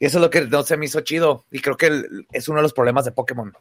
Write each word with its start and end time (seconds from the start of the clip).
Y 0.00 0.06
eso 0.06 0.18
es 0.18 0.22
lo 0.22 0.30
que 0.30 0.40
no 0.46 0.62
se 0.64 0.76
me 0.76 0.86
hizo 0.86 1.00
chido. 1.02 1.44
Y 1.52 1.60
creo 1.60 1.76
que 1.76 1.86
el- 1.86 2.26
es 2.32 2.48
uno 2.48 2.56
de 2.58 2.62
los 2.64 2.72
problemas 2.72 3.04
de 3.04 3.12
Pokémon. 3.12 3.52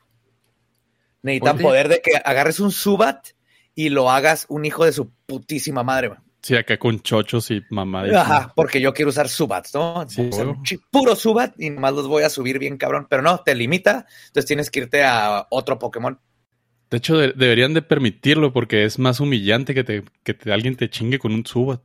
Necesitan 1.21 1.55
Oye. 1.57 1.63
poder 1.63 1.87
de 1.89 2.01
que 2.01 2.11
agarres 2.23 2.59
un 2.59 2.71
Subat 2.71 3.27
y 3.75 3.89
lo 3.89 4.09
hagas 4.09 4.45
un 4.49 4.65
hijo 4.65 4.85
de 4.85 4.91
su 4.93 5.11
putísima 5.25 5.83
madre. 5.83 6.07
güey. 6.07 6.19
Sí, 6.41 6.55
acá 6.55 6.79
con 6.79 7.01
chochos 7.01 7.51
y 7.51 7.61
mamá. 7.69 8.03
Ajá, 8.15 8.53
porque 8.55 8.79
yo 8.79 8.93
quiero 8.93 9.09
usar 9.09 9.27
Subats, 9.27 9.75
¿no? 9.75 10.05
Sí, 10.07 10.21
Voy 10.21 10.25
a 10.27 10.29
usar 10.29 10.45
huevo. 10.47 10.57
un 10.59 10.63
chi- 10.63 10.79
puro 10.89 11.13
Subat 11.17 11.53
y 11.59 11.69
nomás 11.69 11.93
los 11.93 12.07
voy 12.07 12.23
a 12.23 12.29
subir 12.29 12.57
bien 12.59 12.77
cabrón. 12.77 13.07
Pero 13.09 13.21
no, 13.21 13.39
te 13.43 13.53
limita. 13.55 14.05
Entonces 14.27 14.45
tienes 14.45 14.71
que 14.71 14.79
irte 14.79 15.03
a 15.03 15.45
otro 15.49 15.77
Pokémon. 15.77 16.17
De 16.89 16.97
hecho, 16.97 17.17
de- 17.17 17.33
deberían 17.33 17.73
de 17.73 17.81
permitirlo 17.81 18.53
porque 18.53 18.85
es 18.85 18.97
más 18.97 19.19
humillante 19.19 19.73
que, 19.73 19.83
te, 19.83 20.05
que 20.23 20.33
te- 20.33 20.53
alguien 20.53 20.77
te 20.77 20.89
chingue 20.89 21.19
con 21.19 21.33
un 21.33 21.45
Subat. 21.45 21.81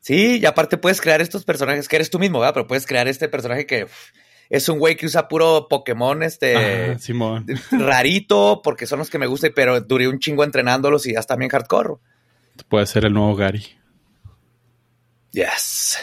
Sí, 0.00 0.38
y 0.40 0.46
aparte 0.46 0.78
puedes 0.78 1.00
crear 1.00 1.20
estos 1.20 1.44
personajes 1.44 1.86
que 1.86 1.96
eres 1.96 2.10
tú 2.10 2.18
mismo, 2.18 2.40
¿verdad? 2.40 2.54
Pero 2.54 2.66
puedes 2.66 2.86
crear 2.86 3.06
este 3.06 3.28
personaje 3.28 3.66
que 3.66 3.84
uf, 3.84 4.10
es 4.48 4.68
un 4.68 4.78
güey 4.78 4.96
que 4.96 5.06
usa 5.06 5.28
puro 5.28 5.68
Pokémon, 5.68 6.22
este 6.22 6.98
Simón. 6.98 7.46
rarito, 7.70 8.62
porque 8.64 8.86
son 8.86 8.98
los 8.98 9.10
que 9.10 9.18
me 9.18 9.26
gustan, 9.26 9.52
pero 9.54 9.80
duré 9.80 10.08
un 10.08 10.18
chingo 10.18 10.42
entrenándolos 10.42 11.06
y 11.06 11.12
ya 11.12 11.20
está 11.20 11.36
bien 11.36 11.50
hardcore. 11.50 11.96
Puede 12.68 12.86
ser 12.86 13.04
el 13.04 13.12
nuevo 13.12 13.36
Gary. 13.36 13.64
Yes. 15.32 15.98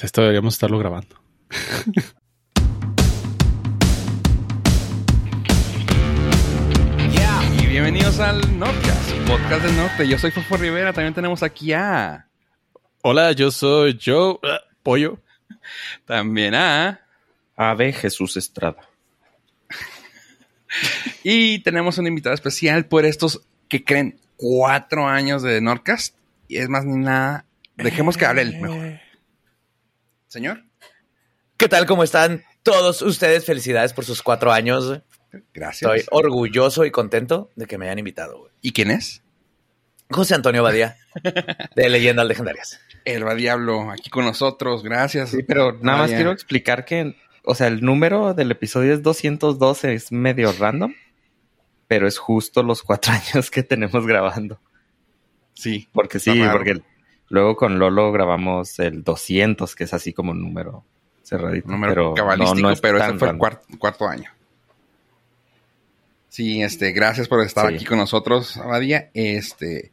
Esto 0.00 0.22
deberíamos 0.22 0.54
estarlo 0.54 0.78
grabando. 0.78 1.20
Y 7.60 7.66
bienvenidos 7.66 8.18
al 8.18 8.58
Nordcast, 8.58 9.10
podcast 9.28 9.64
del 9.64 9.76
norte. 9.76 10.08
Yo 10.08 10.18
soy 10.18 10.32
Fofo 10.32 10.56
Rivera, 10.56 10.92
también 10.92 11.14
tenemos 11.14 11.42
aquí 11.44 11.72
a... 11.72 12.28
Hola, 13.04 13.32
yo 13.32 13.50
soy 13.50 13.98
Joe 14.02 14.38
ah, 14.44 14.60
Pollo. 14.82 15.18
También 16.04 16.54
a... 16.54 17.00
Ave 17.56 17.92
Jesús 17.92 18.36
Estrada. 18.36 18.88
Y 21.24 21.58
tenemos 21.58 21.98
un 21.98 22.06
invitado 22.06 22.34
especial 22.34 22.86
por 22.86 23.04
estos 23.04 23.42
que 23.68 23.84
creen 23.84 24.18
cuatro 24.36 25.06
años 25.06 25.42
de 25.42 25.60
Nordcast. 25.60 26.16
Y 26.48 26.56
es 26.58 26.68
más 26.68 26.84
ni 26.84 26.96
nada, 26.96 27.44
dejemos 27.76 28.16
que 28.16 28.24
hable 28.24 28.42
él 28.42 28.60
mejor. 28.60 29.00
Señor, 30.28 30.64
¿Qué 31.62 31.68
tal? 31.68 31.86
¿Cómo 31.86 32.02
están 32.02 32.42
todos 32.64 33.02
ustedes? 33.02 33.44
Felicidades 33.44 33.92
por 33.92 34.04
sus 34.04 34.22
cuatro 34.22 34.50
años. 34.50 35.00
gracias. 35.54 35.90
Estoy 35.94 36.06
orgulloso 36.10 36.84
y 36.84 36.90
contento 36.90 37.50
de 37.54 37.66
que 37.66 37.78
me 37.78 37.86
hayan 37.86 38.00
invitado. 38.00 38.50
¿Y 38.60 38.72
quién 38.72 38.90
es? 38.90 39.22
José 40.10 40.34
Antonio 40.34 40.62
Badía, 40.62 40.96
de 41.76 41.88
Leyendas 41.88 42.26
Legendarias. 42.26 42.80
El 43.04 43.26
va 43.26 43.34
Diablo, 43.34 43.90
aquí 43.90 44.10
con 44.10 44.24
nosotros, 44.24 44.82
gracias. 44.82 45.30
Sí, 45.30 45.42
pero 45.42 45.78
nada 45.80 45.98
más 45.98 46.10
quiero 46.10 46.30
explicar 46.30 46.84
que, 46.84 47.16
o 47.44 47.54
sea, 47.54 47.66
el 47.66 47.80
número 47.82 48.34
del 48.34 48.50
episodio 48.50 48.94
es 48.94 49.02
212, 49.02 49.94
es 49.94 50.12
medio 50.12 50.52
random, 50.52 50.94
pero 51.88 52.06
es 52.06 52.18
justo 52.18 52.62
los 52.62 52.82
cuatro 52.82 53.12
años 53.34 53.50
que 53.50 53.62
tenemos 53.62 54.06
grabando. 54.06 54.60
Sí, 55.54 55.88
Porque 55.92 56.18
sí, 56.18 56.40
raro. 56.42 56.52
porque 56.58 56.80
luego 57.28 57.56
con 57.56 57.78
Lolo 57.78 58.10
grabamos 58.12 58.78
el 58.78 59.02
200, 59.04 59.74
que 59.74 59.84
es 59.84 59.92
así 59.94 60.12
como 60.12 60.30
un 60.32 60.40
número 60.40 60.84
cerradito. 61.22 61.66
un 61.66 61.72
número 61.74 61.92
pero 61.94 62.14
cabalístico, 62.14 62.54
no- 62.56 62.68
no 62.68 62.70
es 62.72 62.80
pero 62.80 62.98
este 62.98 63.18
fue 63.18 63.28
el 63.30 63.36
cuarto, 63.38 63.66
cuarto 63.78 64.08
año. 64.08 64.30
Sí, 66.28 66.62
este, 66.62 66.92
gracias 66.92 67.28
por 67.28 67.42
estar 67.44 67.68
Sí. 67.68 67.74
aquí 67.74 67.84
con 67.84 67.98
nosotros, 67.98 68.56
Abadía. 68.56 69.10
Este, 69.12 69.90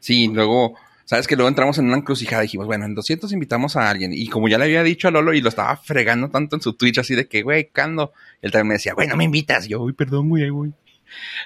sí, 0.00 0.28
luego, 0.28 0.74
sabes 1.12 1.26
que 1.26 1.36
luego 1.36 1.50
entramos 1.50 1.76
en 1.76 1.88
una 1.88 1.98
encrucijada, 1.98 2.40
dijimos, 2.40 2.66
bueno, 2.66 2.86
en 2.86 2.94
200 2.94 3.30
invitamos 3.32 3.76
a 3.76 3.90
alguien, 3.90 4.14
y 4.14 4.28
como 4.28 4.48
ya 4.48 4.56
le 4.56 4.64
había 4.64 4.82
dicho 4.82 5.08
a 5.08 5.10
Lolo, 5.10 5.34
y 5.34 5.42
lo 5.42 5.50
estaba 5.50 5.76
fregando 5.76 6.30
tanto 6.30 6.56
en 6.56 6.62
su 6.62 6.72
Twitch, 6.72 7.00
así 7.00 7.14
de 7.14 7.28
que, 7.28 7.42
güey, 7.42 7.68
cando, 7.68 8.14
él 8.40 8.50
también 8.50 8.68
me 8.68 8.74
decía, 8.76 8.94
güey, 8.94 9.08
no 9.08 9.16
me 9.18 9.24
invitas, 9.24 9.68
yo, 9.68 9.82
uy, 9.82 9.92
perdón, 9.92 10.30
güey, 10.30 10.48
güey. 10.48 10.72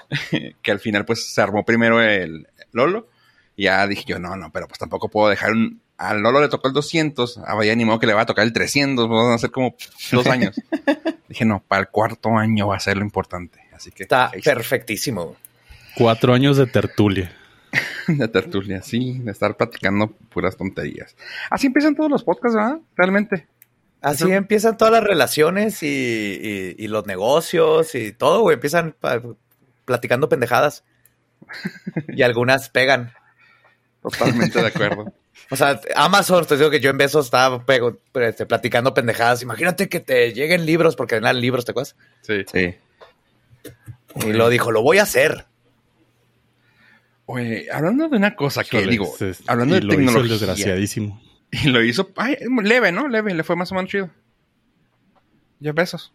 que 0.63 0.71
al 0.71 0.79
final, 0.79 1.05
pues, 1.05 1.35
se 1.35 1.41
armó 1.41 1.65
primero 1.65 2.01
el 2.01 2.47
Lolo, 2.71 3.09
y 3.57 3.65
ya 3.65 3.85
dije 3.89 4.05
yo, 4.07 4.21
no, 4.21 4.37
no, 4.37 4.53
pero 4.53 4.69
pues 4.69 4.79
tampoco 4.79 5.09
puedo 5.09 5.31
dejar 5.31 5.51
un... 5.51 5.81
A 5.99 6.15
Lolo 6.15 6.41
le 6.41 6.49
tocó 6.49 6.69
el 6.69 6.75
200, 6.75 7.39
a 7.39 7.55
Bahía 7.55 7.75
ni 7.75 7.85
modo 7.85 7.99
que 7.99 8.07
le 8.07 8.15
va 8.15 8.21
a 8.21 8.27
tocar 8.27 8.47
el 8.47 8.53
300, 8.53 9.09
vamos 9.09 9.33
a 9.33 9.35
hacer 9.35 9.51
como 9.51 9.75
dos 10.13 10.27
años. 10.29 10.55
Dije, 11.29 11.45
no, 11.45 11.61
para 11.67 11.81
el 11.81 11.89
cuarto 11.89 12.37
año 12.37 12.69
va 12.69 12.77
a 12.77 12.81
ser 12.81 12.99
lo 12.99 13.03
importante. 13.03 13.59
Así 13.75 13.91
que... 13.91 14.05
Está. 14.05 14.31
perfectísimo. 14.45 15.35
Cuatro 15.97 16.35
años 16.35 16.57
de 16.57 16.67
tertulia. 16.67 17.35
De 18.09 18.29
tertulia, 18.29 18.83
sí, 18.83 19.19
de 19.21 19.31
estar 19.33 19.57
platicando 19.57 20.09
puras 20.09 20.57
tonterías. 20.57 21.17
Así 21.51 21.67
empiezan 21.67 21.95
todos 21.95 22.11
los 22.11 22.25
podcasts, 22.25 22.57
¿verdad? 22.57 22.79
Realmente. 22.97 23.47
Así 24.01 24.25
Eso- 24.25 24.33
empiezan 24.33 24.77
todas 24.77 24.93
las 24.93 25.03
relaciones 25.05 25.83
y, 25.83 25.87
y- 25.89 26.75
y 26.79 26.89
los 26.89 27.07
negocios 27.07 27.95
y 27.95 28.13
todo, 28.13 28.43
güey. 28.43 28.55
Empiezan 28.55 28.95
platicando 29.85 30.29
pendejadas. 30.29 30.85
Y 32.09 32.23
algunas 32.23 32.69
pegan. 32.71 33.13
Totalmente 34.03 34.61
de 34.61 34.67
acuerdo. 34.69 35.13
O 35.49 35.55
sea, 35.55 35.81
Amazon, 35.95 36.45
te 36.45 36.57
digo 36.57 36.71
que 36.71 36.81
yo 36.81 36.91
en 36.91 36.99
besos 36.99 37.27
estaba 37.27 37.65
pego- 37.65 37.99
este, 38.15 38.47
platicando 38.47 38.95
pendejadas. 38.95 39.43
Imagínate 39.43 39.89
que 39.89 40.01
te 40.01 40.33
lleguen 40.33 40.67
libros, 40.67 40.97
porque 40.97 41.15
eran 41.17 41.41
libros, 41.41 41.65
¿te 41.65 41.71
acuerdas? 41.71 41.95
Sí. 42.23 42.43
Sí. 42.53 42.75
Y 44.27 44.33
lo 44.33 44.49
dijo, 44.49 44.73
lo 44.73 44.83
voy 44.83 44.99
a 44.99 45.05
hacer. 45.05 45.45
Oye, 47.27 47.67
hablando 47.73 48.09
de 48.09 48.17
una 48.17 48.35
cosa 48.37 48.63
que 48.65 48.77
Híjole, 48.79 48.91
digo, 48.93 49.15
se- 49.19 49.35
hablando 49.49 49.77
y 49.77 49.81
de 49.81 49.85
lo 49.87 49.93
hizo 49.95 50.01
el 50.01 50.07
tecnología. 50.07 50.33
desgraciadísimo. 50.39 51.21
Y 51.51 51.69
lo 51.69 51.83
hizo, 51.83 52.11
ay, 52.17 52.37
leve, 52.63 52.93
¿no? 52.93 53.09
Leve, 53.09 53.35
le 53.35 53.43
fue 53.45 53.57
más 53.57 53.71
o 53.73 53.75
menos 53.75 53.91
chido. 53.91 54.11
Ya 55.61 55.73
besos. 55.73 56.13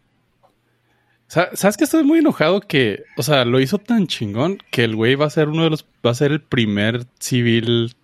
Sa- 1.27 1.49
¿Sabes 1.55 1.77
que 1.77 1.83
estoy 1.85 2.03
muy 2.03 2.19
enojado 2.19 2.61
que, 2.61 3.03
o 3.17 3.23
sea, 3.23 3.45
lo 3.45 3.59
hizo 3.59 3.77
tan 3.77 4.07
chingón 4.07 4.59
que 4.72 4.83
el 4.83 4.95
güey 4.95 5.16
va 5.16 5.25
a 5.25 5.29
ser 5.29 5.47
uno 5.49 5.63
de 5.63 5.69
los, 5.69 5.85
va 6.05 6.11
a 6.11 6.16
ser 6.16 6.31
el 6.31 6.41
primer 6.41 7.05
civil 7.19 7.95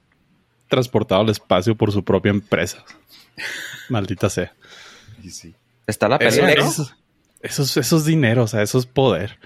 transportado 0.70 1.22
al 1.22 1.30
espacio 1.30 1.76
por 1.76 1.92
su 1.92 2.04
propia 2.04 2.30
empresa. 2.30 2.84
Maldita 3.90 4.30
sea. 4.30 4.54
Y 5.24 5.30
sí. 5.32 5.56
Está 5.86 6.08
la 6.10 6.18
Eso 6.18 6.42
pelea. 6.42 6.56
Eso, 6.66 6.92
eso 7.42 7.64
es, 7.64 7.78
eso 7.78 7.98
es 7.98 8.06
dinero, 8.06 8.44
o 8.44 8.48
sea, 8.48 8.62
eso 8.62 8.78
es 8.80 8.86
poder. 8.86 9.40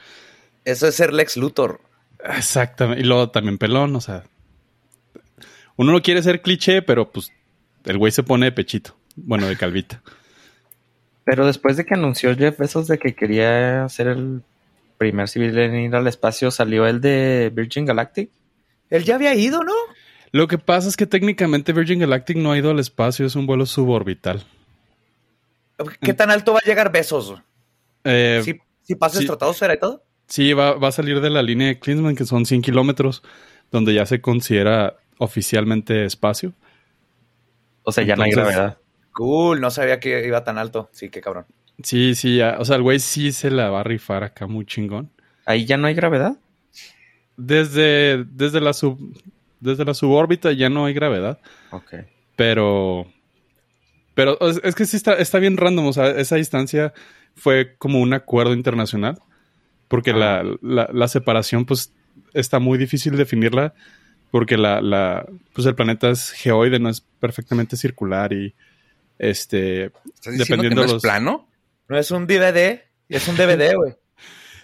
Eso 0.66 0.88
es 0.88 0.96
ser 0.96 1.14
Lex 1.14 1.38
Luthor. 1.38 1.82
Exactamente. 2.26 3.02
Y 3.02 3.06
luego 3.06 3.30
también 3.30 3.58
pelón, 3.58 3.96
o 3.96 4.02
sea. 4.02 4.24
Uno 5.76 5.92
no 5.92 6.02
quiere 6.02 6.22
ser 6.22 6.42
cliché, 6.42 6.82
pero 6.82 7.12
pues 7.12 7.32
el 7.86 7.98
güey 7.98 8.12
se 8.12 8.24
pone 8.24 8.46
de 8.46 8.52
pechito. 8.52 8.96
Bueno, 9.16 9.48
de 9.48 9.58
calvita. 9.58 10.02
Pero 11.24 11.46
después 11.46 11.78
de 11.78 11.86
que 11.86 11.94
anunció 11.94 12.36
Jeff 12.36 12.58
Bezos 12.58 12.88
de 12.88 12.98
que 12.98 13.16
quería 13.16 13.88
ser 13.90 14.08
el 14.08 14.42
primer 14.98 15.28
civil 15.28 15.58
en 15.58 15.76
ir 15.76 15.96
al 15.96 16.08
espacio, 16.08 16.52
salió 16.52 16.86
el 16.86 17.02
de 17.02 17.52
Virgin 17.54 17.86
Galactic. 17.86 18.30
Él 18.90 19.04
ya 19.04 19.16
había 19.16 19.34
ido, 19.34 19.64
¿no? 19.64 19.74
Lo 20.32 20.48
que 20.48 20.58
pasa 20.58 20.88
es 20.88 20.96
que 20.96 21.08
técnicamente 21.08 21.74
Virgin 21.74 22.00
Galactic 22.00 22.38
no 22.38 22.52
ha 22.52 22.58
ido 22.58 22.72
al 22.72 22.80
espacio, 22.80 23.26
es 23.26 23.36
un 23.36 23.48
vuelo 23.48 23.66
suborbital. 23.66 24.46
¿Qué 26.02 26.14
tan 26.14 26.32
alto 26.32 26.54
va 26.54 26.60
a 26.60 26.68
llegar 26.68 26.92
besos? 26.92 27.36
Eh, 28.04 28.42
Si, 28.44 28.60
si 28.84 28.96
pasa 28.96 29.18
sí. 29.18 29.24
estratosfera 29.24 29.74
y 29.74 29.80
todo. 29.80 30.04
Sí, 30.32 30.54
va, 30.54 30.74
va 30.76 30.88
a 30.88 30.92
salir 30.94 31.20
de 31.20 31.30
la 31.30 31.44
línea 31.44 31.68
de 31.68 31.78
Klinsmann, 31.80 32.16
que 32.16 32.24
son 32.26 32.46
100 32.46 32.62
kilómetros, 32.62 33.22
donde 33.70 33.94
ya 33.94 34.06
se 34.06 34.22
considera 34.22 34.96
oficialmente 35.18 36.06
espacio. 36.06 36.54
O 37.84 37.92
sea, 37.92 38.06
ya 38.06 38.16
no 38.16 38.24
hay 38.24 38.32
gravedad. 38.32 38.78
Cool, 39.12 39.60
no 39.60 39.70
sabía 39.72 40.00
que 40.00 40.26
iba 40.26 40.44
tan 40.46 40.58
alto. 40.58 40.90
Sí, 40.94 41.10
qué 41.10 41.20
cabrón. 41.20 41.46
Sí, 41.84 42.16
sí, 42.16 42.38
ya- 42.38 42.56
o 42.60 42.64
sea, 42.66 42.78
el 42.78 42.82
güey 42.82 43.00
sí 43.00 43.34
se 43.34 43.52
la 43.52 43.70
va 43.70 43.82
a 43.82 43.84
rifar 43.84 44.24
acá 44.24 44.48
muy 44.48 44.66
chingón. 44.66 45.10
Ahí 45.46 45.66
ya 45.66 45.76
no 45.76 45.88
hay 45.88 45.96
gravedad. 45.96 46.38
Desde, 47.38 48.24
desde, 48.26 48.62
la, 48.62 48.72
sub, 48.74 48.98
desde 49.60 49.84
la 49.84 49.94
subórbita 49.94 50.52
ya 50.54 50.70
no 50.70 50.86
hay 50.86 50.94
gravedad, 50.94 51.40
Ok. 51.72 51.94
pero... 52.36 53.06
Pero 54.14 54.38
es, 54.42 54.60
es 54.64 54.76
que 54.76 54.86
sí 54.86 54.98
está, 54.98 55.14
está 55.14 55.40
bien 55.40 55.58
random, 55.58 55.88
o 55.88 55.94
sea, 55.94 56.10
esa 56.12 56.36
distancia 56.36 56.94
fue 57.36 57.76
como 57.78 58.00
un 58.00 58.14
acuerdo 58.14 58.54
internacional, 58.54 59.18
porque 59.92 60.12
la, 60.14 60.44
la, 60.62 60.90
la 60.92 61.08
separación 61.08 61.66
pues 61.66 61.94
está 62.34 62.58
muy 62.60 62.78
difícil 62.80 63.16
definirla, 63.18 63.74
porque 64.32 64.58
la, 64.58 64.82
la, 64.82 65.28
pues 65.54 65.68
el 65.68 65.76
planeta 65.76 66.10
es 66.10 66.32
geoide, 66.32 66.80
no 66.80 66.90
es 66.90 67.02
perfectamente 67.02 67.78
circular 67.78 68.34
y 68.34 68.56
este, 69.20 69.92
¿Estás 70.16 70.38
Dependiendo 70.38 70.82
que 70.82 70.88
no 70.88 70.94
los- 70.94 70.94
es 70.96 71.02
plano? 71.04 71.48
No 71.90 71.98
es 71.98 72.10
un 72.10 72.26
DVD, 72.26 72.82
es 73.10 73.28
un 73.28 73.36
DVD, 73.36 73.74
güey. 73.76 73.94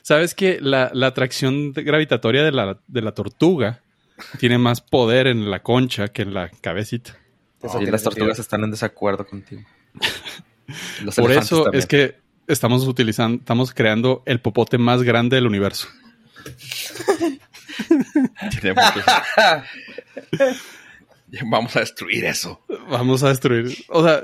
¿Sabes 0.02 0.34
que 0.34 0.60
la, 0.62 0.90
la 0.94 1.08
atracción 1.08 1.74
gravitatoria 1.74 2.44
de 2.44 2.52
la, 2.54 2.80
de 2.88 3.02
la 3.02 3.12
tortuga 3.12 3.82
tiene 4.40 4.58
más 4.58 4.80
poder 4.82 5.28
en 5.28 5.52
la 5.52 5.62
concha 5.62 6.08
que 6.08 6.22
en 6.22 6.34
la 6.34 6.50
cabecita? 6.62 7.18
Tiene 7.60 7.92
las 7.92 8.02
sentido. 8.02 8.02
tortugas 8.04 8.40
están 8.40 8.64
en 8.64 8.72
desacuerdo 8.72 9.28
contigo. 9.28 9.64
Los 11.04 11.16
Por 11.16 11.32
eso 11.32 11.64
también. 11.64 11.80
es 11.80 11.86
que 11.86 12.16
estamos 12.48 12.88
utilizando, 12.88 13.40
estamos 13.40 13.74
creando 13.74 14.24
el 14.26 14.40
popote 14.42 14.78
más 14.78 15.04
grande 15.04 15.36
del 15.36 15.48
universo. 15.48 15.88
Vamos 21.52 21.76
a 21.76 21.82
destruir 21.82 22.26
eso. 22.26 22.62
Vamos 22.90 23.24
a 23.24 23.30
destruir. 23.30 23.78
O 23.90 24.04
sea, 24.04 24.22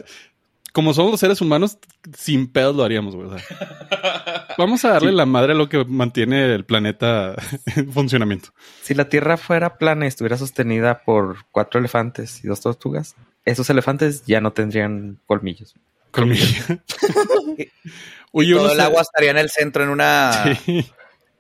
como 0.72 0.94
somos 0.94 1.12
los 1.12 1.20
seres 1.20 1.40
humanos, 1.42 1.78
sin 2.18 2.48
pedos 2.48 2.76
lo 2.76 2.84
haríamos, 2.84 3.16
güey. 3.16 3.28
o 3.28 3.38
sea. 3.38 4.48
vamos 4.58 4.84
a 4.86 4.90
darle 4.90 5.12
la 5.12 5.26
madre 5.26 5.54
a 5.54 5.56
lo 5.56 5.70
que 5.70 5.84
mantiene 5.86 6.54
el 6.54 6.66
planeta 6.66 7.36
en 7.76 7.92
funcionamiento. 7.92 8.50
Si 8.82 8.94
la 8.94 9.10
Tierra 9.10 9.38
fuera 9.38 9.78
plana 9.78 10.06
y 10.06 10.08
estuviera 10.08 10.38
sostenida 10.38 11.04
por 11.04 11.46
cuatro 11.52 11.80
elefantes 11.80 12.44
y 12.44 12.48
dos 12.48 12.62
tortugas, 12.62 13.16
esos 13.46 13.70
elefantes 13.70 14.26
ya 14.26 14.42
no 14.42 14.52
tendrían 14.52 15.20
colmillos. 15.28 15.76
Colmillo. 16.14 16.64
Oye, 18.32 18.54
todo 18.56 18.72
el 18.72 18.80
agua 18.80 19.02
estaría 19.02 19.32
en 19.32 19.38
el 19.38 19.50
centro, 19.50 19.84
en 19.84 19.90
una, 19.90 20.58
Sí. 20.66 20.90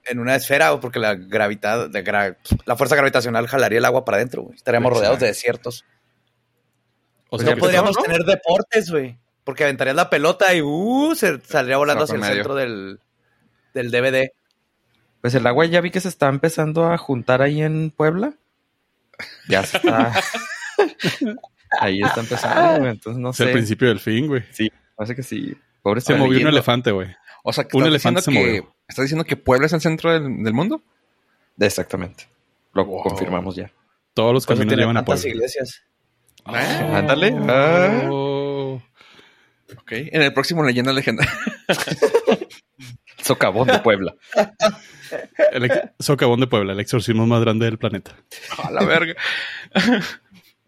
en 0.05 0.19
una 0.19 0.35
esfera, 0.35 0.77
porque 0.79 0.99
la 0.99 1.15
gravedad, 1.15 1.89
de 1.89 2.03
gra- 2.03 2.37
la 2.65 2.75
fuerza 2.75 2.95
gravitacional 2.95 3.47
jalaría 3.47 3.77
el 3.79 3.85
agua 3.85 4.03
para 4.03 4.17
adentro, 4.17 4.41
güey. 4.43 4.55
Estaríamos 4.55 4.91
rodeados 4.91 5.19
de 5.19 5.27
desiertos. 5.27 5.85
O 7.29 7.37
no 7.37 7.43
sea, 7.43 7.53
que- 7.55 7.59
podríamos 7.59 7.95
¿no? 7.95 8.01
tener 8.03 8.23
deportes, 8.23 8.89
güey. 8.91 9.17
Porque 9.43 9.63
aventarías 9.65 9.95
la 9.95 10.09
pelota 10.09 10.53
y 10.53 10.61
uh, 10.61 11.13
se 11.15 11.39
saldría 11.41 11.77
volando 11.77 12.05
hacia 12.05 12.15
el 12.15 12.21
medio. 12.21 12.33
centro 12.35 12.55
del, 12.55 12.99
del 13.73 13.91
DVD. 13.91 14.29
Pues 15.21 15.35
el 15.35 15.45
agua 15.47 15.65
ya 15.65 15.81
vi 15.81 15.91
que 15.91 15.99
se 16.01 16.07
está 16.09 16.27
empezando 16.29 16.91
a 16.91 16.97
juntar 16.97 17.41
ahí 17.41 17.61
en 17.61 17.91
Puebla. 17.91 18.33
Ya 19.47 19.63
se 19.63 19.77
está. 19.77 20.13
ahí 21.79 22.01
está 22.01 22.21
empezando, 22.21 22.79
güey, 22.79 22.91
entonces 22.91 23.21
no 23.21 23.29
es 23.31 23.39
el 23.39 23.47
sé. 23.47 23.53
principio 23.53 23.87
del 23.89 23.99
fin, 23.99 24.27
güey. 24.27 24.43
Sí, 24.51 24.71
parece 24.95 25.15
que 25.15 25.23
sí. 25.23 25.55
Pobre 25.81 26.01
Se 26.01 26.15
movió 26.15 26.39
un 26.39 26.47
elefante, 26.47 26.91
güey. 26.91 27.09
O 27.43 27.51
sea, 27.51 27.65
que 27.65 27.75
Un 27.75 27.85
elefante 27.85 28.21
diciendo 28.21 28.21
se 28.21 28.31
que, 28.31 28.59
movió. 28.61 28.75
¿Estás 28.87 29.03
diciendo 29.03 29.25
que 29.25 29.35
Puebla 29.35 29.65
es 29.65 29.73
el 29.73 29.81
centro 29.81 30.11
del, 30.13 30.43
del 30.43 30.53
mundo? 30.53 30.81
Exactamente. 31.59 32.27
Lo 32.73 32.85
Wow. 32.85 33.03
confirmamos 33.03 33.55
ya. 33.55 33.71
Todos 34.13 34.33
los 34.33 34.45
caminos 34.45 34.75
llevan 34.77 34.97
a 34.97 35.03
Puebla. 35.05 35.27
iglesias. 35.27 35.83
Ah, 36.45 36.97
ándale. 36.99 37.35
Ah. 37.49 38.07
Oh. 38.09 38.81
Ok. 39.77 39.91
En 39.91 40.21
el 40.21 40.33
próximo 40.33 40.63
Leyenda 40.63 40.93
Legendaria. 40.93 41.31
Socavón 43.21 43.67
de 43.67 43.79
Puebla. 43.79 44.15
El 45.53 45.71
socavón 45.99 46.39
de 46.41 46.47
Puebla, 46.47 46.73
el 46.73 46.79
exorcismo 46.81 47.25
más 47.25 47.39
grande 47.41 47.65
del 47.65 47.77
planeta. 47.77 48.15
A 48.61 48.69
la 48.71 48.83
verga. 48.83 49.15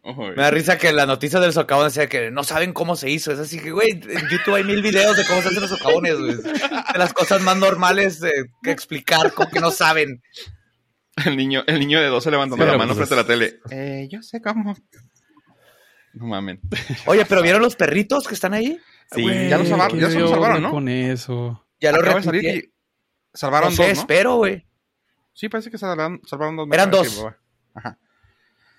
Me 0.05 0.35
da 0.35 0.51
risa 0.51 0.77
que 0.77 0.93
la 0.93 1.07
noticia 1.07 1.39
del 1.39 1.51
socavón 1.51 1.87
decía 1.87 2.07
que 2.07 2.29
no 2.29 2.43
saben 2.43 2.73
cómo 2.73 2.95
se 2.95 3.09
hizo. 3.09 3.31
Es 3.31 3.39
así 3.39 3.59
que, 3.59 3.71
güey, 3.71 3.89
en 3.89 4.29
YouTube 4.29 4.53
hay 4.53 4.63
mil 4.63 4.83
videos 4.83 5.17
de 5.17 5.25
cómo 5.25 5.41
se 5.41 5.47
hacen 5.47 5.61
los 5.61 5.71
socavones, 5.71 6.19
güey. 6.19 6.35
De 6.35 6.99
las 6.99 7.11
cosas 7.11 7.41
más 7.41 7.57
normales 7.57 8.19
de, 8.19 8.31
que 8.61 8.69
explicar, 8.69 9.33
como 9.33 9.49
que 9.49 9.59
no 9.59 9.71
saben. 9.71 10.21
El 11.25 11.35
niño, 11.35 11.63
el 11.65 11.79
niño 11.79 11.99
de 11.99 12.07
12 12.07 12.29
levantando 12.29 12.63
Pero, 12.63 12.73
la 12.73 12.77
mano 12.77 12.93
pues, 12.93 13.07
frente 13.07 13.13
a 13.15 13.23
la 13.23 13.27
tele. 13.27 13.59
Eh, 13.71 14.07
yo 14.11 14.21
sé 14.21 14.41
cómo. 14.41 14.75
No 16.13 16.27
mamen. 16.27 16.61
Oye, 17.07 17.25
pero 17.25 17.41
¿vieron 17.41 17.61
los 17.61 17.75
perritos 17.75 18.27
que 18.27 18.35
están 18.35 18.53
ahí? 18.53 18.79
Sí, 19.11 19.23
Güey, 19.23 19.49
ya 19.49 19.57
lo 19.57 19.65
salvaron, 19.65 19.97
¿Qué 19.97 20.03
ya 20.03 20.09
se 20.09 20.19
lo 20.19 20.25
dio 20.27 20.33
salvaron, 20.35 20.61
¿no? 20.61 20.71
Con 20.71 20.87
eso. 20.87 21.65
Ya 21.79 21.91
lo 21.91 21.99
Acaba 21.99 22.17
de 22.17 22.23
salir 22.23 22.41
repitieron. 22.43 22.71
y 23.33 23.37
salvaron 23.37 23.69
No 23.69 23.75
sé, 23.75 23.87
dos, 23.87 23.95
¿no? 23.95 24.01
espero, 24.01 24.35
güey. 24.35 24.67
Sí, 25.33 25.49
parece 25.49 25.71
que 25.71 25.77
salvaron, 25.77 26.21
salvaron 26.25 26.57
dos. 26.57 26.67
Eran 26.71 26.91
dos. 26.91 27.25
Ajá. 27.73 27.97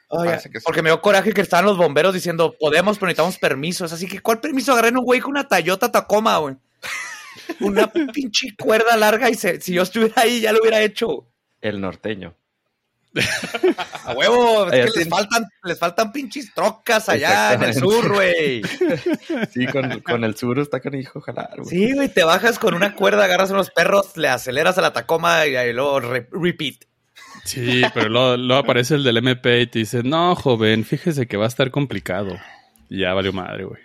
Que 0.08 0.38
sí. 0.60 0.64
Porque 0.64 0.82
me 0.82 0.90
dio 0.90 1.00
coraje 1.00 1.32
que 1.32 1.40
estaban 1.40 1.64
los 1.66 1.76
bomberos 1.76 2.14
diciendo, 2.14 2.54
podemos, 2.58 2.96
pero 2.98 3.08
necesitamos 3.08 3.38
permisos. 3.38 3.92
Así 3.92 4.06
que, 4.06 4.20
¿cuál 4.20 4.40
permiso? 4.40 4.72
Agarré 4.72 4.90
un 4.90 5.04
güey 5.04 5.20
con 5.20 5.32
una 5.32 5.48
Toyota 5.48 5.90
Tacoma, 5.90 6.38
güey. 6.38 6.56
Una 7.60 7.86
pinche 7.88 8.54
cuerda 8.58 8.96
larga 8.96 9.28
y 9.30 9.34
se- 9.34 9.60
si 9.60 9.72
yo 9.74 9.82
estuviera 9.82 10.14
ahí 10.22 10.40
ya 10.40 10.52
lo 10.52 10.60
hubiera 10.60 10.80
hecho. 10.80 11.26
El 11.60 11.80
norteño. 11.80 12.34
A 14.04 14.12
huevo, 14.12 14.70
es 14.70 14.92
que 14.92 15.00
les 15.00 15.08
faltan, 15.08 15.46
les 15.64 15.78
faltan 15.78 16.12
pinches 16.12 16.52
trocas 16.54 17.08
allá 17.08 17.54
en 17.54 17.62
el 17.62 17.74
sur, 17.74 18.12
güey. 18.12 18.62
Sí, 19.52 19.66
con, 19.66 20.00
con 20.00 20.22
el 20.24 20.36
sur 20.36 20.58
está 20.58 20.80
con 20.80 20.94
hijo 20.94 21.20
jalar, 21.20 21.54
güey. 21.56 21.68
Sí, 21.68 21.92
güey, 21.94 22.08
te 22.08 22.24
bajas 22.24 22.58
con 22.58 22.74
una 22.74 22.94
cuerda, 22.94 23.24
agarras 23.24 23.50
unos 23.50 23.70
perros, 23.70 24.16
le 24.16 24.28
aceleras 24.28 24.76
a 24.78 24.82
la 24.82 24.92
Tacoma 24.92 25.46
y 25.46 25.56
ahí 25.56 25.72
luego 25.72 26.00
re- 26.00 26.28
repeat. 26.30 26.84
Sí, 27.46 27.82
pero 27.94 28.08
luego, 28.08 28.36
luego 28.36 28.62
aparece 28.62 28.94
el 28.96 29.04
del 29.04 29.16
MP 29.18 29.60
y 29.62 29.66
te 29.66 29.78
dice, 29.80 30.02
no, 30.02 30.34
joven, 30.34 30.84
fíjese 30.84 31.26
que 31.26 31.36
va 31.36 31.44
a 31.44 31.48
estar 31.48 31.70
complicado. 31.70 32.36
Y 32.88 33.00
ya 33.00 33.14
valió 33.14 33.32
madre, 33.32 33.64
güey. 33.64 33.80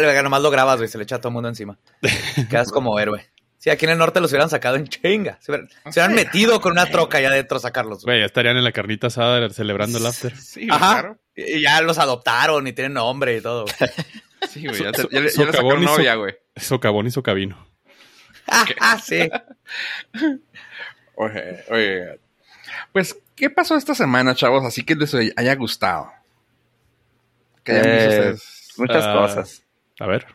Luego 0.00 0.22
nomás 0.22 0.42
lo 0.42 0.50
grabas, 0.50 0.76
güey, 0.78 0.88
se 0.88 0.98
le 0.98 1.04
echa 1.04 1.16
a 1.16 1.18
todo 1.20 1.28
el 1.28 1.34
mundo 1.34 1.48
encima. 1.48 1.78
Quedas 2.50 2.70
como 2.72 2.98
héroe. 2.98 3.26
Sí, 3.56 3.70
aquí 3.70 3.86
en 3.86 3.92
el 3.92 3.98
norte 3.98 4.20
los 4.20 4.30
hubieran 4.30 4.50
sacado 4.50 4.76
en 4.76 4.86
chinga. 4.86 5.38
Se 5.40 5.50
hubieran, 5.50 5.68
se 5.68 5.90
hubieran 6.00 6.14
metido 6.14 6.60
con 6.60 6.72
una 6.72 6.86
troca 6.86 7.18
allá 7.18 7.28
adentro 7.28 7.56
a 7.56 7.60
sacarlos. 7.60 8.04
güey. 8.04 8.20
Ya 8.20 8.26
estarían 8.26 8.56
en 8.56 8.62
la 8.64 8.70
carnita 8.72 9.08
asada 9.08 9.48
celebrando 9.50 9.98
el 9.98 10.06
after. 10.06 10.36
Sí, 10.36 10.66
güey, 10.66 10.70
Ajá. 10.70 11.00
claro. 11.00 11.18
Y 11.34 11.62
ya 11.62 11.80
los 11.80 11.98
adoptaron 11.98 12.66
y 12.68 12.72
tienen 12.72 12.92
nombre 12.94 13.36
y 13.36 13.40
todo. 13.40 13.64
güey. 13.64 13.74
Sí, 14.48 14.64
güey. 14.66 14.80
Ya, 14.82 14.92
te- 14.92 15.02
So- 15.02 15.08
ya 15.10 15.28
so- 15.28 15.44
ya 15.46 15.52
sacaron 15.52 15.84
novia, 15.84 16.14
güey. 16.14 16.34
Socavón 16.54 17.06
y 17.08 17.10
socavino. 17.10 17.66
ah, 18.46 18.64
ah, 18.80 18.98
sí. 19.04 19.28
Oye, 21.16 21.64
oye. 21.70 22.20
Pues, 22.92 23.18
¿qué 23.36 23.50
pasó 23.50 23.76
esta 23.76 23.94
semana, 23.94 24.34
chavos? 24.34 24.64
Así 24.64 24.84
que 24.84 24.94
les 24.94 25.14
haya 25.14 25.54
gustado. 25.54 26.10
¿Qué 27.64 27.72
hayan 27.72 27.84
visto 27.84 28.10
Eh, 28.10 28.18
ustedes? 28.32 28.68
Muchas 28.78 29.04
Ah. 29.04 29.12
cosas. 29.14 29.62
A 30.00 30.06
ver. 30.06 30.26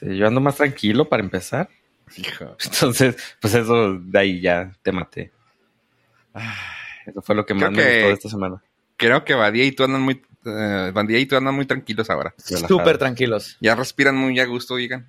Eh, 0.00 0.16
Yo 0.16 0.26
ando 0.26 0.40
más 0.40 0.56
tranquilo 0.56 1.08
para 1.08 1.22
empezar. 1.22 1.68
Hijo. 2.16 2.56
Entonces, 2.64 3.16
pues 3.40 3.54
eso 3.54 3.94
de 3.98 4.18
ahí 4.18 4.40
ya 4.40 4.72
te 4.82 4.92
maté. 4.92 5.32
Eso 7.06 7.22
fue 7.22 7.34
lo 7.34 7.44
que 7.44 7.54
Creo 7.54 7.70
más 7.70 7.76
me 7.76 7.82
que- 7.82 7.92
gustó 7.94 8.06
de 8.08 8.12
esta 8.14 8.28
semana. 8.28 8.62
Creo 8.96 9.24
que 9.24 9.34
Badía 9.34 9.64
y 9.64 9.72
tú 9.72 9.82
andan 9.84 10.02
muy... 10.02 10.22
eh, 10.44 10.90
Badía 10.94 11.18
y 11.18 11.26
tú 11.26 11.36
andan 11.36 11.54
muy 11.54 11.66
tranquilos 11.66 12.08
ahora. 12.10 12.34
Súper 12.38 12.98
tranquilos. 12.98 13.56
Ya 13.60 13.74
respiran 13.74 14.16
muy 14.16 14.38
a 14.38 14.44
gusto, 14.46 14.76
digan. 14.76 15.06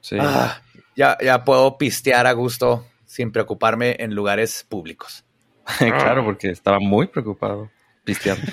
Sí. 0.00 0.16
Ah, 0.20 0.60
ya, 0.96 1.16
ya 1.22 1.44
puedo 1.44 1.78
pistear 1.78 2.26
a 2.26 2.32
gusto 2.32 2.86
sin 3.06 3.32
preocuparme 3.32 3.96
en 3.98 4.14
lugares 4.14 4.64
públicos. 4.68 5.24
claro, 5.78 6.24
porque 6.24 6.50
estaba 6.50 6.78
muy 6.80 7.06
preocupado 7.08 7.70
pisteando. 8.04 8.42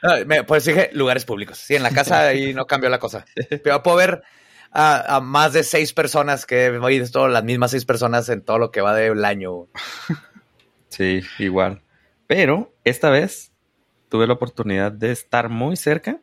No, 0.00 0.14
me- 0.26 0.44
pues 0.44 0.64
dije 0.64 0.90
lugares 0.92 1.24
públicos. 1.24 1.58
Sí, 1.58 1.74
en 1.74 1.82
la 1.82 1.90
casa 1.90 2.20
ahí 2.28 2.54
no 2.54 2.66
cambió 2.68 2.88
la 2.88 3.00
cosa. 3.00 3.24
Pero 3.64 3.82
puedo 3.82 3.96
ver 3.96 4.22
a, 4.70 5.16
a 5.16 5.20
más 5.20 5.52
de 5.54 5.64
seis 5.64 5.92
personas 5.92 6.46
que 6.46 6.66
he 6.66 6.78
visto 6.78 7.26
las 7.26 7.42
mismas 7.42 7.72
seis 7.72 7.84
personas 7.84 8.28
en 8.28 8.42
todo 8.42 8.60
lo 8.60 8.70
que 8.70 8.80
va 8.80 8.94
del 8.94 9.24
año. 9.24 9.66
Sí, 10.88 11.20
igual. 11.38 11.82
Pero 12.26 12.72
esta 12.84 13.10
vez 13.10 13.52
tuve 14.08 14.26
la 14.26 14.32
oportunidad 14.34 14.90
de 14.92 15.12
estar 15.12 15.48
muy 15.48 15.76
cerca. 15.76 16.18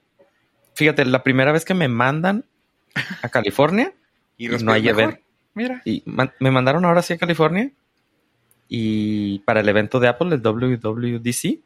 Fíjate, 0.74 1.06
la 1.06 1.22
primera 1.24 1.52
vez 1.52 1.66
que 1.66 1.74
me 1.74 1.88
mandan 1.88 2.46
a 3.22 3.30
California 3.30 3.94
Y 4.38 4.48
no 4.48 4.72
hay 4.74 4.82
mejor. 4.82 5.22
Mira. 5.54 5.82
Y 5.86 6.02
man- 6.06 6.34
me 6.40 6.50
mandaron 6.50 6.84
ahora 6.84 7.02
sí 7.04 7.14
a 7.14 7.18
California 7.18 7.72
y 8.68 9.40
para 9.40 9.60
el 9.60 9.70
evento 9.70 10.00
de 10.00 10.08
Apple, 10.08 10.36
el 10.36 10.42
WWDC, 10.42 11.60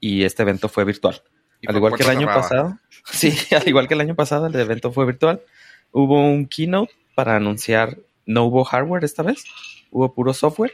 y 0.00 0.24
este 0.24 0.42
evento 0.42 0.68
fue 0.68 0.84
virtual. 0.84 1.22
Y 1.60 1.70
al 1.70 1.76
igual 1.76 1.94
que 1.96 2.02
el 2.02 2.10
año 2.10 2.26
pasado. 2.26 2.78
Sí, 3.04 3.36
al 3.56 3.66
igual 3.66 3.88
que 3.88 3.94
el 3.94 4.00
año 4.00 4.14
pasado, 4.14 4.46
el 4.46 4.54
evento 4.54 4.92
fue 4.92 5.06
virtual. 5.06 5.42
Hubo 5.90 6.24
un 6.24 6.46
keynote 6.46 6.92
para 7.14 7.36
anunciar, 7.36 7.98
no 8.26 8.44
hubo 8.44 8.64
hardware 8.64 9.04
esta 9.04 9.22
vez, 9.22 9.44
hubo 9.90 10.14
puro 10.14 10.34
software. 10.34 10.72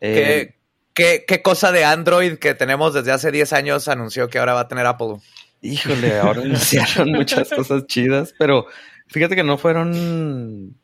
Eh, 0.00 0.54
¿Qué, 0.94 1.04
qué, 1.20 1.24
qué 1.26 1.42
cosa 1.42 1.72
de 1.72 1.84
Android 1.84 2.38
que 2.38 2.54
tenemos 2.54 2.92
desde 2.94 3.12
hace 3.12 3.30
10 3.30 3.52
años 3.54 3.88
anunció 3.88 4.28
que 4.28 4.38
ahora 4.38 4.54
va 4.54 4.60
a 4.60 4.68
tener 4.68 4.86
Apple? 4.86 5.16
Híjole, 5.62 6.18
ahora 6.18 6.42
anunciaron 6.42 7.12
muchas 7.12 7.48
cosas 7.48 7.86
chidas, 7.86 8.34
pero 8.38 8.66
fíjate 9.08 9.36
que 9.36 9.44
no 9.44 9.56
fueron 9.58 10.76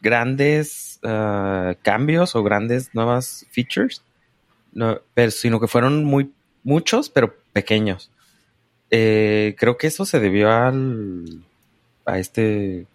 grandes 0.00 0.98
ah, 1.02 1.74
cambios 1.82 2.34
o 2.34 2.42
grandes 2.42 2.94
nuevas 2.94 3.46
features, 3.50 4.02
pero, 5.14 5.30
sino 5.30 5.60
que 5.60 5.68
fueron 5.68 6.04
muy 6.04 6.32
muchos, 6.62 7.08
pero 7.08 7.34
pequeños. 7.52 8.10
Eh, 8.90 9.54
creo 9.58 9.76
que 9.78 9.86
eso 9.86 10.04
se 10.04 10.20
debió 10.20 10.50
al 10.50 11.42
a 12.04 12.18
este 12.18 12.86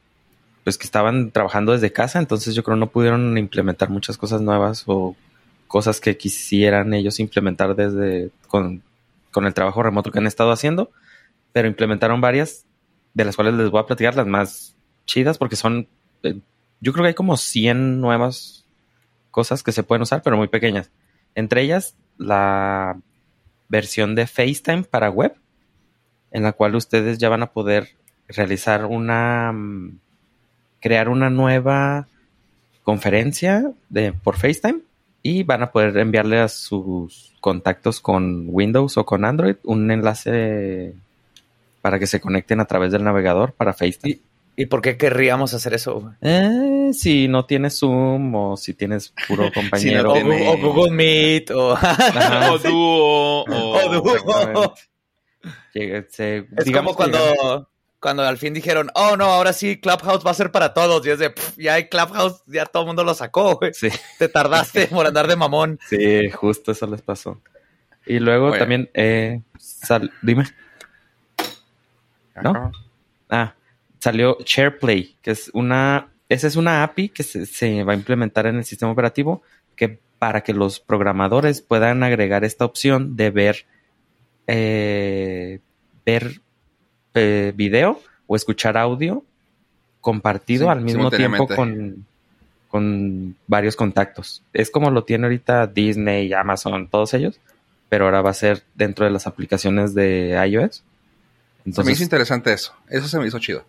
pues 0.63 0.77
que 0.77 0.86
estaban 0.86 1.31
trabajando 1.31 1.72
desde 1.72 1.91
casa, 1.91 2.20
entonces 2.20 2.53
yo 2.53 2.63
creo 2.63 2.77
no 2.77 2.91
pudieron 2.91 3.38
implementar 3.38 3.89
muchas 3.89 4.17
cosas 4.17 4.41
nuevas 4.41 4.84
o 4.86 5.15
cosas 5.67 6.00
que 6.00 6.17
quisieran 6.17 6.93
ellos 6.93 7.20
implementar 7.20 7.75
desde 7.75 8.29
con, 8.48 8.84
con 9.31 9.46
el 9.48 9.53
trabajo 9.53 9.81
remoto 9.81 10.12
que 10.12 10.20
han 10.20 10.27
estado 10.27 10.51
haciendo 10.51 10.91
pero 11.53 11.67
implementaron 11.67 12.22
varias 12.22 12.65
de 13.13 13.25
las 13.25 13.36
cuales 13.36 13.55
les 13.55 13.70
voy 13.70 13.81
a 13.81 13.86
platicar 13.86 14.15
las 14.15 14.27
más 14.27 14.75
chidas 15.05 15.38
porque 15.38 15.55
son, 15.55 15.88
eh, 16.24 16.39
yo 16.81 16.91
creo 16.91 17.03
que 17.03 17.09
hay 17.09 17.13
como 17.13 17.38
100 17.38 18.01
nuevas 18.01 18.65
cosas 19.29 19.63
que 19.63 19.71
se 19.71 19.83
pueden 19.83 20.01
usar, 20.01 20.21
pero 20.23 20.35
muy 20.35 20.47
pequeñas. 20.47 20.91
Entre 21.35 21.61
ellas, 21.61 21.95
la 22.17 23.00
versión 23.69 24.15
de 24.15 24.27
FaceTime 24.27 24.83
para 24.83 25.09
web, 25.09 25.35
en 26.31 26.43
la 26.43 26.51
cual 26.51 26.75
ustedes 26.75 27.17
ya 27.17 27.29
van 27.29 27.43
a 27.43 27.51
poder 27.51 27.89
realizar 28.27 28.85
una, 28.85 29.51
mm, 29.53 30.00
crear 30.81 31.07
una 31.07 31.29
nueva 31.29 32.07
conferencia 32.83 33.71
de, 33.89 34.13
por 34.13 34.38
FaceTime 34.38 34.81
y 35.23 35.43
van 35.43 35.61
a 35.63 35.71
poder 35.71 35.95
enviarle 35.97 36.39
a 36.39 36.47
sus 36.47 37.33
contactos 37.39 38.01
con 38.01 38.45
Windows 38.47 38.97
o 38.97 39.05
con 39.05 39.23
Android 39.23 39.55
un 39.63 39.91
enlace 39.91 40.95
para 41.81 42.00
que 42.00 42.07
se 42.07 42.19
conecten 42.19 42.59
a 42.59 42.65
través 42.65 42.91
del 42.91 43.03
navegador 43.03 43.53
para 43.53 43.73
FaceTime. 43.73 44.19
¿Y 44.55 44.65
por 44.67 44.81
qué 44.81 44.98
querríamos 44.98 45.53
hacer 45.53 45.74
eso? 45.74 46.13
Eh, 46.22 46.91
si 46.93 47.27
no 47.27 47.46
tienes 47.46 47.79
Zoom 47.79 48.36
o 48.36 48.58
si 48.58 48.74
tienes 48.74 49.13
puro 49.27 49.51
compañero. 49.53 50.12
o, 50.12 50.13
tiene- 50.13 50.46
Gu- 50.46 50.53
o 50.53 50.58
Google 50.74 50.91
Meet 50.91 51.51
o... 51.51 51.72
Ajá, 51.75 52.51
o 52.51 52.58
dúo, 52.60 53.43
o... 53.50 53.77
o 53.77 53.89
Duo. 53.89 54.15
exactamente. 54.15 54.81
Llega- 55.74 56.05
se- 56.10 56.48
Es 56.58 56.65
digamos 56.65 56.96
como 56.96 57.12
cuando, 57.12 57.70
cuando 58.00 58.24
al 58.24 58.38
fin 58.38 58.53
dijeron, 58.53 58.89
oh 58.93 59.15
no, 59.15 59.25
ahora 59.25 59.53
sí 59.53 59.79
Clubhouse 59.79 60.25
va 60.25 60.31
a 60.31 60.36
ser 60.36 60.51
para 60.51 60.74
todos. 60.74 61.05
Y 61.08 61.12
es 61.12 61.20
de, 61.20 61.29
"Pff, 61.29 61.58
ya 61.58 61.75
hay 61.75 61.88
Clubhouse, 61.88 62.43
ya 62.46 62.65
todo 62.65 62.84
el 62.84 62.88
mundo 62.88 63.03
lo 63.05 63.13
sacó, 63.13 63.55
güey. 63.55 63.74
Sí, 63.74 63.88
Te 64.20 64.27
tardaste 64.27 64.88
por 64.88 65.08
andar 65.08 65.27
de 65.27 65.36
mamón. 65.38 65.79
sí, 65.89 66.29
justo 66.29 66.74
eso 66.74 66.86
les 66.88 67.01
pasó. 67.01 67.41
Y 68.05 68.20
luego 68.20 68.48
Bueno. 68.50 68.60
también, 68.60 68.89
eh, 68.93 69.41
sal- 69.58 70.12
dime. 70.22 70.46
¿no? 72.43 72.72
Ah, 73.29 73.53
salió 74.01 74.38
SharePlay, 74.43 75.15
que 75.22 75.31
es 75.31 75.51
una, 75.53 76.10
esa 76.27 76.48
es 76.48 76.55
una 76.55 76.84
API 76.84 77.10
que 77.10 77.24
se, 77.24 77.46
se 77.46 77.84
va 77.84 77.93
a 77.93 77.96
implementar 77.96 78.48
en 78.48 78.58
el 78.58 78.65
sistema 78.65 78.91
operativo 78.91 79.43
que 79.75 80.00
para 80.20 80.41
que 80.41 80.53
los 80.53 80.79
programadores 80.79 81.62
puedan 81.62 82.03
agregar 82.03 82.43
esta 82.43 82.65
opción 82.65 83.15
de 83.15 83.29
ver, 83.29 83.65
eh, 84.48 85.60
ver 86.05 86.41
eh, 87.13 87.53
video 87.55 88.01
o 88.27 88.36
escuchar 88.36 88.77
audio 88.77 89.24
compartido 90.00 90.65
Sí, 90.65 90.70
al 90.72 90.81
mismo 90.81 91.12
tiempo 91.12 91.48
con, 91.48 92.05
con 92.67 93.36
varios 93.46 93.75
contactos. 93.75 94.43
Es 94.53 94.72
como 94.72 94.89
lo 94.89 95.03
tiene 95.03 95.25
ahorita 95.25 95.67
Disney, 95.67 96.34
Amazon, 96.34 96.88
todos 96.88 97.13
ellos, 97.13 97.39
pero 97.88 98.05
ahora 98.05 98.22
va 98.22 98.31
a 98.31 98.36
ser 98.36 98.63
dentro 98.74 99.05
de 99.05 99.12
las 99.12 99.27
aplicaciones 99.27 99.93
de 99.93 100.39
iOS. 100.48 100.77
Se 100.77 100.84
me 100.84 101.70
Entonces, 101.70 101.93
hizo 101.93 102.03
interesante 102.03 102.51
eso. 102.51 102.74
Eso 102.89 103.08
se 103.08 103.20
me 103.20 103.27
hizo 103.27 103.38
chido. 103.38 103.63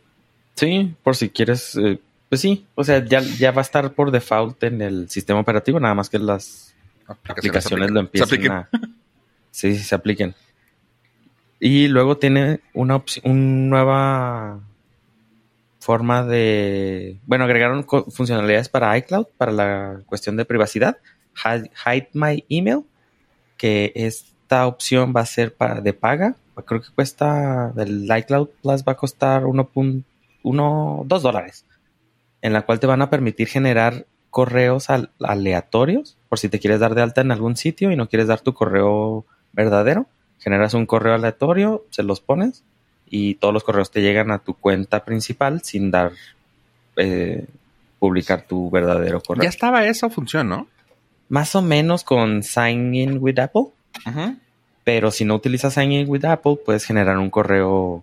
Sí, 0.54 0.94
por 1.02 1.16
si 1.16 1.30
quieres, 1.30 1.76
eh, 1.76 1.98
pues 2.28 2.40
sí, 2.40 2.66
o 2.74 2.84
sea, 2.84 3.04
ya, 3.04 3.20
ya 3.20 3.50
va 3.50 3.60
a 3.60 3.62
estar 3.62 3.92
por 3.92 4.10
default 4.10 4.62
en 4.64 4.82
el 4.82 5.08
sistema 5.08 5.40
operativo, 5.40 5.80
nada 5.80 5.94
más 5.94 6.10
que 6.10 6.18
las 6.18 6.74
aplicaciones 7.06 7.90
lo 7.90 8.00
apliquen. 8.00 8.52
a... 8.52 8.68
Sí, 9.50 9.76
se 9.78 9.94
apliquen. 9.94 10.34
Y 11.60 11.88
luego 11.88 12.16
tiene 12.16 12.60
una 12.72 12.96
opción, 12.96 13.30
una 13.30 13.68
nueva 13.68 14.60
forma 15.78 16.24
de... 16.24 17.18
Bueno, 17.26 17.44
agregaron 17.44 17.84
funcionalidades 17.84 18.68
para 18.68 18.96
iCloud, 18.98 19.26
para 19.36 19.52
la 19.52 20.00
cuestión 20.06 20.36
de 20.36 20.44
privacidad. 20.44 20.98
Hide, 21.44 21.70
Hide 21.84 22.08
My 22.14 22.44
Email, 22.48 22.84
que 23.56 23.92
esta 23.94 24.66
opción 24.66 25.12
va 25.14 25.20
a 25.20 25.26
ser 25.26 25.54
para, 25.54 25.80
de 25.80 25.92
paga. 25.92 26.36
Creo 26.66 26.80
que 26.80 26.88
cuesta, 26.94 27.72
el 27.76 28.08
iCloud 28.18 28.48
Plus 28.62 28.82
va 28.82 28.92
a 28.92 28.96
costar 28.96 29.44
1.1, 30.42 31.04
2 31.06 31.22
dólares. 31.22 31.64
En 32.40 32.52
la 32.52 32.62
cual 32.62 32.80
te 32.80 32.86
van 32.86 33.02
a 33.02 33.10
permitir 33.10 33.48
generar 33.48 34.06
correos 34.30 34.88
al- 34.90 35.10
aleatorios 35.20 36.16
por 36.28 36.38
si 36.38 36.48
te 36.48 36.58
quieres 36.58 36.80
dar 36.80 36.94
de 36.94 37.02
alta 37.02 37.20
en 37.20 37.30
algún 37.32 37.56
sitio 37.56 37.90
y 37.90 37.96
no 37.96 38.08
quieres 38.08 38.28
dar 38.28 38.40
tu 38.40 38.54
correo 38.54 39.24
verdadero. 39.52 40.06
Generas 40.38 40.74
un 40.74 40.86
correo 40.86 41.14
aleatorio, 41.14 41.84
se 41.90 42.02
los 42.02 42.20
pones 42.20 42.64
y 43.08 43.34
todos 43.34 43.52
los 43.54 43.62
correos 43.62 43.90
te 43.90 44.00
llegan 44.00 44.30
a 44.30 44.38
tu 44.38 44.54
cuenta 44.54 45.04
principal 45.04 45.60
sin 45.62 45.90
dar 45.90 46.12
eh, 46.96 47.46
publicar 47.98 48.42
tu 48.42 48.70
verdadero 48.70 49.20
correo. 49.20 49.42
Ya 49.44 49.48
estaba 49.50 49.84
esa 49.84 50.10
función, 50.10 50.48
¿no? 50.48 50.66
Más 51.28 51.54
o 51.54 51.62
menos 51.62 52.02
con 52.04 52.42
Sign 52.42 52.94
In 52.94 53.18
with 53.20 53.38
Apple, 53.38 53.66
Ajá. 54.04 54.34
pero 54.84 55.10
si 55.10 55.24
no 55.24 55.34
utilizas 55.36 55.74
Sign 55.74 55.92
In 55.92 56.08
with 56.10 56.24
Apple, 56.24 56.56
puedes 56.64 56.84
generar 56.84 57.18
un 57.18 57.30
correo. 57.30 58.02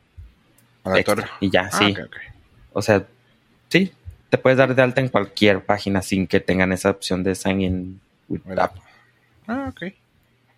Extra 0.98 1.30
y 1.40 1.50
ya, 1.50 1.70
Ah, 1.72 1.78
sí. 1.78 1.96
O 2.74 2.82
sea, 2.82 3.06
sí, 3.70 3.92
te 4.30 4.38
puedes 4.38 4.58
dar 4.58 4.74
de 4.76 4.82
alta 4.82 5.02
en 5.02 5.10
cualquier 5.10 5.64
página 5.64 6.02
sin 6.02 6.28
que 6.28 6.40
tengan 6.40 6.72
esa 6.72 6.90
opción 6.92 7.24
de 7.24 7.36
Sign 7.36 7.62
In 7.62 8.02
with. 8.28 8.42
Ah, 9.48 9.70
ok. 9.70 9.94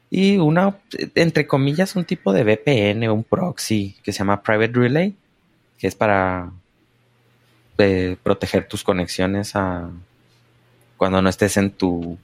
Y 0.09 0.37
una, 0.37 0.75
entre 1.15 1.47
comillas, 1.47 1.95
un 1.95 2.03
tipo 2.03 2.33
de 2.33 2.43
VPN, 2.43 3.09
un 3.09 3.23
proxy 3.23 3.95
que 4.03 4.11
se 4.11 4.19
llama 4.19 4.41
Private 4.43 4.73
Relay, 4.73 5.15
que 5.77 5.87
es 5.87 5.95
para 5.95 6.51
eh, 7.77 8.17
proteger 8.21 8.67
tus 8.67 8.83
conexiones 8.83 9.55
a 9.55 9.89
cuando 10.97 11.21
no 11.21 11.29
estés 11.29 11.57
en 11.57 11.71
tu 11.71 12.17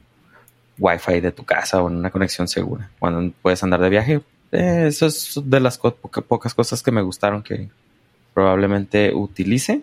Wi-Fi 0.78 1.20
de 1.22 1.32
tu 1.32 1.44
casa 1.46 1.82
o 1.82 1.90
en 1.90 1.96
una 1.96 2.12
conexión 2.12 2.48
segura, 2.48 2.92
cuando 3.00 3.34
puedes 3.42 3.64
andar 3.64 3.80
de 3.82 3.90
viaje. 3.90 4.22
Eh, 4.52 4.86
eso 4.88 5.08
es 5.08 5.40
de 5.44 5.60
las 5.60 5.78
co- 5.78 5.96
poca- 5.96 6.22
pocas 6.22 6.54
cosas 6.54 6.84
que 6.84 6.92
me 6.92 7.02
gustaron 7.02 7.42
que 7.42 7.70
probablemente 8.38 9.16
utilice. 9.16 9.82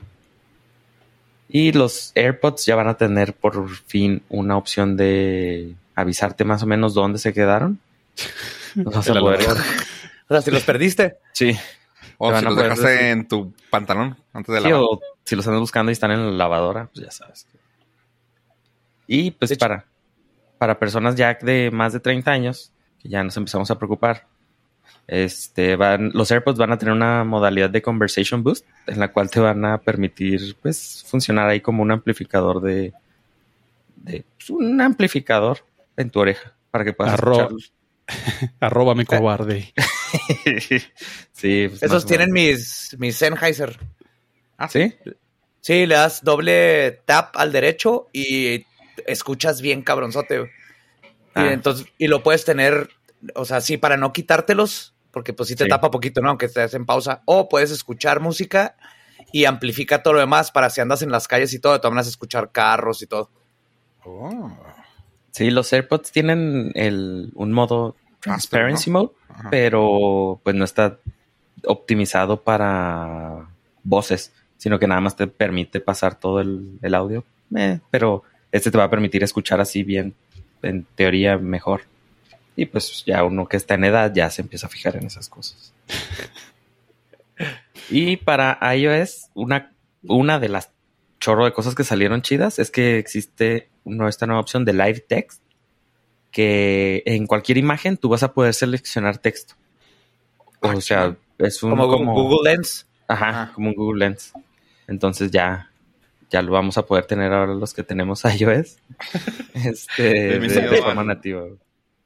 Y 1.48 1.72
los 1.72 2.12
AirPods 2.14 2.64
ya 2.64 2.76
van 2.76 2.86
a 2.86 2.96
tener 2.96 3.34
por 3.34 3.68
fin 3.68 4.22
una 4.28 4.56
opción 4.56 4.96
de 4.96 5.74
avisarte 5.96 6.44
más 6.44 6.62
o 6.62 6.66
menos 6.66 6.94
dónde 6.94 7.18
se 7.18 7.32
quedaron. 7.32 7.80
Los 8.76 8.94
vas 8.94 9.10
a 9.10 9.14
poder-. 9.14 9.40
O 10.28 10.34
sea, 10.34 10.40
si 10.40 10.52
los 10.52 10.62
perdiste. 10.62 11.18
Sí. 11.32 11.50
O 12.16 12.28
si 12.28 12.32
van 12.34 12.46
a 12.46 12.50
los 12.50 12.56
dejaste 12.56 12.86
decir- 12.86 13.06
en 13.08 13.26
tu 13.26 13.52
pantalón 13.70 14.16
antes 14.32 14.54
de 14.54 14.60
Sí, 14.60 14.68
lavar. 14.68 14.82
o 14.88 15.00
si 15.24 15.34
los 15.34 15.46
andas 15.48 15.60
buscando 15.60 15.90
y 15.90 15.94
están 15.94 16.12
en 16.12 16.24
la 16.24 16.30
lavadora, 16.44 16.88
pues 16.94 17.04
ya 17.06 17.10
sabes. 17.10 17.48
Y 19.08 19.32
pues 19.32 19.58
para, 19.58 19.84
para 20.58 20.78
personas 20.78 21.16
ya 21.16 21.34
de 21.42 21.72
más 21.72 21.92
de 21.92 21.98
30 21.98 22.30
años, 22.30 22.70
que 23.02 23.08
ya 23.08 23.24
nos 23.24 23.36
empezamos 23.36 23.68
a 23.72 23.78
preocupar, 23.78 24.26
este, 25.06 25.76
van, 25.76 26.10
los 26.14 26.30
AirPods 26.30 26.58
van 26.58 26.72
a 26.72 26.78
tener 26.78 26.94
una 26.94 27.24
modalidad 27.24 27.70
de 27.70 27.82
Conversation 27.82 28.42
Boost, 28.42 28.66
en 28.86 28.98
la 28.98 29.12
cual 29.12 29.30
te 29.30 29.40
van 29.40 29.64
a 29.64 29.78
permitir 29.78 30.56
pues 30.62 31.04
funcionar 31.06 31.48
ahí 31.48 31.60
como 31.60 31.82
un 31.82 31.90
amplificador 31.90 32.60
de, 32.60 32.92
de 33.96 34.24
pues, 34.36 34.50
un 34.50 34.80
amplificador 34.80 35.58
en 35.96 36.10
tu 36.10 36.20
oreja 36.20 36.54
para 36.70 36.84
que 36.84 36.92
puedas 36.92 37.14
Arro-. 37.14 37.56
Arroba 38.60 38.94
me 38.94 39.06
cobarde. 39.06 39.72
sí, 41.32 41.68
pues, 41.68 41.82
Esos 41.82 42.06
tienen 42.06 42.32
mis, 42.32 42.96
mis 42.98 43.16
Sennheiser. 43.16 43.78
Ah, 44.56 44.68
¿Sí? 44.68 44.94
Sí, 45.60 45.86
le 45.86 45.94
das 45.94 46.22
doble 46.22 47.02
tap 47.06 47.36
al 47.36 47.52
derecho 47.52 48.08
y 48.12 48.66
escuchas 49.06 49.60
bien 49.60 49.82
cabronzote. 49.82 50.38
güey. 50.38 50.50
Ah. 51.34 51.46
Y 51.46 51.52
entonces, 51.52 51.86
y 51.98 52.06
lo 52.06 52.22
puedes 52.22 52.44
tener, 52.44 52.90
o 53.34 53.44
sea, 53.44 53.60
sí, 53.60 53.76
para 53.76 53.96
no 53.96 54.12
quitártelos, 54.12 54.93
porque 55.14 55.32
pues 55.32 55.48
sí 55.48 55.56
te 55.56 55.64
Sí. 55.64 55.70
tapa 55.70 55.90
poquito, 55.90 56.20
¿no? 56.20 56.28
Aunque 56.28 56.46
estés 56.46 56.74
en 56.74 56.84
pausa. 56.84 57.22
O 57.24 57.48
puedes 57.48 57.70
escuchar 57.70 58.20
música 58.20 58.76
y 59.32 59.46
amplifica 59.46 60.02
todo 60.02 60.14
lo 60.14 60.20
demás 60.20 60.50
para 60.50 60.68
si 60.68 60.80
andas 60.82 61.00
en 61.00 61.10
las 61.10 61.26
calles 61.28 61.54
y 61.54 61.58
todo, 61.60 61.72
de 61.72 61.78
todas 61.78 61.92
maneras 61.92 62.08
escuchar 62.08 62.50
carros 62.52 63.00
y 63.00 63.06
todo. 63.06 63.30
Oh. 64.04 64.50
Sí, 65.30 65.50
los 65.50 65.72
AirPods 65.72 66.12
tienen 66.12 66.70
el, 66.74 67.30
un 67.34 67.52
modo 67.52 67.96
Transparency 68.20 68.90
Mode, 68.90 69.10
Ajá. 69.28 69.48
pero 69.50 70.40
pues 70.44 70.54
no 70.54 70.64
está 70.64 70.98
optimizado 71.66 72.42
para 72.42 73.46
voces, 73.82 74.32
sino 74.56 74.78
que 74.78 74.86
nada 74.86 75.00
más 75.00 75.16
te 75.16 75.26
permite 75.26 75.80
pasar 75.80 76.14
todo 76.18 76.40
el, 76.40 76.78
el 76.82 76.94
audio. 76.94 77.24
Eh, 77.56 77.80
pero 77.90 78.22
este 78.52 78.70
te 78.70 78.78
va 78.78 78.84
a 78.84 78.90
permitir 78.90 79.22
escuchar 79.24 79.60
así 79.60 79.82
bien, 79.82 80.14
en 80.62 80.84
teoría 80.94 81.36
mejor. 81.38 81.82
Y 82.56 82.66
pues 82.66 83.04
ya 83.04 83.24
uno 83.24 83.46
que 83.48 83.56
está 83.56 83.74
en 83.74 83.84
edad 83.84 84.12
ya 84.14 84.30
se 84.30 84.42
empieza 84.42 84.66
a 84.66 84.70
fijar 84.70 84.96
en 84.96 85.06
esas 85.06 85.28
cosas. 85.28 85.72
y 87.90 88.16
para 88.16 88.58
iOS, 88.76 89.28
una, 89.34 89.72
una 90.04 90.38
de 90.38 90.48
las 90.48 90.70
chorro 91.20 91.44
de 91.44 91.52
cosas 91.52 91.74
que 91.74 91.84
salieron 91.84 92.22
chidas 92.22 92.58
es 92.58 92.70
que 92.70 92.98
existe 92.98 93.68
una- 93.84 94.08
esta 94.08 94.26
nueva 94.26 94.40
opción 94.40 94.64
de 94.64 94.72
Live 94.74 95.00
Text 95.08 95.40
que 96.30 97.02
en 97.06 97.26
cualquier 97.26 97.58
imagen 97.58 97.96
tú 97.96 98.08
vas 98.08 98.22
a 98.22 98.32
poder 98.34 98.54
seleccionar 98.54 99.18
texto. 99.18 99.54
O 100.60 100.68
Ah, 100.70 100.80
sea, 100.80 101.16
es 101.38 101.62
un 101.62 101.70
Como, 101.70 101.88
como, 101.88 102.12
Google 102.14 102.50
Lens. 102.52 102.86
Ajá, 103.08 103.42
Ah. 103.42 103.52
como 103.54 103.68
un 103.68 103.74
Google 103.74 104.06
Lens. 104.06 104.32
Entonces 104.86 105.30
ya, 105.30 105.70
ya 106.30 106.42
lo 106.42 106.52
vamos 106.52 106.76
a 106.78 106.84
poder 106.86 107.06
tener 107.06 107.32
ahora 107.32 107.54
los 107.54 107.72
que 107.74 107.82
tenemos 107.84 108.22
iOS. 108.38 108.76
este, 109.54 110.02
de, 110.38 110.38
de 110.40 110.82
forma 110.82 111.04
nativa. 111.04 111.44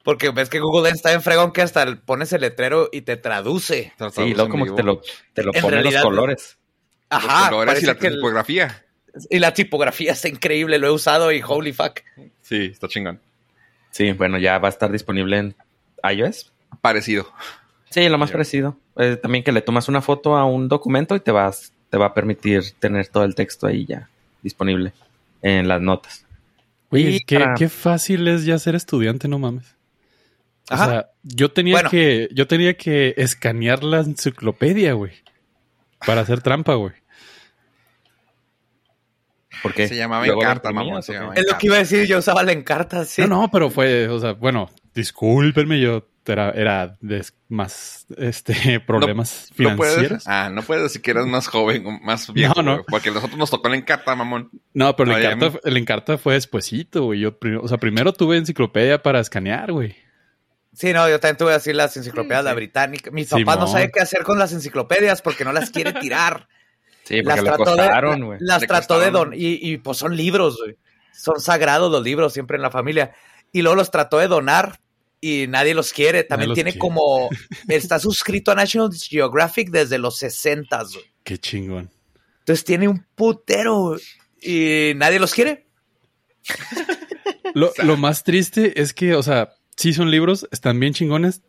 Porque 0.09 0.31
ves 0.31 0.49
que 0.49 0.59
Google 0.59 0.85
Lens 0.88 0.97
está 1.00 1.12
en 1.12 1.21
fregón 1.21 1.53
que 1.53 1.61
hasta 1.61 1.97
pones 1.97 2.33
el 2.33 2.41
letrero 2.41 2.88
y 2.91 3.03
te 3.03 3.19
traduce. 3.19 3.93
Te 3.99 4.05
lo 4.05 4.11
Sí, 4.11 4.33
luego 4.33 4.49
como 4.49 4.65
que 4.65 4.71
te 4.73 4.83
lo, 4.83 5.03
te 5.35 5.43
lo 5.43 5.55
En 5.55 5.61
pone 5.61 5.75
realidad, 5.77 6.00
los 6.00 6.09
colores. 6.11 6.59
Los 7.11 7.25
Ajá, 7.25 7.50
colores 7.50 7.83
y 7.83 7.85
la 7.87 7.95
que 7.99 8.07
el- 8.07 8.15
tipografía. 8.15 8.87
y 9.29 9.38
la 9.38 9.53
tipografía 9.53 10.12
está 10.12 10.29
increíble, 10.29 10.79
lo 10.79 10.87
he 10.87 10.91
usado 10.93 11.31
y 11.31 11.43
holy 11.47 11.75
fuck. 11.75 12.00
Sí, 12.41 12.71
está 12.73 12.88
chingón. 12.88 13.21
Sí, 13.91 14.12
bueno, 14.12 14.38
ya 14.38 14.57
va 14.59 14.69
a 14.69 14.71
estar 14.71 14.91
disponible 14.91 15.37
en 15.37 15.55
iOS. 16.11 16.55
Parecido. 16.81 17.31
Sí, 17.91 18.09
lo 18.09 18.17
más 18.17 18.31
parecido. 18.33 18.79
Eh, 18.97 19.19
también 19.21 19.45
que 19.45 19.53
le 19.53 19.61
tomas 19.61 19.88
una 19.88 20.00
foto 20.00 20.38
a 20.38 20.47
un 20.47 20.69
documento 20.69 21.17
y 21.17 21.21
te 21.21 21.33
vas, 21.33 21.75
te 21.91 21.99
va 21.99 22.07
a 22.07 22.15
permitir 22.15 22.62
tener 22.79 23.09
todo 23.09 23.25
el 23.25 23.35
texto 23.35 23.67
ahí 23.67 23.85
ya 23.85 24.09
disponible 24.43 24.95
en 25.43 25.69
las 25.69 25.83
notas. 25.83 26.25
Oye, 26.88 27.11
Y 27.11 27.21
qué, 27.21 27.41
para- 27.41 27.55
qué 27.57 27.69
fácil 27.69 28.27
es 28.29 28.47
ya 28.47 28.59
ser 28.59 28.75
estudiante, 28.75 29.29
no 29.29 29.38
mames. 29.38 29.77
O 30.71 30.77
sea, 30.77 31.11
yo 31.23 31.51
tenía 31.51 31.75
Bueno. 31.75 31.91
que, 31.91 32.29
yo 32.33 32.47
tenía 32.47 32.75
que 32.77 33.15
escanear 33.17 33.83
la 33.85 34.01
enciclopedia, 34.01 34.93
güey. 34.93 35.13
Para 36.07 36.21
hacer 36.23 36.41
trampa, 36.43 36.75
güey. 36.75 36.93
¿Por 39.63 39.75
qué? 39.75 39.89
Se 39.89 39.97
llamaba 39.97 40.25
¿Luego 40.25 40.43
la 40.43 40.49
Encarta, 40.49 40.73
mamón. 40.73 41.03
Se 41.03 41.15
llamaba 41.15 41.35
Es 41.35 41.45
lo 41.51 41.59
que 41.59 41.67
iba 41.67 41.77
a 41.77 41.81
decir, 41.81 42.07
yo 42.07 42.19
usaba 42.19 42.43
la 42.45 42.53
encarta, 42.53 43.05
sí. 43.05 43.23
No, 43.23 43.29
no, 43.29 43.51
pero 43.51 43.71
fue, 43.71 44.09
o 44.09 44.21
sea, 44.21 44.33
bueno, 44.33 44.71
discúlpenme, 44.95 45.81
yo 45.81 46.07
era, 46.27 46.51
era 46.51 46.97
de 47.01 47.25
más 47.49 48.07
este 48.19 48.81
problemas 48.87 49.51
No 49.57 49.75
puedes, 49.77 49.95
financieros. 49.95 50.25
ah, 50.27 50.51
no 50.53 50.61
puedes 50.63 50.83
decir 50.85 51.01
que 51.01 51.11
eras 51.13 51.27
más 51.27 51.49
joven 51.49 51.87
o 51.87 51.91
más 52.01 52.31
viejo, 52.35 52.53
No, 52.57 52.63
no. 52.63 52.73
güey, 52.75 52.85
porque 52.91 53.09
a 53.09 53.13
nosotros 53.13 53.39
nos 53.39 53.51
tocó 53.51 53.69
la 53.71 53.77
encarta, 53.77 54.15
mamón. 54.15 54.51
No, 54.75 54.95
pero 54.95 55.11
el 55.13 55.17
Oye, 55.17 55.33
encarta, 55.33 55.59
el 55.65 55.77
encarta 55.79 56.19
fue 56.19 56.35
despuesito, 56.35 57.05
güey. 57.05 57.21
Yo, 57.21 57.37
o 57.63 57.67
sea, 57.67 57.79
primero 57.79 58.13
tuve 58.13 58.37
enciclopedia 58.37 59.03
para 59.03 59.21
escanear, 59.21 59.73
güey. 59.73 59.97
Sí, 60.73 60.93
no, 60.93 61.09
yo 61.09 61.19
también 61.19 61.37
tuve 61.37 61.55
así 61.55 61.73
las 61.73 61.97
enciclopedias 61.97 62.45
la 62.45 62.55
británica. 62.55 63.11
Mis 63.11 63.29
papás 63.29 63.59
no 63.59 63.67
saben 63.67 63.91
qué 63.93 64.01
hacer 64.01 64.23
con 64.23 64.39
las 64.39 64.53
enciclopedias 64.53 65.23
porque 65.23 65.45
no 65.45 65.53
las 65.53 65.71
quiere 65.71 65.93
tirar. 65.93 66.49
Sí, 67.05 67.23
las 67.23 67.39
porque 67.39 67.41
le 67.41 67.57
trató 67.57 67.71
de, 67.71 67.83
costaron, 67.85 68.25
güey. 68.27 68.39
las 68.43 68.61
Le 68.61 68.67
trató 68.67 69.01
de 69.01 69.11
don 69.11 69.33
y, 69.33 69.59
y, 69.63 69.79
pues 69.79 69.97
son 69.97 70.15
libros, 70.15 70.59
güey. 70.59 70.77
Son 71.15 71.41
sagrados 71.41 71.91
los 71.91 72.05
libros 72.05 72.35
siempre 72.35 72.57
en 72.57 72.63
la 72.63 72.71
familia. 72.71 73.15
Y 73.51 73.63
luego 73.63 73.77
los 73.77 73.91
trató 73.91 74.19
de 74.19 74.29
donar 74.29 74.79
y 75.19 75.47
nadie 75.49 75.73
los 75.73 75.95
quiere. 75.95 76.25
También 76.25 76.51
los 76.51 76.55
tiene 76.55 76.73
quiere. 76.73 76.81
como 76.81 77.31
está 77.69 77.99
suscrito 77.99 78.53
a 78.53 78.57
National 78.57 78.91
Geographic 78.93 79.71
desde 79.71 79.97
los 79.97 80.19
60, 80.19 80.83
güey. 80.83 81.05
Qué 81.25 81.39
chingón. 81.39 81.91
Entonces 82.41 82.65
tiene 82.65 82.89
un 82.89 83.07
putero 83.15 83.97
y 84.41 84.93
nadie 84.97 85.19
los 85.19 85.33
quiere. 85.33 85.67
Lo, 87.55 87.73
lo 87.83 87.97
más 87.97 88.23
triste 88.23 88.81
es 88.81 88.93
que, 88.93 89.15
o 89.15 89.23
sea, 89.23 89.55
sí 89.78 89.94
son 89.94 90.11
libros, 90.11 90.47
están 90.50 90.78
bien 90.80 90.92
chingones. 90.92 91.40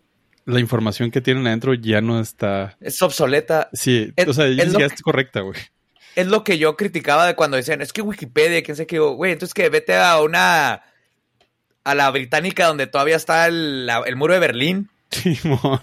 La 0.46 0.60
información 0.62 1.12
que 1.12 1.20
tienen 1.22 1.46
adentro 1.46 1.74
ya 1.74 2.00
no 2.02 2.20
está. 2.20 2.78
Es 2.80 3.02
obsoleta. 3.02 3.70
Sí, 3.74 4.14
Es- 4.16 4.28
o 4.30 4.34
sea, 4.34 4.46
es 4.48 4.72
ya 4.74 4.86
es 4.86 5.02
correcta, 5.02 5.42
güey. 5.42 5.60
es 6.16 6.28
lo 6.28 6.44
que 6.44 6.58
yo 6.58 6.76
criticaba 6.78 7.28
de 7.28 7.36
cuando 7.36 7.58
decían, 7.58 7.82
es 7.82 7.92
que 7.94 8.02
Wikipedia, 8.02 8.64
quién 8.64 8.78
sé 8.78 8.88
qué, 8.88 9.00
güey, 9.00 9.34
entonces 9.34 9.54
que 9.54 9.70
vete 9.70 9.96
a 9.96 10.20
una, 10.22 10.82
a 11.84 11.96
la 11.96 12.10
británica 12.12 12.66
donde 12.68 12.88
todavía 12.88 13.16
está 13.18 13.48
el, 13.48 13.86
la- 13.86 14.04
el 14.06 14.16
muro 14.16 14.34
de 14.34 14.40
Berlín. 14.40 14.90
Simón. 15.12 15.82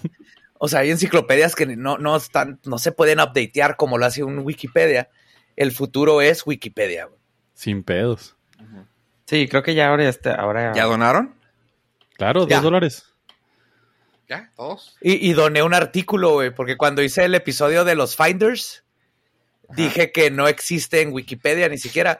O 0.58 0.68
sea, 0.68 0.80
hay 0.80 0.90
enciclopedias 0.90 1.54
que 1.54 1.66
no, 1.66 1.98
no 1.98 2.16
están, 2.16 2.58
no 2.64 2.78
se 2.78 2.90
pueden 2.90 3.20
updatear 3.20 3.76
como 3.76 3.98
lo 3.98 4.06
hace 4.06 4.24
un 4.24 4.38
Wikipedia. 4.38 5.10
El 5.54 5.70
futuro 5.70 6.22
es 6.22 6.46
Wikipedia. 6.46 7.04
güey. 7.06 7.20
Sin 7.54 7.82
pedos. 7.82 8.36
Sí, 9.26 9.48
creo 9.48 9.62
que 9.62 9.74
ya 9.74 9.88
ahora 9.88 10.08
este, 10.08 10.30
ahora 10.30 10.72
¿Ya 10.74 10.84
donaron? 10.84 11.34
Claro, 12.16 12.46
dos 12.46 12.62
dólares. 12.62 13.04
¿Ya? 14.28 14.50
¿Todos? 14.56 14.96
Y, 15.00 15.28
y 15.28 15.32
doné 15.34 15.62
un 15.62 15.74
artículo, 15.74 16.32
güey, 16.32 16.54
porque 16.54 16.76
cuando 16.76 17.02
hice 17.02 17.24
el 17.24 17.34
episodio 17.34 17.84
de 17.84 17.94
los 17.94 18.16
Finders, 18.16 18.84
dije 19.74 20.12
que 20.12 20.30
no 20.30 20.48
existe 20.48 21.00
en 21.00 21.12
Wikipedia 21.12 21.68
ni 21.68 21.78
siquiera. 21.78 22.18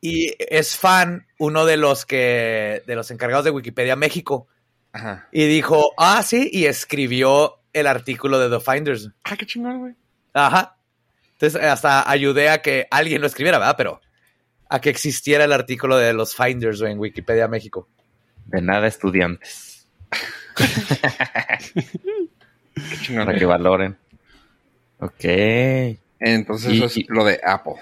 Y 0.00 0.34
es 0.38 0.76
fan 0.76 1.26
uno 1.38 1.66
de 1.66 1.76
los 1.76 2.06
que, 2.06 2.82
de 2.86 2.94
los 2.94 3.10
encargados 3.10 3.44
de 3.44 3.50
Wikipedia 3.50 3.96
México. 3.96 4.48
Ajá. 4.92 5.28
Y 5.30 5.46
dijo, 5.46 5.92
ah, 5.98 6.22
sí, 6.22 6.48
y 6.52 6.64
escribió 6.64 7.60
el 7.72 7.86
artículo 7.86 8.38
de 8.38 8.56
The 8.56 8.64
Finders. 8.64 9.10
Ah, 9.24 9.36
qué 9.36 9.46
chingón, 9.46 9.78
güey. 9.78 9.94
Ajá. 10.32 10.76
Entonces, 11.32 11.62
hasta 11.62 12.08
ayudé 12.10 12.50
a 12.50 12.62
que 12.62 12.86
alguien 12.90 13.20
lo 13.20 13.26
escribiera, 13.26 13.58
¿verdad? 13.58 13.76
Pero 13.76 14.00
a 14.68 14.80
que 14.80 14.90
existiera 14.90 15.44
el 15.44 15.52
artículo 15.52 15.96
de 15.96 16.12
los 16.12 16.34
Finders 16.34 16.80
güey, 16.80 16.92
en 16.92 16.98
Wikipedia 16.98 17.48
México. 17.48 17.88
De 18.46 18.62
nada 18.62 18.86
estudiantes. 18.86 19.86
Qué. 23.06 23.14
Para 23.14 23.38
que 23.38 23.44
valoren. 23.44 23.96
Ok. 25.00 25.24
Entonces, 26.20 26.72
Y- 26.72 26.76
eso 26.76 26.86
es 26.86 26.96
y- 26.98 27.06
lo 27.08 27.24
de 27.24 27.40
Apple. 27.44 27.74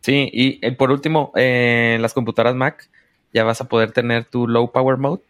Sí, 0.00 0.28
y 0.32 0.58
eh, 0.66 0.72
por 0.72 0.90
último, 0.90 1.32
eh, 1.34 1.94
en 1.96 2.02
las 2.02 2.12
computadoras 2.12 2.54
Mac 2.54 2.88
ya 3.32 3.42
vas 3.44 3.60
a 3.62 3.68
poder 3.68 3.92
tener 3.92 4.24
tu 4.26 4.46
low 4.46 4.70
power 4.70 4.98
mode, 4.98 5.22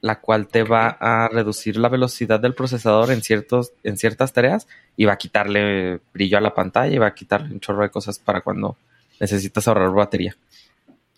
la 0.00 0.20
cual 0.20 0.48
te 0.48 0.64
va 0.64 0.88
a 1.00 1.28
reducir 1.28 1.76
la 1.76 1.88
velocidad 1.88 2.40
del 2.40 2.54
procesador 2.54 3.12
en 3.12 3.22
ciertos, 3.22 3.72
en 3.84 3.96
ciertas 3.96 4.32
tareas 4.32 4.66
y 4.96 5.04
va 5.04 5.12
a 5.12 5.18
quitarle 5.18 6.00
brillo 6.12 6.36
a 6.38 6.40
la 6.40 6.52
pantalla 6.54 6.92
y 6.92 6.98
va 6.98 7.06
a 7.06 7.14
quitarle 7.14 7.54
un 7.54 7.60
chorro 7.60 7.82
de 7.84 7.90
cosas 7.90 8.18
para 8.18 8.40
cuando 8.40 8.76
necesitas 9.20 9.68
ahorrar 9.68 9.92
batería. 9.92 10.36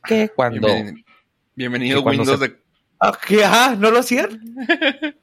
Que 0.06 0.28
cuando 0.28 0.66
Bienvenido, 0.68 1.06
bienvenido 1.54 2.02
Windows 2.02 2.38
se- 2.38 2.48
de... 2.48 2.56
Ah, 3.00 3.18
¿qué? 3.26 3.44
Ajá, 3.44 3.76
¿no 3.76 3.90
lo 3.90 3.98
hacían? 4.00 4.40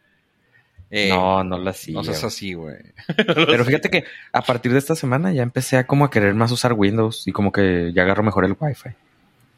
Eh, 0.93 1.07
no, 1.07 1.41
no 1.45 1.57
la 1.57 1.71
hacía. 1.71 1.93
No 1.93 2.03
seas 2.03 2.21
así, 2.25 2.51
güey. 2.53 2.75
Pero 3.15 3.63
fíjate 3.63 3.89
que 3.89 4.03
a 4.33 4.41
partir 4.41 4.73
de 4.73 4.77
esta 4.77 4.93
semana 4.93 5.31
ya 5.31 5.41
empecé 5.41 5.77
a 5.77 5.87
como 5.87 6.03
a 6.03 6.11
querer 6.11 6.33
más 6.33 6.51
usar 6.51 6.73
Windows 6.73 7.29
y 7.29 7.31
como 7.31 7.53
que 7.53 7.93
ya 7.95 8.01
agarro 8.01 8.23
mejor 8.23 8.43
el 8.43 8.57
Wi-Fi. 8.59 8.89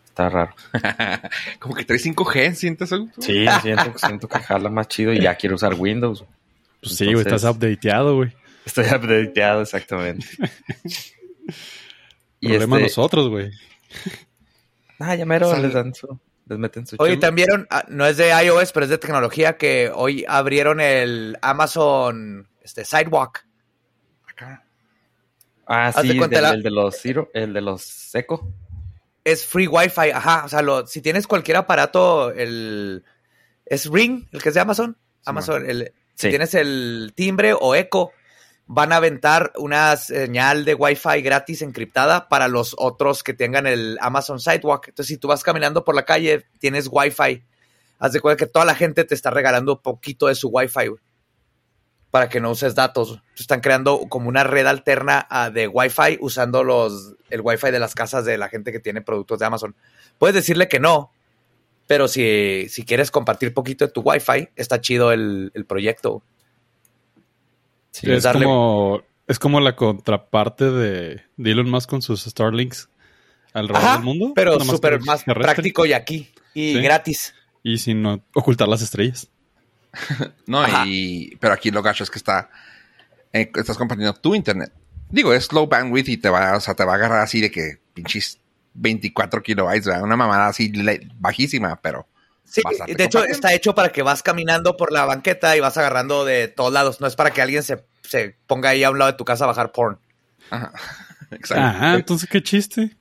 Está 0.06 0.30
raro. 0.30 0.54
Como 1.60 1.74
que 1.74 1.86
trae 1.86 1.98
5G, 1.98 2.54
¿sientes 2.54 2.94
algo? 2.94 3.08
Sí, 3.18 3.48
siento, 3.64 3.98
siento 3.98 4.28
que 4.28 4.38
jala 4.38 4.70
más 4.70 4.88
chido 4.90 5.12
y 5.12 5.22
ya 5.22 5.34
quiero 5.34 5.56
usar 5.56 5.74
Windows. 5.74 6.24
Pues 6.84 6.96
sí, 6.98 7.06
güey, 7.06 7.22
estás 7.26 7.44
updateado, 7.46 8.18
güey. 8.18 8.32
Estoy 8.64 8.86
updateado, 8.86 9.64
exactamente. 9.64 10.28
y 12.40 12.50
Problema 12.50 12.76
este, 12.76 12.90
nosotros, 12.90 13.30
güey. 13.30 13.50
Ah, 15.00 15.16
ya 15.16 15.26
mero 15.26 15.58
les 15.58 15.74
dan 15.74 15.96
su, 15.96 16.20
les 16.46 16.58
meten 16.60 16.86
su 16.86 16.96
Oye, 17.00 17.18
también 17.18 17.48
vieron, 17.48 17.68
ah, 17.70 17.86
no 17.88 18.06
es 18.06 18.18
de 18.18 18.30
iOS, 18.30 18.72
pero 18.72 18.84
es 18.86 18.90
de 18.90 18.98
tecnología, 18.98 19.58
que 19.58 19.92
hoy 19.94 20.26
abrieron 20.28 20.80
el 20.82 21.38
Amazon 21.42 22.48
este, 22.62 22.84
Sidewalk. 22.86 23.46
Acá. 24.30 24.64
Ah, 25.66 25.88
haz 25.88 25.96
de 26.04 26.12
sí, 26.12 26.18
cuenta 26.18 26.36
del- 26.38 26.44
la- 26.44 26.54
el 26.56 26.64
de 26.64 26.72
los 26.72 26.96
Zero, 27.02 27.30
el 27.34 27.54
de 27.54 27.62
los 27.62 27.82
Seco. 27.82 28.52
Es 29.24 29.46
free 29.46 29.68
Wi-Fi, 29.68 30.12
ajá. 30.12 30.44
O 30.46 30.50
sea, 30.50 30.62
lo- 30.62 30.86
si 30.86 31.02
tienes 31.02 31.28
cualquier 31.28 31.58
aparato, 31.58 32.32
el 32.32 33.04
es 33.66 33.90
Ring, 33.90 34.28
el 34.34 34.42
que 34.42 34.50
es 34.50 34.56
de 34.56 34.62
Amazon. 34.62 34.98
Amazon, 35.26 35.70
el, 35.70 35.94
si 36.16 36.30
tienes 36.30 36.54
el 36.54 37.14
timbre 37.16 37.54
o 37.58 37.74
Echo, 37.76 38.12
van 38.66 38.94
a 38.94 38.98
aventar 38.98 39.52
una 39.58 39.96
señal 39.98 40.64
de 40.66 40.74
Wi-Fi 40.74 41.22
gratis 41.22 41.62
encriptada 41.62 42.30
para 42.30 42.48
los 42.48 42.76
otros 42.78 43.24
que 43.24 43.34
tengan 43.34 43.68
el 43.68 43.98
Amazon 44.02 44.40
Sidewalk. 44.40 44.88
Entonces, 44.90 45.08
si 45.14 45.18
tú 45.18 45.28
vas 45.28 45.44
caminando 45.44 45.84
por 45.84 45.96
la 45.96 46.06
calle, 46.06 46.46
tienes 46.60 46.88
Wi-Fi. 46.92 47.44
Haz 48.00 48.14
de 48.14 48.20
cuenta 48.22 48.46
que 48.46 48.52
toda 48.52 48.66
la 48.66 48.76
gente 48.76 49.04
te 49.04 49.16
está 49.16 49.30
regalando 49.32 49.82
poquito 49.82 50.28
de 50.28 50.36
su 50.36 50.50
Wi-Fi 50.50 50.92
para 52.12 52.30
que 52.30 52.40
no 52.40 52.52
uses 52.52 52.76
datos. 52.76 53.20
Están 53.38 53.60
creando 53.62 54.02
como 54.08 54.30
una 54.30 54.44
red 54.44 54.66
alterna 54.68 55.26
a- 55.30 55.50
de 55.50 55.68
Wi-Fi 55.68 56.20
usando 56.22 56.64
los, 56.64 57.16
el 57.30 57.42
Wi-Fi 57.42 57.72
de 57.72 57.80
las 57.80 57.96
casas 57.96 58.24
de 58.24 58.38
la 58.38 58.50
gente 58.50 58.72
que 58.72 58.80
tiene 58.80 59.02
productos 59.02 59.40
de 59.40 59.46
Amazon. 59.46 59.76
Puedes 60.20 60.36
decirle 60.36 60.68
que 60.68 60.80
no, 60.80 61.12
pero 61.88 62.08
si, 62.08 62.68
si 62.70 62.86
quieres 62.86 63.10
compartir 63.10 63.54
poquito 63.54 63.86
de 63.86 63.92
tu 63.92 64.02
Wi-Fi, 64.02 64.50
está 64.56 64.80
chido 64.80 65.12
el, 65.12 65.52
el 65.54 65.66
proyecto. 65.66 66.24
Sí, 67.94 68.12
es, 68.12 68.24
darle- 68.26 68.44
como, 68.46 69.02
es 69.28 69.40
como 69.40 69.60
la 69.62 69.76
contraparte 69.76 70.66
de, 70.70 71.22
de 71.38 71.52
Elon 71.52 71.70
Musk 71.70 71.90
con 71.90 72.02
sus 72.02 72.24
Starlinks 72.24 72.90
alrededor 73.54 73.84
Ajá, 73.86 73.96
del 73.98 74.04
mundo. 74.06 74.32
pero 74.36 74.58
más 74.60 74.68
súper 74.68 75.00
más 75.02 75.24
terrestre, 75.24 75.54
práctico 75.54 75.86
y 75.86 75.94
aquí. 75.94 76.30
Y 76.54 76.74
Sí. 76.74 76.82
gratis. 76.82 77.34
Y 77.64 77.78
sin 77.78 78.02
no 78.02 78.22
ocultar 78.34 78.68
las 78.68 78.82
estrellas. 78.82 79.30
No, 80.48 80.62
Ajá. 80.62 80.84
y... 80.88 81.36
Pero 81.40 81.54
aquí 81.54 81.70
lo 81.72 81.82
gacho 81.84 82.04
es 82.04 82.10
que 82.10 82.18
está... 82.18 82.50
eh, 83.32 83.50
estás 83.56 83.78
compartiendo 83.78 84.14
tu 84.16 84.34
internet. 84.36 84.72
Digo, 85.10 85.34
es 85.34 85.52
low 85.54 85.68
bandwidth 85.68 86.10
y 86.10 86.18
te 86.18 86.30
va, 86.30 86.58
o 86.58 86.60
sea, 86.60 86.74
te 86.74 86.84
va 86.84 86.94
a 86.94 86.96
agarrar 86.96 87.22
así 87.22 87.40
de 87.40 87.52
que 87.52 87.78
pinches 87.94 88.40
24 88.74 89.44
kilobytes, 89.44 89.86
¿verdad? 89.86 90.04
una 90.04 90.16
mamada 90.18 90.48
así 90.48 90.70
le- 90.72 91.08
bajísima, 91.20 91.80
pero... 91.82 92.08
Sí, 92.54 92.62
de 92.94 93.04
hecho 93.04 93.24
está 93.24 93.52
hecho 93.54 93.74
para 93.74 93.90
que 93.92 94.04
vas 94.04 94.22
caminando 94.22 94.78
por 94.78 94.92
la 94.92 95.06
banqueta 95.06 95.58
y 95.58 95.60
vas 95.60 95.76
agarrando 95.78 96.24
de 96.24 96.48
todos 96.48 96.72
lados. 96.72 97.02
No 97.02 97.08
es 97.08 97.16
para 97.16 97.32
que 97.32 97.42
alguien 97.42 97.64
se, 97.64 97.84
se 98.04 98.38
ponga 98.46 98.70
ahí 98.70 98.84
a 98.84 98.92
un 98.92 99.00
lado 99.00 99.12
de 99.12 99.18
tu 99.18 99.26
casa 99.26 99.46
a 99.46 99.48
bajar 99.48 99.72
porn. 99.72 99.98
Ajá. 100.52 100.72
Exacto. 101.32 101.64
Ajá, 101.64 101.96
entonces 101.96 102.30
qué 102.30 102.44
chiste. 102.44 102.96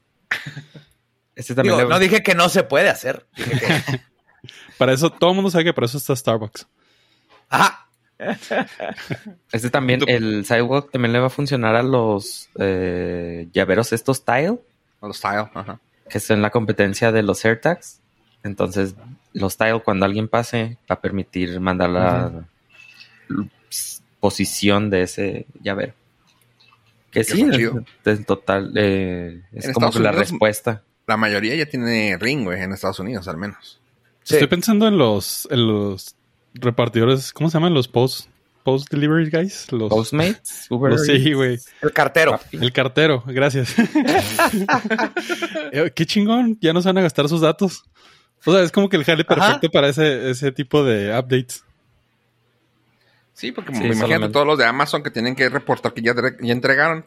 Este 1.35 1.55
también 1.55 1.77
Digo, 1.77 1.89
le- 1.89 1.95
no 1.95 1.99
dije 2.01 2.23
que 2.23 2.35
no 2.35 2.49
se 2.49 2.63
puede 2.63 2.89
hacer. 2.89 3.27
Dije 3.37 3.61
que- 3.61 4.01
Para 4.79 4.93
eso, 4.95 5.11
todo 5.11 5.31
el 5.31 5.37
mundo 5.37 5.51
sabe 5.51 5.65
que 5.65 5.73
para 5.75 5.85
eso 5.85 5.99
está 5.99 6.17
Starbucks. 6.17 6.67
Ajá. 7.51 7.87
Este 9.53 9.69
también, 9.71 10.01
Tú- 10.01 10.07
el 10.09 10.45
Sidewalk 10.47 10.91
también 10.91 11.13
le 11.13 11.19
va 11.21 11.27
a 11.27 11.31
funcionar 11.31 11.75
a 11.77 11.83
los 11.83 12.49
eh, 12.59 13.49
llaveros 13.53 13.93
estos 13.93 14.25
Tile, 14.25 14.59
O 15.01 15.09
Los 15.09 15.19
style, 15.19 15.51
ajá. 15.55 15.79
que 16.09 16.21
son 16.21 16.41
la 16.41 16.51
competencia 16.51 17.13
de 17.13 17.23
los 17.23 17.45
AirTags. 17.45 18.01
Entonces, 18.45 18.95
los 19.35 19.57
Tile, 19.57 19.81
cuando 19.85 20.05
alguien 20.07 20.29
pase, 20.29 20.79
va 20.91 20.95
a 20.95 21.01
permitir 21.01 21.59
mandar 21.61 21.91
la 21.91 22.45
posición 24.21 24.91
de 24.91 25.03
ese 25.03 25.47
llavero. 25.63 25.95
Que 27.11 27.25
sí, 27.25 27.45
es 28.05 28.27
total, 28.27 28.73
eh, 28.77 29.43
es 29.53 29.67
En 29.67 29.73
como 29.75 29.87
Estados 29.89 29.97
que 29.97 30.03
la 30.03 30.11
Unidos- 30.11 30.31
respuesta. 30.31 30.83
La 31.07 31.17
mayoría 31.17 31.55
ya 31.57 31.67
tiene 31.67 32.17
ring, 32.19 32.45
güey, 32.45 32.63
en 32.63 32.73
Estados 32.73 32.99
Unidos 33.01 33.27
al 33.29 33.37
menos. 33.37 33.81
Sí. 34.23 34.35
Estoy 34.35 34.49
pensando 34.49 34.87
en 34.87 34.97
los, 34.97 35.47
en 35.51 35.67
los 35.67 36.15
repartidores, 36.55 37.33
¿cómo 37.33 37.51
se 37.51 37.55
llaman 37.55 37.75
los 37.75 37.89
posts? 37.89 38.29
post 38.63 38.89
delivery 38.93 39.29
guys, 39.29 39.73
los, 39.73 39.89
Postmates, 39.91 40.67
Uber. 40.71 40.93
los- 40.93 41.05
sí, 41.05 41.33
güey. 41.33 41.59
El 41.83 41.93
cartero. 41.93 42.39
El 42.53 42.73
cartero, 42.73 43.25
gracias. 43.27 43.75
Eh, 45.73 45.91
Qué 45.95 46.07
chingón, 46.07 46.57
ya 46.61 46.73
no 46.73 46.81
se 46.83 46.89
van 46.89 46.99
a 46.99 47.03
gastar 47.03 47.29
sus 47.29 47.41
datos. 47.41 47.83
O 48.45 48.53
sea, 48.53 48.63
es 48.63 48.73
como 48.73 48.89
que 48.89 48.97
el 48.97 49.05
jale 49.05 49.25
perfecto 49.25 49.71
para 49.71 49.89
ese, 49.89 50.31
ese 50.31 50.51
tipo 50.53 50.85
de 50.85 51.11
updates. 51.17 51.65
Sí, 53.35 53.53
porque 53.53 53.73
Sí, 53.73 53.81
me 53.81 53.87
imagino 53.87 54.07
solamente. 54.07 54.33
todos 54.33 54.47
los 54.47 54.59
de 54.59 54.67
Amazon 54.67 55.03
que 55.03 55.11
tienen 55.11 55.35
que 55.35 55.49
reportar 55.49 55.95
que 55.95 56.03
ya, 56.03 56.15
ya 56.41 56.53
entregaron. 56.53 57.07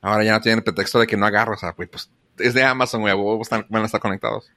Ahora 0.00 0.24
ya 0.24 0.32
no 0.32 0.40
tienen 0.40 0.58
el 0.58 0.64
pretexto 0.64 0.98
de 0.98 1.06
que 1.06 1.16
no 1.16 1.26
agarro. 1.26 1.54
O 1.54 1.56
sea, 1.56 1.72
güey, 1.72 1.88
pues 1.88 2.10
es 2.38 2.54
de 2.54 2.64
Amazon, 2.64 3.00
güey. 3.02 3.14
van 3.68 3.82
a 3.82 3.86
estar 3.86 4.00
conectados. 4.00 4.50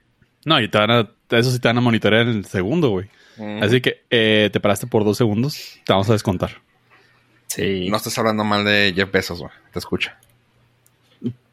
No, 0.45 0.59
y 0.61 0.69
te 0.69 0.77
van 0.77 0.91
a, 0.91 1.09
eso 1.31 1.51
sí 1.51 1.59
te 1.59 1.67
van 1.67 1.77
a 1.77 1.81
monitorear 1.81 2.23
en 2.27 2.37
el 2.37 2.45
segundo, 2.45 2.89
güey. 2.89 3.09
Mm. 3.37 3.63
Así 3.63 3.81
que 3.81 4.03
eh, 4.09 4.49
te 4.51 4.59
paraste 4.59 4.87
por 4.87 5.03
dos 5.03 5.17
segundos, 5.17 5.79
te 5.85 5.93
vamos 5.93 6.09
a 6.09 6.13
descontar. 6.13 6.61
Sí. 7.47 7.89
No 7.89 7.97
estás 7.97 8.17
hablando 8.17 8.43
mal 8.43 8.63
de 8.63 8.93
Jeff 8.95 9.11
Bezos, 9.11 9.39
güey. 9.39 9.51
Te 9.73 9.79
escucha. 9.79 10.17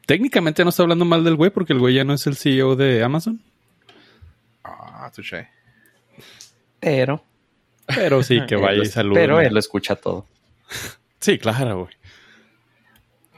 Técnicamente 0.05 0.63
no 0.63 0.69
estoy 0.69 0.83
hablando 0.83 1.03
mal 1.05 1.23
del 1.23 1.35
güey 1.35 1.49
porque 1.51 1.73
el 1.73 1.79
güey 1.79 1.95
ya 1.95 2.03
no 2.05 2.13
es 2.13 2.25
el 2.27 2.37
CEO 2.37 2.75
de 2.75 3.03
Amazon. 3.03 3.41
Touché. 5.17 5.47
Pero, 6.79 7.23
Pero 7.87 8.21
sí, 8.21 8.39
que 8.47 8.53
él 8.55 8.61
vaya 8.61 8.77
lo- 8.77 8.83
y 8.83 8.85
salude. 8.85 9.19
Pero 9.19 9.41
él 9.41 9.51
lo 9.53 9.59
escucha 9.59 9.95
todo. 9.95 10.27
Sí, 11.19 11.39
claro, 11.39 11.81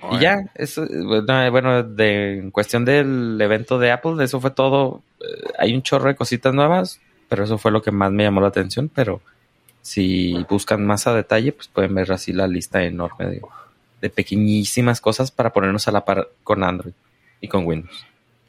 güey. 0.01 0.17
Y 0.17 0.19
ya, 0.21 0.39
eso, 0.55 0.85
bueno, 1.05 1.51
bueno, 1.51 1.83
de, 1.83 2.39
en 2.39 2.51
cuestión 2.51 2.83
del 2.85 3.37
evento 3.41 3.79
de 3.79 3.91
Apple, 3.91 4.21
eso 4.23 4.39
fue 4.41 4.51
todo. 4.51 5.01
Eh, 5.21 5.51
hay 5.57 5.73
un 5.73 5.81
chorro 5.83 6.09
de 6.09 6.15
cositas 6.15 6.53
nuevas, 6.53 6.99
pero 7.29 7.43
eso 7.45 7.57
fue 7.57 7.71
lo 7.71 7.81
que 7.81 7.91
más 7.91 8.11
me 8.11 8.23
llamó 8.23 8.39
la 8.41 8.47
atención. 8.49 8.89
Pero 8.93 9.21
si 9.81 10.33
buscan 10.49 10.85
más 10.85 11.07
a 11.07 11.13
detalle, 11.13 11.51
pues 11.53 11.67
pueden 11.69 11.95
ver 11.95 12.11
así 12.11 12.31
la 12.33 12.47
lista 12.47 12.83
enorme 12.83 13.25
de, 13.27 13.41
de 14.01 14.09
pequeñísimas 14.09 14.99
cosas 15.01 15.31
para 15.31 15.51
ponernos 15.51 15.87
a 15.87 15.91
la 15.91 16.03
par 16.05 16.29
con 16.43 16.63
Android 16.63 16.93
y 17.41 17.47
con 17.47 17.65
Windows. 17.65 18.05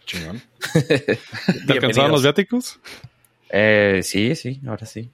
Chingón. 0.07 0.41
¿Te 0.73 1.73
alcanzaron 1.73 2.11
los 2.13 2.23
viáticos? 2.23 2.79
Eh, 3.51 4.01
sí, 4.03 4.35
sí, 4.37 4.61
ahora 4.67 4.87
sí. 4.87 5.11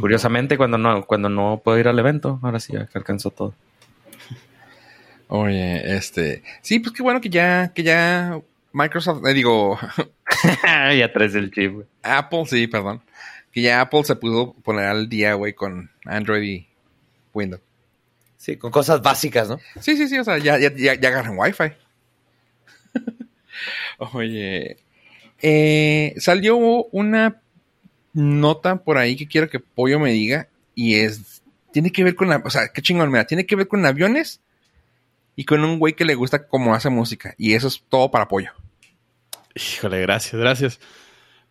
Curiosamente, 0.00 0.56
cuando 0.56 0.78
no, 0.78 1.04
cuando 1.04 1.28
no 1.28 1.60
puedo 1.62 1.78
ir 1.78 1.88
al 1.88 1.98
evento, 1.98 2.40
ahora 2.42 2.60
sí, 2.60 2.74
alcanzó 2.94 3.30
todo. 3.30 3.54
Oye, 5.28 5.96
este. 5.96 6.42
Sí, 6.62 6.78
pues 6.78 6.94
qué 6.94 7.02
bueno 7.02 7.20
que 7.20 7.28
ya, 7.30 7.72
que 7.74 7.82
ya 7.82 8.40
Microsoft, 8.72 9.26
eh, 9.26 9.34
digo, 9.34 9.78
ya 10.64 11.12
traes 11.12 11.34
el 11.34 11.50
chip, 11.50 11.72
güey. 11.72 11.86
Apple, 12.02 12.44
sí, 12.46 12.66
perdón. 12.66 13.02
Que 13.52 13.62
ya 13.62 13.80
Apple 13.80 14.04
se 14.04 14.16
pudo 14.16 14.52
poner 14.54 14.86
al 14.86 15.08
día, 15.08 15.34
güey, 15.34 15.52
con 15.52 15.90
Android 16.04 16.42
y 16.42 16.68
Windows. 17.32 17.62
Sí, 18.36 18.56
con 18.56 18.70
cosas 18.70 19.00
básicas, 19.00 19.48
¿no? 19.48 19.58
Sí, 19.80 19.96
sí, 19.96 20.08
sí, 20.08 20.18
o 20.18 20.24
sea, 20.24 20.38
ya, 20.38 20.58
ya, 20.58 20.70
ya, 20.74 20.94
ya 20.94 21.08
agarran 21.08 21.38
Wi-Fi. 21.38 21.72
Oye, 24.12 24.76
eh, 25.40 26.14
salió 26.18 26.56
una 26.56 27.40
nota 28.14 28.76
por 28.76 28.96
ahí 28.96 29.16
que 29.16 29.28
quiero 29.28 29.50
que 29.50 29.60
Pollo 29.60 30.00
me 30.00 30.12
diga 30.12 30.48
y 30.74 30.94
es, 30.94 31.42
tiene 31.72 31.92
que 31.92 32.04
ver 32.04 32.14
con, 32.14 32.28
la, 32.28 32.42
o 32.44 32.50
sea, 32.50 32.68
qué 32.72 32.80
chingón, 32.80 33.10
mira, 33.10 33.26
tiene 33.26 33.44
que 33.44 33.56
ver 33.56 33.68
con 33.68 33.84
aviones 33.84 34.40
y 35.36 35.44
con 35.44 35.64
un 35.64 35.78
güey 35.78 35.94
que 35.94 36.04
le 36.04 36.14
gusta 36.14 36.46
cómo 36.46 36.74
hace 36.74 36.88
música 36.88 37.34
y 37.36 37.54
eso 37.54 37.68
es 37.68 37.84
todo 37.88 38.10
para 38.10 38.28
Pollo. 38.28 38.52
Híjole, 39.54 40.00
gracias, 40.00 40.40
gracias. 40.40 40.80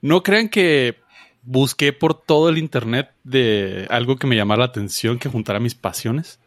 No 0.01 0.23
crean 0.23 0.49
que 0.49 0.97
busqué 1.43 1.93
por 1.93 2.19
todo 2.21 2.49
el 2.49 2.57
internet 2.57 3.11
de 3.23 3.85
algo 3.89 4.17
que 4.17 4.27
me 4.27 4.35
llamara 4.35 4.59
la 4.59 4.65
atención, 4.65 5.19
que 5.19 5.29
juntara 5.29 5.59
mis 5.59 5.75
pasiones. 5.75 6.39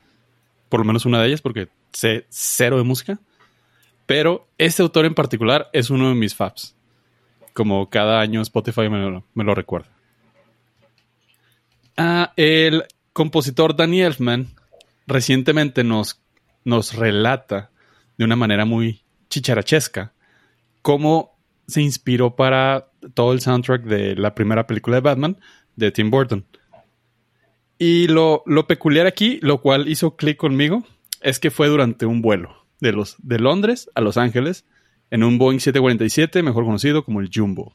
Por 0.69 0.81
lo 0.81 0.87
menos 0.87 1.07
una 1.07 1.21
de 1.21 1.29
ellas, 1.29 1.43
porque 1.43 1.69
sé 1.93 2.27
cero 2.29 2.77
de 2.77 2.83
música. 2.83 3.19
Pero 4.05 4.49
este 4.59 4.83
autor 4.83 5.07
en 5.07 5.15
particular 5.15 5.69
es 5.73 5.91
uno 5.91 6.09
de 6.09 6.15
mis 6.15 6.35
faps. 6.35 6.75
Como 7.55 7.89
cada 7.89 8.21
año 8.21 8.43
Spotify 8.43 8.89
me 8.89 8.99
lo, 8.99 9.25
me 9.35 9.45
lo 9.45 9.55
recuerda. 9.55 9.96
Ah, 11.97 12.33
el 12.37 12.85
compositor 13.13 13.75
Danny 13.75 14.03
Elfman 14.03 14.49
recientemente 15.07 15.85
nos, 15.85 16.21
nos 16.65 16.95
relata 16.95 17.71
de 18.19 18.25
una 18.25 18.37
manera 18.37 18.65
muy 18.65 19.03
chicharachesca 19.31 20.13
cómo 20.83 21.37
se 21.67 21.83
inspiró 21.83 22.37
para 22.37 22.91
todo 23.15 23.33
el 23.33 23.41
soundtrack 23.41 23.83
de 23.85 24.15
la 24.15 24.35
primera 24.35 24.67
película 24.67 24.97
de 24.97 25.01
Batman 25.01 25.37
de 25.75 25.91
Tim 25.91 26.11
Burton. 26.11 26.45
Y 27.79 28.09
lo, 28.09 28.43
lo 28.47 28.67
peculiar 28.67 29.07
aquí, 29.07 29.39
lo 29.43 29.61
cual 29.61 29.89
hizo 29.89 30.17
clic 30.17 30.37
conmigo, 30.37 30.85
es 31.23 31.39
que 31.39 31.51
fue 31.51 31.69
durante 31.69 32.07
un 32.07 32.23
vuelo 32.23 32.67
de, 32.81 32.93
los, 32.93 33.17
de 33.19 33.39
Londres 33.39 33.91
a 33.95 34.01
Los 34.01 34.17
Ángeles 34.17 34.65
en 35.11 35.25
un 35.25 35.39
Boeing 35.39 35.59
747, 35.59 36.43
mejor 36.43 36.65
conocido 36.65 37.05
como 37.05 37.21
el 37.21 37.31
Jumbo. 37.33 37.75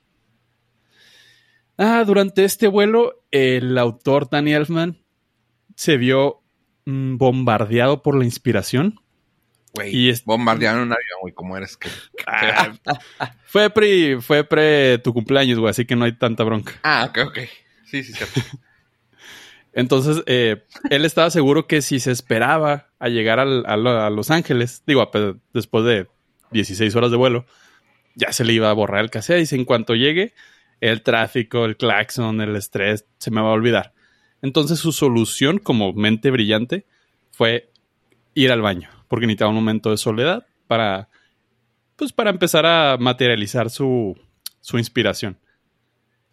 Ah, 1.78 2.04
durante 2.06 2.44
este 2.44 2.68
vuelo, 2.68 3.24
el 3.32 3.78
autor 3.78 4.30
Danny 4.30 4.54
Elfman 4.54 4.98
se 5.76 5.98
vio 5.98 6.42
mm, 6.86 7.18
bombardeado 7.18 8.02
por 8.04 8.16
la 8.16 8.26
inspiración 8.26 9.00
Güey, 9.74 9.96
Y 9.96 10.10
es- 10.10 10.26
bombardearon 10.26 10.82
un 10.82 10.92
avión, 10.92 11.20
güey, 11.22 11.34
¿cómo 11.34 11.56
eres 11.56 11.78
que? 11.78 11.88
Ah, 12.28 12.74
fue 13.46 13.70
pre, 13.70 14.20
fue 14.22 14.44
pre 14.44 14.98
tu 14.98 15.14
cumpleaños, 15.14 15.58
güey, 15.60 15.70
así 15.70 15.86
que 15.86 15.96
no 15.96 16.04
hay 16.04 16.12
tanta 16.18 16.44
bronca. 16.44 16.74
ah, 16.84 17.08
ok, 17.10 17.20
ok. 17.28 17.38
Sí, 17.86 18.04
sí, 18.04 18.12
cierto. 18.12 18.42
Entonces, 19.74 20.24
eh, 20.26 20.64
él 20.90 21.06
estaba 21.06 21.30
seguro 21.30 21.68
que 21.68 21.82
si 21.82 22.02
se 22.02 22.12
esperaba 22.12 22.90
a 23.00 23.08
llegar 23.08 23.40
al- 23.40 23.64
a, 23.66 23.78
lo- 23.78 24.02
a 24.02 24.10
Los 24.10 24.30
Ángeles, 24.30 24.84
digo, 24.86 25.10
después 25.54 25.86
de 25.86 26.08
16 26.52 26.94
horas 26.98 27.10
de 27.12 27.18
vuelo, 27.18 27.46
ya 28.16 28.34
se 28.34 28.44
le 28.44 28.52
iba 28.52 28.70
a 28.70 28.74
borrar 28.74 29.02
el 29.02 29.10
cassette. 29.10 29.38
Y 29.38 29.42
dice, 29.42 29.56
en 29.56 29.64
cuanto 29.64 29.96
llegue, 29.96 30.34
el 30.82 31.04
tráfico, 31.04 31.64
el 31.64 31.78
claxon, 31.78 32.42
el 32.42 32.56
estrés, 32.56 33.06
se 33.20 33.32
me 33.32 33.40
va 33.40 33.50
a 33.50 33.54
olvidar. 33.54 33.94
Entonces, 34.42 34.80
su 34.80 34.92
solución 34.92 35.60
como 35.60 35.94
mente 35.94 36.32
brillante 36.32 36.86
fue 37.32 37.72
ir 38.34 38.52
al 38.52 38.62
baño, 38.62 38.90
porque 39.08 39.28
necesitaba 39.28 39.50
un 39.50 39.56
momento 39.56 39.92
de 39.92 39.98
soledad 39.98 40.46
para, 40.68 41.08
pues, 41.96 42.12
para 42.12 42.32
empezar 42.32 42.66
a 42.66 42.98
materializar 42.98 43.70
su, 43.70 44.18
su 44.60 44.80
inspiración. 44.80 45.38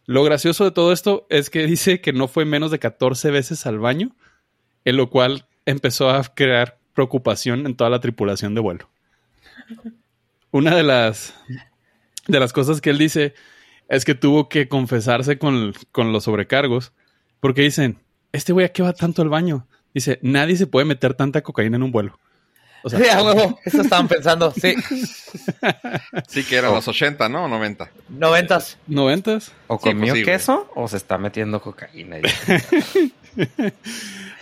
Lo 0.07 0.25
gracioso 0.25 0.65
de 0.65 0.71
todo 0.71 0.93
esto 0.93 1.27
es 1.29 1.51
que 1.51 1.67
dice 1.67 2.01
que 2.01 2.15
no 2.15 2.29
fue 2.29 2.47
menos 2.47 2.71
de 2.71 2.79
14 2.79 3.31
veces 3.31 3.67
al 3.67 3.79
baño, 3.79 4.17
en 4.87 4.97
lo 4.97 5.11
cual 5.11 5.47
empezó 5.67 6.09
a 6.09 6.23
crear 6.25 6.79
preocupación 6.95 7.67
en 7.67 7.77
toda 7.77 7.91
la 7.91 8.01
tripulación 8.01 8.55
de 8.55 8.63
vuelo. 8.63 8.89
Una 10.51 10.75
de 10.75 10.83
las, 10.83 11.35
de 12.27 12.41
las 12.41 12.55
cosas 12.55 12.81
que 12.81 12.89
él 12.89 12.97
dice 12.97 13.35
es 13.89 14.05
que 14.05 14.15
tuvo 14.15 14.49
que 14.49 14.69
confesarse 14.69 15.39
con, 15.39 15.75
con 15.93 16.13
los 16.13 16.25
sobrecargos, 16.25 16.93
porque 17.41 17.63
dicen, 17.63 17.99
este 18.33 18.53
güey, 18.53 18.67
¿a 18.67 18.69
qué 18.73 18.83
va 18.83 18.93
tanto 18.93 19.23
al 19.23 19.29
baño? 19.29 19.67
Dice, 19.95 20.19
nadie 20.23 20.57
se 20.57 20.67
puede 20.67 20.85
meter 20.87 21.15
tanta 21.15 21.43
cocaína 21.43 21.77
en 21.77 21.83
un 21.83 21.91
vuelo. 21.93 22.19
O 22.85 22.91
sea, 22.91 22.99
Sí, 23.03 23.09
a 23.09 23.23
huevo. 23.23 23.59
Eso 23.65 23.81
estaban 23.83 24.07
pensando. 24.09 24.53
Sí. 24.53 24.75
Sí 26.29 26.45
que 26.45 26.57
eran 26.57 26.73
los 26.73 26.87
80, 26.87 27.29
¿no? 27.29 27.49
90. 27.49 27.91
Noventas. 28.11 28.79
¿noventas? 28.87 29.53
O 29.67 29.79
Sí, 29.79 29.85
comió 29.91 30.01
pues 30.01 30.13
sí, 30.13 30.23
güey. 30.23 30.25
queso 30.25 30.71
o 30.75 30.87
se 30.89 30.97
está 30.99 31.19
metiendo 31.19 31.61
cocaína. 31.61 32.19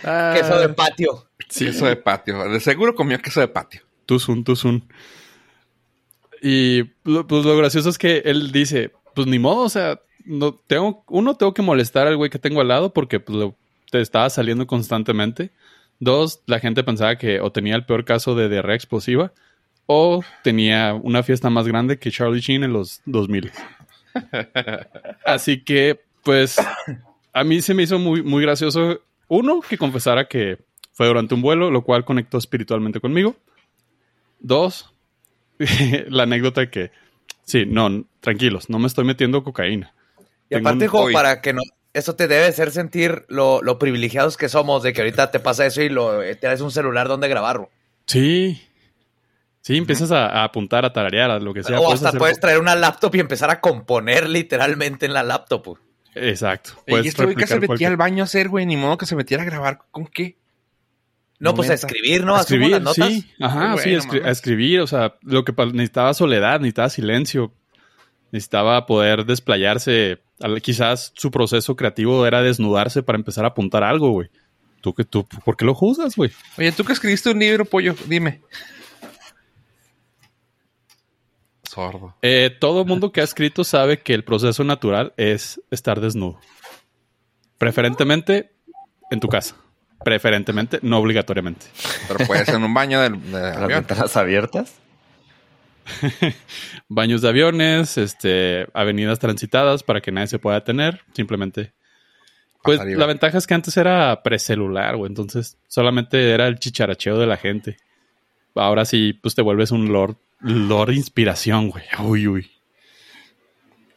Ah, 0.03 0.33
Queso 0.35 0.59
de 0.59 0.69
patio. 0.69 1.27
sí. 1.49 1.65
Queso 1.65 1.85
de 1.85 1.95
patio. 1.95 2.49
De 2.49 2.59
seguro 2.59 2.95
comió 2.95 3.19
queso 3.19 3.39
de 3.39 3.47
patio. 3.47 3.81
Tuzun, 4.05 4.43
Tuzun. 4.43 4.87
Y 6.41 6.83
lo- 7.03 7.25
pues 7.27 7.45
lo 7.45 7.57
gracioso 7.57 7.89
es 7.89 7.97
que 7.97 8.19
él 8.25 8.51
dice, 8.51 8.91
pues 9.17 9.25
ni 9.25 9.39
modo, 9.39 9.63
o 9.63 9.69
sea, 9.69 9.99
no 10.25 10.53
tengo, 10.53 11.03
uno, 11.07 11.33
tengo 11.33 11.51
que 11.55 11.63
molestar 11.63 12.05
al 12.05 12.17
güey 12.17 12.29
que 12.29 12.37
tengo 12.37 12.61
al 12.61 12.67
lado 12.67 12.93
porque 12.93 13.19
pues, 13.19 13.35
lo- 13.35 13.55
te 13.89 13.99
estaba 13.99 14.29
saliendo 14.29 14.67
constantemente. 14.67 15.49
Dos, 15.99 16.43
la 16.45 16.59
gente 16.59 16.83
pensaba 16.83 17.15
que 17.17 17.41
o 17.41 17.51
tenía 17.51 17.73
el 17.75 17.83
peor 17.83 18.05
caso 18.05 18.35
de 18.35 18.47
diarrea 18.47 18.75
explosiva 18.75 19.31
o 19.87 20.21
tenía 20.43 20.93
una 20.93 21.23
fiesta 21.23 21.49
más 21.49 21.67
grande 21.67 21.97
que 21.97 22.11
Charlie 22.11 22.41
Sheen 22.41 22.63
en 22.63 22.73
los 22.73 23.01
2000. 23.05 23.51
Así 25.25 25.63
que, 25.63 25.99
pues, 26.23 26.57
a 27.33 27.43
mí 27.43 27.63
se 27.63 27.73
me 27.73 27.81
hizo 27.81 27.97
muy, 27.97 28.21
muy 28.21 28.43
gracioso, 28.43 29.01
uno, 29.29 29.61
que 29.61 29.79
confesara 29.79 30.27
que 30.27 30.59
fue 30.93 31.07
durante 31.07 31.33
un 31.33 31.41
vuelo, 31.41 31.71
lo 31.71 31.81
cual 31.83 32.05
conectó 32.05 32.37
espiritualmente 32.37 32.99
conmigo. 32.99 33.35
Dos, 34.39 34.93
la 36.09 36.23
anécdota 36.23 36.69
que, 36.69 36.91
sí, 37.47 37.65
no, 37.65 38.05
tranquilos, 38.19 38.69
no 38.69 38.77
me 38.77 38.85
estoy 38.85 39.03
metiendo 39.05 39.43
cocaína. 39.43 39.93
Y 40.49 40.55
Tengo 40.55 40.69
aparte, 40.69 40.85
un- 40.89 40.95
hoy. 40.95 41.13
para 41.13 41.41
que 41.41 41.53
no. 41.53 41.61
Eso 41.93 42.15
te 42.15 42.27
debe 42.27 42.45
hacer 42.45 42.69
sentir 42.71 43.25
lo, 43.27 43.63
lo 43.63 43.79
privilegiados 43.79 44.37
que 44.37 44.49
somos 44.49 44.83
de 44.83 44.93
que 44.93 45.01
ahorita 45.01 45.31
te 45.31 45.39
pasa 45.39 45.65
eso 45.65 45.81
y 45.81 45.89
lo, 45.89 46.21
eh, 46.21 46.35
tienes 46.35 46.61
un 46.61 46.69
celular 46.71 47.07
donde 47.07 47.27
grabarlo. 47.27 47.71
Sí. 48.05 48.61
Sí, 49.61 49.77
empiezas 49.77 50.11
a, 50.11 50.27
a 50.27 50.43
apuntar, 50.43 50.85
a 50.85 50.93
tararear, 50.93 51.31
a 51.31 51.39
lo 51.39 51.53
que 51.53 51.63
sea. 51.63 51.79
o 51.79 51.91
hasta 51.91 52.09
hacer- 52.09 52.19
puedes 52.19 52.39
traer 52.39 52.59
una 52.59 52.75
laptop 52.75 53.15
y 53.15 53.19
empezar 53.19 53.49
a 53.49 53.59
componer 53.59 54.29
literalmente 54.29 55.07
en 55.07 55.13
la 55.13 55.23
laptop. 55.23 55.63
pues. 55.63 55.77
Exacto. 56.15 56.71
Y 56.87 57.07
este 57.07 57.23
güey 57.25 57.35
que 57.35 57.47
se 57.47 57.55
metía 57.55 57.67
cualquier- 57.67 57.89
al 57.91 57.97
baño 57.97 58.23
a 58.23 58.25
hacer, 58.25 58.47
güey, 58.49 58.65
ni 58.65 58.77
modo 58.77 58.97
que 58.97 59.05
se 59.05 59.15
metiera 59.15 59.43
a 59.43 59.45
grabar. 59.45 59.79
¿Con 59.91 60.05
qué? 60.07 60.37
No, 61.39 61.53
pues 61.53 61.69
a 61.69 61.75
escribir, 61.75 62.23
¿no? 62.23 62.35
A 62.35 62.41
escribir, 62.41 62.71
las 62.71 62.81
notas. 62.81 63.09
sí. 63.09 63.31
Ajá, 63.39 63.77
sí, 63.77 63.93
a 63.93 64.27
a 64.27 64.31
escribir. 64.31 64.81
O 64.81 64.87
sea, 64.87 65.15
lo 65.21 65.45
que 65.45 65.53
necesitaba 65.67 66.13
soledad, 66.13 66.59
necesitaba 66.59 66.89
silencio. 66.89 67.53
Necesitaba 68.31 68.85
poder 68.85 69.25
desplayarse. 69.25 70.19
Quizás 70.61 71.13
su 71.15 71.31
proceso 71.31 71.75
creativo 71.75 72.25
era 72.25 72.41
desnudarse 72.41 73.03
para 73.03 73.17
empezar 73.17 73.45
a 73.45 73.49
apuntar 73.49 73.83
algo, 73.83 74.11
güey. 74.11 74.29
¿Tú, 74.81 74.93
que 74.93 75.03
tú, 75.03 75.27
¿Por 75.45 75.57
qué 75.57 75.65
lo 75.65 75.73
juzgas, 75.73 76.15
güey? 76.15 76.31
Oye, 76.57 76.71
tú 76.71 76.83
que 76.83 76.93
escribiste 76.93 77.29
un 77.29 77.39
libro, 77.39 77.65
pollo, 77.65 77.95
dime. 78.07 78.41
Sordo. 81.63 82.15
Eh, 82.21 82.55
todo 82.59 82.85
mundo 82.85 83.11
que 83.11 83.21
ha 83.21 83.23
escrito 83.23 83.63
sabe 83.63 83.99
que 84.01 84.13
el 84.13 84.23
proceso 84.23 84.63
natural 84.63 85.13
es 85.17 85.61
estar 85.69 85.99
desnudo. 85.99 86.39
Preferentemente 87.57 88.51
en 89.11 89.19
tu 89.19 89.27
casa. 89.27 89.55
Preferentemente, 90.03 90.79
no 90.81 90.99
obligatoriamente. 90.99 91.65
Pero 92.07 92.25
puede 92.25 92.45
ser 92.45 92.55
en 92.55 92.63
un 92.63 92.73
baño 92.73 92.99
Las 93.01 93.57
avión. 93.57 93.69
ventanas 93.69 94.15
abiertas. 94.15 94.75
Baños 96.89 97.21
de 97.21 97.29
aviones, 97.29 97.97
este, 97.97 98.67
avenidas 98.73 99.19
transitadas 99.19 99.83
para 99.83 100.01
que 100.01 100.11
nadie 100.11 100.27
se 100.27 100.39
pueda 100.39 100.59
detener. 100.59 101.01
Simplemente. 101.13 101.73
Pues 102.63 102.79
Pasar 102.79 102.97
la 102.97 103.05
ventaja 103.05 103.37
es 103.37 103.47
que 103.47 103.53
antes 103.53 103.77
era 103.77 104.21
precelular, 104.23 104.97
güey. 104.97 105.09
Entonces 105.09 105.57
solamente 105.67 106.31
era 106.31 106.47
el 106.47 106.59
chicharacheo 106.59 107.17
de 107.17 107.27
la 107.27 107.37
gente. 107.37 107.77
Ahora 108.55 108.85
sí, 108.85 109.13
pues 109.13 109.35
te 109.35 109.41
vuelves 109.41 109.71
un 109.71 109.91
lord, 109.91 110.17
lord 110.41 110.91
inspiración, 110.91 111.69
güey. 111.69 111.85
Uy, 111.99 112.27
uy. 112.27 112.51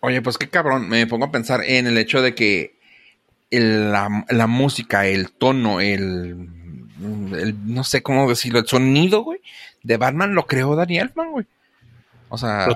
Oye, 0.00 0.22
pues 0.22 0.38
qué 0.38 0.48
cabrón. 0.48 0.88
Me 0.88 1.06
pongo 1.06 1.26
a 1.26 1.32
pensar 1.32 1.62
en 1.64 1.86
el 1.86 1.98
hecho 1.98 2.22
de 2.22 2.34
que 2.34 2.78
el- 3.50 3.92
la, 3.92 4.24
la 4.28 4.46
música, 4.46 5.06
el 5.06 5.30
tono, 5.32 5.80
el, 5.80 6.48
el- 7.32 7.56
No 7.66 7.84
sé 7.84 8.02
cómo 8.02 8.28
decirlo, 8.28 8.58
el 8.60 8.66
sonido, 8.66 9.22
güey, 9.22 9.40
de 9.82 9.96
Batman 9.96 10.34
lo 10.34 10.46
creó 10.46 10.76
Danny 10.76 10.98
Elfman, 10.98 11.32
güey. 11.32 11.46
O 12.28 12.38
sea, 12.38 12.66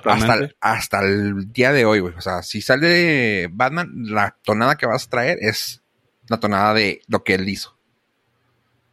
hasta, 0.60 1.00
el 1.00 1.52
día 1.52 1.72
de 1.72 1.84
hoy, 1.84 2.00
güey. 2.00 2.14
O 2.16 2.20
sea, 2.20 2.42
si 2.42 2.60
sale 2.60 3.48
Batman, 3.52 3.88
la 3.94 4.36
tonada 4.42 4.74
que 4.76 4.86
vas 4.86 5.06
a 5.06 5.10
traer 5.10 5.38
es 5.40 5.80
la 6.28 6.40
tonada 6.40 6.74
de 6.74 7.02
lo 7.06 7.22
que 7.22 7.34
él 7.34 7.48
hizo. 7.48 7.76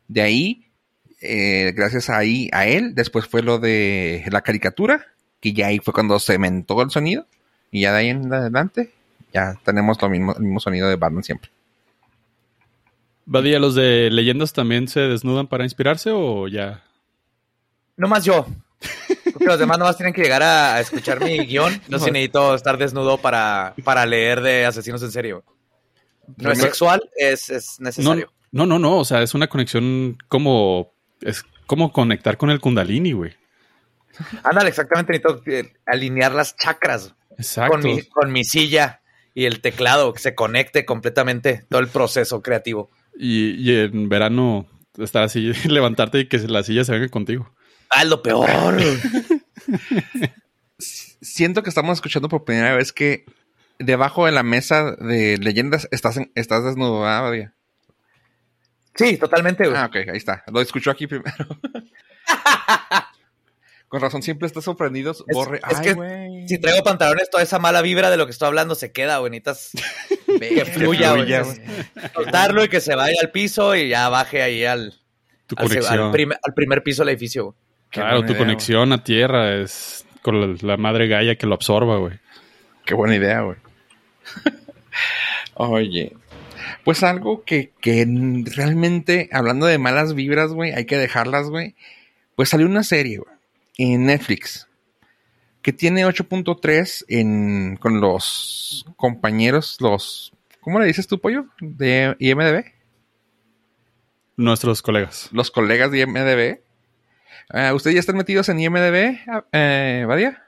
De 0.07 0.21
ahí, 0.21 0.67
eh, 1.21 1.73
gracias 1.75 2.09
ahí 2.11 2.49
a 2.53 2.67
él, 2.67 2.93
después 2.93 3.25
fue 3.25 3.41
lo 3.41 3.57
de 3.57 4.23
la 4.29 4.41
caricatura, 4.41 5.07
que 5.39 5.53
ya 5.53 5.67
ahí 5.67 5.79
fue 5.79 5.93
cuando 5.93 6.19
cementó 6.19 6.79
el 6.83 6.91
sonido. 6.91 7.25
Y 7.71 7.81
ya 7.81 7.93
de 7.93 7.99
ahí 7.99 8.09
en 8.09 8.31
adelante, 8.31 8.91
ya 9.33 9.57
tenemos 9.63 9.99
lo 10.01 10.09
mismo, 10.09 10.35
el 10.35 10.43
mismo 10.43 10.59
sonido 10.59 10.89
de 10.89 10.95
Batman 10.97 11.23
siempre. 11.23 11.49
Badía, 13.31 13.59
¿los 13.59 13.75
de 13.75 14.09
leyendas 14.11 14.51
también 14.51 14.89
se 14.89 14.99
desnudan 14.99 15.47
para 15.47 15.63
inspirarse 15.63 16.11
o 16.11 16.49
ya? 16.49 16.83
No 17.95 18.09
más 18.09 18.25
yo. 18.25 18.45
Porque 19.31 19.45
los 19.45 19.57
demás 19.57 19.79
nomás 19.79 19.95
tienen 19.95 20.13
que 20.13 20.21
llegar 20.21 20.43
a, 20.43 20.75
a 20.75 20.81
escuchar 20.81 21.23
mi 21.23 21.37
guion. 21.45 21.81
No 21.87 21.97
sé 21.97 22.05
si 22.05 22.11
necesito 22.11 22.53
estar 22.53 22.77
desnudo 22.77 23.19
para, 23.19 23.73
para 23.85 24.05
leer 24.05 24.41
de 24.41 24.65
asesinos 24.65 25.01
en 25.03 25.13
serio. 25.13 25.45
No 26.35 26.51
es 26.51 26.59
sexual, 26.59 27.09
es, 27.15 27.49
es 27.49 27.79
necesario. 27.79 28.33
no, 28.51 28.65
no, 28.65 28.77
no. 28.77 28.97
O 28.97 29.05
sea, 29.05 29.21
es 29.21 29.33
una 29.33 29.47
conexión 29.47 30.17
como. 30.27 30.93
Es 31.21 31.45
como 31.67 31.93
conectar 31.93 32.35
con 32.35 32.49
el 32.49 32.59
Kundalini, 32.59 33.13
güey. 33.13 33.31
Ándale, 34.43 34.67
exactamente. 34.67 35.13
Necesito 35.13 35.41
eh, 35.49 35.71
alinear 35.85 36.33
las 36.33 36.57
chakras 36.57 37.15
Exacto. 37.37 37.71
con 37.71 37.83
mi, 37.83 38.01
con 38.03 38.29
mi 38.33 38.43
silla 38.43 39.01
y 39.33 39.45
el 39.45 39.61
teclado, 39.61 40.11
que 40.11 40.19
se 40.19 40.35
conecte 40.35 40.83
completamente 40.85 41.65
todo 41.69 41.79
el 41.79 41.87
proceso 41.87 42.41
creativo. 42.41 42.89
Y, 43.17 43.51
y 43.51 43.79
en 43.79 44.09
verano 44.09 44.67
estar 44.97 45.23
así, 45.23 45.51
levantarte 45.67 46.19
y 46.19 46.27
que 46.27 46.37
la 46.39 46.63
silla 46.63 46.83
se 46.83 46.91
venga 46.93 47.09
contigo. 47.09 47.53
Ah, 47.89 48.05
lo 48.05 48.21
peor. 48.23 48.77
Siento 50.77 51.61
que 51.63 51.69
estamos 51.69 51.97
escuchando 51.97 52.29
por 52.29 52.45
primera 52.45 52.75
vez 52.75 52.91
que 52.91 53.25
debajo 53.79 54.25
de 54.25 54.31
la 54.31 54.43
mesa 54.43 54.91
de 54.95 55.37
leyendas 55.37 55.87
estás, 55.91 56.17
en- 56.17 56.31
estás 56.35 56.63
desnudo, 56.63 57.01
¿verdad? 57.01 57.51
Sí, 58.95 59.17
totalmente. 59.17 59.67
güey. 59.67 59.77
Ah, 59.79 59.85
ok, 59.85 59.95
ahí 60.11 60.17
está. 60.17 60.43
Lo 60.51 60.61
escuchó 60.61 60.89
aquí 60.91 61.07
primero. 61.07 61.33
Con 63.87 63.99
razón, 64.01 64.21
siempre 64.23 64.47
estás 64.47 64.63
sorprendido. 64.63 65.11
Es- 65.11 65.23
Borre. 65.33 65.57
es 65.69 65.77
Ay, 65.79 65.83
que 65.85 65.93
güey. 65.93 66.47
Si 66.47 66.57
traigo 66.59 66.83
pantalones, 66.83 67.29
toda 67.29 67.43
esa 67.43 67.59
mala 67.59 67.81
vibra 67.81 68.09
de 68.09 68.17
lo 68.17 68.25
que 68.25 68.31
estoy 68.31 68.47
hablando 68.47 68.73
se 68.75 68.91
queda, 68.91 69.17
güey. 69.17 69.31
Necesitas 69.31 69.71
que 70.39 70.65
fluya, 70.65 71.11
güey. 71.11 71.21
fluya, 71.23 71.43
Soltarlo 72.13 72.63
y 72.63 72.69
que 72.69 72.81
se 72.81 72.95
vaya 72.95 73.15
al 73.21 73.31
piso 73.31 73.75
y 73.75 73.89
ya 73.89 74.09
baje 74.09 74.41
ahí 74.41 74.63
al, 74.65 74.93
Tu 75.47 75.55
al, 75.57 75.67
conexión. 75.67 75.99
al 75.99 76.11
primer, 76.11 76.37
al 76.43 76.53
primer 76.53 76.83
piso 76.83 77.01
del 77.03 77.09
edificio. 77.09 77.43
güey. 77.45 77.55
Claro, 77.89 78.21
tu 78.21 78.27
idea, 78.27 78.37
conexión 78.37 78.93
a 78.93 79.03
tierra 79.03 79.55
es 79.55 80.05
con 80.21 80.39
la, 80.39 80.55
la 80.61 80.77
madre 80.77 81.07
Gaia 81.07 81.35
que 81.35 81.45
lo 81.47 81.55
absorba, 81.55 81.97
güey. 81.97 82.19
Qué 82.85 82.93
buena 82.93 83.15
idea, 83.15 83.41
güey. 83.41 83.57
Oye. 85.55 86.13
Pues 86.83 87.03
algo 87.03 87.43
que, 87.43 87.71
que 87.81 88.05
realmente, 88.55 89.29
hablando 89.31 89.65
de 89.67 89.77
malas 89.77 90.15
vibras, 90.15 90.51
güey, 90.51 90.71
hay 90.71 90.85
que 90.85 90.97
dejarlas, 90.97 91.49
güey. 91.49 91.75
Pues 92.35 92.49
salió 92.49 92.65
una 92.65 92.83
serie, 92.83 93.17
güey, 93.17 93.35
en 93.77 94.05
Netflix, 94.05 94.67
que 95.61 95.73
tiene 95.73 96.05
8.3 96.05 97.05
en 97.07 97.77
con 97.77 98.01
los 98.01 98.85
compañeros, 98.95 99.77
los... 99.79 100.33
¿Cómo 100.59 100.79
le 100.79 100.85
dices 100.85 101.07
tú, 101.07 101.19
pollo? 101.19 101.45
De 101.59 102.15
IMDB. 102.19 102.65
Nuestros 104.37 104.81
colegas. 104.81 105.29
Los 105.31 105.51
colegas 105.51 105.91
de 105.91 105.99
IMDB. 106.01 106.61
Ah, 107.49 107.73
¿Ustedes 107.73 107.95
ya 107.95 107.99
están 107.99 108.17
metidos 108.17 108.47
en 108.49 108.59
IMDB, 108.59 109.19
eh, 109.51 110.05
Badia? 110.07 110.43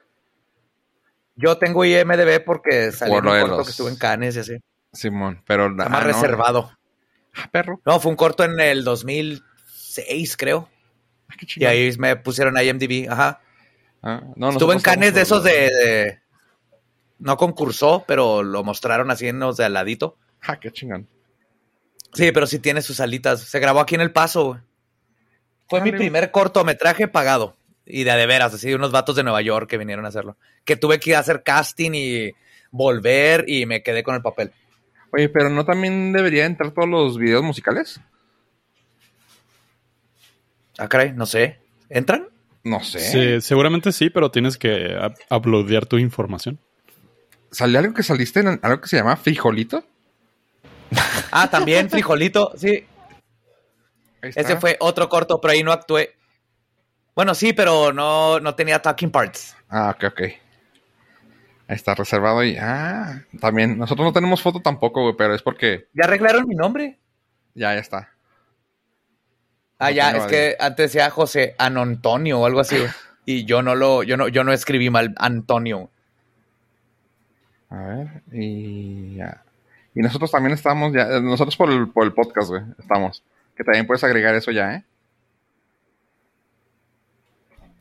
Yo 1.36 1.58
tengo 1.58 1.84
IMDB 1.84 2.44
porque 2.44 2.92
salió 2.92 3.16
Por 3.16 3.24
un 3.24 3.30
lo 3.30 3.34
de 3.34 3.42
corto 3.42 3.58
los- 3.58 3.68
que 3.68 3.72
estuve 3.72 3.90
en 3.90 3.98
Cannes 3.98 4.36
y 4.36 4.40
así. 4.40 4.58
Simón, 4.92 5.42
pero... 5.46 5.72
Está 5.72 5.86
ah, 5.86 5.90
más 5.90 6.02
no. 6.02 6.08
reservado. 6.08 6.78
Ah, 7.36 7.50
perro. 7.52 7.82
No, 7.86 8.00
fue 8.00 8.12
un 8.12 8.16
corto 8.16 8.44
en 8.44 8.60
el 8.60 8.84
2006, 8.84 10.38
creo. 10.38 10.70
Ah, 11.28 11.34
qué 11.38 11.48
Y 11.56 11.66
ahí 11.66 11.92
me 11.98 12.16
pusieron 12.16 12.56
a 12.58 12.64
IMDb. 12.64 13.10
Ajá. 13.10 13.42
Ah, 14.04 14.22
no, 14.36 14.50
Estuve 14.50 14.74
en 14.74 14.82
Cannes 14.82 15.14
de 15.14 15.22
esos 15.22 15.44
de, 15.44 15.52
de- 15.52 16.20
No 17.20 17.38
concursó, 17.38 18.04
pero 18.06 18.44
lo 18.44 18.64
mostraron 18.64 19.10
así 19.12 19.28
en 19.28 19.40
los 19.40 19.58
de 19.58 19.66
al 19.66 19.74
ladito. 19.74 20.18
Ah, 20.42 20.60
qué 20.60 20.72
chingón. 20.72 21.08
Sí, 22.14 22.32
pero 22.32 22.46
sí 22.46 22.60
tiene 22.60 22.82
sus 22.82 23.00
alitas. 23.00 23.42
Se 23.42 23.60
grabó 23.60 23.80
aquí 23.80 23.96
en 23.96 24.02
El 24.02 24.12
Paso, 24.12 24.46
güey. 24.46 24.60
Fue 25.70 25.82
mi 25.82 25.92
primer 25.92 26.32
cortometraje 26.32 27.08
pagado. 27.08 27.56
Y 27.86 28.04
de 28.04 28.12
a 28.12 28.16
de 28.16 28.26
veras, 28.28 28.54
así, 28.54 28.74
unos 28.74 28.92
vatos 28.92 29.16
de 29.16 29.24
Nueva 29.24 29.42
York 29.42 29.70
que 29.70 29.78
vinieron 29.78 30.06
a 30.06 30.10
hacerlo. 30.10 30.38
Que 30.66 30.76
tuve 30.76 31.00
que 31.00 31.12
ir 31.12 31.16
a 31.16 31.20
hacer 31.20 31.42
casting 31.44 31.92
y 31.94 32.32
volver 32.72 33.46
y 33.48 33.66
me 33.66 33.82
quedé 33.84 34.04
con 34.04 34.16
el 34.16 34.22
papel. 34.22 34.52
Oye, 35.12 35.30
pero 35.30 35.50
¿no 35.50 35.64
también 35.66 36.12
debería 36.12 36.46
entrar 36.46 36.72
todos 36.72 36.88
los 36.90 37.18
videos 37.18 37.44
musicales? 37.44 38.00
Ah, 40.78 40.88
caray, 40.88 41.14
no 41.14 41.26
sé. 41.26 41.60
¿Entran? 41.90 42.28
No 42.64 42.82
sé. 42.82 43.00
Sí, 43.00 43.42
seguramente 43.42 43.92
sí, 43.92 44.10
pero 44.10 44.32
tienes 44.32 44.58
que 44.58 44.96
up- 44.98 45.36
uploadear 45.36 45.86
tu 45.86 45.98
información. 45.98 46.60
¿Salió 47.52 47.80
algo 47.80 47.94
que 47.94 48.04
saliste 48.04 48.40
en 48.40 48.60
algo 48.62 48.82
que 48.82 48.88
se 48.88 48.98
llama 48.98 49.16
Frijolito? 49.16 49.84
Ah, 51.32 51.50
también, 51.50 51.90
Frijolito, 51.90 52.54
sí. 52.56 52.86
Ese 54.22 54.56
fue 54.58 54.78
otro 54.80 55.10
corto, 55.10 55.42
pero 55.42 55.52
ahí 55.52 55.64
no 55.64 55.72
actué. 55.72 56.16
Bueno, 57.16 57.34
sí, 57.36 57.54
pero 57.54 57.92
no, 57.92 58.40
no 58.40 58.56
tenía 58.56 58.82
talking 58.82 59.10
parts. 59.12 59.56
Ah, 59.70 59.94
ok, 59.96 60.04
ok. 60.12 60.22
Ahí 60.22 61.76
está 61.76 61.96
reservado 61.96 62.40
ahí. 62.40 62.56
Ah, 62.60 63.22
también. 63.42 63.78
Nosotros 63.78 64.06
no 64.06 64.14
tenemos 64.14 64.42
foto 64.42 64.60
tampoco, 64.62 65.02
güey, 65.02 65.16
pero 65.18 65.34
es 65.36 65.42
porque 65.42 65.88
¿Ya 65.94 66.06
arreglaron 66.06 66.48
mi 66.48 66.56
nombre? 66.56 67.00
ya, 67.56 67.74
ya 67.74 67.80
está. 67.80 68.13
Ah, 69.84 69.92
ya, 69.92 70.12
es 70.12 70.26
que 70.26 70.56
antes 70.60 70.92
decía 70.92 71.10
José 71.10 71.56
Antonio 71.58 72.40
o 72.40 72.46
algo 72.46 72.60
así. 72.60 72.78
Y 73.26 73.46
yo 73.46 73.62
no 73.62 73.74
lo, 73.74 74.04
yo 74.04 74.18
no, 74.18 74.28
yo 74.28 74.44
no 74.44 74.52
escribí 74.52 74.90
mal 74.90 75.14
Antonio. 75.18 75.90
A 77.70 77.78
ver, 77.78 78.22
y 78.34 79.16
ya. 79.16 79.42
Y 79.96 80.02
nosotros 80.02 80.30
también 80.30 80.54
estamos 80.54 80.92
ya, 80.94 81.04
eh, 81.04 81.22
nosotros 81.22 81.56
por 81.56 81.72
el, 81.72 81.88
por 81.88 82.04
el 82.04 82.12
podcast, 82.12 82.50
güey, 82.50 82.64
estamos. 82.78 83.24
Que 83.56 83.64
también 83.64 83.88
puedes 83.88 84.04
agregar 84.04 84.36
eso 84.36 84.52
ya, 84.52 84.74
¿eh? 84.76 84.84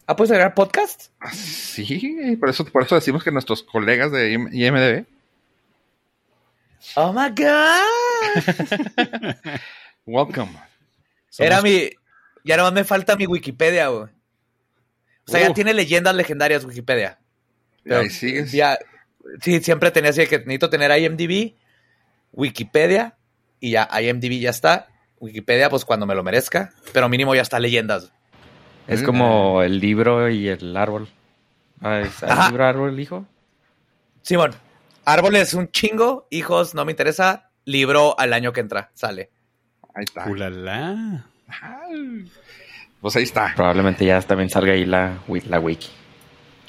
Ah, 0.07 0.15
¿puedes 0.15 0.31
agregar 0.31 0.55
podcast? 0.55 1.09
Ah, 1.21 1.33
Sí, 1.33 2.37
por 2.39 2.49
eso, 2.49 2.65
por 2.67 2.85
eso 2.85 2.95
decimos 2.95 3.25
que 3.25 3.33
nuestros 3.33 3.65
colegas 3.65 4.13
de 4.13 4.35
IM- 4.35 4.51
IMDB. 4.53 5.07
Oh 6.95 7.13
my 7.13 7.31
God. 7.31 7.83
Welcome. 10.07 10.51
Era 11.39 11.63
mi. 11.63 11.91
Ya 12.45 12.57
nomás 12.57 12.73
me 12.73 12.85
falta 12.85 13.17
mi 13.17 13.27
Wikipedia, 13.27 13.89
güey. 13.89 14.05
O 15.27 15.31
sea, 15.31 15.41
ya 15.41 15.55
tiene 15.55 15.73
leyendas 15.73 16.15
legendarias 16.15 16.65
Wikipedia. 16.65 17.19
Y 17.85 17.93
ahí 17.93 18.11
sigues. 18.11 18.51
Ya, 18.53 18.79
sí, 19.41 19.61
siempre 19.61 19.91
tenía 19.91 20.11
así 20.11 20.27
que 20.27 20.39
necesito 20.39 20.69
tener 20.69 20.91
IMDb 21.01 21.55
Wikipedia 22.33 23.17
y 23.61 23.71
ya 23.73 23.89
IMDb 24.01 24.41
ya 24.41 24.51
está. 24.51 24.89
Wikipedia, 25.21 25.71
pues 25.71 25.85
cuando 25.85 26.05
me 26.05 26.17
lo 26.17 26.25
merezca, 26.25 26.73
pero 26.93 27.09
mínimo 27.09 27.33
ya 27.37 27.43
está 27.43 27.61
leyendas. 27.61 28.13
Es 28.89 29.03
Mm. 29.03 29.07
como 29.07 29.63
el 29.63 29.79
libro 29.79 30.29
y 30.29 30.49
el 30.49 30.77
árbol. 30.77 31.09
Ah, 31.81 32.01
¿es 32.01 32.21
¿El 32.25 32.29
libro, 32.49 32.65
árbol, 32.67 32.99
hijo? 32.99 33.25
Simón, 34.23 34.53
árboles 35.05 35.55
un 35.55 35.71
chingo, 35.71 36.27
hijos 36.31 36.75
no 36.75 36.85
me 36.85 36.91
interesa, 36.93 37.51
libro 37.65 38.19
al 38.19 38.33
año 38.33 38.53
que 38.53 38.61
entra, 38.61 38.91
sale. 38.95 39.31
Ahí 39.95 40.05
está. 40.05 40.27
Ulala. 40.27 41.27
Ay. 41.49 42.31
Pues 43.01 43.17
ahí 43.17 43.25
está. 43.25 43.53
Probablemente 43.55 44.05
ya 44.05 44.21
también 44.23 44.49
salga 44.49 44.73
ahí 44.73 44.85
la, 44.85 45.19
la 45.49 45.61
wiki. 45.61 45.89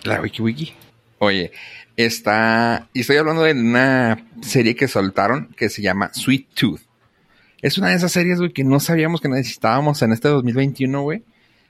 La 0.04 0.20
Wiki 0.20 0.42
Wiki. 0.42 0.74
Oye, 1.20 1.52
está. 1.96 2.90
Y 2.94 3.02
estoy 3.02 3.18
hablando 3.18 3.44
de 3.44 3.54
una 3.54 4.26
serie 4.42 4.76
que 4.76 4.88
soltaron 4.88 5.54
que 5.56 5.70
se 5.70 5.82
llama 5.82 6.14
Sweet 6.14 6.48
Tooth. 6.54 6.82
Es 7.62 7.78
una 7.78 7.90
de 7.90 7.96
esas 7.96 8.12
series, 8.12 8.40
güey, 8.40 8.52
que 8.52 8.66
no 8.66 8.82
sabíamos 8.82 9.22
que 9.22 9.30
necesitábamos 9.30 10.02
en 10.02 10.12
este 10.12 10.28
2021, 10.28 11.02
güey. 11.02 11.24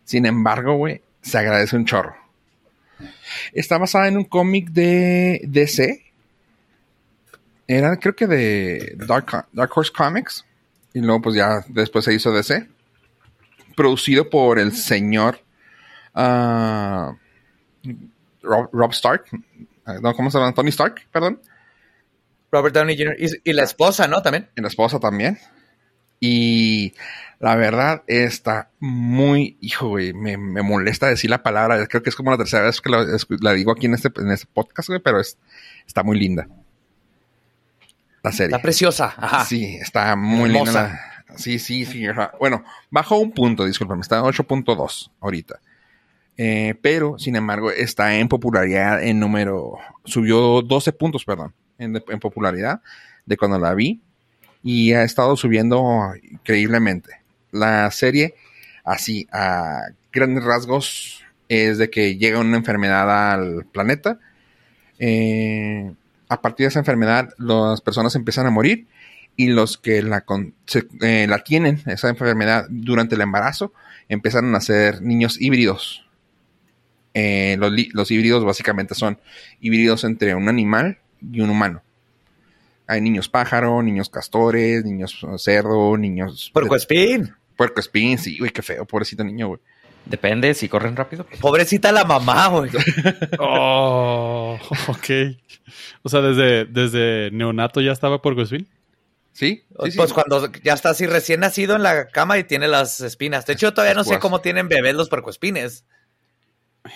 Sin 0.05 0.25
embargo, 0.25 0.75
güey, 0.75 1.01
se 1.21 1.37
agradece 1.37 1.75
un 1.75 1.85
chorro. 1.85 2.15
Está 3.53 3.77
basada 3.77 4.07
en 4.07 4.17
un 4.17 4.23
cómic 4.23 4.69
de 4.71 5.41
DC. 5.43 6.03
Era, 7.67 7.97
creo 7.97 8.15
que 8.15 8.27
de 8.27 8.95
Dark, 8.97 9.45
Dark 9.51 9.71
Horse 9.75 9.91
Comics. 9.95 10.45
Y 10.93 10.99
luego, 11.01 11.21
pues 11.21 11.35
ya 11.35 11.63
después 11.69 12.05
se 12.05 12.13
hizo 12.13 12.31
DC. 12.31 12.67
Producido 13.75 14.29
por 14.29 14.59
el 14.59 14.73
señor. 14.73 15.39
ah, 16.13 17.15
Rob, 18.41 18.69
Rob 18.71 18.91
Stark. 18.91 19.25
Ah, 19.85 19.95
No, 20.01 20.13
¿cómo 20.13 20.29
se 20.29 20.37
llama? 20.37 20.53
Tony 20.53 20.69
Stark, 20.69 21.07
perdón. 21.11 21.41
Robert 22.51 22.75
Downey 22.75 22.95
Jr. 22.95 23.15
y, 23.19 23.49
y 23.49 23.53
la 23.53 23.63
esposa, 23.63 24.07
¿no? 24.07 24.21
También. 24.21 24.49
Y 24.55 24.61
la 24.61 24.67
esposa 24.67 24.99
también. 24.99 25.39
Y 26.19 26.93
la 27.39 27.55
verdad 27.55 28.03
está 28.07 28.69
muy, 28.79 29.57
hijo, 29.59 29.89
güey, 29.89 30.13
me, 30.13 30.37
me 30.37 30.61
molesta 30.61 31.07
decir 31.07 31.29
la 31.29 31.43
palabra. 31.43 31.85
Creo 31.87 32.03
que 32.03 32.09
es 32.09 32.15
como 32.15 32.31
la 32.31 32.37
tercera 32.37 32.63
vez 32.63 32.79
que 32.79 32.89
la 33.41 33.53
digo 33.53 33.71
aquí 33.71 33.87
en 33.87 33.95
este, 33.95 34.09
en 34.15 34.31
este 34.31 34.47
podcast, 34.53 34.87
güey, 34.87 35.01
pero 35.01 35.19
es, 35.19 35.37
está 35.85 36.03
muy 36.03 36.17
linda. 36.17 36.47
La 38.23 38.31
serie. 38.31 38.47
Está 38.55 38.61
preciosa. 38.61 39.13
Ajá. 39.17 39.45
Sí, 39.45 39.77
está 39.79 40.15
muy 40.15 40.49
linda. 40.49 40.71
La- 40.71 41.09
Sí, 41.35 41.57
sí, 41.57 41.83
sí. 41.85 42.05
ajá. 42.05 42.31
Bueno, 42.39 42.63
bajó 42.91 43.17
un 43.17 43.31
punto, 43.31 43.65
discúlpame, 43.65 44.01
está 44.01 44.17
en 44.19 44.23
8.2 44.25 45.09
ahorita. 45.19 45.59
Eh, 46.37 46.75
pero, 46.81 47.17
sin 47.17 47.35
embargo, 47.35 47.71
está 47.71 48.15
en 48.15 48.27
popularidad 48.27 49.03
en 49.03 49.19
número. 49.19 49.77
Subió 50.05 50.61
12 50.61 50.93
puntos, 50.93 51.25
perdón, 51.25 51.53
en, 51.79 52.01
en 52.07 52.19
popularidad 52.19 52.81
de 53.25 53.35
cuando 53.37 53.57
la 53.59 53.73
vi. 53.73 53.99
Y 54.61 54.93
ha 54.93 55.03
estado 55.03 55.35
subiendo 55.35 56.13
increíblemente. 56.21 57.19
La 57.51 57.89
serie, 57.91 58.35
así, 58.83 59.27
a 59.31 59.87
grandes 60.11 60.43
rasgos, 60.43 61.23
es 61.49 61.77
de 61.79 61.89
que 61.89 62.15
llega 62.17 62.39
una 62.39 62.57
enfermedad 62.57 63.33
al 63.33 63.65
planeta. 63.65 64.19
Eh, 64.99 65.91
a 66.33 66.41
partir 66.41 66.65
de 66.65 66.69
esa 66.69 66.79
enfermedad, 66.79 67.29
las 67.37 67.81
personas 67.81 68.15
empiezan 68.15 68.45
a 68.45 68.49
morir 68.51 68.87
y 69.35 69.47
los 69.47 69.77
que 69.77 70.01
la, 70.03 70.21
con- 70.21 70.53
se- 70.65 70.87
eh, 71.01 71.25
la 71.27 71.43
tienen, 71.43 71.81
esa 71.85 72.09
enfermedad, 72.09 72.67
durante 72.69 73.15
el 73.15 73.21
embarazo, 73.21 73.73
empiezan 74.09 74.45
a 74.45 74.51
nacer 74.51 75.01
niños 75.01 75.39
híbridos. 75.41 76.05
Eh, 77.13 77.55
los, 77.59 77.71
los 77.93 78.11
híbridos 78.11 78.43
básicamente 78.43 78.95
son 78.95 79.19
híbridos 79.61 80.03
entre 80.03 80.35
un 80.35 80.49
animal 80.49 80.97
y 81.21 81.41
un 81.41 81.49
humano. 81.49 81.81
Hay 82.87 83.01
niños 83.01 83.29
pájaro, 83.29 83.81
niños 83.81 84.09
castores, 84.09 84.83
niños 84.83 85.23
uh, 85.23 85.37
cerdo, 85.37 85.95
niños... 85.97 86.49
Puerco 86.53 86.75
espín. 86.75 87.33
Puerco 87.55 87.79
espín, 87.79 88.17
sí, 88.17 88.37
güey, 88.39 88.51
qué 88.51 88.61
feo, 88.61 88.85
pobrecito 88.85 89.23
niño, 89.23 89.47
güey. 89.47 89.59
Depende 90.05 90.53
si 90.53 90.67
corren 90.67 90.95
rápido. 90.95 91.25
Pobrecita 91.39 91.91
la 91.91 92.03
mamá, 92.03 92.47
güey. 92.47 92.69
Oh, 93.39 94.57
ok. 94.87 95.09
O 96.03 96.09
sea, 96.09 96.21
desde, 96.21 96.65
desde 96.65 97.31
neonato 97.31 97.81
ya 97.81 97.91
estaba 97.91 98.21
por 98.21 98.35
Gosvin. 98.35 98.67
¿Sí? 99.31 99.63
sí, 99.83 99.91
sí. 99.91 99.97
Pues 99.97 100.13
cuando 100.13 100.51
ya 100.63 100.73
está 100.73 100.89
así 100.91 101.07
recién 101.07 101.39
nacido 101.39 101.75
en 101.75 101.81
la 101.83 102.07
cama 102.07 102.37
y 102.37 102.43
tiene 102.43 102.67
las 102.67 102.99
espinas. 103.01 103.45
De 103.45 103.53
hecho, 103.53 103.73
todavía 103.73 103.95
no 103.95 104.03
sé 104.03 104.11
Pues. 104.11 104.19
cómo 104.19 104.41
tienen 104.41 104.67
bebés 104.67 104.93
los 104.93 105.09
puercoespines. 105.09 105.85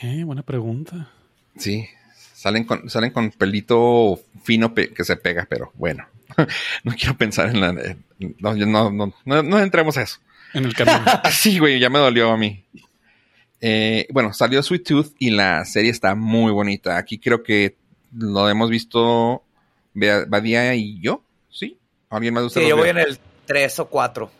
Eh, 0.03 0.23
buena 0.23 0.43
pregunta. 0.43 1.09
Sí, 1.57 1.87
salen 2.35 2.65
con, 2.65 2.89
salen 2.89 3.09
con 3.11 3.31
pelito 3.31 4.19
fino 4.43 4.73
pe- 4.75 4.93
que 4.93 5.03
se 5.03 5.15
pega, 5.15 5.47
pero 5.49 5.71
bueno. 5.75 6.05
no 6.83 6.93
quiero 6.93 7.17
pensar 7.17 7.47
en 7.49 7.61
la... 7.61 7.71
no, 7.73 8.55
yo 8.55 8.65
no, 8.67 8.91
no, 8.91 9.13
no, 9.25 9.43
no 9.43 9.59
entremos 9.59 9.97
a 9.97 10.03
eso. 10.03 10.19
En 10.53 10.65
el 10.65 10.73
camino. 10.75 11.03
Sí, 11.31 11.57
güey, 11.57 11.79
ya 11.79 11.89
me 11.89 11.97
dolió 11.99 12.29
a 12.31 12.37
mí. 12.37 12.63
Eh, 13.61 14.07
bueno, 14.11 14.33
salió 14.33 14.61
Sweet 14.61 14.83
Tooth 14.87 15.07
y 15.19 15.31
la 15.31 15.65
serie 15.65 15.91
está 15.91 16.15
muy 16.15 16.51
bonita. 16.51 16.97
Aquí 16.97 17.17
creo 17.19 17.43
que 17.43 17.75
lo 18.15 18.47
hemos 18.49 18.69
visto 18.69 19.43
Badía 19.93 20.75
y 20.75 20.99
yo, 21.01 21.23
¿sí? 21.49 21.77
¿Alguien 22.09 22.33
más 22.33 22.43
de 22.43 22.47
ustedes? 22.47 22.65
Sí, 22.65 22.69
yo 22.69 22.77
voy 22.77 22.89
en 22.89 22.99
el 22.99 23.17
3 23.45 23.79
o 23.79 23.87
4. 23.89 24.31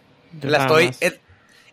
Yo 0.42 0.50
La 0.50 0.60
estoy. 0.60 0.92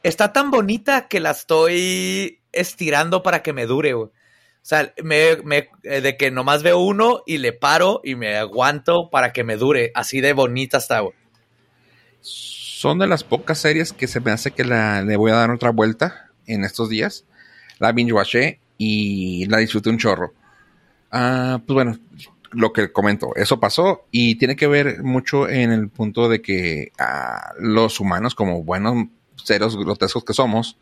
está 0.02 0.32
tan 0.32 0.50
bonita 0.50 1.06
que 1.08 1.20
la 1.20 1.30
estoy 1.32 2.38
estirando 2.52 3.22
para 3.22 3.42
que 3.42 3.52
me 3.52 3.66
dure, 3.66 3.92
güey. 3.92 4.08
O 4.08 4.66
sea, 4.66 4.94
me, 5.02 5.36
me- 5.44 5.68
eh, 5.82 6.00
de 6.00 6.16
que 6.16 6.30
nomás 6.30 6.62
veo 6.62 6.78
uno 6.78 7.22
y 7.26 7.36
le 7.36 7.52
paro 7.52 8.00
y 8.02 8.14
me 8.14 8.36
aguanto 8.36 9.10
para 9.10 9.32
que 9.34 9.44
me 9.44 9.56
dure. 9.56 9.90
Así 9.94 10.22
de 10.22 10.32
bonita 10.32 10.78
está, 10.78 11.00
güey. 11.00 11.14
Son 12.20 12.98
de 12.98 13.06
las 13.06 13.24
pocas 13.24 13.58
series 13.58 13.92
que 13.92 14.06
se 14.06 14.20
me 14.20 14.30
hace 14.30 14.50
que 14.52 14.64
la, 14.64 15.02
le 15.02 15.16
voy 15.16 15.30
a 15.30 15.34
dar 15.36 15.50
otra 15.50 15.70
vuelta 15.70 16.30
en 16.46 16.64
estos 16.64 16.88
días. 16.88 17.24
La 17.84 17.92
binge 17.92 18.14
watché 18.14 18.60
y 18.78 19.44
la 19.44 19.58
disfruté 19.58 19.90
un 19.90 19.98
chorro. 19.98 20.32
Ah, 21.10 21.60
pues 21.66 21.74
bueno, 21.74 21.98
lo 22.50 22.72
que 22.72 22.90
comento, 22.90 23.36
eso 23.36 23.60
pasó 23.60 24.06
y 24.10 24.36
tiene 24.36 24.56
que 24.56 24.66
ver 24.66 25.02
mucho 25.02 25.50
en 25.50 25.70
el 25.70 25.90
punto 25.90 26.30
de 26.30 26.40
que 26.40 26.92
ah, 26.98 27.52
los 27.58 28.00
humanos, 28.00 28.34
como 28.34 28.62
buenos 28.62 29.08
seres 29.36 29.76
grotescos 29.76 30.24
que 30.24 30.32
somos, 30.32 30.78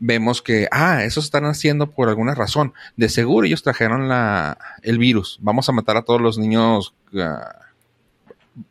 vemos 0.00 0.42
que, 0.42 0.66
ah, 0.72 1.04
eso 1.04 1.20
están 1.20 1.44
haciendo 1.44 1.92
por 1.92 2.08
alguna 2.08 2.34
razón. 2.34 2.74
De 2.96 3.08
seguro 3.08 3.46
ellos 3.46 3.62
trajeron 3.62 4.08
la, 4.08 4.58
el 4.82 4.98
virus. 4.98 5.38
Vamos 5.40 5.68
a 5.68 5.72
matar 5.72 5.96
a 5.96 6.02
todos 6.02 6.20
los 6.20 6.38
niños 6.38 6.92
ah, 7.14 7.54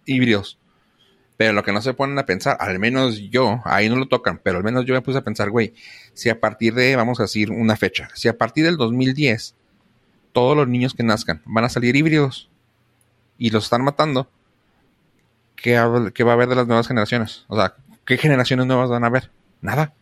híbridos. 0.05 0.59
Pero 1.37 1.51
lo 1.51 1.63
que 1.63 1.73
no 1.73 1.81
se 1.81 1.93
ponen 1.93 2.17
a 2.17 2.25
pensar, 2.25 2.57
al 2.59 2.79
menos 2.79 3.19
yo, 3.29 3.61
ahí 3.65 3.89
no 3.89 3.97
lo 3.97 4.07
tocan, 4.07 4.39
pero 4.41 4.57
al 4.57 4.63
menos 4.63 4.85
yo 4.85 4.93
me 4.93 5.01
puse 5.01 5.17
a 5.17 5.23
pensar, 5.23 5.49
güey, 5.49 5.73
si 6.13 6.29
a 6.29 6.39
partir 6.39 6.73
de, 6.73 6.95
vamos 6.95 7.19
a 7.19 7.23
decir 7.23 7.51
una 7.51 7.75
fecha, 7.75 8.09
si 8.13 8.29
a 8.29 8.37
partir 8.37 8.63
del 8.63 8.77
2010 8.77 9.55
todos 10.31 10.55
los 10.55 10.67
niños 10.67 10.93
que 10.93 11.03
nazcan 11.03 11.41
van 11.45 11.65
a 11.65 11.69
salir 11.69 11.95
híbridos 11.95 12.49
y 13.37 13.49
los 13.49 13.65
están 13.65 13.83
matando, 13.83 14.29
¿qué, 15.55 15.77
va 15.77 16.31
a 16.31 16.33
haber 16.33 16.47
de 16.47 16.55
las 16.55 16.67
nuevas 16.67 16.87
generaciones? 16.87 17.45
O 17.47 17.57
sea, 17.57 17.75
¿qué 18.05 18.17
generaciones 18.17 18.65
nuevas 18.65 18.89
van 18.89 19.03
a 19.03 19.07
haber? 19.07 19.31
Nada. 19.61 19.93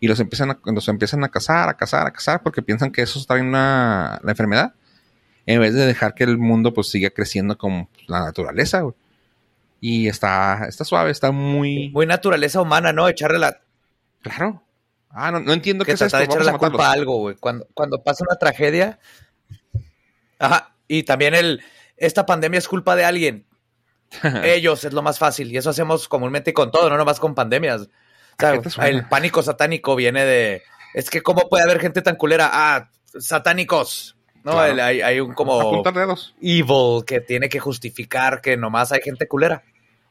Y 0.00 0.08
los 0.08 0.20
empiezan 0.20 0.50
a, 0.50 0.60
los 0.64 0.88
empiezan 0.88 1.24
a 1.24 1.30
cazar, 1.30 1.70
a 1.70 1.74
cazar, 1.74 2.06
a 2.06 2.12
cazar, 2.12 2.42
porque 2.42 2.60
piensan 2.60 2.90
que 2.90 3.00
eso 3.00 3.18
está 3.18 3.38
en 3.38 3.46
una, 3.46 4.20
la 4.22 4.32
enfermedad, 4.32 4.74
en 5.46 5.60
vez 5.60 5.72
de 5.72 5.86
dejar 5.86 6.14
que 6.14 6.24
el 6.24 6.36
mundo 6.36 6.74
pues 6.74 6.88
siga 6.88 7.08
creciendo 7.08 7.56
como 7.56 7.88
la 8.06 8.20
naturaleza, 8.20 8.80
güey. 8.80 8.94
Y 9.86 10.08
está, 10.08 10.64
está 10.66 10.82
suave, 10.82 11.10
está 11.10 11.30
muy... 11.30 11.90
Muy 11.90 12.06
naturaleza 12.06 12.58
humana, 12.62 12.90
¿no? 12.94 13.06
Echarle 13.06 13.38
la. 13.38 13.60
Claro. 14.22 14.62
Ah, 15.10 15.30
no, 15.30 15.40
no 15.40 15.52
entiendo 15.52 15.84
Que 15.84 15.90
qué 15.90 15.96
es 15.96 16.00
esto. 16.00 16.16
de 16.16 16.24
echarle 16.24 16.46
la 16.46 16.56
culpa 16.56 16.88
a 16.88 16.92
algo, 16.92 17.18
güey. 17.18 17.36
Cuando, 17.36 17.66
cuando 17.74 18.02
pasa 18.02 18.24
una 18.26 18.38
tragedia. 18.38 18.98
Ajá. 20.38 20.74
Y 20.88 21.02
también 21.02 21.34
el. 21.34 21.62
Esta 21.98 22.24
pandemia 22.24 22.56
es 22.56 22.66
culpa 22.66 22.96
de 22.96 23.04
alguien. 23.04 23.44
Ellos 24.42 24.84
es 24.84 24.94
lo 24.94 25.02
más 25.02 25.18
fácil. 25.18 25.52
Y 25.52 25.58
eso 25.58 25.68
hacemos 25.68 26.08
comúnmente 26.08 26.54
con 26.54 26.70
todo, 26.70 26.88
no 26.88 26.96
nomás 26.96 27.20
con 27.20 27.34
pandemias. 27.34 27.86
El 28.82 29.06
pánico 29.08 29.42
satánico 29.42 29.96
viene 29.96 30.24
de. 30.24 30.62
Es 30.94 31.10
que, 31.10 31.20
¿cómo 31.20 31.46
puede 31.50 31.64
haber 31.64 31.78
gente 31.78 32.00
tan 32.00 32.16
culera? 32.16 32.48
Ah, 32.50 32.88
satánicos. 33.18 34.16
No, 34.44 34.52
Claro. 34.52 34.72
El- 34.72 34.80
hay, 34.80 35.02
hay 35.02 35.20
un 35.20 35.34
como 35.34 35.82
evil 36.40 37.04
que 37.06 37.20
tiene 37.20 37.50
que 37.50 37.60
justificar 37.60 38.40
que 38.40 38.56
nomás 38.56 38.90
hay 38.90 39.02
gente 39.02 39.28
culera. 39.28 39.62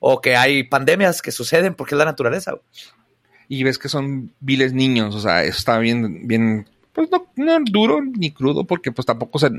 O 0.06 0.20
que 0.20 0.36
hay 0.36 0.64
pandemias 0.64 1.22
que 1.22 1.32
suceden 1.32 1.76
porque 1.76 1.96
es 1.96 2.00
la 2.00 2.04
naturaleza. 2.04 2.56
Y 3.48 3.64
ves 3.64 3.80
que 3.80 3.88
son 3.88 4.34
viles 4.42 4.74
niños. 4.74 5.16
O 5.16 5.22
sea, 5.22 5.46
eso 5.46 5.58
está 5.58 5.78
bien, 5.78 6.28
bien, 6.28 6.68
pues 6.92 7.10
no, 7.10 7.26
no 7.38 7.60
duro 7.64 8.02
ni 8.04 8.32
crudo, 8.32 8.66
porque 8.66 8.92
pues 8.92 9.06
tampoco 9.06 9.40
se, 9.40 9.50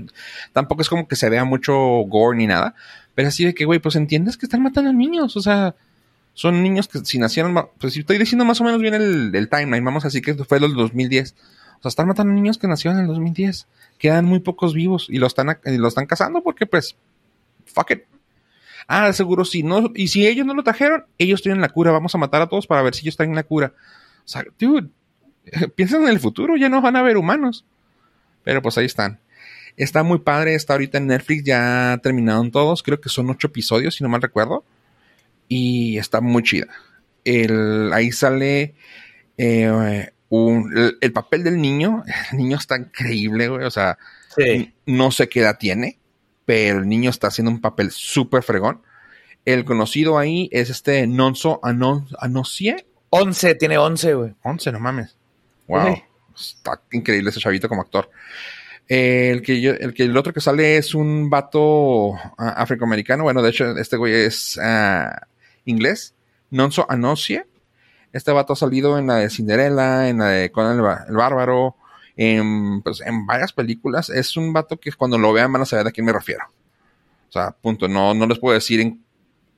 tampoco 0.53 0.83
es 0.83 0.91
como 0.91 1.09
que 1.09 1.17
se 1.17 1.31
vea 1.31 1.47
mucho 1.47 1.75
gore 1.75 2.37
ni 2.37 2.47
nada. 2.47 2.75
Pero 3.15 3.29
así 3.29 3.47
de 3.47 3.55
que, 3.55 3.65
güey, 3.65 3.79
pues 3.79 3.97
entiendes 3.97 4.37
que 4.37 4.45
están 4.45 4.63
matando 4.63 4.91
a 4.91 4.93
niños. 4.93 5.35
O 5.35 5.41
sea, 5.41 5.77
son 6.35 6.63
niños 6.63 6.89
que 6.89 6.99
si 6.99 7.19
nacieron, 7.19 7.55
pues 7.79 7.95
si 7.95 8.01
estoy 8.01 8.19
diciendo 8.19 8.45
más 8.45 8.61
o 8.61 8.65
menos 8.65 8.83
bien 8.83 8.93
el, 8.93 9.35
el 9.35 9.49
timeline, 9.49 9.83
vamos 9.83 10.05
así 10.05 10.21
que 10.21 10.35
fue 10.35 10.59
el 10.59 10.75
2010. 10.75 11.37
O 11.79 11.81
sea, 11.81 11.89
están 11.89 12.07
matando 12.07 12.35
niños 12.35 12.59
que 12.59 12.69
nacieron 12.69 12.99
en 12.99 13.05
el 13.05 13.09
2010. 13.09 13.67
Quedan 13.97 14.27
muy 14.27 14.41
pocos 14.41 14.75
vivos 14.75 15.07
y 15.09 15.17
lo 15.17 15.27
están, 15.27 15.59
y 15.65 15.79
lo 15.79 15.89
están 15.89 16.05
cazando 16.05 16.43
porque 16.43 16.67
pues, 16.67 16.97
fuck 17.65 17.93
it. 17.93 18.03
Ah, 18.87 19.13
seguro 19.13 19.45
sí. 19.45 19.63
No, 19.63 19.91
y 19.95 20.09
si 20.09 20.27
ellos 20.27 20.47
no 20.47 20.55
lo 20.55 20.63
trajeron, 20.63 21.07
ellos 21.19 21.43
tienen 21.43 21.61
la 21.61 21.69
cura. 21.69 21.93
Vamos 21.93 22.15
a 22.15 22.19
matar 22.19 22.43
a 22.43 22.49
todos 22.49 22.67
para 22.67 22.83
ver 22.83 22.95
si 22.95 23.03
ellos 23.03 23.15
están 23.15 23.31
en 23.31 23.37
la 23.37 23.43
cura. 23.45 23.73
O 24.25 24.29
sea, 24.29 24.45
dude, 24.59 24.89
piensan 25.77 26.03
en 26.03 26.09
el 26.09 26.21
futuro, 26.21 26.57
ya 26.57 26.69
no 26.69 26.81
van 26.81 26.97
a 26.97 27.01
haber 27.01 27.17
humanos. 27.17 27.65
Pero 28.43 28.63
pues 28.63 28.77
ahí 28.79 28.87
están. 28.87 29.21
Está 29.77 30.03
muy 30.03 30.21
padre, 30.21 30.55
está 30.55 30.75
ahorita 30.75 30.99
en 30.99 31.09
Netflix, 31.09 31.45
ya 31.45 31.99
terminaron 32.03 32.51
todos. 32.51 32.83
Creo 32.83 33.01
que 33.01 33.09
son 33.09 33.31
ocho 33.31 33.49
episodios, 33.49 33.97
si 33.97 34.05
no 34.05 34.11
mal 34.11 34.23
recuerdo. 34.23 34.65
Y 35.49 35.99
está 35.99 36.21
muy 36.21 36.43
chida. 36.43 36.69
El, 37.25 37.93
ahí 37.93 38.13
sale 38.13 38.75
eh, 39.37 40.11
un, 40.29 40.97
el, 41.01 41.13
papel 41.13 41.43
del 41.43 41.61
niño. 41.61 42.05
El 42.33 42.39
niño 42.39 42.57
está 42.57 42.77
increíble, 42.77 43.49
güey. 43.49 43.65
O 43.65 43.71
sea, 43.71 43.99
no 44.87 45.11
sé 45.11 45.29
qué 45.29 45.41
edad 45.41 45.59
tiene, 45.59 45.99
pero 46.45 46.81
el 46.81 46.89
niño 46.89 47.11
está 47.11 47.29
haciendo 47.29 47.51
un 47.51 47.61
papel 47.61 47.91
súper 47.91 48.43
fregón. 48.43 48.83
El 49.45 49.65
conocido 49.65 50.19
ahí 50.19 50.49
es 50.53 50.71
este 50.71 51.07
Nonso 51.07 51.61
Anosie. 51.63 52.87
11, 53.11 53.55
tiene 53.57 53.79
11, 53.79 54.15
güey. 54.15 54.35
11, 54.43 54.73
no 54.73 54.81
mames. 54.81 55.17
Wow. 55.69 56.03
Está 56.35 56.81
increíble 56.93 57.31
ese 57.31 57.41
chavito 57.41 57.69
como 57.69 57.83
actor. 57.83 58.11
el, 58.89 59.43
que 59.43 59.65
el 59.69 59.95
que 59.95 60.05
el 60.05 60.17
otro 60.17 60.33
que 60.33 60.41
sale 60.41 60.77
es 60.77 60.95
un 60.95 61.31
vato 61.31 62.15
ah, 62.39 62.55
afroamericano. 62.57 63.25
Bueno, 63.25 63.43
de 63.43 63.51
hecho, 63.51 63.77
este 63.77 63.97
güey 63.97 64.15
es 64.15 64.59
ah, 64.63 65.27
inglés. 65.65 66.15
Nonso 66.51 66.87
Anosie. 66.89 67.47
Este 68.13 68.31
vato 68.31 68.53
ha 68.53 68.57
salido 68.57 68.97
en 68.99 69.09
la 69.09 69.17
de 69.17 69.29
Cinderella, 69.29 70.09
en 70.09 70.19
la 70.19 70.29
de 70.29 70.53
Conan 70.53 70.79
el, 71.09 71.17
Bárbaro, 71.17 71.77
en, 72.17 72.83
pues, 72.83 73.01
en 73.01 73.27
varias 73.27 73.53
películas. 73.53 74.11
Es 74.11 74.37
un 74.37 74.53
vato 74.53 74.79
que 74.79 74.93
cuando 74.93 75.19
lo 75.19 75.33
vean 75.33 75.53
van 75.53 75.63
a 75.63 75.67
saber 75.67 75.87
a 75.87 75.91
quién 75.91 76.07
me 76.07 76.13
refiero. 76.13 76.45
O 77.29 77.33
sea, 77.33 77.51
punto. 77.51 77.89
No, 77.89 78.15
no 78.15 78.27
les 78.27 78.39
puedo 78.39 78.55
decir 78.55 78.81
en 78.81 79.03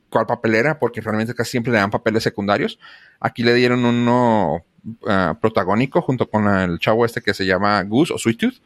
cuál 0.08 0.26
papel 0.26 0.54
era, 0.54 0.78
porque 0.78 1.00
realmente 1.00 1.34
casi 1.34 1.52
siempre 1.52 1.72
le 1.72 1.78
dan 1.78 1.90
papeles 1.90 2.22
secundarios. 2.22 2.78
Aquí 3.20 3.42
le 3.42 3.54
dieron 3.54 3.84
uno 3.84 4.64
ah, 5.06 5.36
protagónico 5.40 6.00
junto 6.00 6.28
con 6.28 6.48
el 6.48 6.78
chavo 6.78 7.04
este 7.04 7.20
que 7.20 7.34
se 7.34 7.44
llama 7.46 7.82
Goose 7.82 8.14
o 8.14 8.18
Sweet 8.18 8.38
Tooth. 8.38 8.62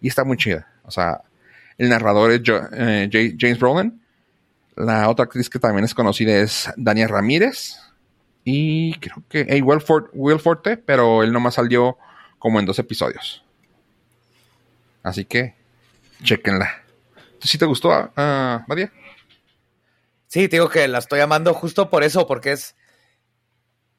Y 0.00 0.08
está 0.08 0.24
muy 0.24 0.36
chida. 0.36 0.68
O 0.84 0.90
sea, 0.90 1.22
el 1.78 1.88
narrador 1.88 2.32
es 2.32 2.42
eh, 2.72 3.36
James 3.38 3.58
Brolin. 3.58 4.00
La 4.76 5.08
otra 5.08 5.24
actriz 5.24 5.48
que 5.48 5.58
también 5.58 5.84
es 5.84 5.94
conocida 5.94 6.36
es 6.36 6.70
Dania 6.76 7.08
Ramírez. 7.08 7.78
Y 8.44 8.94
creo 8.98 9.22
que 9.28 9.46
hey, 9.48 9.60
Will, 9.62 10.38
Forte, 10.38 10.76
pero 10.76 11.22
él 11.22 11.32
nomás 11.32 11.54
salió 11.54 11.96
como 12.46 12.60
en 12.60 12.66
dos 12.66 12.78
episodios. 12.78 13.42
Así 15.02 15.24
que, 15.24 15.56
chequenla. 16.22 16.80
¿Sí 17.40 17.58
te 17.58 17.64
gustó, 17.64 17.88
uh, 17.88 18.12
Badia? 18.68 18.92
Sí, 20.28 20.46
te 20.46 20.54
digo 20.54 20.68
que 20.68 20.86
la 20.86 20.98
estoy 20.98 21.18
amando 21.18 21.52
justo 21.54 21.90
por 21.90 22.04
eso, 22.04 22.28
porque 22.28 22.52
es, 22.52 22.76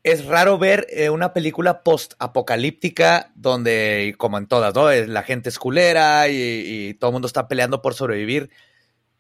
es 0.03 0.23
raro 0.23 0.57
ver 0.57 0.87
eh, 0.91 1.09
una 1.09 1.33
película 1.33 1.83
post-apocalíptica 1.83 3.33
donde, 3.35 4.15
como 4.17 4.37
en 4.37 4.47
todas, 4.47 4.73
¿no? 4.73 4.89
La 4.89 5.23
gente 5.23 5.49
es 5.49 5.59
culera 5.59 6.29
y, 6.29 6.37
y 6.37 6.93
todo 6.93 7.09
el 7.09 7.15
mundo 7.15 7.27
está 7.27 7.49
peleando 7.49 7.81
por 7.81 7.95
sobrevivir 7.95 8.49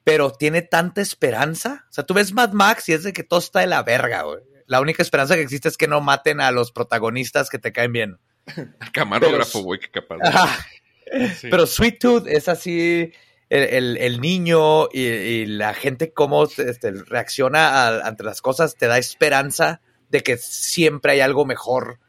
pero 0.05 0.31
tiene 0.31 0.61
tanta 0.61 1.01
esperanza. 1.01 1.85
O 1.89 1.91
sea, 1.93 2.05
tú 2.05 2.13
ves 2.13 2.31
Mad 2.31 2.53
Max 2.53 2.87
y 2.87 2.93
es 2.93 3.03
de 3.03 3.11
que 3.11 3.25
todo 3.25 3.41
está 3.41 3.59
de 3.59 3.67
la 3.67 3.83
verga, 3.83 4.21
güey. 4.21 4.39
La 4.65 4.79
única 4.79 5.03
esperanza 5.03 5.35
que 5.35 5.41
existe 5.41 5.67
es 5.67 5.75
que 5.75 5.89
no 5.89 5.99
maten 5.99 6.39
a 6.39 6.51
los 6.51 6.71
protagonistas 6.71 7.49
que 7.49 7.59
te 7.59 7.73
caen 7.73 7.91
bien. 7.91 8.19
camarógrafo, 8.93 9.61
güey, 9.61 9.79
qué 9.79 9.89
capaz. 9.89 10.17
Pero 11.41 11.65
Sweet 11.65 11.99
Tooth 11.99 12.27
es 12.27 12.47
así, 12.47 13.11
el, 13.49 14.21
niño 14.21 14.89
y, 14.91 15.45
la 15.45 15.73
gente 15.73 16.11
cómo 16.11 16.43
este, 16.43 16.91
reacciona 16.91 17.99
ante 17.99 18.23
las 18.23 18.41
cosas 18.41 18.75
te 18.75 18.87
da 18.87 18.97
esperanza 18.97 19.81
de 20.09 20.21
que 20.21 20.37
siempre 20.37 21.13
hay 21.13 21.19
algo 21.21 21.45
mejor 21.45 21.99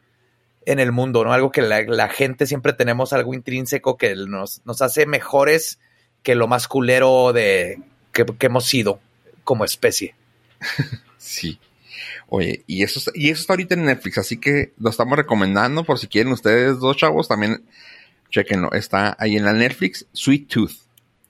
en 0.65 0.79
el 0.79 0.91
mundo, 0.91 1.23
¿no? 1.23 1.33
Algo 1.33 1.51
que 1.51 1.61
la, 1.61 2.09
gente 2.09 2.45
siempre 2.45 2.73
tenemos 2.73 3.13
algo 3.13 3.33
intrínseco 3.33 3.97
que 3.97 4.15
nos, 4.15 4.61
nos 4.65 4.81
hace 4.81 5.05
mejores 5.05 5.79
que 6.23 6.35
lo 6.35 6.47
más 6.47 6.67
culero 6.67 7.33
de 7.33 7.79
que, 8.11 8.25
hemos 8.41 8.65
sido 8.65 8.99
como 9.43 9.65
especie. 9.65 10.15
sí. 11.17 11.59
Oye, 12.27 12.63
y 12.67 12.83
eso, 12.83 13.11
y 13.13 13.29
eso 13.29 13.41
está 13.41 13.53
ahorita 13.53 13.75
en 13.75 13.85
Netflix, 13.85 14.17
así 14.17 14.37
que 14.37 14.73
lo 14.79 14.89
estamos 14.89 15.17
recomendando 15.17 15.83
por 15.83 15.99
si 15.99 16.07
quieren 16.07 16.33
ustedes 16.33 16.79
dos 16.79 16.97
chavos, 16.97 17.27
también 17.27 17.63
chequenlo. 18.29 18.71
Está 18.73 19.15
ahí 19.19 19.35
en 19.35 19.45
la 19.45 19.53
Netflix, 19.53 20.07
Sweet 20.13 20.47
Tooth. 20.47 20.73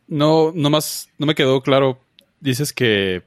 No, 0.07 0.51
nomás, 0.53 1.09
no 1.17 1.26
me 1.26 1.36
quedó 1.36 1.61
claro. 1.61 1.99
Dices 2.39 2.74
que 2.74 3.24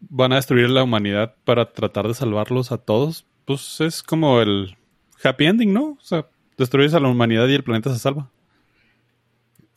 van 0.00 0.32
a 0.32 0.36
destruir 0.36 0.70
la 0.70 0.82
humanidad 0.82 1.34
para 1.44 1.72
tratar 1.72 2.06
de 2.08 2.14
salvarlos 2.14 2.72
a 2.72 2.78
todos. 2.78 3.26
Pues 3.44 3.80
es 3.80 4.02
como 4.02 4.40
el 4.40 4.76
happy 5.22 5.46
ending, 5.46 5.72
¿no? 5.72 5.98
O 6.00 6.04
sea, 6.04 6.26
destruyes 6.56 6.94
a 6.94 7.00
la 7.00 7.08
humanidad 7.08 7.48
y 7.48 7.54
el 7.54 7.64
planeta 7.64 7.92
se 7.92 7.98
salva. 7.98 8.30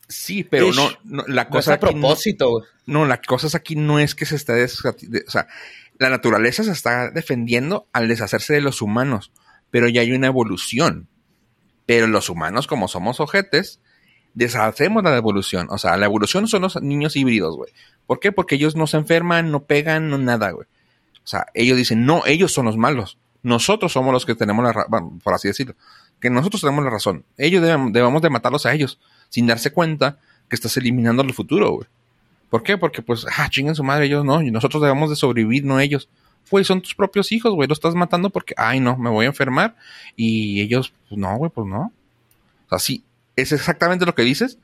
Sí, 0.08 0.44
pero 0.44 0.70
no, 0.72 1.24
la 1.26 1.48
cosa. 1.48 1.74
a 1.74 1.80
propósito. 1.80 2.64
No, 2.84 3.06
la 3.06 3.20
cosa 3.22 3.46
es 3.46 3.54
aquí 3.54 3.76
no 3.76 3.98
es 3.98 4.14
que 4.14 4.26
se 4.26 4.36
esté. 4.36 4.64
o 4.64 5.30
sea, 5.30 5.48
la 6.02 6.10
naturaleza 6.10 6.64
se 6.64 6.72
está 6.72 7.10
defendiendo 7.10 7.86
al 7.92 8.08
deshacerse 8.08 8.54
de 8.54 8.60
los 8.60 8.82
humanos, 8.82 9.32
pero 9.70 9.88
ya 9.88 10.00
hay 10.00 10.12
una 10.12 10.26
evolución. 10.26 11.08
Pero 11.86 12.06
los 12.06 12.28
humanos, 12.28 12.66
como 12.66 12.88
somos 12.88 13.20
ojetes, 13.20 13.80
deshacemos 14.34 15.02
la 15.04 15.16
evolución. 15.16 15.68
O 15.70 15.78
sea, 15.78 15.96
la 15.96 16.06
evolución 16.06 16.48
son 16.48 16.62
los 16.62 16.80
niños 16.82 17.16
híbridos, 17.16 17.56
güey. 17.56 17.72
¿Por 18.06 18.20
qué? 18.20 18.32
Porque 18.32 18.56
ellos 18.56 18.76
no 18.76 18.86
se 18.86 18.96
enferman, 18.96 19.50
no 19.50 19.64
pegan, 19.64 20.10
no 20.10 20.18
nada, 20.18 20.50
güey. 20.50 20.66
O 21.24 21.26
sea, 21.26 21.46
ellos 21.54 21.76
dicen, 21.76 22.04
no, 22.04 22.26
ellos 22.26 22.52
son 22.52 22.66
los 22.66 22.76
malos. 22.76 23.18
Nosotros 23.42 23.92
somos 23.92 24.12
los 24.12 24.26
que 24.26 24.34
tenemos 24.34 24.64
la 24.64 24.72
razón, 24.72 25.20
por 25.20 25.34
así 25.34 25.48
decirlo. 25.48 25.74
Que 26.20 26.30
nosotros 26.30 26.60
tenemos 26.60 26.84
la 26.84 26.90
razón. 26.90 27.24
Ellos 27.36 27.62
debemos 27.62 28.22
de 28.22 28.30
matarlos 28.30 28.66
a 28.66 28.74
ellos 28.74 29.00
sin 29.28 29.46
darse 29.46 29.72
cuenta 29.72 30.18
que 30.48 30.56
estás 30.56 30.76
eliminando 30.76 31.22
el 31.22 31.32
futuro, 31.32 31.70
güey. 31.70 31.88
¿Por 32.52 32.62
qué? 32.62 32.76
Porque, 32.76 33.00
pues, 33.00 33.24
ah, 33.38 33.48
chingan 33.48 33.74
su 33.74 33.82
madre, 33.82 34.04
ellos 34.04 34.26
no, 34.26 34.42
y 34.42 34.50
nosotros 34.50 34.82
debemos 34.82 35.08
de 35.08 35.16
sobrevivir, 35.16 35.64
no 35.64 35.80
ellos. 35.80 36.10
Güey, 36.50 36.66
son 36.66 36.82
tus 36.82 36.94
propios 36.94 37.32
hijos, 37.32 37.54
güey, 37.54 37.66
los 37.66 37.78
estás 37.78 37.94
matando 37.94 38.28
porque, 38.28 38.52
ay, 38.58 38.78
no, 38.78 38.94
me 38.98 39.08
voy 39.08 39.24
a 39.24 39.28
enfermar, 39.28 39.74
y 40.16 40.60
ellos, 40.60 40.92
pues 41.08 41.18
no, 41.18 41.34
güey, 41.38 41.50
pues 41.50 41.66
no. 41.66 41.90
O 42.66 42.68
sea, 42.68 42.78
sí, 42.78 43.04
es 43.36 43.52
exactamente 43.52 44.04
lo 44.04 44.14
que 44.14 44.20
dices, 44.20 44.58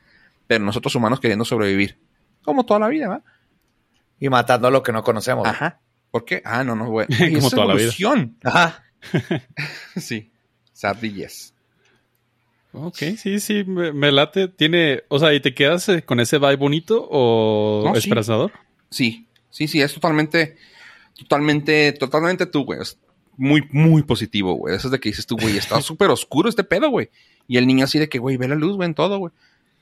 pero 0.47 0.63
nosotros 0.67 0.95
humanos 0.97 1.19
queriendo 1.19 1.47
sobrevivir. 1.47 1.97
Como 2.43 2.67
toda 2.67 2.79
la 2.79 2.89
vida, 2.89 3.09
¿va? 3.09 3.23
Y 4.21 4.29
matando 4.29 4.69
a 4.69 4.71
lo 4.71 4.83
que 4.83 4.93
no 4.93 5.03
conocemos. 5.03 5.49
Ajá. 5.49 5.81
¿Por 6.11 6.27
qué? 6.27 6.43
Ah, 6.45 6.65
no, 6.65 6.77
no, 6.77 6.91
güey. 6.91 7.07
Como 7.37 7.49
toda 7.49 7.65
la 7.65 7.75
vida. 7.75 7.91
Ajá. 8.45 8.85
sí. 9.97 10.31
Yes. 11.15 11.55
Ok, 12.73 12.99
sí, 13.17 13.41
sí, 13.41 13.65
me, 13.65 14.13
late. 14.13 14.49
Tiene, 14.49 15.03
o 15.09 15.19
sea, 15.19 15.33
¿y 15.33 15.41
te 15.41 15.55
quedas 15.55 15.89
eh, 15.89 16.03
con 16.03 16.21
ese 16.21 16.39
vibe 16.39 16.57
bonito 16.57 17.09
o 17.11 17.93
esperanzador? 17.95 18.53
Sí. 18.91 19.27
sí, 19.51 19.69
sí, 19.69 19.81
es 19.81 19.95
totalmente, 19.95 20.57
totalmente, 21.19 21.93
totalmente 21.93 22.47
tú, 22.47 22.65
güey. 22.65 22.81
Es 22.81 22.99
muy, 23.37 23.67
muy 23.73 24.03
positivo, 24.03 24.55
güey. 24.55 24.75
Eso 24.75 24.89
es 24.89 24.93
de 24.93 25.01
que 25.01 25.09
dices 25.09 25.27
tú, 25.27 25.37
güey, 25.37 25.57
está 25.57 25.81
súper 25.83 26.11
oscuro 26.11 26.49
este 26.49 26.65
pedo, 26.65 26.91
güey. 26.91 27.11
Y 27.47 27.57
el 27.57 27.67
niño 27.67 27.85
así 27.85 27.99
de 27.99 28.09
que, 28.09 28.19
güey, 28.19 28.37
ve 28.37 28.49
la 28.49 28.55
luz, 28.55 28.77
güey, 28.77 28.87
en 28.87 28.95
todo, 28.95 29.19
güey. 29.19 29.33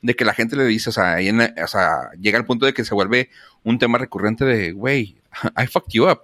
De 0.02 0.14
que 0.14 0.24
la 0.24 0.34
gente 0.34 0.54
le 0.54 0.64
dice, 0.64 0.90
o 0.90 0.92
sea, 0.92 1.16
o 1.16 1.66
sea, 1.66 2.10
llega 2.20 2.38
al 2.38 2.44
punto 2.44 2.66
de 2.66 2.74
que 2.74 2.84
se 2.84 2.94
vuelve 2.94 3.30
un 3.64 3.78
tema 3.78 3.98
recurrente 3.98 4.44
de, 4.44 4.72
güey, 4.72 5.16
I 5.56 5.66
fucked 5.66 5.92
you 5.92 6.08
up. 6.08 6.20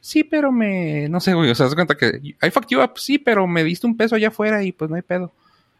Sí, 0.00 0.24
pero 0.24 0.50
me, 0.50 1.08
no 1.08 1.20
sé, 1.20 1.32
güey, 1.32 1.48
o 1.50 1.54
sea, 1.54 1.68
se 1.68 1.76
cuenta 1.76 1.96
que 1.96 2.20
I 2.42 2.50
fucked 2.50 2.70
you 2.70 2.82
up, 2.82 2.94
sí, 2.96 3.18
pero 3.18 3.46
me 3.46 3.62
diste 3.62 3.86
un 3.86 3.96
peso 3.96 4.16
allá 4.16 4.28
afuera 4.28 4.64
y 4.64 4.72
pues 4.72 4.90
no 4.90 4.96
hay 4.96 5.02
pedo. 5.02 5.32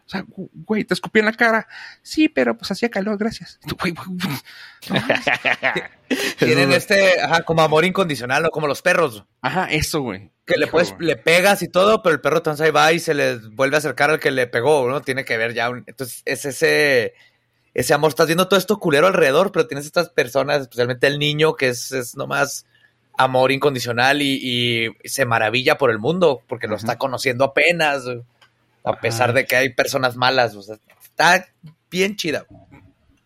O 0.05 0.09
sea, 0.09 0.25
güey, 0.27 0.83
te 0.83 0.93
escupí 0.93 1.19
en 1.19 1.25
la 1.25 1.33
cara. 1.33 1.67
Sí, 2.01 2.27
pero 2.27 2.57
pues 2.57 2.69
hacía 2.71 2.89
calor, 2.89 3.17
gracias. 3.17 3.59
Tienen 6.37 6.73
este, 6.73 7.21
ajá, 7.21 7.43
como 7.43 7.61
amor 7.61 7.85
incondicional, 7.85 8.45
o 8.45 8.51
como 8.51 8.67
los 8.67 8.81
perros. 8.81 9.23
Ajá, 9.41 9.67
eso, 9.71 10.01
güey. 10.01 10.29
Que 10.45 10.57
le 10.57 10.67
puedes, 10.67 10.93
le 10.99 11.15
pegas 11.15 11.61
y 11.61 11.69
todo, 11.69 12.03
pero 12.03 12.15
el 12.15 12.21
perro 12.21 12.37
entonces 12.37 12.65
ahí 12.65 12.71
va 12.71 12.91
y 12.91 12.99
se 12.99 13.13
le 13.13 13.37
vuelve 13.37 13.77
a 13.77 13.79
acercar 13.79 14.09
al 14.09 14.19
que 14.19 14.31
le 14.31 14.45
pegó, 14.47 14.89
¿no? 14.89 15.01
Tiene 15.01 15.23
que 15.23 15.37
ver 15.37 15.53
ya. 15.53 15.67
entonces, 15.67 16.21
es 16.25 16.43
ese, 16.43 17.13
ese 17.73 17.93
amor. 17.93 18.09
Estás 18.09 18.27
viendo 18.27 18.49
todo 18.49 18.59
esto 18.59 18.79
culero 18.79 19.07
alrededor, 19.07 19.53
pero 19.53 19.67
tienes 19.67 19.85
estas 19.85 20.09
personas, 20.09 20.61
especialmente 20.61 21.07
el 21.07 21.17
niño, 21.17 21.55
que 21.55 21.69
es, 21.69 21.93
es 21.93 22.17
nomás 22.17 22.65
amor 23.17 23.51
incondicional 23.51 24.21
y, 24.21 24.93
se 25.05 25.25
maravilla 25.25 25.77
por 25.77 25.91
el 25.91 25.99
mundo, 25.99 26.41
porque 26.47 26.67
lo 26.67 26.75
está 26.75 26.97
conociendo 26.97 27.45
apenas 27.45 28.03
a 28.83 28.99
pesar 28.99 29.33
de 29.33 29.45
que 29.45 29.55
hay 29.55 29.69
personas 29.69 30.15
malas. 30.15 30.55
O 30.55 30.61
sea, 30.61 30.77
está 31.01 31.47
bien 31.89 32.15
chida. 32.15 32.45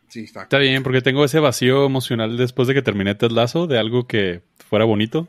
Sí, 0.07 0.23
está. 0.23 0.43
Está 0.43 0.57
bien, 0.57 0.83
porque 0.83 1.01
tengo 1.01 1.25
ese 1.25 1.39
vacío 1.39 1.85
emocional 1.85 2.37
después 2.37 2.67
de 2.67 2.73
que 2.73 2.81
terminé 2.81 3.15
Ted 3.15 3.31
Lazo 3.31 3.67
de 3.67 3.77
algo 3.79 4.07
que 4.07 4.41
fuera 4.69 4.85
bonito. 4.85 5.27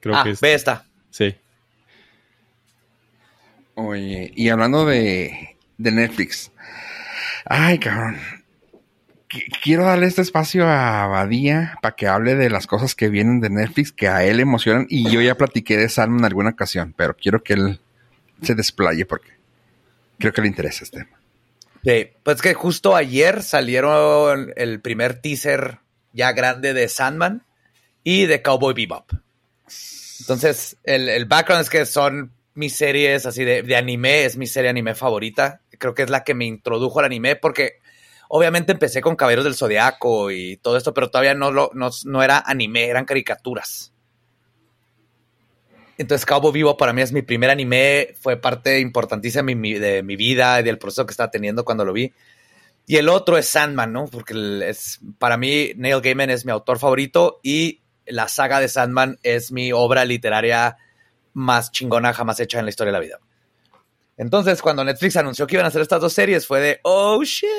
Creo 0.00 0.16
ah, 0.16 0.24
que 0.24 0.30
es... 0.30 0.40
ve 0.40 0.54
esta. 0.54 0.84
Sí. 1.10 1.34
Oye, 3.74 4.32
y 4.34 4.48
hablando 4.48 4.86
de, 4.86 5.56
de 5.76 5.92
Netflix. 5.92 6.50
Ay, 7.44 7.78
cabrón. 7.78 8.16
quiero 9.62 9.84
darle 9.84 10.06
este 10.06 10.22
espacio 10.22 10.66
a 10.66 11.06
Badía 11.06 11.78
para 11.82 11.94
que 11.94 12.06
hable 12.06 12.34
de 12.34 12.50
las 12.50 12.66
cosas 12.66 12.94
que 12.94 13.08
vienen 13.08 13.40
de 13.40 13.50
Netflix 13.50 13.92
que 13.92 14.08
a 14.08 14.24
él 14.24 14.40
emocionan. 14.40 14.86
Y 14.88 15.10
yo 15.10 15.20
ya 15.20 15.36
platiqué 15.36 15.76
de 15.76 15.88
Salmon 15.88 16.20
en 16.20 16.24
alguna 16.24 16.50
ocasión, 16.50 16.94
pero 16.96 17.16
quiero 17.16 17.42
que 17.42 17.52
él 17.52 17.80
se 18.42 18.54
desplaye 18.54 19.06
porque 19.06 19.35
creo 20.18 20.32
que 20.32 20.42
le 20.42 20.48
interesa 20.48 20.84
este 20.84 20.98
tema. 20.98 21.18
Sí, 21.84 22.10
pues 22.22 22.42
que 22.42 22.54
justo 22.54 22.96
ayer 22.96 23.42
salieron 23.42 24.52
el 24.56 24.80
primer 24.80 25.20
teaser 25.20 25.78
ya 26.12 26.32
grande 26.32 26.74
de 26.74 26.88
Sandman 26.88 27.44
y 28.02 28.26
de 28.26 28.42
Cowboy 28.42 28.74
Bebop. 28.74 29.12
Entonces, 30.20 30.76
el, 30.82 31.24
background 31.26 31.62
es 31.62 31.70
que 31.70 31.86
son 31.86 32.32
mis 32.54 32.74
series 32.74 33.26
así 33.26 33.44
de, 33.44 33.62
de, 33.62 33.76
anime, 33.76 34.24
es 34.24 34.36
mi 34.36 34.46
serie 34.46 34.70
anime 34.70 34.94
favorita. 34.94 35.60
Creo 35.78 35.94
que 35.94 36.02
es 36.02 36.10
la 36.10 36.24
que 36.24 36.34
me 36.34 36.46
introdujo 36.46 36.98
al 36.98 37.04
anime 37.04 37.36
porque 37.36 37.74
obviamente 38.28 38.72
empecé 38.72 39.00
con 39.00 39.16
Caballeros 39.16 39.44
del 39.44 39.54
Zodiaco 39.54 40.30
y 40.30 40.56
todo 40.58 40.76
esto, 40.76 40.94
pero 40.94 41.10
todavía 41.10 41.34
no, 41.34 41.50
lo, 41.50 41.70
no, 41.74 42.22
era 42.22 42.42
anime, 42.44 42.86
eran 42.86 43.04
caricaturas. 43.04 43.92
Entonces 45.98 46.26
Cowboy 46.26 46.52
Vivo 46.52 46.76
para 46.76 46.92
mí 46.92 47.02
es 47.02 47.12
mi 47.12 47.22
primer 47.22 47.50
anime, 47.50 48.14
fue 48.20 48.36
parte 48.36 48.80
importantísima 48.80 49.46
de 49.46 50.02
mi, 50.02 50.16
vida 50.16 50.60
y 50.60 50.62
del 50.62 50.78
proceso 50.78 51.06
que 51.06 51.12
estaba 51.12 51.30
teniendo 51.30 51.64
cuando 51.64 51.84
lo 51.84 51.92
vi. 51.92 52.12
Y 52.86 52.96
el 52.96 53.08
otro 53.08 53.36
es 53.38 53.48
Sandman, 53.48 53.92
¿no? 53.92 54.06
Porque 54.06 54.34
es, 54.68 55.00
para 55.18 55.36
mí 55.36 55.72
Neil 55.76 56.00
Gaiman 56.00 56.30
es 56.30 56.44
mi 56.44 56.52
autor 56.52 56.78
favorito 56.78 57.40
y 57.42 57.80
la 58.06 58.28
saga 58.28 58.60
de 58.60 58.68
Sandman 58.68 59.18
es 59.22 59.50
mi 59.50 59.72
obra 59.72 60.04
literaria 60.04 60.76
más 61.32 61.72
chingona 61.72 62.12
jamás 62.12 62.40
hecha 62.40 62.58
en 62.58 62.64
la 62.66 62.70
historia 62.70 62.92
de 62.92 62.98
la 62.98 63.04
vida. 63.04 63.18
Entonces, 64.18 64.62
cuando 64.62 64.82
Netflix 64.82 65.16
anunció 65.16 65.46
que 65.46 65.56
iban 65.56 65.66
a 65.66 65.68
hacer 65.68 65.82
estas 65.82 66.00
dos 66.00 66.12
series, 66.12 66.46
fue 66.46 66.60
de, 66.60 66.80
oh 66.84 67.22
shit. 67.22 67.50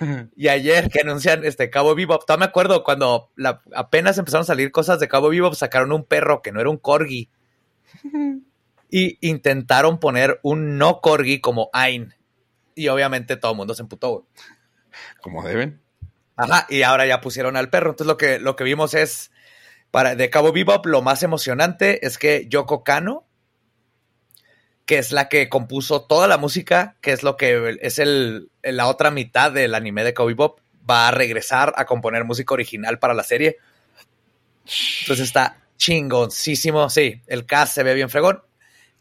y 0.36 0.48
ayer 0.48 0.88
que 0.88 1.00
anuncian 1.00 1.44
este 1.44 1.70
Cabo 1.70 1.94
Vivo, 1.94 2.18
todavía 2.18 2.46
me 2.46 2.48
acuerdo 2.48 2.82
cuando 2.82 3.30
apenas 3.74 4.18
empezaron 4.18 4.42
a 4.42 4.46
salir 4.46 4.72
cosas 4.72 4.98
de 4.98 5.06
Cabo 5.06 5.28
Vivo, 5.28 5.54
sacaron 5.54 5.92
un 5.92 6.04
perro 6.04 6.42
que 6.42 6.50
no 6.50 6.60
era 6.60 6.70
un 6.70 6.78
corgi. 6.78 7.30
Y 8.90 9.18
intentaron 9.26 9.98
poner 9.98 10.40
un 10.42 10.78
no 10.78 11.00
corgi 11.00 11.40
como 11.40 11.70
Ain. 11.72 12.14
Y 12.74 12.88
obviamente 12.88 13.36
todo 13.36 13.52
el 13.52 13.56
mundo 13.56 13.74
se 13.74 13.82
emputó. 13.82 14.26
Como 15.20 15.42
deben. 15.42 15.80
Ajá, 16.36 16.66
y 16.68 16.82
ahora 16.82 17.06
ya 17.06 17.20
pusieron 17.20 17.56
al 17.56 17.70
perro. 17.70 17.90
Entonces 17.90 18.06
lo 18.06 18.16
que, 18.16 18.38
lo 18.38 18.56
que 18.56 18.64
vimos 18.64 18.94
es, 18.94 19.30
para 19.90 20.14
de 20.14 20.30
Cabo 20.30 20.52
Bebop, 20.52 20.84
lo 20.86 21.02
más 21.02 21.22
emocionante 21.22 22.06
es 22.06 22.18
que 22.18 22.46
Yoko 22.48 22.84
Kano, 22.84 23.24
que 24.84 24.98
es 24.98 25.12
la 25.12 25.28
que 25.28 25.48
compuso 25.48 26.02
toda 26.02 26.28
la 26.28 26.38
música, 26.38 26.96
que 27.00 27.12
es 27.12 27.22
lo 27.22 27.36
que 27.36 27.78
es 27.80 27.98
el, 27.98 28.50
la 28.62 28.86
otra 28.86 29.10
mitad 29.10 29.50
del 29.50 29.74
anime 29.74 30.04
de 30.04 30.14
Cowboy 30.14 30.34
Bebop, 30.34 30.60
va 30.88 31.08
a 31.08 31.10
regresar 31.10 31.72
a 31.76 31.86
componer 31.86 32.24
música 32.24 32.54
original 32.54 32.98
para 32.98 33.14
la 33.14 33.24
serie. 33.24 33.56
Entonces 35.00 35.26
está 35.26 35.65
chingoncísimo. 35.76 36.90
Sí, 36.90 37.22
el 37.26 37.46
cast 37.46 37.74
se 37.74 37.82
ve 37.82 37.94
bien 37.94 38.10
fregón. 38.10 38.42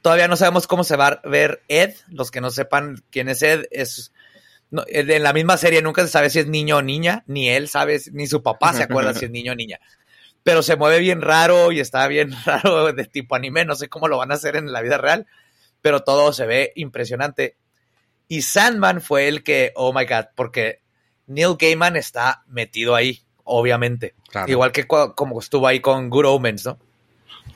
Todavía 0.01 0.28
no 0.28 0.36
sabemos 0.36 0.67
cómo 0.67 0.84
se 0.84 0.97
va 0.97 1.07
a 1.07 1.28
ver 1.28 1.63
Ed. 1.67 1.95
Los 2.09 2.32
que 2.32 2.41
no 2.41 2.51
sepan 2.51 3.03
quién 3.09 3.30
es 3.30 3.41
Ed, 3.41 3.65
es. 3.71 4.11
en 4.88 5.23
la 5.23 5.34
misma 5.34 5.57
serie 5.57 5.82
nunca 5.82 6.03
se 6.03 6.09
sabe 6.09 6.30
si 6.30 6.39
es 6.39 6.47
niño 6.47 6.78
o 6.78 6.82
niña, 6.82 7.23
ni 7.28 7.49
él 7.49 7.69
sabe, 7.69 7.99
ni 8.11 8.28
su 8.28 8.43
papá 8.43 8.73
se 8.73 8.84
acuerda 8.84 9.13
si 9.13 9.26
es 9.26 9.32
niño 9.32 9.53
o 9.53 9.55
niña. 9.55 9.80
Pero 10.43 10.61
se 10.61 10.76
mueve 10.76 10.99
bien 10.99 11.21
raro 11.21 11.71
y 11.71 11.80
está 11.80 12.07
bien 12.07 12.32
raro 12.45 12.93
de 12.93 13.05
tipo 13.05 13.36
anime. 13.36 13.65
No 13.65 13.76
sé 13.76 13.89
cómo 13.89 14.07
lo 14.07 14.17
van 14.17 14.32
a 14.32 14.36
hacer 14.36 14.55
en 14.55 14.71
la 14.71 14.82
vida 14.82 14.97
real 14.97 15.28
pero 15.86 15.99
todo 16.03 16.34
se 16.34 16.47
ve 16.47 16.71
impresionante. 16.73 17.57
Y 18.28 18.41
Sandman 18.41 19.01
fue 19.01 19.28
el 19.28 19.43
que, 19.43 19.71
oh 19.76 19.93
my 19.93 20.05
god, 20.05 20.30
porque 20.34 20.82
Neil 21.28 21.57
Gaiman 21.59 21.95
está 21.95 22.43
metido 22.47 22.95
ahí, 22.95 23.21
obviamente. 23.46 24.14
Igual 24.48 24.72
que 24.72 24.86
como 24.86 25.39
estuvo 25.39 25.68
ahí 25.68 25.80
con 25.80 26.10
Good 26.10 26.26
Omens, 26.26 26.66
¿no? 26.66 26.78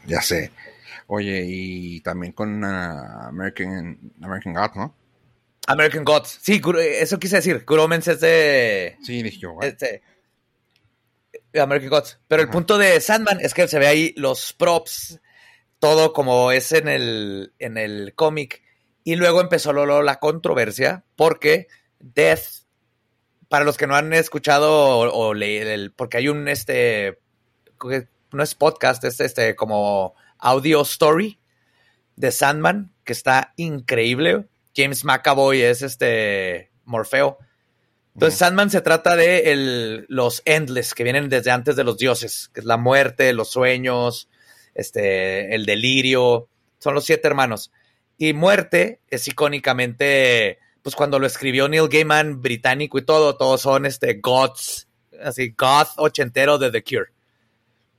Ya 0.05 0.21
sé. 0.21 0.51
Oye, 1.07 1.43
y 1.45 2.01
también 2.01 2.33
con 2.33 2.63
uh, 2.63 3.27
American, 3.27 3.99
American 4.21 4.53
Gods, 4.53 4.75
¿no? 4.75 4.95
American 5.67 6.03
Gods. 6.03 6.39
Sí, 6.41 6.61
eso 6.79 7.19
quise 7.19 7.37
decir. 7.37 7.63
Good 7.65 7.79
Omens 7.79 8.07
es 8.07 8.19
de. 8.21 8.97
Sí, 9.03 9.21
dije 9.21 9.37
yo. 9.37 9.57
Este, 9.61 10.01
American 11.59 11.89
Gods. 11.89 12.19
Pero 12.27 12.41
el 12.41 12.49
punto 12.49 12.77
de 12.77 12.99
Sandman 13.01 13.39
es 13.41 13.53
que 13.53 13.67
se 13.67 13.79
ve 13.79 13.87
ahí 13.87 14.13
los 14.17 14.53
props 14.53 15.19
todo 15.79 16.13
como 16.13 16.51
es 16.51 16.71
en 16.73 16.87
el, 16.87 17.53
en 17.57 17.77
el 17.77 18.13
cómic. 18.15 18.61
Y 19.03 19.15
luego 19.15 19.41
empezó 19.41 19.73
la 19.73 20.19
controversia 20.19 21.05
porque 21.15 21.67
Death, 21.99 22.58
para 23.49 23.65
los 23.65 23.77
que 23.77 23.87
no 23.87 23.95
han 23.95 24.13
escuchado 24.13 24.99
o, 24.99 25.33
leído, 25.33 25.91
porque 25.95 26.17
hay 26.17 26.29
un, 26.29 26.47
este, 26.47 27.19
no 28.31 28.43
es 28.43 28.55
podcast, 28.55 29.03
es 29.03 29.19
este 29.19 29.55
como 29.55 30.15
audio 30.37 30.81
story 30.81 31.39
de 32.15 32.31
Sandman, 32.31 32.93
que 33.03 33.13
está 33.13 33.53
increíble. 33.57 34.47
James 34.75 35.03
McAvoy 35.03 35.61
es 35.61 35.81
este 35.81 36.71
Morfeo. 36.85 37.37
Entonces, 38.13 38.39
Sandman 38.39 38.69
se 38.69 38.81
trata 38.81 39.15
de 39.15 40.05
los 40.09 40.41
Endless, 40.45 40.93
que 40.93 41.03
vienen 41.03 41.29
desde 41.29 41.51
antes 41.51 41.75
de 41.75 41.83
los 41.83 41.97
dioses, 41.97 42.49
que 42.53 42.59
es 42.59 42.65
la 42.65 42.77
muerte, 42.77 43.31
los 43.33 43.49
sueños, 43.49 44.29
este, 44.75 45.55
el 45.55 45.65
delirio, 45.65 46.49
son 46.79 46.95
los 46.95 47.05
siete 47.05 47.27
hermanos. 47.27 47.71
Y 48.17 48.33
muerte 48.33 48.99
es 49.09 49.27
icónicamente, 49.27 50.59
pues 50.89 50.95
cuando 50.95 51.19
lo 51.19 51.27
escribió 51.27 51.69
Neil 51.69 51.87
Gaiman, 51.87 52.41
británico 52.41 52.97
y 52.97 53.03
todo, 53.03 53.37
todos 53.37 53.61
son 53.61 53.85
este 53.85 54.15
goths, 54.15 54.87
así, 55.23 55.53
goth 55.55 55.89
ochentero 55.97 56.57
de 56.57 56.71
The 56.71 56.83
Cure. 56.83 57.11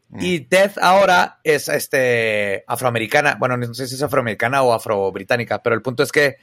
Mm. 0.08 0.20
Y 0.20 0.38
Death 0.40 0.76
ahora 0.82 1.38
es 1.44 1.68
este 1.68 2.64
afroamericana, 2.66 3.36
bueno, 3.38 3.56
no 3.56 3.72
sé 3.74 3.86
si 3.86 3.94
es 3.94 4.02
afroamericana 4.02 4.62
o 4.62 4.72
afro-británica, 4.72 5.62
pero 5.62 5.76
el 5.76 5.82
punto 5.82 6.02
es 6.02 6.10
que 6.10 6.38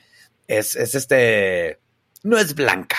es, 0.48 0.78
es 0.78 0.96
este, 0.96 1.82
no 2.24 2.38
es 2.38 2.56
blanca. 2.56 2.96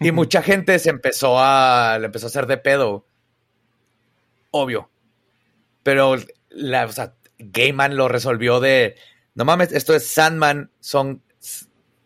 Y 0.00 0.10
mucha 0.10 0.42
gente 0.42 0.76
se 0.80 0.90
empezó 0.90 1.38
a, 1.38 1.98
le 2.00 2.06
empezó 2.06 2.26
a 2.26 2.30
hacer 2.30 2.48
de 2.48 2.56
pedo. 2.56 3.06
Obvio. 4.50 4.90
Pero 5.84 6.16
la, 6.48 6.86
o 6.86 6.90
sea, 6.90 7.14
Gaiman 7.38 7.94
lo 7.94 8.08
resolvió 8.08 8.58
de, 8.58 8.96
no 9.36 9.44
mames, 9.44 9.70
esto 9.70 9.94
es 9.94 10.08
Sandman, 10.08 10.72
son, 10.80 11.22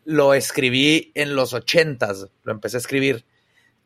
lo 0.05 0.35
escribí 0.35 1.13
en 1.15 1.35
los 1.35 1.53
ochentas, 1.53 2.29
lo 2.43 2.53
empecé 2.53 2.77
a 2.77 2.81
escribir. 2.81 3.25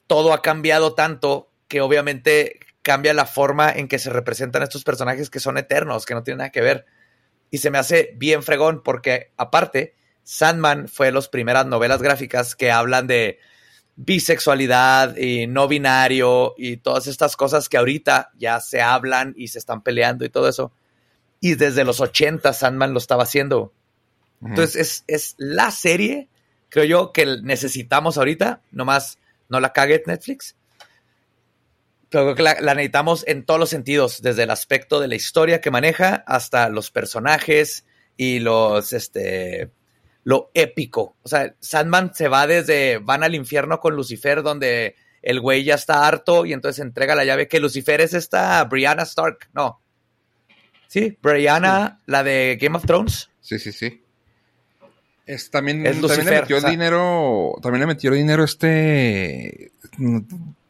Todo 0.07 0.33
ha 0.33 0.43
cambiado 0.43 0.95
tanto 0.95 1.51
que 1.69 1.81
obviamente 1.81 2.61
cambia 2.83 3.13
la 3.15 3.27
forma 3.27 3.71
en 3.71 3.89
que 3.89 3.99
se 3.99 4.11
representan 4.11 4.63
estos 4.63 4.85
personajes 4.85 5.31
que 5.31 5.41
son 5.41 5.59
eternos, 5.59 6.07
que 6.07 6.15
no 6.15 6.23
tienen 6.23 6.39
nada 6.39 6.51
que 6.51 6.61
ver. 6.61 6.87
Y 7.51 7.59
se 7.59 7.71
me 7.71 7.79
hace 7.79 8.15
bien 8.17 8.43
fregón 8.43 8.83
porque 8.83 9.33
aparte, 9.37 9.95
Sandman 10.23 10.89
fue 10.89 11.13
las 11.13 11.29
primeras 11.29 11.67
novelas 11.67 12.03
gráficas 12.03 12.55
que 12.55 12.71
hablan 12.71 13.07
de 13.07 13.39
bisexualidad 13.97 15.17
y 15.17 15.47
no 15.47 15.67
binario 15.67 16.55
y 16.57 16.77
todas 16.77 17.07
estas 17.09 17.37
cosas 17.37 17.69
que 17.69 17.79
ahorita 17.79 18.31
ya 18.39 18.61
se 18.61 18.81
hablan 18.81 19.35
y 19.37 19.49
se 19.49 19.59
están 19.59 19.83
peleando 19.83 20.25
y 20.25 20.29
todo 20.29 20.49
eso. 20.49 20.73
Y 21.41 21.55
desde 21.55 21.85
los 21.85 22.01
80 22.01 22.53
Sandman 22.53 22.93
lo 22.93 22.99
estaba 22.99 23.25
haciendo. 23.25 23.73
Entonces 24.45 25.05
es, 25.07 25.35
la 25.39 25.71
serie, 25.71 26.29
creo 26.69 26.85
yo, 26.85 27.13
que 27.13 27.39
necesitamos 27.43 28.19
ahorita. 28.19 28.63
Nomás 28.71 29.19
no 29.49 29.61
la 29.61 29.73
cague 29.73 30.03
Netflix. 30.07 30.57
Creo 32.11 32.35
que 32.35 32.43
la, 32.43 32.57
la, 32.61 32.75
necesitamos 32.75 33.25
en 33.27 33.45
todos 33.45 33.61
los 33.61 33.69
sentidos, 33.69 34.23
desde 34.23 34.45
el 34.45 34.51
aspecto 34.51 35.01
de 35.01 35.09
la 35.09 35.15
historia 35.15 35.61
que 35.61 35.71
maneja 35.71 36.25
hasta 36.27 36.69
los 36.71 36.91
personajes 36.91 37.85
y 38.17 38.39
los, 38.39 38.93
este, 38.93 39.71
lo 40.25 40.51
épico. 40.55 41.17
O 41.23 41.29
sea, 41.29 41.55
Sandman 41.61 42.15
se 42.15 42.29
va 42.29 42.47
desde 42.47 42.99
van 42.99 43.23
al 43.23 43.35
infierno 43.35 43.81
con 43.81 43.95
Lucifer, 43.95 44.43
donde 44.43 44.95
el 45.23 45.41
güey 45.41 45.65
ya 45.65 45.75
está 45.75 46.07
harto 46.07 46.45
y 46.45 46.53
entonces 46.53 46.85
entrega 46.85 47.15
la 47.15 47.25
llave 47.25 47.49
que 47.49 47.61
Lucifer 47.61 48.01
es 48.01 48.15
esta 48.15 48.63
Brianna 48.65 49.05
Stark. 49.05 49.49
No. 49.53 49.81
Sí, 50.87 51.17
Brianna, 51.23 52.01
la 52.07 52.23
de 52.23 52.59
Game 52.61 52.77
of 52.77 52.85
Thrones. 52.85 53.31
Sí, 53.41 53.59
sí, 53.59 53.73
sí. 53.73 54.03
Es, 55.29 55.51
también, 55.51 55.85
también 55.85 56.25
le 56.25 56.41
metió 56.41 56.59
dinero. 56.63 57.53
También 57.61 57.81
le 57.81 57.87
metió 57.87 58.11
dinero 58.11 58.45
este. 58.45 59.73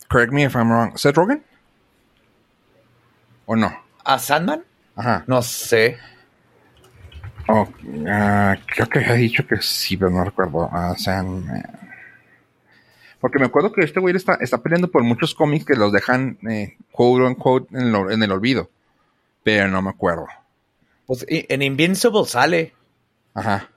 Correct 0.09 0.33
me 0.33 0.43
if 0.43 0.57
I'm 0.57 0.69
wrong. 0.69 0.99
¿Seth 0.99 1.15
Rogen? 1.15 1.45
¿O 3.47 3.55
no? 3.55 3.73
¿A 4.05 4.19
Sandman? 4.19 4.65
Ajá. 4.97 5.23
No 5.29 5.43
sé. 5.43 5.97
Oh, 7.47 7.69
creo 7.71 8.89
que 8.91 8.99
ha 8.99 9.13
dicho 9.13 9.47
que 9.47 9.63
sí, 9.63 9.97
pero 9.97 10.11
no 10.11 10.25
recuerdo. 10.25 10.69
Ah, 10.73 10.97
porque 13.21 13.39
me 13.39 13.47
acuerdo 13.47 13.73
que 13.73 13.83
este 13.83 14.01
güey 14.01 14.17
está, 14.17 14.35
está 14.41 14.59
peleando 14.59 14.91
por 14.91 15.05
muchos 15.05 15.37
cómics 15.37 15.67
que 15.67 15.77
los 15.77 15.93
dejan, 15.93 16.37
eh, 16.51 16.77
quote 16.91 17.23
unquote, 17.25 17.79
en, 17.79 17.95
en 17.95 18.23
el 18.25 18.33
olvido. 18.33 18.71
Pero 19.45 19.69
no 19.69 19.83
me 19.83 19.91
acuerdo. 19.91 20.27
Pues 21.07 21.25
en 21.29 21.63
Invincible 21.63 22.25
sale. 22.27 22.75
Ajá. 23.35 23.69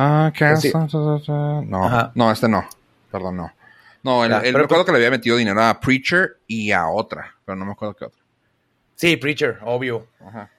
Ah, 0.00 0.32
¿qué 0.32 0.54
pues 0.54 0.72
No, 1.66 2.12
no, 2.14 2.30
este 2.30 2.48
no. 2.48 2.64
Perdón, 3.10 3.36
no. 3.36 3.52
No, 4.04 4.20
me 4.20 4.48
acuerdo 4.48 4.84
que 4.84 4.92
le 4.92 4.98
había 4.98 5.10
metido 5.10 5.36
dinero 5.36 5.60
a 5.60 5.80
Preacher 5.80 6.38
y 6.46 6.70
a 6.70 6.86
otra, 6.86 7.34
pero 7.44 7.56
no 7.56 7.64
me 7.64 7.72
acuerdo 7.72 7.96
qué 7.96 8.04
otra. 8.04 8.20
Sí, 8.94 9.16
Preacher, 9.16 9.58
obvio. 9.64 10.06
Ajá. 10.24 10.50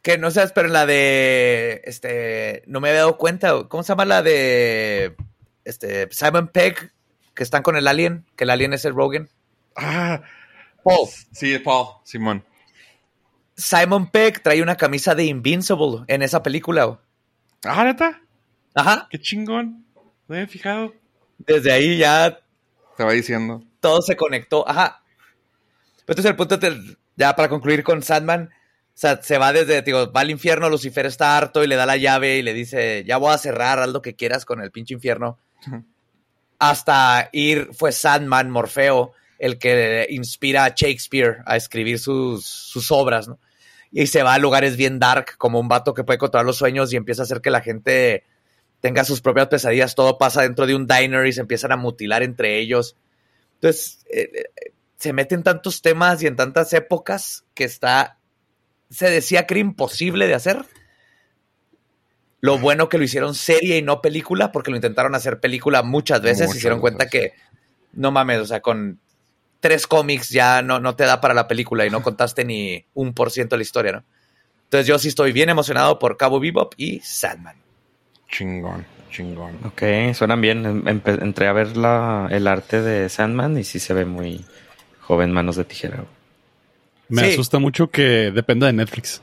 Que 0.00 0.16
no 0.16 0.30
sabes, 0.30 0.52
pero 0.52 0.68
la 0.68 0.86
de. 0.86 1.82
Este. 1.84 2.62
No 2.66 2.80
me 2.80 2.88
había 2.88 3.00
dado 3.00 3.18
cuenta. 3.18 3.64
¿Cómo 3.68 3.82
se 3.82 3.92
llama 3.92 4.06
la 4.06 4.22
de. 4.22 5.14
Este. 5.64 6.08
Simon 6.10 6.48
Pegg? 6.48 6.90
Que 7.34 7.42
están 7.42 7.62
con 7.62 7.76
el 7.76 7.86
alien. 7.86 8.24
Que 8.34 8.44
el 8.44 8.50
alien 8.50 8.72
es 8.72 8.86
el 8.86 8.94
Rogan. 8.94 9.28
Ah, 9.76 10.22
Paul. 10.82 11.06
sí, 11.32 11.58
Paul, 11.58 11.96
Simón. 12.04 12.44
Simon 13.56 14.10
Pegg 14.10 14.42
trae 14.42 14.62
una 14.62 14.76
camisa 14.76 15.14
de 15.14 15.24
Invincible 15.24 16.04
en 16.06 16.22
esa 16.22 16.42
película. 16.42 16.98
Ah, 17.64 17.84
neta, 17.84 18.22
Ajá. 18.74 19.08
qué 19.10 19.18
chingón. 19.20 19.84
No 19.94 20.02
me 20.28 20.36
había 20.38 20.48
fijado. 20.48 20.94
Desde 21.38 21.72
ahí 21.72 21.98
ya 21.98 22.38
Te 22.96 23.04
va 23.04 23.12
diciendo. 23.12 23.62
todo 23.80 24.00
se 24.02 24.16
conectó. 24.16 24.68
Ajá. 24.68 25.02
Pero 26.06 26.20
entonces 26.20 26.30
el 26.30 26.36
punto, 26.36 26.58
ya 27.16 27.34
para 27.36 27.48
concluir 27.48 27.82
con 27.82 28.02
Sandman, 28.02 28.50
o 28.52 28.98
sea, 29.00 29.22
se 29.22 29.38
va 29.38 29.52
desde, 29.52 29.82
digo, 29.82 30.12
va 30.12 30.20
al 30.20 30.30
infierno, 30.30 30.68
Lucifer 30.68 31.06
está 31.06 31.36
harto 31.38 31.64
y 31.64 31.66
le 31.66 31.76
da 31.76 31.86
la 31.86 31.96
llave 31.96 32.36
y 32.38 32.42
le 32.42 32.52
dice, 32.52 33.04
ya 33.06 33.16
voy 33.16 33.32
a 33.32 33.38
cerrar, 33.38 33.78
haz 33.78 33.88
lo 33.90 34.02
que 34.02 34.14
quieras 34.16 34.44
con 34.44 34.60
el 34.60 34.70
pinche 34.70 34.94
infierno. 34.94 35.38
Hasta 36.58 37.30
ir, 37.32 37.70
fue 37.72 37.92
Sandman, 37.92 38.50
Morfeo, 38.50 39.12
el 39.38 39.58
que 39.58 40.06
inspira 40.10 40.64
a 40.66 40.74
Shakespeare 40.76 41.38
a 41.46 41.56
escribir 41.56 41.98
sus, 41.98 42.44
sus 42.44 42.90
obras, 42.92 43.28
¿no? 43.28 43.38
Y 43.92 44.06
se 44.08 44.22
va 44.22 44.34
a 44.34 44.38
lugares 44.38 44.76
bien 44.76 44.98
dark, 44.98 45.36
como 45.38 45.58
un 45.58 45.68
vato 45.68 45.94
que 45.94 46.04
puede 46.04 46.18
controlar 46.18 46.44
los 46.46 46.58
sueños 46.58 46.92
y 46.92 46.96
empieza 46.96 47.22
a 47.22 47.24
hacer 47.24 47.40
que 47.40 47.50
la 47.50 47.62
gente 47.62 48.24
tenga 48.80 49.04
sus 49.04 49.20
propias 49.20 49.48
pesadillas. 49.48 49.94
Todo 49.94 50.18
pasa 50.18 50.42
dentro 50.42 50.66
de 50.66 50.74
un 50.74 50.86
diner 50.86 51.26
y 51.26 51.32
se 51.32 51.40
empiezan 51.40 51.72
a 51.72 51.76
mutilar 51.76 52.22
entre 52.22 52.58
ellos. 52.58 52.96
Entonces, 53.54 54.04
eh, 54.12 54.30
eh, 54.34 54.72
se 54.96 55.12
meten 55.12 55.42
tantos 55.42 55.82
temas 55.82 56.22
y 56.22 56.26
en 56.26 56.36
tantas 56.36 56.72
épocas 56.72 57.44
que 57.54 57.64
está, 57.64 58.18
se 58.90 59.10
decía 59.10 59.46
que 59.46 59.54
era 59.54 59.60
imposible 59.60 60.26
de 60.26 60.34
hacer. 60.34 60.64
Lo 62.40 62.58
bueno 62.58 62.88
que 62.88 62.96
lo 62.96 63.04
hicieron 63.04 63.34
serie 63.34 63.76
y 63.76 63.82
no 63.82 64.00
película, 64.00 64.50
porque 64.50 64.70
lo 64.70 64.76
intentaron 64.76 65.14
hacer 65.14 65.40
película 65.40 65.82
muchas 65.82 66.22
veces 66.22 66.40
y 66.40 66.46
Muchas 66.46 66.54
se 66.54 66.60
dieron 66.60 66.80
cuenta 66.80 67.08
que, 67.08 67.34
no 67.92 68.10
mames, 68.10 68.40
o 68.40 68.46
sea, 68.46 68.60
con 68.60 68.98
tres 69.60 69.86
cómics 69.86 70.30
ya 70.30 70.62
no, 70.62 70.80
no 70.80 70.96
te 70.96 71.04
da 71.04 71.20
para 71.20 71.34
la 71.34 71.46
película 71.46 71.84
y 71.84 71.90
no 71.90 72.02
contaste 72.02 72.46
ni 72.46 72.86
un 72.94 73.12
por 73.12 73.30
ciento 73.30 73.56
de 73.56 73.58
la 73.58 73.62
historia, 73.62 73.92
¿no? 73.92 74.04
Entonces 74.64 74.86
yo 74.86 74.98
sí 74.98 75.08
estoy 75.08 75.32
bien 75.32 75.50
emocionado 75.50 75.98
por 75.98 76.16
Cabo 76.16 76.40
Bebop 76.40 76.74
y 76.76 77.00
Sandman. 77.00 77.59
Chingón, 78.30 78.86
chingón. 79.10 79.56
Ok, 79.64 79.82
suenan 80.14 80.40
bien. 80.40 80.64
Em- 80.64 80.84
empe- 80.84 81.22
entré 81.22 81.46
a 81.48 81.52
ver 81.52 81.76
la, 81.76 82.28
el 82.30 82.46
arte 82.46 82.80
de 82.82 83.08
Sandman 83.08 83.58
y 83.58 83.64
sí 83.64 83.78
se 83.78 83.92
ve 83.94 84.04
muy 84.04 84.44
joven, 85.00 85.32
manos 85.32 85.56
de 85.56 85.64
tijera. 85.64 86.04
Me 87.08 87.22
Sí. 87.24 87.32
asusta 87.32 87.58
mucho 87.58 87.90
que 87.90 88.30
dependa 88.30 88.66
de 88.68 88.72
Netflix. 88.72 89.20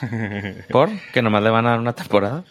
¿Por? 0.70 0.90
¿Que 1.12 1.22
nomás 1.22 1.42
le 1.42 1.50
van 1.50 1.66
a 1.66 1.70
dar 1.70 1.80
una 1.80 1.94
temporada? 1.94 2.44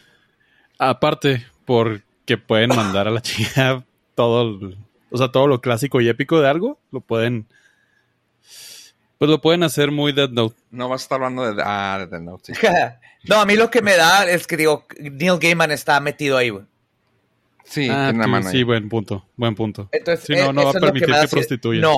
Aparte, 0.78 1.46
porque 1.66 2.38
pueden 2.38 2.70
mandar 2.76 3.08
a 3.08 3.12
la 3.12 3.22
chica 3.22 3.84
todo, 4.16 4.42
el- 4.42 4.78
o 5.10 5.18
sea, 5.18 5.30
todo 5.30 5.48
lo 5.48 5.62
clásico 5.62 6.02
y 6.02 6.10
épico 6.10 6.42
de 6.42 6.50
algo, 6.50 6.80
lo 6.92 7.00
pueden, 7.02 7.48
pues 9.18 9.30
lo 9.32 9.42
pueden 9.42 9.64
hacer 9.64 9.92
muy 9.92 10.12
Dead 10.12 10.30
Note. 10.30 10.56
No 10.72 10.90
vas 10.90 11.02
a 11.02 11.04
estar 11.04 11.16
hablando 11.18 11.54
de, 11.54 11.62
ah, 11.66 11.98
de 12.00 12.08
The 12.08 12.20
Note, 12.20 12.54
sí. 12.56 12.62
no, 13.30 13.36
a 13.42 13.46
mí 13.46 13.56
lo 13.56 13.70
que 13.70 13.82
me 13.82 13.96
da 13.96 14.30
es 14.30 14.46
que 14.48 14.58
digo, 14.58 14.86
Neil 15.00 15.40
Gaiman 15.40 15.72
está 15.72 16.00
metido 16.00 16.38
ahí, 16.38 16.50
güey. 16.50 16.66
Sí, 17.64 17.90
Ah, 17.92 18.10
tiene 18.12 18.24
sí, 18.24 18.30
mano 18.30 18.50
sí, 18.50 18.58
ahí. 18.58 18.64
buen 18.64 18.88
punto, 18.88 19.26
buen 19.36 19.54
punto. 19.56 19.90
Entonces, 19.92 20.26
Sí, 20.26 20.34
no, 20.34 20.40
eh, 20.52 20.54
no 20.54 20.62
va 20.64 20.68
a 20.68 20.70
eso 20.70 20.70
es 20.70 20.76
lo 20.76 20.88
permitir 20.88 21.08
que, 21.08 21.12
da 21.14 21.24
así- 21.24 21.36
prostituyan. 21.36 21.82
No. 21.82 21.98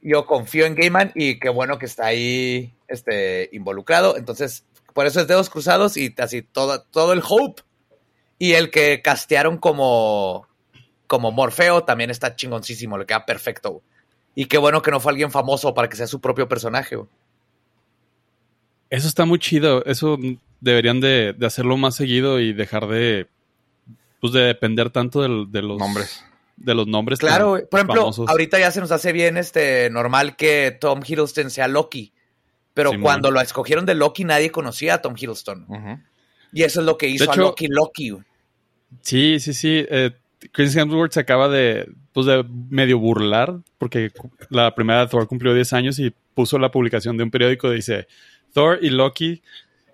Yo 0.00 0.26
confío 0.26 0.66
en 0.66 0.74
Gaiman 0.74 1.12
y 1.14 1.38
qué 1.38 1.48
bueno 1.48 1.78
que 1.78 1.86
está 1.86 2.06
ahí 2.06 2.74
este, 2.88 3.48
involucrado. 3.52 4.16
Entonces, 4.16 4.66
por 4.94 5.06
eso 5.06 5.20
es 5.20 5.28
dedos 5.28 5.48
cruzados 5.48 5.96
y 5.96 6.12
así 6.18 6.42
todo, 6.42 6.82
todo 6.82 7.12
el 7.12 7.22
hope. 7.26 7.62
Y 8.38 8.54
el 8.54 8.70
que 8.70 9.00
castearon 9.00 9.58
como, 9.58 10.48
como 11.06 11.30
Morfeo 11.30 11.84
también 11.84 12.10
está 12.10 12.34
chingoncísimo, 12.34 12.98
le 12.98 13.06
queda 13.06 13.24
perfecto. 13.24 13.82
Y 14.34 14.46
qué 14.46 14.58
bueno 14.58 14.80
que 14.82 14.90
no 14.90 15.00
fue 15.00 15.12
alguien 15.12 15.30
famoso 15.30 15.74
para 15.74 15.88
que 15.88 15.96
sea 15.96 16.06
su 16.06 16.20
propio 16.20 16.48
personaje. 16.48 16.96
güey. 16.96 17.08
Eso 18.90 19.08
está 19.08 19.24
muy 19.24 19.38
chido. 19.38 19.84
Eso 19.84 20.18
deberían 20.60 21.00
de, 21.00 21.34
de 21.36 21.46
hacerlo 21.46 21.76
más 21.76 21.94
seguido 21.96 22.40
y 22.40 22.52
dejar 22.52 22.86
de, 22.88 23.26
pues 24.20 24.32
de 24.32 24.40
depender 24.42 24.90
tanto 24.90 25.22
de, 25.22 25.62
los 25.62 25.78
Nombres. 25.78 26.24
De 26.56 26.74
los 26.74 26.86
nombres. 26.86 27.18
Claro, 27.18 27.56
tan 27.58 27.66
por 27.68 27.80
ejemplo, 27.80 28.00
famosos. 28.02 28.28
ahorita 28.28 28.58
ya 28.58 28.70
se 28.70 28.80
nos 28.80 28.92
hace 28.92 29.12
bien 29.12 29.36
este 29.36 29.88
normal 29.90 30.36
que 30.36 30.76
Tom 30.78 31.00
Hiddleston 31.06 31.50
sea 31.50 31.66
Loki. 31.66 32.12
Pero 32.74 32.92
cuando 33.00 33.30
lo 33.30 33.40
escogieron 33.40 33.84
de 33.84 33.94
Loki, 33.94 34.24
nadie 34.24 34.50
conocía 34.50 34.94
a 34.94 35.02
Tom 35.02 35.14
Hiddleston. 35.18 35.66
Y 36.52 36.62
eso 36.62 36.80
es 36.80 36.86
lo 36.86 36.96
que 36.98 37.08
hizo 37.08 37.24
hecho- 37.24 37.32
a 37.32 37.36
Loki 37.36 37.66
Loki. 37.68 38.16
Sí, 39.00 39.40
sí, 39.40 39.54
sí. 39.54 39.84
Eh, 39.90 40.12
Chris 40.52 40.76
Hemsworth 40.76 41.12
se 41.12 41.20
acaba 41.20 41.48
de, 41.48 41.90
pues 42.12 42.26
de 42.26 42.44
medio 42.70 42.98
burlar 42.98 43.54
porque 43.78 44.10
la 44.50 44.74
primera 44.74 45.00
de 45.00 45.06
Thor 45.08 45.26
cumplió 45.26 45.54
10 45.54 45.72
años 45.72 45.98
y 45.98 46.12
puso 46.34 46.58
la 46.58 46.70
publicación 46.70 47.16
de 47.16 47.24
un 47.24 47.30
periódico 47.30 47.68
que 47.68 47.74
dice 47.76 48.06
Thor 48.52 48.78
y 48.82 48.90
Loki 48.90 49.42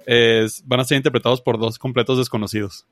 es- 0.07 0.63
van 0.67 0.81
a 0.81 0.85
ser 0.85 0.97
interpretados 0.97 1.41
por 1.41 1.59
dos 1.59 1.79
completos 1.79 2.19
desconocidos. 2.19 2.87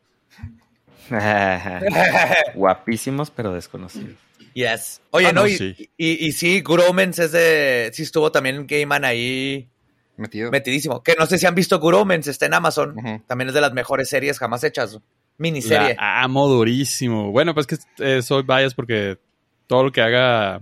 Guapísimos, 2.54 3.30
pero 3.30 3.52
desconocidos. 3.52 4.16
yes. 4.54 5.00
Oye, 5.10 5.26
Ah, 5.26 5.32
no, 5.32 5.42
no, 5.42 5.46
y, 5.46 5.56
sí. 5.56 5.90
y, 5.96 6.26
y 6.26 6.32
sí, 6.32 6.60
Gromens 6.62 7.18
es 7.18 7.32
de. 7.32 7.90
Sí 7.92 8.02
estuvo 8.02 8.30
también 8.32 8.66
Gaiman 8.66 9.04
ahí 9.04 9.68
Metido. 10.16 10.50
metidísimo. 10.50 11.02
Que 11.02 11.14
no 11.18 11.26
sé 11.26 11.38
si 11.38 11.46
han 11.46 11.54
visto 11.54 11.78
Gromens, 11.80 12.26
está 12.26 12.46
en 12.46 12.54
Amazon. 12.54 12.94
También 13.26 13.48
es 13.48 13.54
de 13.54 13.60
las 13.60 13.72
mejores 13.72 14.08
series 14.08 14.38
jamás 14.38 14.64
hechas. 14.64 14.98
Miniserie. 15.38 15.94
La 15.94 16.22
amo 16.22 16.48
durísimo. 16.48 17.30
Bueno, 17.30 17.54
pues 17.54 17.66
que 17.66 17.76
eh, 17.98 18.22
soy 18.22 18.42
bias 18.42 18.74
porque 18.74 19.18
todo 19.66 19.84
lo 19.84 19.92
que 19.92 20.00
haga 20.00 20.60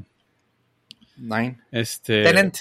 Nine. 1.17 1.59
este 1.71 2.23
Tenant. 2.23 2.57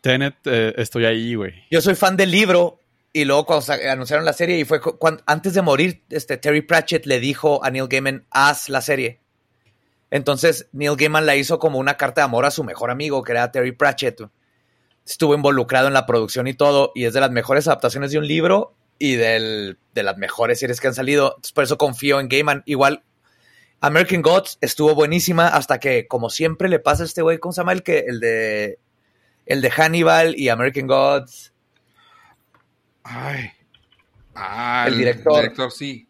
Tenet, 0.00 0.34
eh, 0.44 0.74
estoy 0.76 1.06
ahí, 1.06 1.34
güey. 1.34 1.64
Yo 1.70 1.80
soy 1.80 1.94
fan 1.94 2.16
del 2.16 2.30
libro 2.30 2.78
y 3.10 3.24
luego 3.24 3.46
cuando 3.46 3.72
anunciaron 3.90 4.26
la 4.26 4.34
serie 4.34 4.58
y 4.58 4.64
fue 4.64 4.80
antes 5.24 5.54
de 5.54 5.62
morir, 5.62 6.02
este 6.10 6.36
Terry 6.36 6.60
Pratchett 6.60 7.06
le 7.06 7.20
dijo 7.20 7.64
a 7.64 7.70
Neil 7.70 7.88
Gaiman, 7.88 8.26
haz 8.30 8.68
la 8.68 8.82
serie. 8.82 9.20
Entonces 10.10 10.68
Neil 10.72 10.96
Gaiman 10.96 11.24
la 11.24 11.36
hizo 11.36 11.58
como 11.58 11.78
una 11.78 11.96
carta 11.96 12.20
de 12.20 12.26
amor 12.26 12.44
a 12.44 12.50
su 12.50 12.64
mejor 12.64 12.90
amigo, 12.90 13.22
que 13.22 13.32
era 13.32 13.50
Terry 13.50 13.72
Pratchett. 13.72 14.20
Estuvo 15.06 15.34
involucrado 15.34 15.88
en 15.88 15.94
la 15.94 16.04
producción 16.04 16.48
y 16.48 16.54
todo, 16.54 16.92
y 16.94 17.04
es 17.04 17.14
de 17.14 17.20
las 17.20 17.30
mejores 17.30 17.66
adaptaciones 17.66 18.10
de 18.10 18.18
un 18.18 18.26
libro 18.26 18.74
y 18.98 19.16
del- 19.16 19.78
de 19.94 20.02
las 20.02 20.16
mejores 20.18 20.58
series 20.60 20.80
que 20.80 20.88
han 20.88 20.94
salido. 20.94 21.28
Entonces, 21.30 21.52
por 21.52 21.64
eso 21.64 21.78
confío 21.78 22.20
en 22.20 22.28
Gaiman. 22.28 22.62
Igual, 22.66 23.02
American 23.80 24.22
Gods 24.22 24.58
estuvo 24.60 24.94
buenísima 24.94 25.48
hasta 25.48 25.78
que, 25.78 26.06
como 26.08 26.30
siempre 26.30 26.68
le 26.68 26.78
pasa 26.78 27.02
a 27.02 27.06
este 27.06 27.22
güey, 27.22 27.38
¿cómo 27.38 27.52
se 27.52 27.60
llama 27.60 27.72
el 27.72 27.82
que? 27.82 27.98
El 28.00 28.20
de, 28.20 28.78
el 29.46 29.60
de 29.62 29.70
Hannibal 29.70 30.34
y 30.38 30.48
American 30.48 30.86
Gods. 30.86 31.52
Ay. 33.02 33.50
Ah, 34.34 34.86
El 34.88 34.96
director. 34.98 35.36
director, 35.42 35.70
sí. 35.70 36.08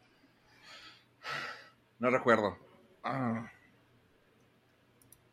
No 1.98 2.10
recuerdo. 2.10 2.56
Ah. 3.02 3.50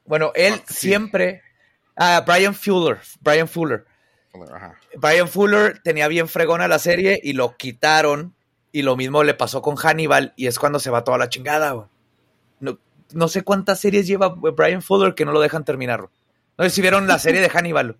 Bueno, 0.05 0.31
él 0.35 0.55
Ah, 0.57 0.63
sí. 0.67 0.73
siempre. 0.89 1.41
Ah, 1.95 2.23
Brian 2.25 2.55
Fuller. 2.55 2.99
Brian 3.21 3.47
Fuller. 3.47 3.85
Ajá. 4.53 4.75
Brian 4.97 5.27
Fuller 5.27 5.79
tenía 5.83 6.07
bien 6.07 6.27
fregona 6.27 6.67
la 6.67 6.79
serie 6.79 7.19
y 7.21 7.33
lo 7.33 7.55
quitaron. 7.57 8.35
Y 8.71 8.83
lo 8.83 8.95
mismo 8.95 9.23
le 9.23 9.33
pasó 9.33 9.61
con 9.61 9.75
Hannibal. 9.75 10.33
Y 10.37 10.47
es 10.47 10.57
cuando 10.57 10.79
se 10.79 10.89
va 10.89 11.03
toda 11.03 11.17
la 11.17 11.29
chingada. 11.29 11.71
güey. 11.71 11.87
No, 12.61 12.79
no 13.13 13.27
sé 13.27 13.43
cuántas 13.43 13.79
series 13.81 14.07
lleva 14.07 14.29
Brian 14.29 14.81
Fuller 14.81 15.13
que 15.13 15.25
no 15.25 15.33
lo 15.33 15.41
dejan 15.41 15.65
terminar. 15.65 16.07
No 16.57 16.63
sé 16.63 16.69
si 16.69 16.81
vieron 16.81 17.07
la 17.07 17.19
serie 17.19 17.41
de 17.41 17.49
Hannibal. 17.53 17.97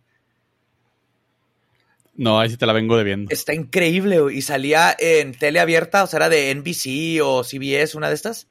No, 2.15 2.39
ahí 2.39 2.49
sí 2.49 2.57
te 2.57 2.65
la 2.65 2.73
vengo 2.73 2.97
debiendo. 2.97 3.32
Está 3.34 3.53
increíble. 3.53 4.19
güey. 4.19 4.38
Y 4.38 4.41
salía 4.41 4.95
en 4.97 5.34
tele 5.34 5.59
abierta. 5.59 6.03
O 6.03 6.07
sea, 6.07 6.17
era 6.17 6.29
de 6.29 6.53
NBC 6.53 7.21
o 7.23 7.43
CBS, 7.43 7.97
una 7.97 8.09
de 8.09 8.15
estas. 8.15 8.47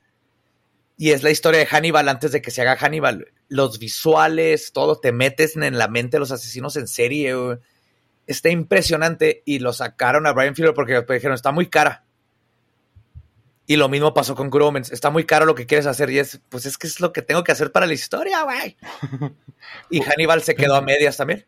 Y 0.96 1.12
es 1.12 1.22
la 1.22 1.30
historia 1.30 1.60
de 1.60 1.66
Hannibal 1.66 2.08
antes 2.08 2.32
de 2.32 2.42
que 2.42 2.50
se 2.50 2.60
haga 2.60 2.76
Hannibal. 2.76 3.28
Los 3.48 3.78
visuales, 3.78 4.72
todo, 4.72 4.98
te 5.00 5.12
metes 5.12 5.56
en 5.56 5.78
la 5.78 5.88
mente 5.88 6.16
de 6.16 6.20
los 6.20 6.30
asesinos 6.30 6.76
en 6.76 6.86
serie. 6.86 7.34
güey. 7.34 7.58
Está 8.30 8.48
impresionante. 8.50 9.42
Y 9.44 9.58
lo 9.58 9.72
sacaron 9.72 10.26
a 10.26 10.32
Brian 10.32 10.54
Fuller 10.56 10.74
porque 10.74 10.94
después 10.94 11.18
dijeron, 11.18 11.34
está 11.34 11.52
muy 11.52 11.66
cara. 11.66 12.04
Y 13.66 13.76
lo 13.76 13.88
mismo 13.88 14.12
pasó 14.14 14.34
con 14.34 14.50
Gromens. 14.50 14.90
Está 14.90 15.10
muy 15.10 15.24
caro 15.24 15.46
lo 15.46 15.54
que 15.54 15.66
quieres 15.66 15.86
hacer. 15.86 16.10
Y 16.10 16.18
es, 16.18 16.40
pues 16.48 16.66
es 16.66 16.76
que 16.76 16.86
es 16.88 17.00
lo 17.00 17.12
que 17.12 17.22
tengo 17.22 17.44
que 17.44 17.52
hacer 17.52 17.70
para 17.70 17.86
la 17.86 17.92
historia, 17.94 18.42
güey. 18.42 18.76
Y 19.90 20.00
Hannibal 20.02 20.42
se 20.42 20.54
quedó 20.54 20.74
a 20.76 20.80
medias 20.82 21.16
también. 21.16 21.46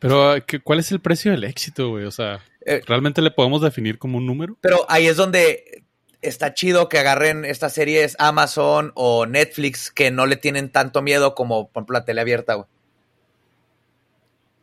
Pero, 0.00 0.34
¿qué- 0.46 0.60
¿cuál 0.60 0.80
es 0.80 0.90
el 0.92 1.00
precio 1.00 1.30
del 1.32 1.44
éxito, 1.44 1.90
güey? 1.90 2.04
O 2.04 2.10
sea, 2.10 2.40
Eh, 2.68 2.82
¿realmente 2.86 3.22
le 3.22 3.30
podemos 3.30 3.62
definir 3.62 3.98
como 3.98 4.18
un 4.18 4.26
número? 4.26 4.56
Pero 4.60 4.84
ahí 4.88 5.06
es 5.06 5.16
donde 5.16 5.84
está 6.20 6.52
chido 6.54 6.88
que 6.88 6.98
agarren 6.98 7.44
estas 7.44 7.72
series 7.74 8.16
Amazon 8.18 8.90
o 8.96 9.26
Netflix 9.26 9.90
que 9.92 10.10
no 10.10 10.26
le 10.26 10.34
tienen 10.36 10.70
tanto 10.70 11.00
miedo 11.02 11.34
como, 11.36 11.68
por 11.70 11.82
ejemplo, 11.82 11.94
la 11.94 12.04
tele 12.04 12.20
abierta, 12.22 12.54
güey. 12.54 12.66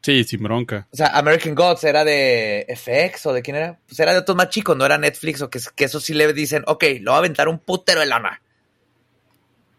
Sí, 0.04 0.24
sin 0.26 0.44
bronca. 0.44 0.88
O 0.92 0.98
sea, 0.98 1.08
American 1.18 1.56
Gods 1.56 1.86
era 1.86 2.04
de 2.04 2.68
FX 2.76 3.26
o 3.26 3.34
de 3.34 3.42
quién 3.42 3.56
era. 3.56 3.80
Pues 3.88 4.00
era 4.00 4.12
de 4.12 4.20
otros 4.20 4.36
más 4.36 4.50
chicos, 4.50 4.76
no 4.76 4.86
era 4.86 4.98
Netflix 4.98 5.42
o 5.42 5.50
que, 5.50 5.60
que 5.76 5.86
eso 5.86 6.00
sí 6.00 6.14
le 6.14 6.32
dicen, 6.34 6.64
ok, 6.68 6.84
lo 7.00 7.12
va 7.12 7.18
a 7.18 7.20
aventar 7.20 7.48
un 7.48 7.60
putero 7.60 8.02
de 8.02 8.06
lana. 8.06 8.42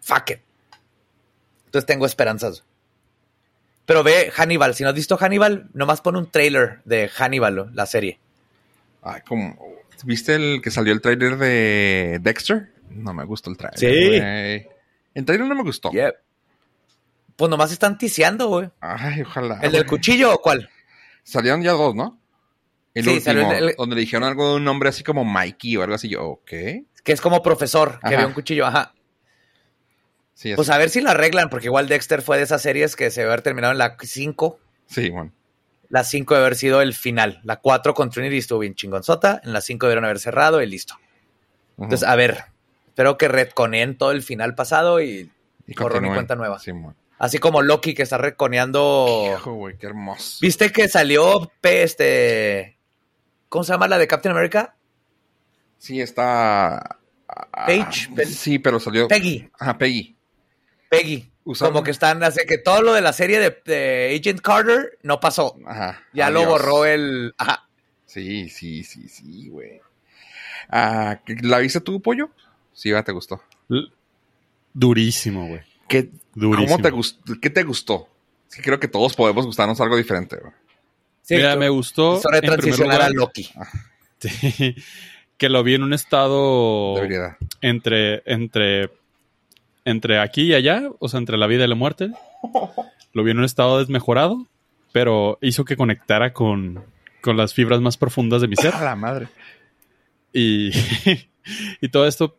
Fuck 0.01 0.31
it. 0.31 0.39
Entonces 1.67 1.87
tengo 1.87 2.07
esperanzas. 2.07 2.65
Pero 3.85 4.03
ve 4.03 4.33
Hannibal, 4.35 4.75
si 4.75 4.83
no 4.83 4.89
has 4.89 4.95
visto 4.95 5.19
Hannibal, 5.19 5.69
nomás 5.75 6.01
pon 6.01 6.17
un 6.17 6.31
trailer 6.31 6.81
de 6.87 7.11
Hannibal, 7.15 7.71
la 7.75 7.85
serie. 7.85 8.19
Ay, 9.03 9.21
como, 9.29 9.59
¿Viste 10.05 10.35
el 10.35 10.61
que 10.63 10.71
salió 10.71 10.93
el 10.93 11.01
trailer 11.01 11.37
de 11.37 12.19
Dexter? 12.21 12.71
No 12.91 13.15
me 13.15 13.25
gustó 13.25 13.51
el 13.51 13.57
trailer. 13.57 13.79
Sí. 13.79 14.69
El 15.15 15.25
trailer 15.25 15.47
no 15.47 15.55
me 15.55 15.63
gustó. 15.63 15.91
Yep. 15.93 16.15
Pues 17.37 17.51
nomás 17.51 17.73
están 17.73 17.99
tiseando, 17.99 18.49
güey. 18.49 18.71
Ay, 18.81 19.23
ojalá. 19.23 19.59
¿El 19.63 19.73
del 19.73 19.87
cuchillo 19.87 20.33
o 20.35 20.39
cuál? 20.39 20.69
Salieron 21.23 21.63
ya 21.63 21.73
dos, 21.73 21.95
¿no? 21.95 22.19
El 22.95 23.05
Sí, 23.05 23.11
último, 23.11 23.25
salió 23.25 23.53
el- 23.53 23.69
el- 23.71 23.75
donde 23.77 23.97
le 23.97 24.01
dijeron 24.03 24.23
algo 24.25 24.51
de 24.51 24.57
un 24.57 24.65
nombre 24.65 24.89
así 24.89 25.03
como 25.03 25.25
Mikey 25.25 25.77
o 25.77 25.83
algo 25.83 25.95
así. 25.97 26.09
Yo, 26.09 26.25
ok. 26.25 26.49
Que 26.49 27.13
es 27.13 27.21
como 27.21 27.43
profesor, 27.43 27.99
que 28.09 28.17
ve 28.17 28.25
un 28.25 28.33
cuchillo, 28.33 28.67
ajá. 28.67 28.95
Sí. 30.35 30.53
Pues 30.57 30.69
a 30.71 30.79
ver 30.79 30.91
si 30.91 31.01
lo 31.01 31.11
arreglan, 31.11 31.49
porque 31.49 31.67
igual 31.67 31.89
Dexter 31.89 32.23
fue 32.23 32.37
de 32.39 32.45
esas 32.45 32.63
series 32.63 32.97
que 32.97 33.11
se 33.11 33.21
debe 33.21 33.33
haber 33.33 33.43
terminado 33.43 33.73
en 33.73 33.79
la 33.79 33.97
5. 34.01 34.59
sí, 34.87 35.11
bueno. 35.11 35.33
La 35.91 36.03
5 36.03 36.35
debe 36.35 36.47
haber 36.47 36.57
sido 36.57 36.81
el 36.83 36.93
final. 36.95 37.41
La 37.45 37.57
4 37.61 37.95
con 37.95 38.11
Trinity 38.11 38.39
estuvo 38.39 38.59
bien 38.61 38.75
chingonzota. 38.75 39.41
En 39.45 39.53
la 39.53 39.61
5 39.61 39.87
debieron 39.87 40.05
haber 40.05 40.19
cerrado 40.19 40.61
y 40.61 40.67
listo. 40.67 40.95
Entonces, 41.79 42.09
a 42.09 42.17
ver, 42.17 42.45
espero 42.89 43.17
que 43.17 43.29
retconeen 43.29 43.97
todo 43.97 44.11
el 44.11 44.23
final 44.23 44.55
pasado 44.57 45.01
y, 45.01 45.31
Y 45.69 45.75
continúen. 45.75 46.15
cuenta 46.15 46.35
nueva. 46.35 46.59
Sí, 46.59 46.73
bueno. 46.73 46.97
Así 47.19 47.39
como 47.39 47.63
Loki 47.63 47.95
que 47.95 48.03
está 48.03 48.19
reconeando. 48.19 49.35
Hijo, 49.39 49.53
güey, 49.55 49.77
qué 49.79 49.87
hermoso. 49.87 50.39
¿Viste 50.41 50.71
que 50.73 50.89
salió 50.89 51.51
este. 51.63 52.79
¿Cómo 53.49 53.65
se 53.65 53.73
llama 53.73 53.89
la 53.89 53.99
de 53.99 54.07
Captain 54.09 54.33
America? 54.35 54.77
Sí, 55.79 56.01
está... 56.01 56.77
ah, 57.29 57.67
Paige, 57.67 58.09
Pe- 58.17 58.27
Sí, 58.27 58.59
pero 58.59 58.81
salió... 58.81 59.07
Peggy. 59.07 59.49
Ajá, 59.59 59.79
Peggy. 59.79 60.17
Peggy. 60.89 61.31
Usaron- 61.45 61.73
Como 61.75 61.85
que 61.85 61.91
están, 61.91 62.23
hace 62.25 62.47
que 62.47 62.59
todo 62.59 62.81
lo 62.83 62.95
de 62.95 63.03
la 63.03 63.13
serie 63.13 63.39
de, 63.39 63.61
de 63.65 64.17
Agent 64.19 64.41
Carter 64.41 64.99
no 65.03 65.21
pasó. 65.21 65.57
Ajá. 65.67 66.01
Ya 66.15 66.31
lo 66.31 66.45
borró 66.47 66.85
el. 66.87 67.35
Ajá. 67.39 67.69
Sí, 68.07 68.49
sí, 68.49 68.83
sí, 68.83 69.09
sí, 69.09 69.49
güey. 69.51 69.81
Ah, 70.71 71.21
¿La 71.43 71.59
viste 71.59 71.81
tú, 71.81 72.01
pollo? 72.01 72.31
Sí, 72.73 72.91
va, 72.91 73.03
te 73.03 73.13
gustó. 73.13 73.43
L- 73.69 73.89
Durísimo, 74.73 75.47
güey. 75.47 75.61
¿Qué, 75.89 76.11
Durísimo. 76.35 76.69
¿Cómo 76.73 76.83
te 76.83 76.91
gustó? 76.91 77.35
¿Qué 77.41 77.51
te 77.51 77.63
gustó? 77.63 78.09
Es 78.51 78.57
que 78.57 78.63
creo 78.63 78.81
que 78.81 78.89
todos 78.89 79.15
podemos 79.15 79.47
gustarnos 79.47 79.81
algo 79.81 79.97
diferente, 79.97 80.37
güey. 80.41 80.53
Sí, 81.23 81.37
Mira, 81.37 81.57
me 81.57 81.69
gustó. 81.69 82.21
primer 82.21 82.43
retransicionar 82.43 82.97
lugar, 82.97 83.11
a 83.11 83.15
Loki. 83.15 83.49
sí, 84.19 84.75
que 85.39 85.49
lo 85.49 85.63
vi 85.63 85.75
en 85.75 85.83
un 85.83 85.93
estado 85.95 86.95
Debería. 86.97 87.37
entre, 87.61 88.23
entre, 88.27 88.91
entre 89.85 90.19
aquí 90.21 90.43
y 90.43 90.55
allá, 90.55 90.83
o 90.99 91.09
sea, 91.09 91.19
entre 91.19 91.39
la 91.39 91.47
vida 91.47 91.65
y 91.65 91.69
la 91.69 91.75
muerte. 91.75 92.11
Lo 93.13 93.25
vi 93.25 93.31
en 93.31 93.39
un 93.39 93.45
estado 93.45 93.79
desmejorado, 93.79 94.47
pero 94.93 95.39
hizo 95.41 95.65
que 95.65 95.77
conectara 95.77 96.33
con, 96.33 96.85
con 97.23 97.37
las 97.37 97.55
fibras 97.55 97.81
más 97.81 97.97
profundas 97.97 98.43
de 98.43 98.49
mi 98.49 98.57
ser. 98.61 98.75
A 98.75 98.83
la 98.85 98.97
madre. 98.97 99.29
Y, 100.33 100.71
y 101.81 101.89
todo 101.89 102.07
esto 102.07 102.37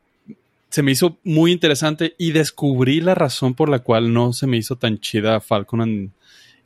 se 0.76 0.84
me 0.84 0.91
hizo 0.91 1.17
muy 1.23 1.53
interesante 1.53 2.15
y 2.17 2.34
descubrí 2.34 2.99
la 2.99 3.15
razón 3.15 3.53
por 3.53 3.69
la 3.69 3.80
cual 3.80 4.11
no 4.11 4.34
se 4.34 4.45
me 4.45 4.57
hizo 4.57 4.76
tan 4.76 4.99
chida 4.99 5.39
Falcon 5.39 6.11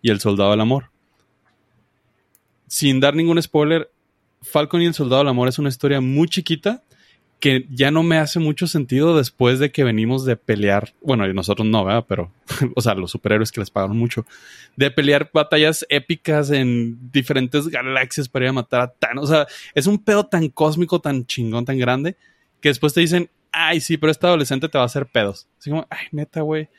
y 0.02 0.10
el 0.10 0.20
Soldado 0.20 0.50
del 0.50 0.62
Amor. 0.62 0.90
Sin 2.66 3.00
dar 3.00 3.14
ningún 3.14 3.40
spoiler, 3.40 3.92
Falcon 4.42 4.82
y 4.82 4.88
el 4.88 4.96
Soldado 4.96 5.22
del 5.22 5.28
Amor 5.28 5.48
es 5.48 5.60
una 5.60 5.70
historia 5.70 6.02
muy 6.02 6.28
chiquita 6.28 6.82
que 7.40 7.68
ya 7.70 7.92
no 7.92 8.02
me 8.02 8.18
hace 8.18 8.40
mucho 8.40 8.66
sentido 8.66 9.16
después 9.16 9.60
de 9.60 9.72
que 9.72 9.84
venimos 9.84 10.26
de 10.26 10.38
pelear, 10.38 10.96
bueno, 11.04 11.28
y 11.28 11.34
nosotros 11.36 11.68
no, 11.68 11.86
¿verdad? 11.86 12.06
Pero, 12.10 12.32
o 12.76 12.82
sea, 12.82 12.96
los 12.96 13.12
superhéroes 13.12 13.52
que 13.52 13.60
les 13.60 13.70
pagaron 13.70 13.96
mucho, 13.96 14.26
de 14.76 14.90
pelear 14.90 15.30
batallas 15.32 15.86
épicas 15.88 16.50
en 16.50 17.12
diferentes 17.12 17.68
galaxias 17.68 18.28
para 18.28 18.46
ir 18.46 18.50
a 18.50 18.54
matar 18.54 18.82
a 18.82 18.88
Thanos. 18.88 19.26
O 19.26 19.28
sea, 19.28 19.46
es 19.76 19.86
un 19.86 20.04
pedo 20.04 20.26
tan 20.26 20.50
cósmico, 20.50 21.00
tan 21.00 21.28
chingón, 21.28 21.64
tan 21.64 21.78
grande, 21.78 22.16
que 22.60 22.70
después 22.70 22.96
te 22.96 23.02
dicen, 23.02 23.30
ay, 23.52 23.82
sí, 23.82 23.98
pero 23.98 24.12
este 24.12 24.28
adolescente 24.28 24.70
te 24.70 24.78
va 24.78 24.84
a 24.84 24.88
hacer 24.88 25.06
pedos. 25.06 25.48
Así 25.60 25.70
como, 25.70 25.88
ay, 25.90 26.08
neta, 26.12 26.42
güey. 26.42 26.70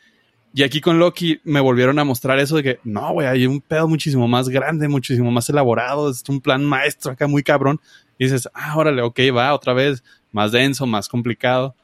Y 0.52 0.64
aquí 0.64 0.80
con 0.80 0.98
Loki 0.98 1.40
me 1.44 1.60
volvieron 1.60 1.98
a 1.98 2.04
mostrar 2.04 2.38
eso 2.40 2.56
de 2.56 2.62
que, 2.62 2.80
no, 2.82 3.12
güey, 3.12 3.28
hay 3.28 3.46
un 3.46 3.60
pedo 3.60 3.86
muchísimo 3.86 4.26
más 4.26 4.48
grande, 4.48 4.88
muchísimo 4.88 5.30
más 5.30 5.48
elaborado, 5.48 6.10
es 6.10 6.24
un 6.28 6.40
plan 6.40 6.64
maestro 6.64 7.12
acá 7.12 7.28
muy 7.28 7.42
cabrón. 7.42 7.80
Y 8.18 8.24
dices, 8.24 8.48
ah, 8.52 8.76
órale, 8.76 9.02
ok, 9.02 9.20
va, 9.36 9.54
otra 9.54 9.72
vez, 9.72 10.02
más 10.32 10.52
denso, 10.52 10.86
más 10.86 11.08
complicado. 11.08 11.74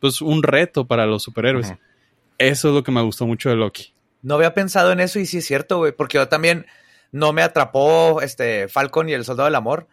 Pues 0.00 0.22
un 0.22 0.42
reto 0.42 0.86
para 0.86 1.06
los 1.06 1.22
superhéroes. 1.22 1.74
Eso 2.38 2.68
es 2.68 2.74
lo 2.74 2.82
que 2.82 2.92
me 2.92 3.02
gustó 3.02 3.26
mucho 3.26 3.50
de 3.50 3.56
Loki. 3.56 3.92
No 4.22 4.36
había 4.36 4.54
pensado 4.54 4.92
en 4.92 5.00
eso 5.00 5.18
y 5.18 5.26
sí 5.26 5.38
es 5.38 5.46
cierto, 5.46 5.78
güey, 5.78 5.92
porque 5.92 6.18
yo 6.18 6.28
también 6.28 6.66
no 7.10 7.32
me 7.32 7.42
atrapó 7.42 8.20
este 8.22 8.68
Falcon 8.68 9.08
y 9.08 9.12
el 9.12 9.24
Soldado 9.24 9.46
del 9.46 9.56
Amor. 9.56 9.88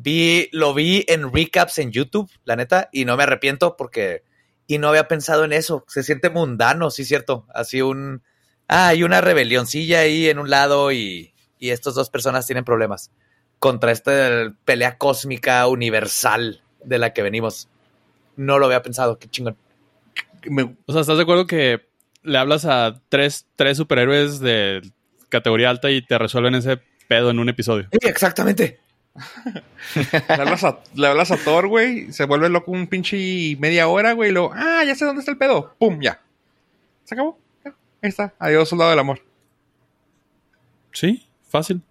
Vi, 0.00 0.48
lo 0.52 0.74
vi 0.74 1.04
en 1.08 1.32
recaps 1.32 1.78
en 1.78 1.90
YouTube, 1.90 2.30
la 2.44 2.54
neta, 2.54 2.88
y 2.92 3.04
no 3.04 3.16
me 3.16 3.24
arrepiento 3.24 3.76
porque 3.76 4.22
y 4.68 4.78
no 4.78 4.88
había 4.88 5.08
pensado 5.08 5.44
en 5.44 5.52
eso. 5.52 5.84
Se 5.88 6.02
siente 6.04 6.30
mundano, 6.30 6.90
sí 6.90 7.04
cierto. 7.04 7.46
Así 7.52 7.82
un 7.82 8.22
ah, 8.68 8.88
hay 8.88 9.02
una 9.02 9.20
rebelioncilla 9.20 10.00
ahí 10.00 10.28
en 10.28 10.38
un 10.38 10.50
lado 10.50 10.92
y 10.92 11.34
y 11.58 11.70
estas 11.70 11.94
dos 11.96 12.10
personas 12.10 12.46
tienen 12.46 12.64
problemas 12.64 13.10
contra 13.58 13.90
esta 13.90 14.54
pelea 14.64 14.98
cósmica 14.98 15.66
universal 15.66 16.62
de 16.84 16.98
la 16.98 17.12
que 17.12 17.22
venimos. 17.22 17.68
No 18.36 18.60
lo 18.60 18.66
había 18.66 18.82
pensado, 18.82 19.18
qué 19.18 19.26
chingón. 19.28 19.56
Me- 20.44 20.76
O 20.86 20.92
sea, 20.92 21.00
¿estás 21.00 21.16
de 21.16 21.24
acuerdo 21.24 21.48
que 21.48 21.88
le 22.22 22.38
hablas 22.38 22.64
a 22.66 23.00
tres, 23.08 23.46
tres 23.56 23.76
superhéroes 23.78 24.38
de 24.38 24.82
categoría 25.28 25.70
alta 25.70 25.90
y 25.90 26.02
te 26.06 26.16
resuelven 26.18 26.54
ese 26.54 26.78
pedo 27.08 27.30
en 27.30 27.40
un 27.40 27.48
episodio? 27.48 27.88
Sí, 27.90 27.98
exactamente. 28.08 28.78
le, 29.94 30.34
hablas 30.34 30.64
a, 30.64 30.80
le 30.94 31.06
hablas 31.06 31.30
a 31.30 31.36
Thor, 31.36 31.68
güey, 31.68 32.12
se 32.12 32.24
vuelve 32.24 32.48
loco 32.48 32.72
un 32.72 32.86
pinche 32.86 33.56
media 33.58 33.88
hora, 33.88 34.12
güey, 34.12 34.30
y 34.30 34.32
luego, 34.32 34.52
ah, 34.54 34.84
ya 34.84 34.94
sé 34.94 35.04
dónde 35.04 35.20
está 35.20 35.32
el 35.32 35.38
pedo. 35.38 35.74
¡Pum! 35.78 36.00
Ya. 36.00 36.20
Se 37.04 37.14
acabó. 37.14 37.38
Ya. 37.64 37.74
Ahí 38.02 38.08
está. 38.08 38.34
Adiós, 38.38 38.68
soldado 38.68 38.90
del 38.90 38.98
amor. 38.98 39.22
Sí, 40.92 41.26
fácil. 41.48 41.82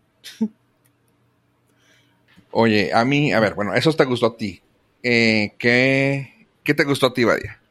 Oye, 2.51 2.91
a 2.93 3.05
mí, 3.05 3.33
a 3.33 3.39
ver, 3.39 3.53
bueno, 3.53 3.73
eso 3.73 3.93
te 3.93 4.05
gustó 4.05 4.27
a 4.27 4.37
ti. 4.37 4.61
Eh, 5.03 5.53
¿qué, 5.57 6.47
¿Qué 6.63 6.73
te 6.73 6.83
gustó 6.83 7.07
a 7.07 7.13
ti, 7.13 7.23
Badia? 7.23 7.61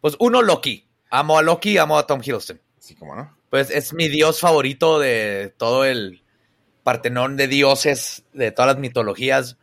Pues 0.00 0.16
uno, 0.18 0.42
Loki. 0.42 0.84
Amo 1.10 1.38
a 1.38 1.42
Loki, 1.42 1.78
amo 1.78 1.96
a 1.96 2.06
Tom 2.06 2.20
Hiddleston. 2.20 2.60
Así 2.78 2.94
como, 2.94 3.14
¿no? 3.14 3.36
Pues 3.50 3.70
es 3.70 3.92
mi 3.92 4.08
dios 4.08 4.40
favorito 4.40 4.98
de 4.98 5.54
todo 5.56 5.84
el 5.84 6.23
partenón 6.84 7.36
de 7.36 7.48
dioses 7.48 8.24
de 8.32 8.52
todas 8.52 8.74
las 8.74 8.78
mitologías. 8.78 9.58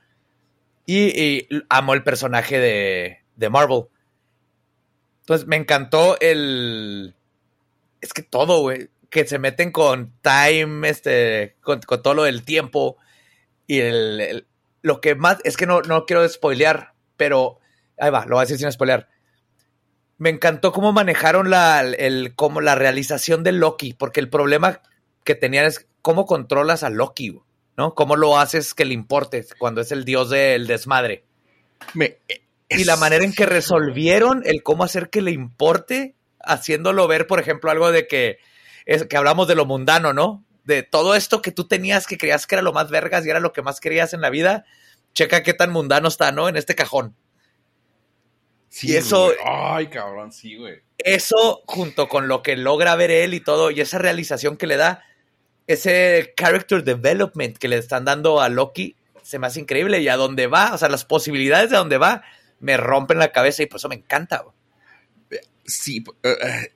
Y, 0.85 1.47
amo 1.69 1.93
el 1.93 2.03
personaje 2.03 2.59
de, 2.59 3.19
de 3.37 3.49
Marvel. 3.49 3.85
Entonces 5.21 5.47
me 5.47 5.55
encantó 5.55 6.19
el... 6.19 7.15
Es 8.01 8.11
que 8.11 8.23
todo, 8.23 8.59
güey. 8.59 8.89
Que 9.09 9.25
se 9.25 9.39
meten 9.39 9.71
con 9.71 10.13
time, 10.21 10.89
este, 10.89 11.55
con, 11.61 11.79
todo 11.79 12.13
lo 12.13 12.23
del 12.23 12.43
tiempo. 12.43 12.97
Y 13.67 13.79
el, 13.79 14.19
el- 14.19 14.47
lo 14.81 14.99
que 14.99 15.15
más... 15.15 15.37
Es 15.45 15.55
que 15.55 15.67
no, 15.67 15.81
no 15.81 16.05
quiero 16.05 16.27
spoilear, 16.27 16.93
pero... 17.15 17.59
Ahí 17.97 18.09
va, 18.09 18.25
lo 18.25 18.35
voy 18.35 18.39
a 18.39 18.45
decir 18.45 18.57
sin 18.57 18.71
spoilear. 18.71 19.07
Me 20.17 20.29
encantó 20.29 20.71
cómo 20.71 20.91
manejaron 20.91 21.49
la, 21.49 21.81
el, 21.81 22.35
como 22.35 22.59
la 22.59 22.75
realización 22.75 23.43
de 23.43 23.51
Loki, 23.51 23.93
porque 23.93 24.19
el 24.19 24.29
problema 24.29 24.81
que 25.23 25.35
tenían 25.35 25.65
es 25.65 25.87
cómo 26.01 26.25
controlas 26.25 26.83
a 26.83 26.89
Loki, 26.89 27.39
¿no? 27.77 27.93
¿Cómo 27.95 28.15
lo 28.15 28.37
haces 28.37 28.73
que 28.73 28.85
le 28.85 28.93
importe 28.93 29.45
cuando 29.59 29.81
es 29.81 29.91
el 29.91 30.05
dios 30.05 30.29
del 30.29 30.67
desmadre? 30.67 31.23
Me, 31.93 32.17
Y 32.69 32.83
la 32.85 32.95
manera 32.95 33.23
en 33.25 33.33
que 33.33 33.45
resolvieron 33.45 34.41
el 34.45 34.63
cómo 34.63 34.83
hacer 34.83 35.09
que 35.09 35.21
le 35.21 35.31
importe, 35.31 36.15
haciéndolo 36.39 37.07
ver, 37.07 37.27
por 37.27 37.39
ejemplo, 37.39 37.69
algo 37.71 37.91
de 37.91 38.07
que, 38.07 38.39
es, 38.85 39.05
que 39.05 39.17
hablamos 39.17 39.47
de 39.47 39.55
lo 39.55 39.65
mundano, 39.65 40.13
¿no? 40.13 40.43
De 40.63 40.83
todo 40.83 41.15
esto 41.15 41.41
que 41.41 41.51
tú 41.51 41.67
tenías 41.67 42.07
que 42.07 42.17
creías 42.17 42.47
que 42.47 42.55
era 42.55 42.61
lo 42.61 42.71
más 42.73 42.89
vergas 42.89 43.25
y 43.25 43.29
era 43.29 43.39
lo 43.39 43.51
que 43.51 43.61
más 43.61 43.79
querías 43.79 44.13
en 44.13 44.21
la 44.21 44.29
vida, 44.29 44.65
checa 45.13 45.43
qué 45.43 45.53
tan 45.53 45.71
mundano 45.71 46.07
está, 46.07 46.31
¿no? 46.31 46.47
En 46.49 46.55
este 46.55 46.75
cajón. 46.75 47.15
Sí, 48.69 48.91
y 48.91 48.95
eso- 48.95 49.25
güey. 49.25 49.37
Ay, 49.45 49.87
cabrón, 49.87 50.31
sí, 50.31 50.55
güey. 50.55 50.81
eso 50.97 51.61
junto 51.65 52.07
con 52.07 52.27
lo 52.27 52.41
que 52.43 52.55
logra 52.55 52.95
ver 52.95 53.11
él 53.11 53.33
y 53.33 53.39
todo, 53.41 53.71
y 53.71 53.81
esa 53.81 53.97
realización 53.97 54.55
que 54.55 54.67
le 54.67 54.77
da, 54.77 55.03
ese 55.73 56.33
character 56.35 56.83
development 56.83 57.57
que 57.57 57.67
le 57.67 57.77
están 57.77 58.05
dando 58.05 58.41
a 58.41 58.49
Loki, 58.49 58.95
se 59.23 59.39
me 59.39 59.47
hace 59.47 59.59
increíble 59.59 60.01
y 60.01 60.07
a 60.07 60.17
dónde 60.17 60.47
va, 60.47 60.73
o 60.73 60.77
sea, 60.77 60.89
las 60.89 61.05
posibilidades 61.05 61.69
de 61.69 61.77
dónde 61.77 61.97
va 61.97 62.23
me 62.59 62.77
rompen 62.77 63.19
la 63.19 63.31
cabeza 63.31 63.63
y 63.63 63.65
por 63.65 63.77
eso 63.77 63.89
me 63.89 63.95
encanta. 63.95 64.43
Sí, 65.65 66.03
eh, 66.23 66.35
eh, 66.41 66.73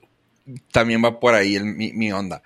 también 0.72 1.04
va 1.04 1.20
por 1.20 1.34
ahí 1.34 1.60
mi, 1.60 2.12
onda. 2.12 2.42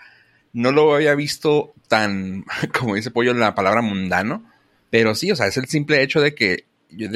No 0.53 0.71
lo 0.71 0.93
había 0.93 1.15
visto 1.15 1.73
tan, 1.87 2.45
como 2.77 2.95
dice 2.95 3.11
Pollo, 3.11 3.33
la 3.33 3.55
palabra 3.55 3.81
mundano, 3.81 4.49
pero 4.89 5.15
sí, 5.15 5.31
o 5.31 5.35
sea, 5.35 5.47
es 5.47 5.57
el 5.57 5.67
simple 5.67 6.01
hecho 6.01 6.21
de 6.21 6.35
que 6.35 6.65
yo, 6.89 7.07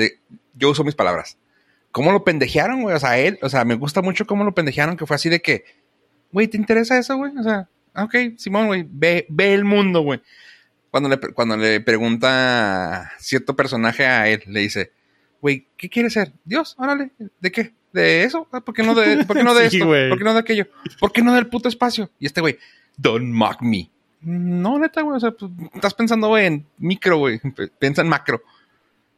yo 0.53 0.69
uso 0.69 0.83
mis 0.83 0.95
palabras. 0.95 1.37
¿Cómo 1.91 2.11
lo 2.11 2.23
pendejearon, 2.23 2.81
güey? 2.81 2.95
O 2.95 2.99
sea, 2.99 3.19
él, 3.19 3.37
o 3.41 3.49
sea, 3.49 3.65
me 3.65 3.75
gusta 3.75 4.01
mucho 4.01 4.25
cómo 4.25 4.43
lo 4.43 4.55
pendejearon, 4.55 4.97
que 4.97 5.05
fue 5.05 5.15
así 5.15 5.29
de 5.29 5.41
que, 5.41 5.65
güey, 6.31 6.47
¿te 6.47 6.57
interesa 6.57 6.97
eso, 6.97 7.17
güey? 7.17 7.37
O 7.37 7.43
sea, 7.43 7.69
ok, 7.95 8.15
Simón, 8.37 8.67
güey, 8.67 8.85
ve, 8.89 9.25
ve 9.29 9.53
el 9.53 9.65
mundo, 9.65 10.01
güey. 10.01 10.21
Cuando 10.91 11.09
le, 11.09 11.17
cuando 11.17 11.57
le 11.57 11.81
pregunta 11.81 13.11
cierto 13.17 13.55
personaje 13.55 14.05
a 14.05 14.27
él, 14.29 14.43
le 14.45 14.59
dice, 14.59 14.91
güey, 15.41 15.67
¿qué 15.75 15.89
quiere 15.89 16.09
ser? 16.09 16.31
Dios, 16.45 16.75
órale, 16.77 17.11
¿de 17.39 17.51
qué? 17.51 17.73
¿De 17.91 18.23
eso? 18.23 18.47
Ah, 18.51 18.61
¿Por 18.61 18.73
qué 18.73 18.83
no 18.83 18.95
de, 18.95 19.25
¿por 19.25 19.37
qué 19.37 19.43
no 19.43 19.53
de 19.55 19.65
esto? 19.65 19.85
¿Por 19.85 20.17
qué 20.17 20.23
no 20.23 20.33
de 20.33 20.39
aquello? 20.39 20.67
¿Por 20.99 21.11
qué 21.11 21.21
no 21.21 21.33
del 21.33 21.47
puto 21.47 21.69
espacio? 21.69 22.09
Y 22.19 22.25
este 22.25 22.41
güey, 22.41 22.57
don't 22.97 23.33
mock 23.33 23.61
me. 23.61 23.89
No, 24.21 24.79
neta, 24.79 25.01
güey, 25.01 25.17
o 25.17 25.19
sea, 25.19 25.31
pues, 25.31 25.51
estás 25.73 25.93
pensando, 25.93 26.27
güey, 26.27 26.45
en 26.45 26.65
micro, 26.77 27.17
güey, 27.17 27.41
piensa 27.79 28.01
en 28.01 28.07
macro. 28.07 28.41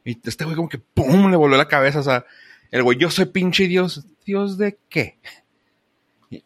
Y 0.04 0.18
este 0.24 0.44
güey 0.44 0.56
como 0.56 0.68
que, 0.68 0.78
¡pum!, 0.78 1.30
le 1.30 1.36
volvió 1.36 1.56
la 1.56 1.68
cabeza, 1.68 2.00
o 2.00 2.02
sea, 2.02 2.24
el 2.70 2.82
güey, 2.82 2.98
yo 2.98 3.10
soy 3.10 3.26
pinche 3.26 3.66
Dios. 3.68 4.04
¿Dios 4.24 4.58
de 4.58 4.76
qué? 4.88 5.18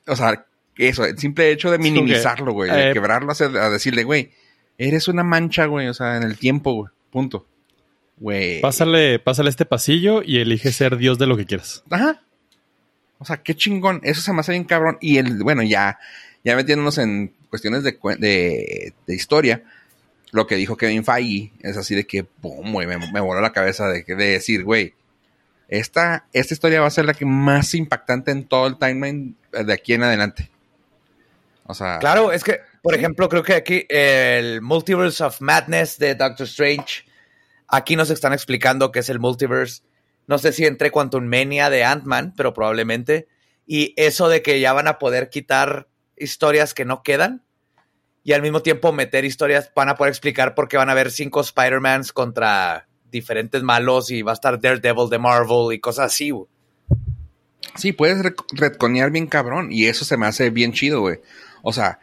O 0.07 0.14
sea, 0.14 0.47
eso, 0.89 1.05
el 1.05 1.18
simple 1.18 1.51
hecho 1.51 1.70
de 1.70 1.78
minimizarlo, 1.78 2.53
güey, 2.53 2.70
de 2.70 2.91
eh, 2.91 2.93
quebrarlo, 2.93 3.33
a 3.33 3.70
decirle, 3.70 4.05
güey, 4.05 4.31
eres 4.78 5.09
una 5.09 5.22
mancha, 5.22 5.66
güey, 5.66 5.89
o 5.89 5.95
sea, 5.95 6.16
en 6.16 6.22
el 6.22 6.39
tiempo, 6.39 6.72
güey, 6.72 6.93
punto. 7.11 7.47
Güey. 8.16 8.61
Pásale, 8.61 9.18
pásale 9.18 9.49
este 9.49 9.64
pasillo 9.64 10.22
y 10.22 10.41
elige 10.41 10.72
ser 10.72 10.97
Dios 10.97 11.18
de 11.18 11.26
lo 11.26 11.37
que 11.37 11.47
quieras. 11.47 11.83
Ajá. 11.91 12.22
O 13.18 13.24
sea, 13.24 13.39
qué 13.39 13.55
chingón. 13.55 14.01
Eso 14.03 14.20
se 14.20 14.33
me 14.33 14.41
hace 14.41 14.53
bien 14.53 14.64
cabrón. 14.64 14.99
Y 15.01 15.16
el, 15.16 15.43
bueno, 15.43 15.62
ya, 15.62 15.99
ya 16.45 16.55
metiéndonos 16.55 16.99
en 16.99 17.33
cuestiones 17.49 17.83
de, 17.83 17.99
de, 18.18 18.93
de 19.07 19.14
historia, 19.14 19.62
lo 20.33 20.47
que 20.47 20.57
dijo 20.57 20.76
Kevin 20.76 21.05
Feige 21.05 21.53
es 21.61 21.76
así 21.78 21.95
de 21.95 22.07
que, 22.07 22.26
boom, 22.43 22.72
güey, 22.72 22.87
me, 22.87 22.99
me 23.11 23.20
voló 23.20 23.41
la 23.41 23.53
cabeza 23.53 23.89
de, 23.89 24.05
de 24.05 24.14
decir, 24.14 24.64
güey, 24.64 24.95
esta, 25.68 26.26
esta 26.33 26.55
historia 26.55 26.81
va 26.81 26.89
a 26.89 26.91
ser 26.91 27.05
la 27.05 27.14
que 27.14 27.24
más 27.24 27.74
impactante 27.74 28.33
en 28.33 28.45
todo 28.45 28.66
el 28.66 28.76
timeline 28.76 29.37
de 29.53 29.72
aquí 29.72 29.95
en 29.95 30.03
adelante. 30.03 30.51
O 31.71 31.75
sea. 31.75 31.99
Claro, 31.99 32.33
es 32.33 32.45
que, 32.45 32.61
por 32.83 32.95
ejemplo, 32.95 33.29
creo 33.29 33.43
que 33.43 33.55
aquí 33.55 33.87
el 33.89 34.61
Multiverse 34.61 35.23
of 35.25 35.41
Madness 35.41 35.99
de 35.99 36.14
Doctor 36.14 36.47
Strange, 36.47 37.05
aquí 37.68 37.97
nos 37.97 38.11
están 38.11 38.33
explicando 38.33 38.93
qué 38.93 38.99
es 38.99 39.09
el 39.09 39.21
multiverse. 39.21 39.83
No 40.27 40.39
sé 40.39 40.53
si 40.53 40.66
entre 40.66 40.91
Quantum 40.91 41.25
Mania 41.25 41.71
de 41.71 41.85
Ant-Man, 41.85 42.35
pero 42.37 42.53
probablemente. 42.53 43.29
Y 43.66 43.95
eso 43.97 44.29
de 44.29 44.43
que 44.43 44.61
ya 44.61 44.73
van 44.73 44.89
a 44.89 44.99
poder 44.99 45.31
quitar 45.31 45.89
historias 46.16 46.75
que 46.75 46.85
no 46.85 47.03
quedan 47.03 47.45
y 48.23 48.33
al 48.33 48.43
mismo 48.43 48.61
tiempo 48.61 48.93
meter 48.93 49.25
historias, 49.25 49.73
van 49.75 49.89
a 49.89 49.97
poder 49.97 50.11
explicar 50.11 50.55
por 50.55 50.68
qué 50.68 50.77
van 50.77 50.89
a 50.89 50.93
haber 50.93 51.11
cinco 51.11 51.41
Spider-Mans 51.41 52.12
contra 52.12 52.87
diferentes 53.11 53.62
malos 53.62 54.11
y 54.11 54.23
va 54.23 54.33
a 54.33 54.35
estar 54.35 54.61
Daredevil 54.61 55.09
de 55.09 55.18
Marvel 55.18 55.73
y 55.73 55.81
cosas 55.81 56.07
así. 56.07 56.33
Sí, 57.77 57.93
puedes 57.93 58.23
retconear 58.53 59.11
bien 59.11 59.27
cabrón 59.27 59.68
y 59.73 59.87
eso 59.87 60.05
se 60.05 60.16
me 60.16 60.27
hace 60.27 60.51
bien 60.51 60.73
chido, 60.73 61.01
güey. 61.01 61.21
O 61.63 61.73
sea, 61.73 61.99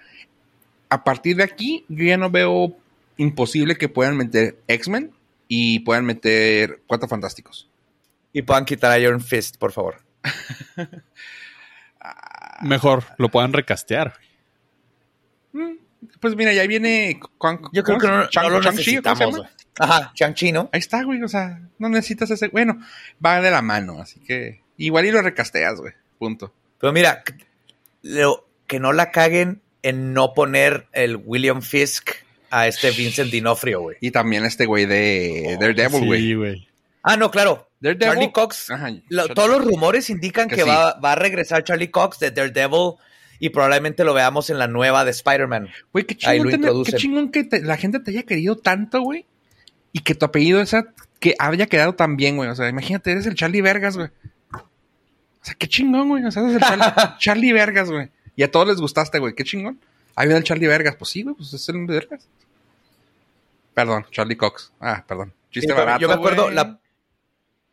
a 0.90 1.04
partir 1.04 1.38
de 1.38 1.44
aquí 1.44 1.86
yo 1.90 2.06
ya 2.06 2.18
no 2.18 2.30
veo 2.30 2.76
imposible 3.18 3.78
que 3.78 3.90
puedan 3.90 4.18
meter 4.18 4.60
X-Men 4.68 5.12
y 5.48 5.80
puedan 5.80 6.06
meter 6.06 6.82
Cuatro 6.88 7.08
Fantásticos. 7.08 7.70
Y 8.34 8.42
puedan 8.44 8.66
quitar 8.66 9.00
Iron 9.00 9.22
Fist, 9.22 9.58
por 9.58 9.72
favor. 9.72 10.04
Mejor, 12.62 13.04
lo 13.18 13.30
puedan 13.30 13.54
recastear. 13.54 14.14
Mm, 15.54 15.76
pues 16.20 16.36
mira, 16.36 16.54
ya 16.54 16.66
viene. 16.68 17.20
Yo 17.72 17.84
creo 17.84 17.98
que 17.98 18.08
no, 18.08 18.26
no 18.26 18.50
lo 18.50 18.62
necesitamos, 18.62 19.42
Ajá, 19.80 20.12
Chang-Chi, 20.16 20.52
¿no? 20.52 20.70
Ahí 20.74 20.80
está, 20.80 21.04
güey. 21.04 21.22
O 21.22 21.28
sea, 21.28 21.62
no 21.78 21.90
necesitas 21.90 22.32
ese. 22.32 22.48
Bueno, 22.48 22.80
va 23.24 23.42
de 23.42 23.52
la 23.52 23.62
mano, 23.62 24.02
así 24.02 24.20
que. 24.20 24.62
Igual 24.78 25.06
y 25.06 25.12
lo 25.12 25.22
recasteas, 25.22 25.80
güey. 25.80 25.94
Punto. 26.18 26.54
Pero 26.80 26.94
mira, 26.94 27.24
lo, 28.02 28.47
que 28.68 28.80
no 28.80 28.94
la 28.94 29.12
caguen 29.12 29.62
en 29.82 30.14
no 30.14 30.34
poner 30.34 30.88
el 30.94 31.18
William 31.18 31.62
Fisk 31.62 32.12
a 32.50 32.68
este 32.68 32.92
Vincent 32.92 33.32
Dinofrio, 33.32 33.82
güey. 33.82 33.98
Y 34.02 34.12
también 34.12 34.46
este 34.46 34.66
güey 34.66 34.86
de 34.86 35.56
oh, 35.56 35.60
Daredevil, 35.60 36.06
güey. 36.06 36.22
Sí, 36.22 36.34
güey. 36.36 36.68
Ah, 37.04 37.18
no, 37.18 37.32
claro. 37.32 37.70
Daredevil. 37.80 38.14
Charlie 38.14 38.32
Cox. 38.32 38.72
Ajá, 38.72 38.90
todos 39.34 39.50
los 39.50 39.66
rumores 39.66 40.10
indican 40.10 40.48
que, 40.50 40.64
va, 40.64 41.00
va, 41.00 41.14
a 41.14 41.16
regresar 41.16 41.64
Charlie 41.64 41.90
Cox 41.90 42.20
de 42.20 42.32
Daredevil 42.32 42.96
y 43.40 43.50
probablemente 43.50 44.04
lo 44.04 44.14
veamos 44.14 44.50
en 44.50 44.60
la 44.60 44.68
nueva 44.68 45.06
de 45.06 45.12
Spider-Man. 45.12 45.70
Güey, 45.94 46.06
qué 46.06 46.16
chingón, 46.16 46.84
qué 46.84 46.94
chingón 46.94 47.32
que 47.32 47.48
la 47.64 47.78
gente 47.78 48.00
te 48.00 48.12
haya 48.12 48.24
querido 48.24 48.58
tanto, 48.58 49.02
güey 49.02 49.26
y 49.98 50.02
que 50.02 50.14
tu 50.14 50.26
apellido 50.26 50.62
esa 50.62 50.94
que 51.20 51.36
haya 51.40 51.66
quedado 51.66 51.96
tan 51.96 52.18
bien, 52.18 52.38
güey. 52.38 52.50
O 52.50 52.56
sea, 52.56 52.70
imagínate, 52.70 53.12
eres 53.12 53.26
el 53.26 53.34
Charlie 53.34 53.62
Vergas, 53.62 53.98
güey. 53.98 54.10
O 54.54 55.42
sea, 55.42 55.56
qué 55.56 55.68
chingón, 55.68 56.10
güey. 56.10 56.24
O 56.24 56.32
sea, 56.32 56.44
eres 56.44 56.56
el 56.56 57.18
Charlie, 57.18 57.52
Vergas, 57.54 57.90
güey. 57.90 58.10
Y 58.38 58.44
a 58.44 58.52
todos 58.52 58.68
les 58.68 58.78
gustaste, 58.78 59.20
güey. 59.20 59.34
Qué 59.34 59.44
chingón. 59.44 59.82
Ahí 60.16 60.28
viene 60.28 60.38
el 60.38 60.46
Charlie 60.46 60.68
Vergas. 60.68 60.96
Pues 60.96 61.10
sí, 61.10 61.24
güey, 61.24 61.36
pues 61.36 61.54
es 61.54 61.68
el 61.68 61.86
Vergas. 61.86 62.30
Perdón, 63.74 64.06
Charlie 64.12 64.38
Cox. 64.38 64.72
Ah, 64.80 65.04
perdón. 65.06 65.34
Chiste 65.52 65.74
barato, 65.74 66.00
Yo 66.00 66.08
me 66.08 66.14
acuerdo, 66.14 66.50
la, 66.52 66.80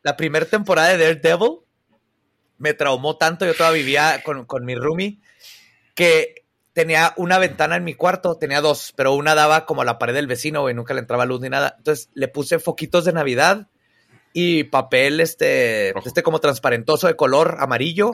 la 0.03 0.17
primera 0.17 0.47
temporada 0.47 0.89
de 0.89 0.99
Daredevil 0.99 1.61
me 2.59 2.75
traumó 2.75 3.17
tanto. 3.17 3.47
Yo 3.47 3.55
todavía 3.55 3.79
vivía 3.83 4.23
con, 4.25 4.47
con 4.47 4.65
mi 4.65 4.75
roomie 4.75 5.21
que 5.95 6.45
tenía 6.73 7.13
una 7.17 7.39
ventana 7.39 7.77
en 7.77 7.85
mi 7.85 7.95
cuarto, 7.95 8.37
tenía 8.37 8.61
dos, 8.61 8.93
pero 8.97 9.13
una 9.13 9.35
daba 9.35 9.65
como 9.67 9.83
a 9.83 9.85
la 9.85 9.99
pared 9.99 10.15
del 10.15 10.27
vecino, 10.27 10.63
güey, 10.63 10.75
nunca 10.75 10.93
le 10.93 11.01
entraba 11.01 11.25
luz 11.25 11.41
ni 11.41 11.49
nada. 11.49 11.75
Entonces 11.79 12.09
le 12.15 12.29
puse 12.29 12.59
foquitos 12.59 13.05
de 13.05 13.13
Navidad 13.13 13.69
y 14.33 14.65
papel 14.65 15.21
este, 15.21 15.97
este 16.05 16.23
como 16.23 16.41
transparentoso 16.41 17.07
de 17.07 17.17
color 17.17 17.57
amarillo 17.61 18.13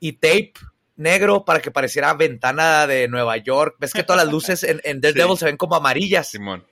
y 0.00 0.12
tape 0.12 0.52
negro 0.98 1.44
para 1.44 1.60
que 1.60 1.70
pareciera 1.70 2.12
ventana 2.14 2.86
de 2.86 3.08
Nueva 3.08 3.36
York. 3.38 3.76
Ves 3.78 3.92
que 3.92 4.02
todas 4.02 4.24
las 4.24 4.32
luces 4.32 4.62
en, 4.62 4.80
en 4.84 5.00
Daredevil 5.00 5.38
se 5.38 5.46
ven 5.46 5.56
como 5.56 5.76
amarillas. 5.76 6.28
Simón. 6.28 6.66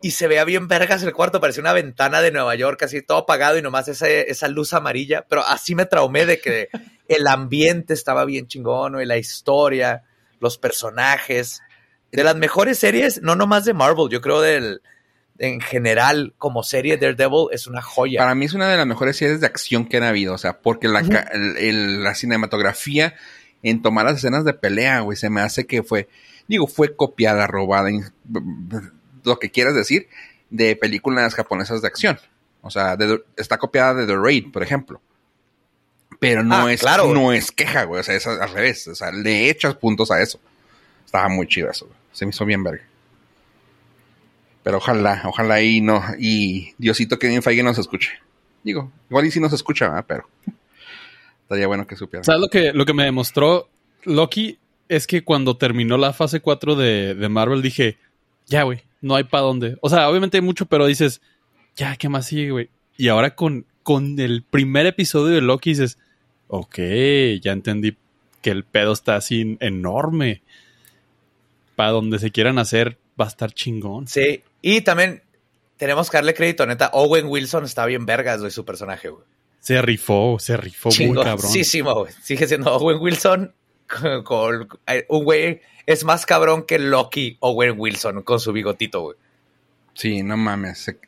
Y 0.00 0.10
se 0.10 0.26
veía 0.26 0.44
bien 0.44 0.66
vergas 0.66 1.04
el 1.04 1.12
cuarto, 1.12 1.40
parecía 1.40 1.60
una 1.60 1.72
ventana 1.72 2.20
de 2.20 2.32
Nueva 2.32 2.56
York, 2.56 2.82
así 2.82 3.02
todo 3.02 3.18
apagado 3.18 3.56
y 3.56 3.62
nomás 3.62 3.86
esa, 3.86 4.08
esa 4.08 4.48
luz 4.48 4.72
amarilla. 4.72 5.24
Pero 5.28 5.46
así 5.46 5.76
me 5.76 5.86
traumé 5.86 6.26
de 6.26 6.40
que 6.40 6.68
el 7.08 7.26
ambiente 7.28 7.94
estaba 7.94 8.24
bien 8.24 8.48
chingón, 8.48 9.00
y 9.00 9.06
la 9.06 9.16
historia 9.16 10.02
los 10.40 10.58
personajes. 10.58 11.62
De 12.10 12.24
las 12.24 12.36
mejores 12.36 12.78
series, 12.78 13.22
no 13.22 13.36
nomás 13.36 13.64
de 13.64 13.72
Marvel, 13.72 14.08
yo 14.10 14.20
creo 14.20 14.40
del, 14.40 14.82
en 15.38 15.60
general, 15.60 16.34
como 16.36 16.62
serie 16.62 16.98
Daredevil, 16.98 17.46
es 17.52 17.66
una 17.66 17.80
joya. 17.80 18.18
Para 18.20 18.34
mí 18.34 18.44
es 18.44 18.52
una 18.52 18.68
de 18.68 18.76
las 18.76 18.86
mejores 18.86 19.16
series 19.16 19.40
de 19.40 19.46
acción 19.46 19.86
que 19.86 19.96
han 19.96 20.02
habido, 20.02 20.34
o 20.34 20.38
sea, 20.38 20.60
porque 20.60 20.88
la, 20.88 21.02
la 21.02 22.14
cinematografía 22.14 23.14
en 23.62 23.82
tomar 23.82 24.06
las 24.06 24.16
escenas 24.16 24.44
de 24.44 24.54
pelea, 24.54 25.00
güey, 25.00 25.16
se 25.16 25.30
me 25.30 25.40
hace 25.40 25.66
que 25.66 25.82
fue, 25.82 26.08
digo, 26.48 26.66
fue 26.66 26.96
copiada, 26.96 27.46
robada, 27.46 27.90
lo 29.24 29.38
que 29.38 29.50
quieras 29.50 29.74
decir, 29.74 30.08
de 30.50 30.76
películas 30.76 31.34
japonesas 31.34 31.82
de 31.82 31.88
acción. 31.88 32.18
O 32.60 32.70
sea, 32.70 32.96
está 33.36 33.58
copiada 33.58 33.94
de 33.94 34.06
The 34.06 34.16
Raid, 34.16 34.52
por 34.52 34.62
ejemplo 34.62 35.00
pero 36.22 36.44
no 36.44 36.68
ah, 36.68 36.72
es 36.72 36.84
no 36.84 37.32
es 37.32 37.50
queja, 37.50 37.82
güey. 37.82 37.98
O 37.98 38.04
sea, 38.04 38.14
es 38.14 38.24
al 38.28 38.48
revés. 38.48 38.86
O 38.86 38.94
sea, 38.94 39.10
le 39.10 39.50
echas 39.50 39.74
puntos 39.74 40.12
a 40.12 40.22
eso. 40.22 40.38
Estaba 41.04 41.28
muy 41.28 41.48
chido 41.48 41.68
eso, 41.68 41.86
güey. 41.86 41.98
Se 42.12 42.24
me 42.24 42.30
hizo 42.30 42.46
bien 42.46 42.62
verga. 42.62 42.84
Pero 44.62 44.76
ojalá, 44.76 45.22
ojalá 45.24 45.60
y 45.62 45.80
no, 45.80 46.00
y 46.20 46.76
Diosito 46.78 47.18
que 47.18 47.26
bien 47.26 47.42
Feige 47.42 47.64
nos 47.64 47.76
escuche. 47.76 48.12
Digo, 48.62 48.92
igual 49.10 49.26
y 49.26 49.32
si 49.32 49.40
nos 49.40 49.52
escucha, 49.52 50.00
pero 50.06 50.28
estaría 51.42 51.66
bueno 51.66 51.86
que 51.86 51.96
supiera. 51.96 52.24
¿Sabes 52.24 52.40
lo 52.40 52.48
que, 52.48 52.72
lo 52.72 52.84
que 52.84 52.94
me 52.94 53.04
demostró 53.04 53.68
Loki? 54.04 54.58
Es 54.88 55.06
que 55.06 55.24
cuando 55.24 55.56
terminó 55.56 55.96
la 55.96 56.12
fase 56.12 56.40
4 56.40 56.74
de, 56.76 57.14
de 57.14 57.28
Marvel 57.28 57.62
dije, 57.62 57.96
ya, 58.46 58.64
güey, 58.64 58.82
no 59.00 59.16
hay 59.16 59.24
para 59.24 59.44
dónde. 59.44 59.76
O 59.80 59.88
sea, 59.88 60.08
obviamente 60.08 60.38
hay 60.38 60.42
mucho, 60.42 60.66
pero 60.66 60.86
dices, 60.86 61.20
ya, 61.76 61.96
¿qué 61.96 62.08
más 62.08 62.26
sigue, 62.26 62.50
güey? 62.50 62.70
Y 62.96 63.08
ahora 63.08 63.34
con, 63.34 63.66
con 63.82 64.18
el 64.18 64.42
primer 64.42 64.86
episodio 64.86 65.34
de 65.34 65.40
Loki 65.40 65.70
dices, 65.70 65.98
ok, 66.48 66.78
ya 67.40 67.52
entendí 67.52 67.96
que 68.42 68.50
el 68.50 68.64
pedo 68.64 68.92
está 68.92 69.16
así 69.16 69.56
enorme. 69.60 70.42
Para 71.76 71.90
donde 71.90 72.18
se 72.18 72.30
quieran 72.30 72.58
hacer, 72.58 72.98
va 73.18 73.24
a 73.24 73.28
estar 73.28 73.52
chingón. 73.52 74.06
Sí, 74.06 74.42
y 74.60 74.82
también 74.82 75.22
tenemos 75.78 76.10
que 76.10 76.18
darle 76.18 76.34
crédito, 76.34 76.66
neta. 76.66 76.90
Owen 76.92 77.26
Wilson 77.26 77.64
está 77.64 77.86
bien 77.86 78.04
vergas, 78.04 78.42
de 78.42 78.50
su 78.50 78.64
personaje, 78.64 79.08
güey. 79.08 79.24
Se 79.62 79.80
rifó, 79.80 80.38
se 80.40 80.56
rifó 80.56 80.88
muy 81.06 81.14
cabrón. 81.22 81.50
güey. 81.52 82.12
Sigue 82.22 82.48
siendo 82.48 82.74
Owen 82.76 82.98
Wilson 83.00 83.54
con, 84.24 84.68
un 85.08 85.24
güey. 85.24 85.60
Es 85.86 86.04
más 86.04 86.26
cabrón 86.26 86.64
que 86.66 86.78
Loki 86.80 87.36
Owen 87.40 87.74
Wilson 87.78 88.22
con 88.22 88.40
su 88.40 88.52
bigotito, 88.52 89.02
güey. 89.02 89.16
Sí, 89.94 90.22
no 90.24 90.36
mames. 90.36 90.78
se- 90.78 90.98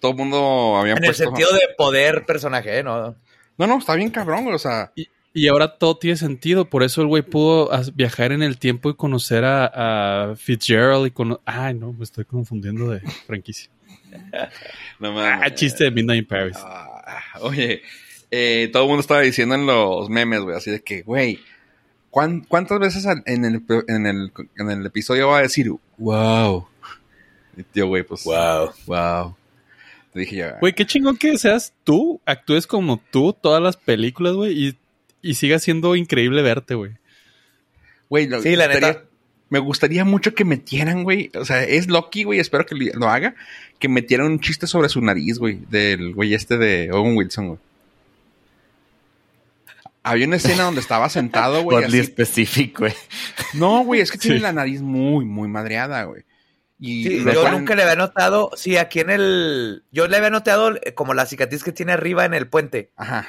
Todo 0.00 0.12
el 0.12 0.16
mundo 0.18 0.76
había 0.78 0.92
En 0.94 0.98
el 1.04 1.04
puesto... 1.10 1.24
sentido 1.24 1.50
de 1.52 1.68
poder 1.76 2.24
personaje, 2.24 2.78
¿eh? 2.78 2.82
No. 2.82 3.14
No, 3.58 3.66
no, 3.66 3.78
está 3.78 3.94
bien 3.94 4.08
cabrón, 4.10 4.44
güey. 4.44 4.54
O 4.54 4.58
sea, 4.58 4.90
Y 5.34 5.48
ahora 5.48 5.76
todo 5.76 5.98
tiene 5.98 6.16
sentido. 6.16 6.64
Por 6.70 6.82
eso 6.84 7.02
el 7.02 7.08
güey 7.08 7.22
pudo 7.22 7.70
viajar 7.94 8.32
en 8.32 8.42
el 8.42 8.58
tiempo 8.58 8.88
y 8.88 8.94
conocer 8.94 9.44
a, 9.44 10.30
a 10.30 10.36
Fitzgerald 10.36 11.06
y 11.06 11.10
cono 11.10 11.40
Ay, 11.44 11.74
no, 11.74 11.92
me 11.92 12.04
estoy 12.04 12.24
confundiendo 12.24 12.88
de 12.88 13.00
franquicia. 13.26 13.70
no 14.98 15.18
Ah, 15.20 15.54
chiste 15.54 15.84
de 15.84 15.90
Midnight 15.90 16.22
in 16.22 16.28
Paris. 16.28 16.56
Ah, 16.58 16.91
oye, 17.40 17.82
eh, 18.30 18.68
todo 18.72 18.82
el 18.84 18.88
mundo 18.88 19.00
estaba 19.00 19.20
diciendo 19.20 19.54
en 19.54 19.66
los 19.66 20.08
memes, 20.08 20.40
güey, 20.40 20.56
así 20.56 20.70
de 20.70 20.80
que, 20.82 21.02
güey, 21.02 21.38
¿cuán- 22.10 22.40
¿cuántas 22.42 22.78
veces 22.78 23.04
en 23.26 23.44
el, 23.44 23.62
en, 23.88 24.06
el, 24.06 24.32
en 24.58 24.70
el 24.70 24.86
episodio 24.86 25.28
va 25.28 25.38
a 25.38 25.42
decir, 25.42 25.70
wow? 25.98 26.66
Y 27.56 27.62
tío, 27.64 27.86
güey, 27.86 28.02
pues, 28.02 28.24
Wow. 28.24 28.70
wow. 28.86 29.36
Te 30.12 30.20
dije 30.20 30.36
ya, 30.36 30.58
Güey, 30.60 30.74
qué 30.74 30.84
chingón 30.86 31.16
que 31.16 31.36
seas 31.38 31.72
tú, 31.84 32.20
actúes 32.26 32.66
como 32.66 33.02
tú 33.10 33.32
todas 33.40 33.62
las 33.62 33.76
películas, 33.76 34.34
güey, 34.34 34.68
y, 34.68 34.78
y 35.22 35.34
siga 35.34 35.58
siendo 35.58 35.96
increíble 35.96 36.42
verte, 36.42 36.74
güey. 36.74 36.92
güey, 38.08 38.26
Sí, 38.42 38.56
la 38.56 38.64
estaría- 38.66 38.88
neta. 38.88 39.04
Me 39.52 39.58
gustaría 39.58 40.02
mucho 40.06 40.34
que 40.34 40.46
metieran, 40.46 41.04
güey, 41.04 41.30
o 41.34 41.44
sea, 41.44 41.62
es 41.62 41.86
Loki, 41.86 42.24
güey, 42.24 42.40
espero 42.40 42.64
que 42.64 42.74
lo 42.74 43.10
haga, 43.10 43.34
que 43.78 43.86
metieran 43.86 44.28
un 44.28 44.40
chiste 44.40 44.66
sobre 44.66 44.88
su 44.88 45.02
nariz, 45.02 45.38
güey, 45.38 45.58
del 45.68 46.14
güey 46.14 46.32
este 46.32 46.56
de 46.56 46.90
Owen 46.90 47.18
Wilson, 47.18 47.48
güey. 47.48 47.58
Había 50.02 50.26
una 50.26 50.36
escena 50.36 50.62
donde 50.62 50.80
estaba 50.80 51.10
sentado, 51.10 51.62
güey, 51.64 51.84
así 51.84 51.98
específico, 51.98 52.84
güey. 52.84 52.94
No, 53.52 53.84
güey, 53.84 54.00
es 54.00 54.10
que 54.10 54.16
tiene 54.16 54.40
la 54.40 54.54
nariz 54.54 54.80
muy, 54.80 55.26
muy 55.26 55.48
madreada, 55.48 56.04
güey. 56.04 56.22
Y 56.80 57.04
Sí, 57.08 57.22
yo 57.22 57.50
nunca 57.50 57.74
le 57.74 57.82
había 57.82 57.96
notado, 57.96 58.52
sí, 58.56 58.78
aquí 58.78 59.00
en 59.00 59.10
el... 59.10 59.84
Yo 59.92 60.08
le 60.08 60.16
había 60.16 60.30
notado 60.30 60.76
eh, 60.82 60.94
como 60.94 61.12
la 61.12 61.26
cicatriz 61.26 61.62
que 61.62 61.72
tiene 61.72 61.92
arriba 61.92 62.24
en 62.24 62.32
el 62.32 62.48
puente, 62.48 62.90
Ajá. 62.96 63.28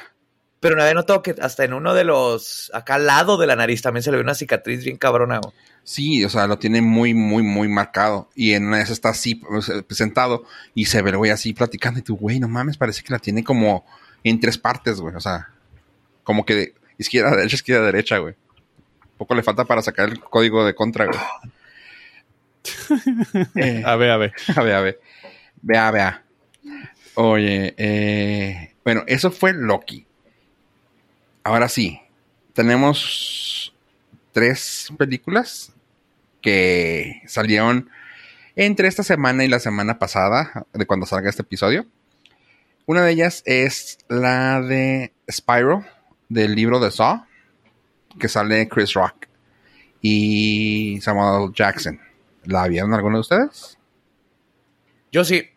pero 0.58 0.74
no 0.74 0.80
había 0.80 0.94
notado 0.94 1.20
que 1.22 1.34
hasta 1.38 1.64
en 1.64 1.74
uno 1.74 1.92
de 1.92 2.04
los... 2.04 2.70
Acá 2.72 2.94
al 2.94 3.04
lado 3.04 3.36
de 3.36 3.46
la 3.46 3.56
nariz 3.56 3.82
también 3.82 4.02
se 4.02 4.10
le 4.10 4.16
ve 4.16 4.22
una 4.22 4.34
cicatriz 4.34 4.84
bien 4.84 4.96
cabrona. 4.96 5.40
güey. 5.40 5.52
Sí, 5.84 6.24
o 6.24 6.30
sea, 6.30 6.46
lo 6.46 6.58
tiene 6.58 6.80
muy, 6.80 7.12
muy, 7.12 7.42
muy 7.42 7.68
marcado. 7.68 8.30
Y 8.34 8.54
en 8.54 8.66
una 8.66 8.78
de 8.78 8.84
esas 8.84 8.94
está 8.94 9.10
así, 9.10 9.42
sentado, 9.90 10.44
y 10.74 10.86
se 10.86 11.02
ve 11.02 11.10
el 11.10 11.18
güey 11.18 11.30
así 11.30 11.52
platicando. 11.52 12.00
Y 12.00 12.02
tú, 12.02 12.16
güey, 12.16 12.40
no 12.40 12.48
mames, 12.48 12.78
parece 12.78 13.02
que 13.02 13.12
la 13.12 13.18
tiene 13.18 13.44
como 13.44 13.84
en 14.24 14.40
tres 14.40 14.56
partes, 14.56 15.00
güey. 15.00 15.14
O 15.14 15.20
sea, 15.20 15.50
como 16.22 16.46
que 16.46 16.54
de 16.54 16.74
izquierda 16.96 17.32
a 17.32 17.36
derecha, 17.36 17.56
izquierda 17.56 17.82
a 17.82 17.86
derecha, 17.86 18.18
güey. 18.18 18.34
Poco 19.18 19.34
le 19.34 19.42
falta 19.42 19.66
para 19.66 19.82
sacar 19.82 20.08
el 20.08 20.20
código 20.20 20.64
de 20.64 20.74
contra, 20.74 21.06
güey. 21.06 21.18
Eh, 23.56 23.82
A 23.84 23.96
ver, 23.96 24.10
a 24.10 24.16
ver. 24.16 24.32
A 24.56 24.62
ver, 24.62 24.74
a 24.74 24.80
ver. 24.80 25.00
Vea, 25.60 25.90
vea. 25.90 26.24
Oye, 27.14 27.74
eh, 27.76 28.74
bueno, 28.84 29.02
eso 29.06 29.30
fue 29.30 29.52
Loki. 29.52 30.06
Ahora 31.42 31.68
sí, 31.68 32.00
tenemos 32.54 33.74
tres 34.32 34.88
películas 34.96 35.73
que 36.44 37.22
salieron 37.26 37.88
entre 38.54 38.86
esta 38.86 39.02
semana 39.02 39.44
y 39.44 39.48
la 39.48 39.60
semana 39.60 39.98
pasada, 39.98 40.66
de 40.74 40.84
cuando 40.84 41.06
salga 41.06 41.30
este 41.30 41.40
episodio. 41.40 41.86
Una 42.84 43.02
de 43.02 43.12
ellas 43.12 43.42
es 43.46 43.96
la 44.08 44.60
de 44.60 45.14
Spyro, 45.30 45.86
del 46.28 46.54
libro 46.54 46.80
de 46.80 46.90
Saw, 46.90 47.24
que 48.20 48.28
sale 48.28 48.68
Chris 48.68 48.92
Rock 48.92 49.26
y 50.02 51.00
Samuel 51.00 51.50
Jackson. 51.54 51.98
¿La 52.44 52.68
vieron 52.68 52.92
alguno 52.92 53.16
de 53.16 53.22
ustedes? 53.22 53.78
Yo 55.10 55.24
sí. 55.24 55.48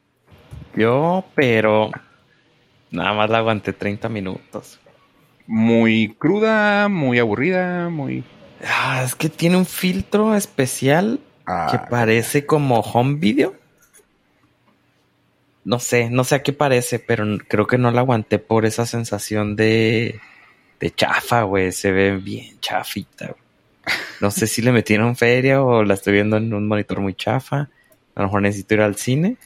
Yo, 0.73 1.25
pero 1.35 1.91
nada 2.91 3.13
más 3.13 3.29
la 3.29 3.39
aguanté 3.39 3.73
30 3.73 4.07
minutos. 4.07 4.79
Muy 5.47 6.15
cruda, 6.17 6.87
muy 6.87 7.19
aburrida, 7.19 7.89
muy... 7.89 8.23
Ah, 8.63 9.03
es 9.05 9.15
que 9.15 9.29
tiene 9.29 9.57
un 9.57 9.65
filtro 9.65 10.35
especial 10.35 11.19
Ah, 11.47 11.69
que 11.71 11.79
parece 11.89 12.45
como 12.45 12.81
home 12.81 13.15
video. 13.19 13.55
No 15.63 15.79
sé, 15.79 16.09
no 16.09 16.25
sé 16.25 16.35
a 16.35 16.43
qué 16.43 16.51
parece, 16.51 16.99
pero 16.99 17.25
creo 17.47 17.67
que 17.67 17.77
no 17.77 17.89
la 17.91 18.01
aguanté 18.01 18.37
por 18.37 18.65
esa 18.65 18.85
sensación 18.85 19.55
de, 19.55 20.19
de 20.79 20.91
chafa, 20.91 21.43
güey. 21.43 21.71
Se 21.71 21.91
ve 21.91 22.17
bien 22.17 22.59
chafita. 22.59 23.33
No 24.19 24.29
sé 24.31 24.47
si 24.47 24.61
le 24.61 24.73
metieron 24.73 25.15
feria 25.15 25.61
o 25.61 25.83
la 25.83 25.93
estoy 25.93 26.13
viendo 26.13 26.35
en 26.35 26.53
un 26.53 26.67
monitor 26.67 26.99
muy 26.99 27.13
chafa. 27.13 27.69
A 28.15 28.21
lo 28.21 28.23
mejor 28.23 28.41
necesito 28.41 28.73
ir 28.73 28.81
al 28.81 28.95
cine, 28.97 29.37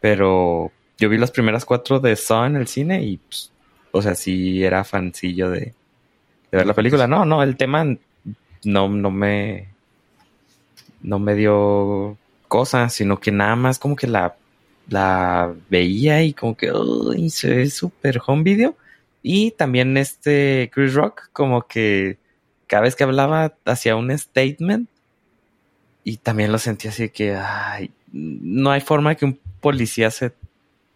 pero 0.00 0.70
yo 0.98 1.08
vi 1.08 1.18
las 1.18 1.32
primeras 1.32 1.64
cuatro 1.64 1.98
de 1.98 2.14
Saw 2.14 2.44
en 2.44 2.56
el 2.56 2.68
cine 2.68 3.02
y, 3.02 3.16
pues, 3.16 3.50
o 3.90 4.00
sea, 4.00 4.14
sí 4.14 4.62
era 4.62 4.84
fancillo 4.84 5.50
de, 5.50 5.60
de 5.60 5.74
ver 6.52 6.66
la 6.66 6.74
película. 6.74 7.08
No, 7.08 7.24
no, 7.24 7.42
el 7.42 7.56
tema 7.56 7.84
no, 8.64 8.88
no 8.88 9.10
me, 9.10 9.68
no 11.02 11.18
me 11.18 11.34
dio 11.34 12.16
cosa, 12.48 12.88
sino 12.88 13.20
que 13.20 13.32
nada 13.32 13.56
más 13.56 13.78
como 13.78 13.96
que 13.96 14.06
la, 14.06 14.36
la 14.88 15.54
veía 15.70 16.22
y 16.22 16.32
como 16.32 16.56
que 16.56 16.72
uy, 16.72 17.30
se 17.30 17.48
ve 17.48 17.70
súper 17.70 18.20
home 18.24 18.42
video. 18.42 18.76
Y 19.22 19.52
también 19.52 19.96
este 19.96 20.70
Chris 20.72 20.94
Rock, 20.94 21.30
como 21.32 21.62
que 21.62 22.18
cada 22.66 22.82
vez 22.82 22.96
que 22.96 23.04
hablaba 23.04 23.54
hacía 23.64 23.96
un 23.96 24.16
statement 24.16 24.88
y 26.04 26.16
también 26.16 26.50
lo 26.50 26.58
sentía 26.58 26.90
así 26.90 27.08
que 27.10 27.38
no 28.10 28.70
hay 28.70 28.80
forma 28.80 29.14
que 29.14 29.24
un 29.24 29.38
policía 29.60 30.10
se 30.10 30.32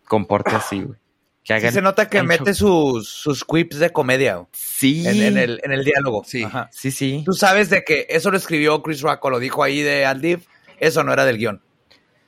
comporte 0.06 0.50
así, 0.50 0.82
güey. 0.82 0.98
Que 1.46 1.60
Sí 1.60 1.70
se 1.70 1.80
nota 1.80 2.08
que 2.08 2.24
mete 2.24 2.54
sus, 2.54 3.08
sus 3.08 3.44
quips 3.44 3.78
de 3.78 3.92
comedia 3.92 4.44
Sí, 4.52 5.06
en, 5.06 5.22
en 5.22 5.38
el, 5.38 5.60
en 5.62 5.70
el 5.72 5.84
diálogo. 5.84 6.24
Sí. 6.26 6.42
Ajá. 6.42 6.68
sí, 6.72 6.90
sí. 6.90 7.22
Tú 7.24 7.34
sabes 7.34 7.70
de 7.70 7.84
que 7.84 8.06
eso 8.10 8.32
lo 8.32 8.36
escribió 8.36 8.82
Chris 8.82 9.00
Rock 9.00 9.24
o 9.24 9.30
lo 9.30 9.38
dijo 9.38 9.62
ahí 9.62 9.80
de 9.80 10.04
Aldiv. 10.04 10.40
Eso 10.80 11.04
no 11.04 11.12
era 11.12 11.24
del 11.24 11.38
guion. 11.38 11.62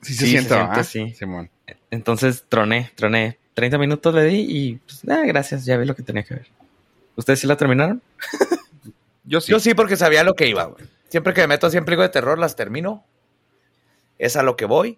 sí 0.01 0.13
se 0.13 0.19
sí, 0.19 0.25
se 0.25 0.31
siente, 0.31 0.53
¿verdad? 0.55 0.83
sí. 0.83 1.13
Simón. 1.13 1.49
Entonces 1.91 2.45
troné, 2.47 2.91
troné. 2.95 3.37
30 3.55 3.77
minutos 3.77 4.15
le 4.15 4.23
di 4.23 4.45
y 4.47 4.75
pues, 4.77 5.01
ah, 5.09 5.23
gracias, 5.25 5.65
ya 5.65 5.75
vi 5.75 5.85
lo 5.85 5.95
que 5.95 6.03
tenía 6.03 6.23
que 6.23 6.35
ver. 6.35 6.47
¿Ustedes 7.17 7.41
sí 7.41 7.47
la 7.47 7.57
terminaron? 7.57 8.01
Yo 9.25 9.41
sí. 9.41 9.51
Yo 9.51 9.59
sí 9.59 9.73
porque 9.73 9.97
sabía 9.97 10.23
lo 10.23 10.33
que 10.33 10.47
iba. 10.47 10.63
güey. 10.63 10.85
Siempre 11.09 11.33
que 11.33 11.41
me 11.41 11.47
meto 11.47 11.67
así 11.67 11.75
en 11.75 11.83
películas 11.83 12.09
de 12.09 12.13
terror 12.13 12.39
las 12.39 12.55
termino. 12.55 13.03
Es 14.17 14.37
a 14.37 14.43
lo 14.43 14.55
que 14.55 14.63
voy. 14.63 14.97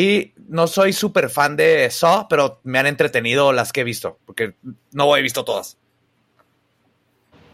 Y 0.00 0.32
no 0.48 0.68
soy 0.68 0.92
súper 0.92 1.28
fan 1.28 1.56
de 1.56 1.90
Saw, 1.90 2.28
pero 2.28 2.60
me 2.62 2.78
han 2.78 2.86
entretenido 2.86 3.52
las 3.52 3.72
que 3.72 3.80
he 3.80 3.84
visto. 3.84 4.20
Porque 4.26 4.54
no 4.92 5.16
he 5.16 5.22
visto 5.22 5.44
todas. 5.44 5.76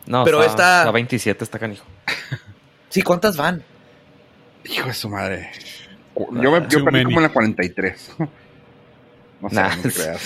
No, 0.07 0.25
Pero 0.25 0.41
está, 0.41 0.51
esta- 0.53 0.79
está 0.81 0.91
27, 0.91 1.45
está 1.45 1.59
canijo. 1.59 1.85
Sí, 2.91 3.03
¿cuántas 3.03 3.37
van? 3.37 3.65
Hijo 4.67 4.87
de 4.87 4.95
su 4.95 5.09
madre. 5.09 5.51
Yo, 6.17 6.31
me, 6.31 6.69
yo 6.69 6.85
perdí 6.85 6.99
many. 6.99 7.05
como 7.07 7.17
en 7.17 7.23
la 7.25 7.33
43. 7.33 8.11
No 9.41 9.49
sé, 9.51 9.55
Nah. 9.57 9.75
no 9.77 9.83
te 9.83 9.91
creas. 9.93 10.21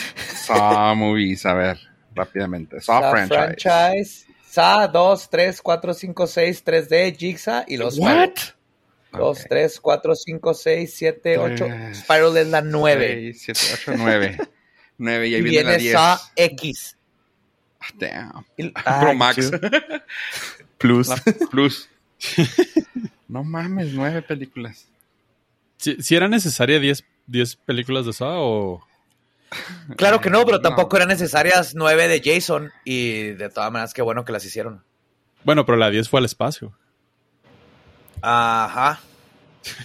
Saw 0.44 0.94
movies, 0.96 1.46
a 1.46 1.54
ver, 1.54 1.78
rápidamente. 2.14 2.80
Saw, 2.80 3.00
Saw 3.00 3.10
franchise. 3.10 3.36
franchise. 3.62 4.26
Saw 4.50 4.88
2, 4.92 5.30
3, 5.30 5.62
4, 5.62 5.94
5, 5.94 6.26
6, 6.26 6.64
3D, 6.64 7.16
Jigsaw 7.16 7.64
y 7.68 7.76
los 7.78 7.98
What? 7.98 8.30
2, 9.12 9.38
Ok. 9.40 9.46
3, 9.48 9.80
4, 9.80 10.14
5, 10.14 10.54
6, 10.54 10.94
7, 10.94 11.38
8. 11.38 11.64
Tres, 11.66 11.98
Spiral 11.98 12.36
es 12.36 12.46
la 12.48 12.60
9. 12.62 13.32
6, 13.34 13.42
7, 13.58 13.80
8, 13.92 13.92
9. 13.98 14.38
9 14.98 15.28
y 15.28 15.34
ahí 15.34 15.40
Y 15.40 15.42
viene 15.42 15.64
la 15.64 15.70
viene 15.76 15.82
10. 15.82 15.92
Saw 15.92 16.18
X. 16.36 16.96
Ah, 17.80 17.86
Damn. 17.94 18.46
Y- 18.56 18.70
Pro 19.00 19.10
Ay, 19.10 19.16
Max. 19.16 19.50
Plus. 20.78 21.08
La 21.08 21.16
Plus. 21.50 21.88
no 23.28 23.44
mames, 23.44 23.92
9 23.92 24.22
películas. 24.22 24.86
Si, 25.76 26.02
si 26.02 26.16
era 26.16 26.28
necesaria 26.28 26.78
10 26.80 27.04
10 27.26 27.56
películas 27.56 28.06
de 28.06 28.12
Saw 28.12 28.40
o... 28.40 28.84
Claro 29.96 30.20
que 30.20 30.28
no, 30.30 30.44
pero 30.44 30.58
No. 30.58 30.62
tampoco 30.62 30.96
eran 30.96 31.08
necesarias 31.08 31.74
9 31.74 32.08
de 32.08 32.22
Jason. 32.24 32.70
Y 32.84 33.30
de 33.32 33.48
todas 33.50 33.70
maneras, 33.72 33.94
qué 33.94 34.02
bueno 34.02 34.24
que 34.24 34.32
las 34.32 34.44
hicieron. 34.44 34.82
Bueno, 35.44 35.64
pero 35.64 35.76
la 35.78 35.88
10 35.90 36.08
fue 36.08 36.18
al 36.20 36.24
espacio. 36.26 36.72
Ajá. 38.22 39.00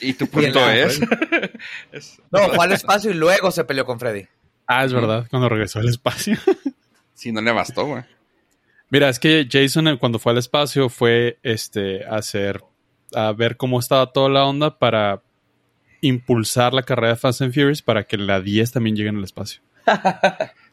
Y 0.01 0.13
tu 0.13 0.27
punto 0.29 0.69
es. 0.69 0.99
es- 1.91 2.21
No, 2.31 2.49
fue 2.49 2.65
al 2.65 2.71
espacio 2.73 3.11
y 3.11 3.15
luego 3.15 3.51
se 3.51 3.63
peleó 3.63 3.85
con 3.85 3.99
Freddy. 3.99 4.25
Ah, 4.67 4.85
es 4.85 4.93
verdad, 4.93 5.27
cuando 5.29 5.49
regresó 5.49 5.79
al 5.79 5.89
espacio. 5.89 6.37
Si 7.15 7.31
no 7.31 7.41
le 7.41 7.51
bastó, 7.51 7.85
güey. 7.85 8.03
Mira, 8.89 9.07
es 9.07 9.17
que 9.19 9.47
Jason 9.49 9.87
eh, 9.87 9.97
cuando 9.99 10.19
fue 10.19 10.31
al 10.33 10.39
espacio 10.39 10.89
fue 10.89 11.37
este 11.43 12.03
a 12.05 12.15
hacer 12.15 12.61
a 13.13 13.31
ver 13.31 13.55
cómo 13.55 13.79
estaba 13.79 14.11
toda 14.11 14.27
la 14.29 14.43
onda 14.45 14.77
para 14.77 15.21
impulsar 16.01 16.73
la 16.73 16.83
carrera 16.83 17.09
de 17.09 17.15
Fast 17.15 17.41
and 17.43 17.53
Furious 17.53 17.81
para 17.81 18.03
que 18.03 18.17
la 18.17 18.41
10 18.41 18.71
también 18.73 18.95
llegue 18.95 19.09
en 19.09 19.17
el 19.19 19.23
espacio. 19.23 19.61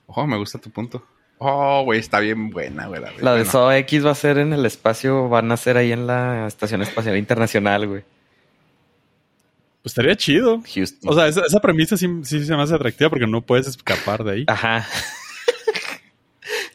Oh, 0.06 0.26
me 0.26 0.36
gusta 0.38 0.58
tu 0.58 0.70
punto. 0.70 1.06
Oh, 1.42 1.84
güey, 1.84 1.98
está 1.98 2.20
bien 2.20 2.50
buena, 2.50 2.86
güey. 2.86 3.00
La, 3.00 3.12
La 3.18 3.34
de 3.34 3.44
bueno. 3.44 3.72
X 3.72 4.04
va 4.04 4.10
a 4.10 4.14
ser 4.14 4.36
en 4.36 4.52
el 4.52 4.66
espacio, 4.66 5.30
van 5.30 5.50
a 5.50 5.56
ser 5.56 5.78
ahí 5.78 5.90
en 5.90 6.06
la 6.06 6.46
Estación 6.46 6.82
Espacial 6.82 7.16
Internacional, 7.16 7.88
güey. 7.88 8.04
Pues 9.82 9.92
estaría 9.92 10.14
chido. 10.16 10.62
Houston. 10.74 11.10
O 11.10 11.14
sea, 11.14 11.28
esa, 11.28 11.40
esa 11.46 11.60
premisa 11.60 11.96
sí, 11.96 12.06
sí 12.24 12.44
se 12.44 12.54
me 12.54 12.62
hace 12.62 12.74
atractiva 12.74 13.08
porque 13.08 13.26
no 13.26 13.40
puedes 13.40 13.66
escapar 13.68 14.22
de 14.22 14.32
ahí. 14.32 14.44
Ajá. 14.48 14.86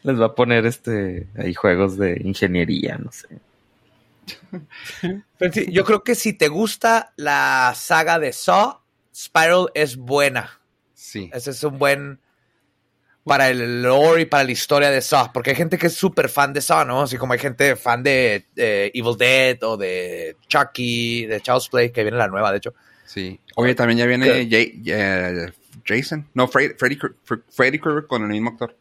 Les 0.01 0.20
va 0.20 0.26
a 0.26 0.36
poner 0.36 0.66
este 0.66 1.28
ahí 1.38 1.53
juegos 1.53 1.97
de 1.99 2.20
ingeniería, 2.24 2.97
no 2.97 3.11
sé. 3.11 3.28
Pero 5.38 5.53
sí, 5.53 5.72
yo 5.72 5.86
creo 5.86 6.03
que 6.03 6.16
si 6.16 6.34
te 6.34 6.47
gusta 6.47 7.13
la 7.18 7.74
saga 7.76 8.18
de 8.18 8.34
Saw, 8.34 8.80
Spiral 9.16 9.68
es 9.76 9.95
buena. 9.95 10.59
Sí. 10.95 11.30
Ese 11.32 11.51
es 11.51 11.63
un 11.63 11.78
buen 11.78 12.20
para 13.26 13.49
el 13.49 13.82
lore 13.82 14.21
y 14.21 14.26
para 14.26 14.43
la 14.43 14.51
historia 14.51 14.91
de 14.91 15.01
Saw, 15.01 15.32
porque 15.34 15.49
hay 15.49 15.55
gente 15.55 15.78
que 15.80 15.88
es 15.88 15.95
súper 15.95 16.30
fan 16.30 16.53
de 16.53 16.61
Saw, 16.61 16.86
¿no? 16.86 17.01
Así 17.01 17.17
como 17.17 17.34
hay 17.34 17.39
gente 17.39 17.76
fan 17.76 18.03
de 18.03 18.45
eh, 18.55 18.91
Evil 18.93 19.17
Dead 19.17 19.57
o 19.63 19.76
de 19.78 20.38
Chucky, 20.47 21.26
de 21.26 21.41
Child's 21.41 21.67
Play, 21.69 21.89
que 21.91 22.03
viene 22.03 22.17
la 22.17 22.28
nueva, 22.28 22.51
de 22.51 22.57
hecho. 22.59 22.73
Sí. 23.05 23.39
Oye, 23.55 23.73
también 23.73 23.97
ya 23.97 24.05
viene 24.05 24.47
Jay- 24.49 24.80
eh, 24.86 25.51
Jason. 25.84 26.28
No, 26.36 26.47
Freddy, 26.47 26.76
Freddy, 26.78 26.97
Kr- 26.97 27.15
Fr- 27.28 27.43
Freddy 27.49 27.80
Krueger 27.80 28.05
con 28.05 28.21
el 28.21 28.28
mismo 28.30 28.51
actor. 28.51 28.76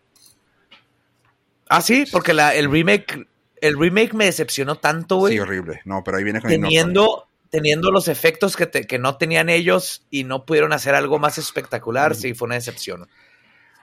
Ah, 1.69 1.81
sí, 1.81 2.05
porque 2.13 2.35
la, 2.35 2.55
el 2.55 2.71
remake, 2.71 3.27
el 3.61 3.79
remake 3.79 4.13
me 4.13 4.27
decepcionó 4.27 4.77
tanto, 4.77 5.17
güey. 5.17 5.35
Sí, 5.35 5.41
horrible. 5.41 5.81
No, 5.85 6.03
pero 6.05 6.19
ahí 6.19 6.25
viene 6.25 6.41
con 6.41 6.51
el 6.51 6.61
teniendo, 6.61 7.27
teniendo 7.51 7.91
los 7.91 8.09
efectos 8.09 8.57
que, 8.57 8.67
te- 8.67 8.87
que 8.87 8.99
no 8.99 9.17
tenían 9.17 9.49
ellos 9.49 10.05
y 10.11 10.25
no 10.25 10.45
pudieron 10.45 10.73
hacer 10.73 10.95
algo 10.95 11.19
más 11.19 11.39
espectacular, 11.39 12.15
sí, 12.15 12.35
fue 12.35 12.47
una 12.47 12.57
decepción. 12.57 13.09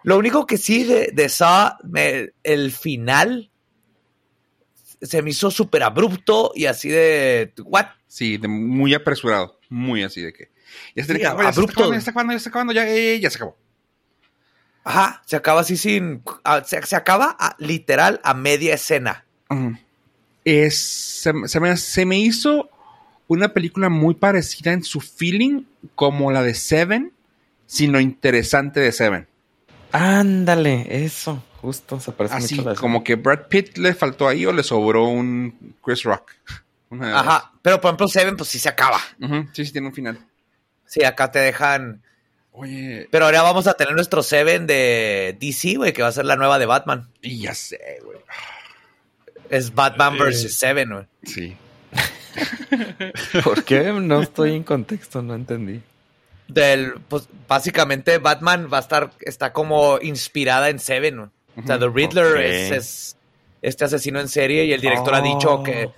Lo 0.04 0.18
único 0.18 0.45
que 0.45 0.58
sí 0.58 0.84
de, 0.84 1.12
de 1.14 1.30
Saw, 1.30 1.74
me- 1.84 2.32
el 2.43 2.72
final 2.72 3.49
se 5.02 5.22
me 5.22 5.32
hizo 5.32 5.49
súper 5.52 5.84
abrupto 5.84 6.52
y 6.56 6.66
así 6.66 6.89
de, 6.89 7.54
¿what? 7.66 7.88
Sí, 8.08 8.38
de 8.38 8.47
muy 8.47 8.93
apresurado. 8.93 9.60
Muy 9.70 10.04
así 10.04 10.22
de 10.22 10.34
que. 10.34 10.52
Ya 10.95 11.04
se, 11.06 11.14
Sí, 11.14 11.20
ya 11.22 11.30
se 11.30 11.36
está 11.36 11.47
abrupto. 11.49 11.72
acabando, 11.72 11.93
ya 11.93 11.97
está 11.99 12.12
acabando, 12.12 12.34
ya 12.34 12.38
está 12.38 12.49
acabando, 12.49 12.74
ya, 12.74 12.88
eh, 12.89 13.20
ya 13.20 13.30
se 13.30 13.38
acabó. 13.38 13.58
Ajá, 14.84 15.22
se 15.26 15.36
acaba 15.36 15.62
así 15.62 15.78
sin, 15.78 16.24
ah, 16.43 16.64
se, 16.66 16.82
se 16.84 16.95
acaba 16.95 17.36
a- 17.39 17.56
literal 17.60 18.20
a 18.24 18.34
media 18.34 18.74
escena. 18.74 19.26
Es, 20.43 20.78
se, 20.80 21.32
se 21.45 21.60
me, 21.60 21.78
se 21.78 22.06
me 22.06 22.20
hizo 22.20 22.70
una 23.28 23.54
película 23.54 23.89
muy 23.89 24.16
parecida 24.16 24.74
en 24.74 24.84
su 24.84 24.99
feeling 24.99 25.64
como 25.95 26.32
la 26.32 26.41
de 26.41 26.54
Seven, 26.56 27.14
sino 27.68 27.99
interesante 27.99 28.80
de 28.80 28.91
Seven. 28.91 29.28
Ándale, 29.92 31.04
eso, 31.06 31.44
justo, 31.62 32.00
se 32.00 32.12
parece 32.12 32.36
Así 32.36 32.56
mucho 32.56 32.70
a 32.70 32.74
la 32.74 32.80
como 32.80 33.04
que 33.04 33.16
Brad 33.16 33.48
Pitt 33.50 33.78
le 33.78 33.94
faltó 33.94 34.28
ahí 34.28 34.46
o 34.46 34.54
le 34.54 34.64
sobró 34.64 35.06
un 35.06 35.76
Chris 35.84 36.04
Rock. 36.04 36.32
Una 36.89 37.08
de 37.08 37.14
Ajá, 37.14 37.52
pero 37.62 37.80
por 37.80 37.89
ejemplo 37.89 38.08
Seven 38.08 38.36
pues 38.36 38.50
sí 38.50 38.60
se 38.60 38.70
acaba. 38.70 39.00
Ujú, 39.22 39.48
Sí, 39.54 39.66
sí, 39.66 39.72
tiene 39.72 39.88
un 39.88 39.94
final. 39.94 40.20
Sí, 40.86 41.04
acá 41.04 41.32
te 41.32 41.39
dejan... 41.39 42.02
Oye, 42.54 43.08
Pero 43.10 43.26
ahora 43.26 43.44
vamos 43.44 43.66
a 43.68 43.76
tener 43.76 43.94
nuestro 43.96 44.22
Seven 44.24 44.68
de 44.68 45.38
DC, 45.39 45.76
güey, 45.76 45.94
que 45.94 46.02
va 46.02 46.10
a 46.10 46.12
ser 46.12 46.26
la 46.26 46.36
nueva 46.36 46.60
de 46.60 46.66
Batman. 46.66 47.10
y 47.22 47.39
ya 47.39 47.56
sé, 47.56 47.80
güey. 48.04 48.18
Es 49.50 49.74
Batman 49.74 50.16
Eh. 50.16 50.24
vs. 50.26 50.58
Seven, 50.60 50.89
güey. 50.92 51.06
Sí. 51.24 51.56
¿Por 53.44 53.64
qué? 53.64 53.92
No 53.94 54.22
estoy 54.22 54.54
en 54.56 54.64
contexto, 54.64 55.22
no 55.22 55.34
entendí. 55.36 55.82
Del, 56.54 56.93
pues 57.08 57.28
básicamente 57.47 58.18
Batman 58.18 58.68
va 58.72 58.78
a 58.78 58.82
estar, 58.82 59.12
está 59.22 59.54
como 59.54 59.99
inspirada 60.02 60.70
en 60.70 60.80
Seven. 60.80 61.20
O 61.20 61.32
sea, 61.66 61.78
The 61.80 61.88
Riddler 61.89 62.38
es, 62.41 62.72
es 62.72 63.18
este 63.62 63.86
asesino 63.86 64.20
en 64.20 64.28
serie 64.28 64.66
y 64.66 64.74
el 64.74 64.82
director 64.82 65.14
ha 65.16 65.22
dicho 65.22 65.56
Oh. 65.56 65.64
que 65.64 65.89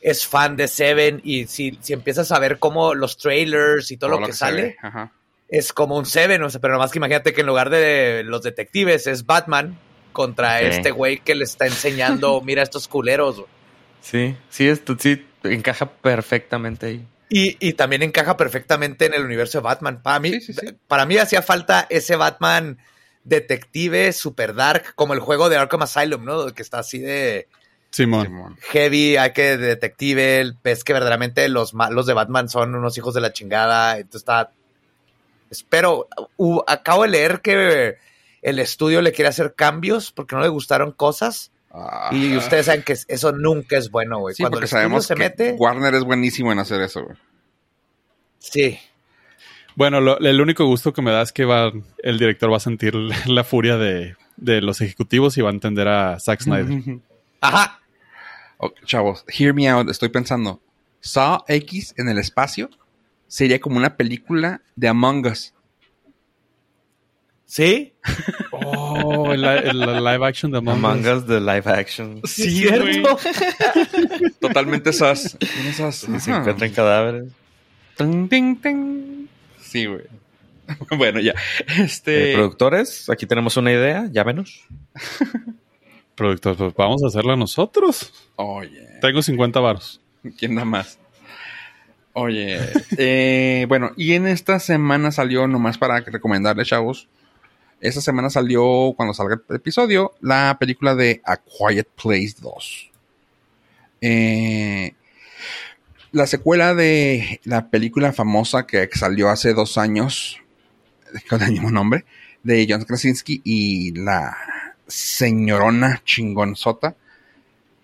es 0.00 0.26
fan 0.26 0.56
de 0.56 0.68
Seven 0.68 1.20
y 1.24 1.46
si, 1.46 1.78
si 1.80 1.92
empiezas 1.92 2.30
a 2.32 2.38
ver 2.38 2.58
como 2.58 2.94
los 2.94 3.16
trailers 3.16 3.90
y 3.90 3.96
todo, 3.96 4.10
lo 4.10 4.26
que, 4.26 4.32
sale, 4.32 4.76
Ajá. 4.82 5.12
es 5.48 5.72
como 5.72 5.96
un 5.96 6.06
Seven, 6.06 6.42
o 6.42 6.50
sea, 6.50 6.60
pero 6.60 6.74
nomás 6.74 6.92
que 6.92 6.98
imagínate 6.98 7.32
que 7.32 7.40
en 7.40 7.46
lugar 7.46 7.70
de 7.70 8.22
los 8.24 8.42
detectives 8.42 9.06
es 9.06 9.26
Batman 9.26 9.78
contra 10.12 10.60
este 10.60 10.90
güey 10.92 11.18
que 11.18 11.34
le 11.34 11.44
está 11.44 11.66
enseñando, 11.66 12.40
mira 12.44 12.62
estos 12.62 12.86
culeros. 12.88 13.42
Sí, 14.02 14.36
sí, 14.50 14.68
esto 14.68 14.96
sí 14.98 15.24
encaja 15.44 15.86
perfectamente 15.90 16.86
ahí. 16.86 17.06
Y, 17.28 17.56
y 17.66 17.72
también 17.72 18.02
encaja 18.02 18.36
perfectamente 18.36 19.06
en 19.06 19.14
el 19.14 19.24
universo 19.24 19.58
de 19.58 19.62
Batman. 19.64 20.00
Para 20.02 20.20
mí, 20.20 20.30
Sí, 20.40 20.40
sí, 20.40 20.52
sí. 20.54 20.76
para 20.86 21.06
mí 21.06 21.16
hacía 21.16 21.42
falta 21.42 21.86
ese 21.90 22.14
Batman 22.16 22.78
detective 23.24 24.12
super 24.12 24.54
dark, 24.54 24.94
como 24.94 25.12
el 25.14 25.20
juego 25.20 25.48
de 25.48 25.56
Arkham 25.56 25.82
Asylum, 25.82 26.24
¿no? 26.24 26.54
Que 26.54 26.62
está 26.62 26.78
así 26.78 26.98
de 27.00 27.48
Simón. 27.90 28.56
Heavy, 28.60 29.16
hay 29.16 29.32
que 29.32 29.56
detective, 29.56 30.40
el- 30.40 30.56
ves 30.62 30.84
que 30.84 30.92
verdaderamente 30.92 31.48
los 31.48 31.74
malos 31.74 32.06
de 32.06 32.12
Batman 32.14 32.48
son 32.48 32.74
unos 32.74 32.96
hijos 32.98 33.14
de 33.14 33.20
la 33.20 33.32
chingada. 33.32 33.96
Entonces 33.98 34.20
está. 34.22 34.52
Espero. 35.50 36.08
uh, 36.36 36.60
acabo 36.66 37.02
de 37.02 37.08
leer 37.08 37.40
que 37.40 37.96
el 38.42 38.58
estudio 38.58 39.00
le 39.02 39.12
quiere 39.12 39.28
hacer 39.28 39.54
cambios 39.54 40.12
porque 40.12 40.36
no 40.36 40.42
le 40.42 40.48
gustaron 40.48 40.92
cosas. 40.92 41.50
Y 42.12 42.36
ustedes 42.36 42.66
saben 42.66 42.82
que 42.82 42.94
eso 43.08 43.32
nunca 43.32 43.76
es 43.76 43.90
bueno, 43.90 44.18
güey. 44.18 44.34
Sí, 44.34 44.42
Cuando 44.42 44.56
porque 44.56 44.64
el 44.64 44.70
sabemos 44.70 45.06
se 45.06 45.14
que 45.14 45.18
mete. 45.20 45.52
Warner 45.58 45.94
es 45.94 46.04
buenísimo 46.04 46.52
en 46.52 46.58
hacer 46.58 46.80
eso, 46.80 47.04
güey. 47.04 47.16
Sí. 48.38 48.78
Bueno, 49.74 50.00
lo- 50.00 50.18
el 50.18 50.40
único 50.40 50.64
gusto 50.66 50.92
que 50.92 51.02
me 51.02 51.10
da 51.10 51.22
es 51.22 51.32
que 51.32 51.44
va, 51.44 51.72
el 52.02 52.18
director 52.18 52.50
va 52.52 52.56
a 52.56 52.60
sentir 52.60 52.94
la 53.26 53.44
furia 53.44 53.76
de, 53.76 54.16
de 54.36 54.60
los 54.62 54.80
ejecutivos 54.80 55.36
y 55.36 55.42
va 55.42 55.50
a 55.50 55.52
entender 55.52 55.88
a 55.88 56.18
Zack 56.18 56.40
Snyder. 56.42 57.00
Ajá. 57.40 57.80
Ok, 58.58 58.74
chavos, 58.86 59.24
hear 59.28 59.52
me 59.52 59.68
out. 59.68 59.90
Estoy 59.90 60.08
pensando. 60.08 60.60
Saw 61.00 61.44
X 61.46 61.94
en 61.98 62.08
el 62.08 62.18
espacio 62.18 62.70
sería 63.28 63.60
como 63.60 63.76
una 63.76 63.96
película 63.96 64.62
de 64.76 64.88
Among 64.88 65.26
Us. 65.26 65.52
¿Sí? 67.46 67.92
Oh, 68.50 69.32
el, 69.32 69.40
li- 69.40 69.68
el 69.70 69.80
live 70.04 70.26
action 70.26 70.50
de 70.50 70.58
Among, 70.58 70.84
Among 70.84 71.06
Us. 71.06 71.26
De 71.26 71.40
live 71.40 71.62
action. 71.66 72.20
Sí, 72.24 72.50
cierto. 72.50 73.18
Totalmente 74.40 74.90
esas. 74.90 75.36
esas 75.68 76.04
Y 76.08 76.20
se 76.20 76.32
encuentran 76.32 76.70
cadáveres. 76.72 77.32
Ting, 77.96 78.28
ting. 78.28 79.26
Sí, 79.60 79.86
güey. 79.86 80.02
bueno, 80.98 81.20
ya. 81.20 81.34
Este. 81.78 82.32
Eh, 82.32 82.34
productores, 82.34 83.08
aquí 83.08 83.26
tenemos 83.26 83.56
una 83.56 83.72
idea, 83.72 84.08
llámenos. 84.10 84.64
Productor, 86.16 86.56
pues 86.56 86.74
vamos 86.74 87.02
a 87.04 87.08
hacerla 87.08 87.36
nosotros. 87.36 88.12
Oye. 88.36 88.86
Tengo 89.00 89.22
50 89.22 89.60
varos. 89.60 90.00
¿Quién 90.38 90.54
da 90.56 90.64
más? 90.64 90.98
Oye, 92.14 92.58
eh, 92.96 93.66
bueno, 93.68 93.92
y 93.98 94.14
en 94.14 94.26
esta 94.26 94.58
semana 94.58 95.12
salió, 95.12 95.46
nomás 95.46 95.76
para 95.76 96.00
recomendarles, 96.00 96.68
chavos, 96.68 97.08
esta 97.80 98.00
semana 98.00 98.30
salió, 98.30 98.94
cuando 98.96 99.14
salga 99.14 99.40
el 99.48 99.56
episodio, 99.56 100.12
la 100.20 100.56
película 100.58 100.94
de 100.94 101.20
A 101.24 101.36
Quiet 101.36 101.88
Place 102.00 102.36
2. 102.40 102.90
Eh, 104.00 104.94
la 106.12 106.26
secuela 106.26 106.74
de 106.74 107.40
la 107.44 107.68
película 107.68 108.12
famosa 108.12 108.66
que 108.66 108.88
salió 108.94 109.28
hace 109.28 109.52
dos 109.52 109.78
años, 109.78 110.40
con 111.28 111.42
el 111.42 111.52
mismo 111.52 111.70
nombre, 111.70 112.04
de 112.42 112.66
John 112.68 112.84
Krasinski 112.84 113.42
y 113.44 113.92
la 113.92 114.36
señorona 114.86 116.02
chingonzota, 116.04 116.96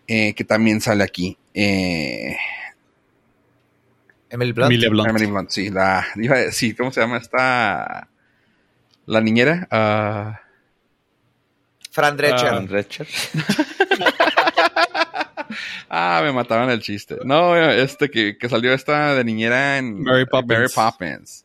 eh, 0.06 0.34
que 0.34 0.44
también 0.44 0.80
sale 0.80 1.04
aquí. 1.04 1.36
Eh, 1.52 2.36
Emily 4.30 4.52
Blunt. 4.52 4.72
Emily 4.72 5.26
Blunt, 5.26 5.50
sí, 5.50 5.68
la, 5.68 6.06
iba 6.16 6.36
a 6.36 6.40
decir, 6.40 6.74
¿cómo 6.76 6.90
se 6.90 7.00
llama 7.00 7.18
esta? 7.18 8.08
La 9.06 9.20
niñera. 9.20 9.66
ah, 9.70 10.40
Fran 11.90 12.16
Drescher. 12.16 12.48
Ah. 12.48 12.54
Con 12.54 12.68
Recher. 12.68 13.06
ah, 15.90 16.20
me 16.24 16.32
mataban 16.32 16.70
el 16.70 16.80
chiste. 16.80 17.18
No, 17.24 17.56
este 17.56 18.10
que, 18.10 18.36
que 18.38 18.48
salió 18.48 18.72
esta 18.72 19.14
de 19.14 19.24
niñera 19.24 19.78
en 19.78 20.02
Mary 20.02 20.26
Poppins. 20.26 20.58
Mary 20.58 20.68
Poppins. 20.74 21.44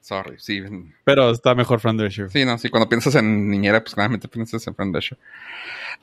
Sorry, 0.00 0.36
sí. 0.38 0.62
Pero 1.04 1.30
está 1.30 1.54
mejor 1.54 1.80
Fran 1.80 1.96
Drescher. 1.96 2.30
Sí, 2.30 2.44
no, 2.44 2.58
sí, 2.58 2.68
cuando 2.68 2.88
piensas 2.88 3.14
en 3.16 3.48
niñera, 3.50 3.80
pues 3.80 3.94
claramente 3.94 4.28
piensas 4.28 4.66
en 4.66 4.74
Fran 4.74 4.92
Drescher. 4.92 5.18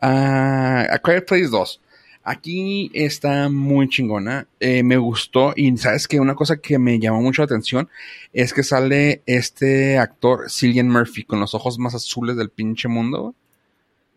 Ah, 0.02 0.86
A 0.92 1.00
Quiet 1.00 1.26
Place 1.26 1.48
2. 1.48 1.82
Aquí 2.30 2.92
está 2.94 3.48
muy 3.48 3.88
chingona. 3.88 4.50
Eh, 4.60 4.84
me 4.84 4.98
gustó. 4.98 5.54
Y 5.56 5.78
sabes 5.78 6.10
que 6.10 6.20
una 6.20 6.36
cosa 6.36 6.58
que 6.58 6.78
me 6.78 7.00
llamó 7.00 7.22
mucho 7.22 7.42
la 7.42 7.46
atención 7.46 7.88
es 8.34 8.54
que 8.54 8.64
sale 8.64 9.22
este 9.26 9.98
actor, 9.98 10.52
Cillian 10.52 10.90
Murphy, 10.90 11.24
con 11.24 11.40
los 11.40 11.54
ojos 11.54 11.80
más 11.80 11.96
azules 11.96 12.36
del 12.36 12.50
pinche 12.50 12.90
mundo. 12.90 13.34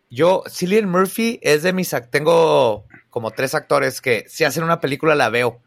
Yo, 0.09 0.43
Cillian 0.49 0.89
Murphy 0.89 1.39
es 1.41 1.63
de 1.63 1.71
mis... 1.71 1.95
Tengo 2.09 2.83
como 3.09 3.31
tres 3.31 3.55
actores 3.55 4.01
que 4.01 4.25
si 4.27 4.43
hacen 4.43 4.65
una 4.65 4.81
película 4.81 5.15
la 5.15 5.29
veo. 5.29 5.61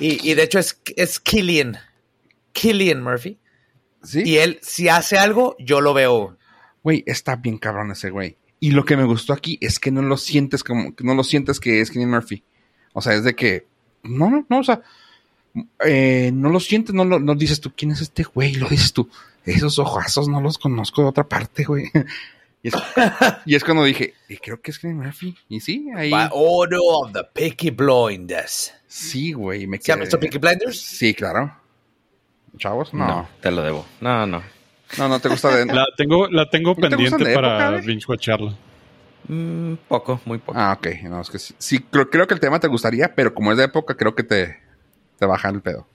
Y, 0.00 0.30
y 0.30 0.32
de 0.32 0.44
hecho 0.44 0.58
es, 0.58 0.80
es 0.96 1.20
Killian. 1.20 1.76
Killian 2.54 3.02
Murphy. 3.02 3.38
¿sí? 4.02 4.22
Y 4.24 4.38
él, 4.38 4.60
si 4.62 4.88
hace 4.88 5.18
algo, 5.18 5.56
yo 5.58 5.82
lo 5.82 5.92
veo. 5.92 6.38
Güey, 6.82 7.04
está 7.06 7.36
bien 7.36 7.58
cabrón 7.58 7.90
ese 7.90 8.08
güey. 8.08 8.38
Y 8.64 8.70
lo 8.70 8.84
que 8.86 8.96
me 8.96 9.04
gustó 9.04 9.34
aquí 9.34 9.58
es 9.60 9.78
que 9.78 9.90
no 9.90 10.00
lo 10.00 10.16
sientes 10.16 10.64
como, 10.64 10.94
que 10.94 11.04
no 11.04 11.14
lo 11.14 11.22
sientes 11.22 11.60
que 11.60 11.80
es 11.82 11.90
Cillian 11.92 12.10
Murphy. 12.10 12.42
O 12.94 13.02
sea, 13.02 13.12
es 13.12 13.22
de 13.24 13.34
que, 13.34 13.66
no, 14.02 14.30
no, 14.30 14.46
no, 14.48 14.60
o 14.60 14.64
sea, 14.64 14.80
eh, 15.84 16.30
no 16.32 16.48
lo 16.48 16.60
sientes, 16.60 16.94
no 16.94 17.04
lo 17.04 17.20
no 17.20 17.34
dices 17.34 17.60
tú, 17.60 17.72
¿quién 17.76 17.90
es 17.90 18.00
este 18.00 18.22
güey? 18.22 18.54
Lo 18.54 18.68
dices 18.68 18.94
tú, 18.94 19.10
esos 19.44 19.78
ojazos 19.78 20.28
no 20.28 20.40
los 20.40 20.56
conozco 20.56 21.02
de 21.02 21.08
otra 21.08 21.28
parte, 21.28 21.64
güey. 21.64 21.90
Y 22.64 22.68
es, 22.68 22.74
y 23.44 23.54
es 23.56 23.62
cuando 23.62 23.84
dije, 23.84 24.14
y 24.26 24.38
creo 24.38 24.58
que 24.62 24.70
es 24.70 24.78
Kenny 24.78 24.94
Murphy. 24.94 25.36
Y 25.50 25.60
sí, 25.60 25.86
ahí. 25.94 26.10
By 26.10 26.30
order 26.32 26.78
of 26.82 27.12
the 27.12 27.20
Peaky 27.34 27.68
Blinders. 27.68 28.72
Sí, 28.86 29.32
güey. 29.34 29.66
Me 29.66 29.76
¿Se 29.76 29.88
llama 29.88 29.98
quedé- 30.00 30.04
esto 30.04 30.18
Peaky 30.20 30.38
Blinders? 30.38 30.80
Sí, 30.80 31.12
claro. 31.12 31.54
Chavos. 32.56 32.94
No, 32.94 33.06
No, 33.06 33.28
te 33.42 33.50
lo 33.50 33.60
debo. 33.62 33.84
No, 34.00 34.26
no. 34.26 34.42
No, 34.98 35.20
te 35.20 35.28
gusta 35.28 35.56
de. 35.56 35.66
La 35.66 35.86
tengo, 35.96 36.28
la 36.28 36.48
tengo 36.48 36.74
¿No 36.76 36.88
pendiente 36.88 37.34
para 37.34 37.78
binge 37.80 38.06
watcharla. 38.06 38.54
Mm, 39.28 39.74
poco, 39.88 40.20
muy 40.24 40.38
poco. 40.38 40.58
Ah, 40.58 40.74
ok. 40.78 40.86
No, 41.04 41.20
es 41.20 41.30
que 41.30 41.38
sí. 41.38 41.54
sí, 41.58 41.80
creo, 41.80 42.10
creo 42.10 42.26
que 42.26 42.34
el 42.34 42.40
tema 42.40 42.60
te 42.60 42.68
gustaría, 42.68 43.14
pero 43.14 43.34
como 43.34 43.52
es 43.52 43.58
de 43.58 43.64
época, 43.64 43.96
creo 43.96 44.14
que 44.14 44.22
te, 44.22 44.58
te 45.18 45.26
bajan 45.26 45.56
el 45.56 45.62
pedo. 45.62 45.86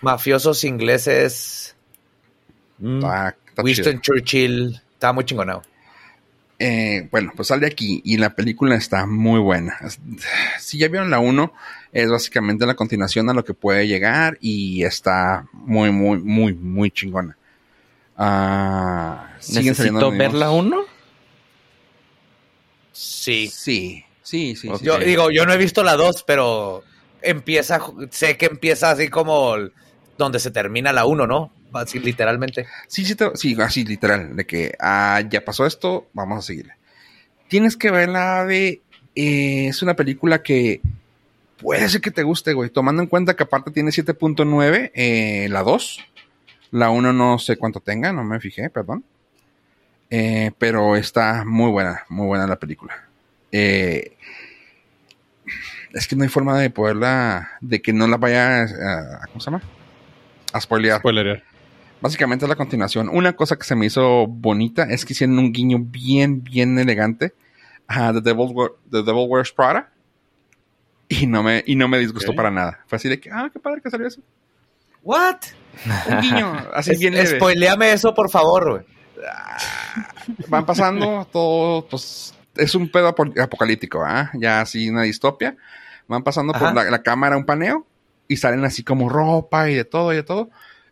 Mafiosos 0.00 0.64
ingleses. 0.64 1.76
Mm, 2.78 2.96
está 2.96 3.62
Winston 3.62 4.00
chido. 4.00 4.02
Churchill. 4.02 4.80
Estaba 4.94 5.12
muy 5.12 5.24
chingonado. 5.24 5.62
Eh, 6.64 7.08
bueno, 7.10 7.32
pues 7.34 7.48
sale 7.48 7.66
aquí 7.66 8.00
y 8.04 8.18
la 8.18 8.36
película 8.36 8.76
está 8.76 9.04
muy 9.04 9.40
buena. 9.40 9.76
Si 10.60 10.78
ya 10.78 10.86
vieron 10.86 11.10
la 11.10 11.18
1, 11.18 11.52
es 11.92 12.08
básicamente 12.08 12.66
la 12.66 12.74
continuación 12.74 13.28
a 13.28 13.34
lo 13.34 13.44
que 13.44 13.52
puede 13.52 13.88
llegar 13.88 14.38
y 14.40 14.84
está 14.84 15.46
muy, 15.52 15.90
muy, 15.90 16.18
muy, 16.20 16.54
muy 16.54 16.92
chingona. 16.92 17.36
Ah, 18.16 19.30
¿Necesito 19.52 19.92
los 20.00 20.16
ver 20.18 20.30
mismos- 20.30 20.38
la 20.38 20.50
1? 20.50 20.84
Sí. 22.92 23.48
Sí, 23.48 24.04
sí, 24.22 24.54
sí. 24.56 24.68
Yo 24.82 24.98
digo, 24.98 25.30
yo 25.30 25.46
no 25.46 25.52
he 25.52 25.56
visto 25.56 25.82
la 25.82 25.96
2, 25.96 26.24
pero 26.26 26.82
empieza, 27.22 27.80
sé 28.10 28.36
que 28.36 28.46
empieza 28.46 28.90
así 28.90 29.08
como 29.08 29.54
donde 30.18 30.38
se 30.38 30.50
termina 30.50 30.92
la 30.92 31.06
1, 31.06 31.26
¿no? 31.26 31.52
Así 31.72 31.98
literalmente. 31.98 32.66
Sí, 32.86 33.04
sí, 33.04 33.14
te- 33.14 33.34
sí, 33.34 33.56
así 33.60 33.84
literal, 33.84 34.36
de 34.36 34.44
que 34.46 34.74
ah, 34.78 35.22
ya 35.28 35.42
pasó 35.44 35.66
esto, 35.66 36.06
vamos 36.12 36.38
a 36.38 36.42
seguirle. 36.42 36.74
Tienes 37.48 37.76
que 37.76 37.90
verla 37.90 38.44
de... 38.44 38.82
eh, 39.14 39.66
es 39.68 39.82
una 39.82 39.94
película 39.96 40.42
que 40.42 40.80
puede 41.58 41.88
ser 41.88 42.00
que 42.00 42.10
te 42.10 42.22
guste, 42.22 42.52
güey, 42.52 42.70
tomando 42.70 43.02
en 43.02 43.08
cuenta 43.08 43.36
que 43.36 43.42
aparte 43.44 43.70
tiene 43.70 43.90
7.9, 43.90 44.90
eh, 44.94 45.48
la 45.50 45.62
2, 45.62 46.00
la 46.72 46.90
1 46.90 47.12
no 47.12 47.38
sé 47.38 47.56
cuánto 47.56 47.80
tenga, 47.80 48.12
no 48.12 48.24
me 48.24 48.40
fijé, 48.40 48.68
perdón. 48.70 49.04
Eh, 50.10 50.50
pero 50.58 50.96
está 50.96 51.44
muy 51.44 51.70
buena, 51.70 52.04
muy 52.08 52.26
buena 52.26 52.46
la 52.46 52.56
película. 52.58 53.08
Eh, 53.52 54.16
es 55.92 56.08
que 56.08 56.16
no 56.16 56.22
hay 56.22 56.28
forma 56.28 56.58
de 56.58 56.70
poderla, 56.70 57.52
de 57.60 57.80
que 57.80 57.92
no 57.92 58.06
la 58.06 58.16
vaya 58.16 58.62
a, 58.62 59.26
¿cómo 59.28 59.40
se 59.40 59.50
llama? 59.50 59.62
A 60.52 60.60
spoilear. 60.60 60.98
Spoiler. 60.98 61.44
Básicamente 62.00 62.44
es 62.46 62.48
la 62.48 62.56
continuación. 62.56 63.08
Una 63.10 63.34
cosa 63.34 63.56
que 63.56 63.64
se 63.64 63.76
me 63.76 63.86
hizo 63.86 64.26
bonita 64.26 64.84
es 64.84 65.04
que 65.04 65.12
hicieron 65.12 65.38
un 65.38 65.52
guiño 65.52 65.78
bien, 65.78 66.42
bien 66.42 66.78
elegante 66.78 67.32
a 67.86 68.12
The 68.12 68.20
Devil, 68.22 68.54
The 68.90 69.02
Devil 69.02 69.26
Wears 69.28 69.52
Prada. 69.52 69.90
Y 71.08 71.26
no 71.26 71.42
me, 71.42 71.62
y 71.66 71.76
no 71.76 71.88
me 71.88 71.98
disgustó 71.98 72.34
para 72.34 72.50
nada. 72.50 72.80
Fue 72.86 72.96
así 72.96 73.08
de 73.08 73.20
que, 73.20 73.30
ah, 73.30 73.50
qué 73.52 73.60
padre 73.60 73.82
que 73.82 73.90
salió 73.90 74.06
eso. 74.06 74.22
¿What? 75.02 75.36
Un 76.08 76.20
guiño, 76.20 76.52
así 76.74 76.92
Es- 76.92 76.98
bien 76.98 77.14
leve. 77.14 77.36
Spoileame 77.36 77.92
eso, 77.92 78.14
por 78.14 78.30
favor, 78.30 78.70
güey. 78.70 78.82
Van 80.48 80.66
pasando 80.66 81.26
todo, 81.32 81.86
pues, 81.88 82.34
es 82.56 82.74
un 82.74 82.90
pedo 82.90 83.08
apo- 83.14 83.32
apocalíptico, 83.40 84.02
¿ah? 84.04 84.30
Ya 84.34 84.60
así 84.60 84.88
una 84.90 85.02
distopia. 85.02 85.56
Van 86.08 86.22
pasando 86.22 86.52
por 86.52 86.64
Ajá. 86.64 86.74
la, 86.74 86.84
la 86.90 87.02
cámara 87.02 87.36
un 87.36 87.44
paneo 87.44 87.86
y 88.28 88.36
salen 88.36 88.64
así 88.64 88.82
como 88.82 89.08
ropa 89.08 89.70
y 89.70 89.74
de 89.74 89.84
todo 89.84 90.12
y 90.12 90.16
de 90.16 90.22
todo. 90.22 90.50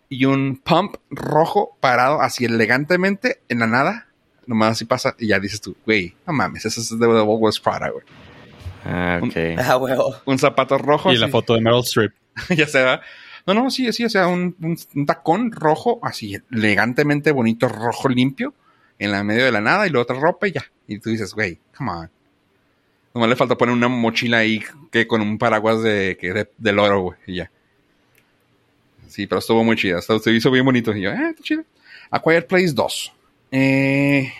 Y 0.08 0.24
un 0.24 0.56
pump 0.62 0.96
rojo 1.10 1.76
parado 1.80 2.20
así 2.20 2.44
elegantemente 2.44 3.40
en 3.48 3.60
la 3.60 3.66
nada. 3.66 4.06
Nomás 4.46 4.72
así 4.72 4.84
pasa 4.84 5.14
y 5.18 5.28
ya 5.28 5.38
dices 5.38 5.60
tú, 5.60 5.76
güey, 5.86 6.14
no 6.26 6.32
mames, 6.32 6.64
eso 6.64 6.80
es 6.80 6.98
de 6.98 7.06
Wears 7.06 7.60
Prada, 7.60 7.90
güey. 7.90 8.04
Ah, 8.84 9.20
ok. 9.22 9.36
Ah, 9.58 9.76
huevo. 9.76 10.16
Un 10.24 10.38
zapato 10.38 10.78
rojo. 10.78 11.12
Y 11.12 11.16
la 11.16 11.26
así, 11.26 11.32
foto 11.32 11.54
de 11.54 11.60
Meryl 11.60 11.80
Streep. 11.80 12.12
ya 12.56 12.66
se 12.66 12.82
va. 12.82 13.00
No, 13.46 13.54
no, 13.54 13.70
sí, 13.70 13.92
sí, 13.92 14.04
o 14.04 14.10
sea, 14.10 14.26
un, 14.26 14.54
tacón 15.06 15.52
rojo, 15.52 15.98
así 16.02 16.36
elegantemente 16.50 17.32
bonito, 17.32 17.68
rojo 17.68 18.08
limpio, 18.08 18.54
en 18.98 19.12
la 19.12 19.24
medio 19.24 19.44
de 19.44 19.52
la 19.52 19.60
nada, 19.60 19.86
y 19.86 19.90
luego 19.90 20.02
otra 20.02 20.20
ropa 20.20 20.48
y 20.48 20.52
ya. 20.52 20.64
Y 20.86 20.98
tú 20.98 21.10
dices, 21.10 21.32
güey, 21.34 21.58
come 21.76 21.90
on. 21.90 22.10
Nomás 23.14 23.30
le 23.30 23.36
falta 23.36 23.56
poner 23.56 23.74
una 23.74 23.88
mochila 23.88 24.38
ahí 24.38 24.62
que 24.90 25.06
con 25.06 25.20
un 25.20 25.38
paraguas 25.38 25.82
de, 25.82 26.16
que 26.20 26.46
de, 26.56 26.70
oro, 26.72 27.00
güey, 27.00 27.18
y 27.26 27.36
ya. 27.36 27.50
Sí, 29.08 29.26
pero 29.26 29.40
estuvo 29.40 29.64
muy 29.64 29.76
chida. 29.76 30.00
Se 30.00 30.30
hizo 30.30 30.50
bien 30.52 30.64
bonito. 30.64 30.94
Y 30.94 31.02
yo, 31.02 31.10
eh, 31.10 31.30
está 31.30 31.42
chido. 31.42 31.64
A 32.10 32.22
Place 32.22 32.72
2. 32.72 33.12
Eh, 33.52 34.32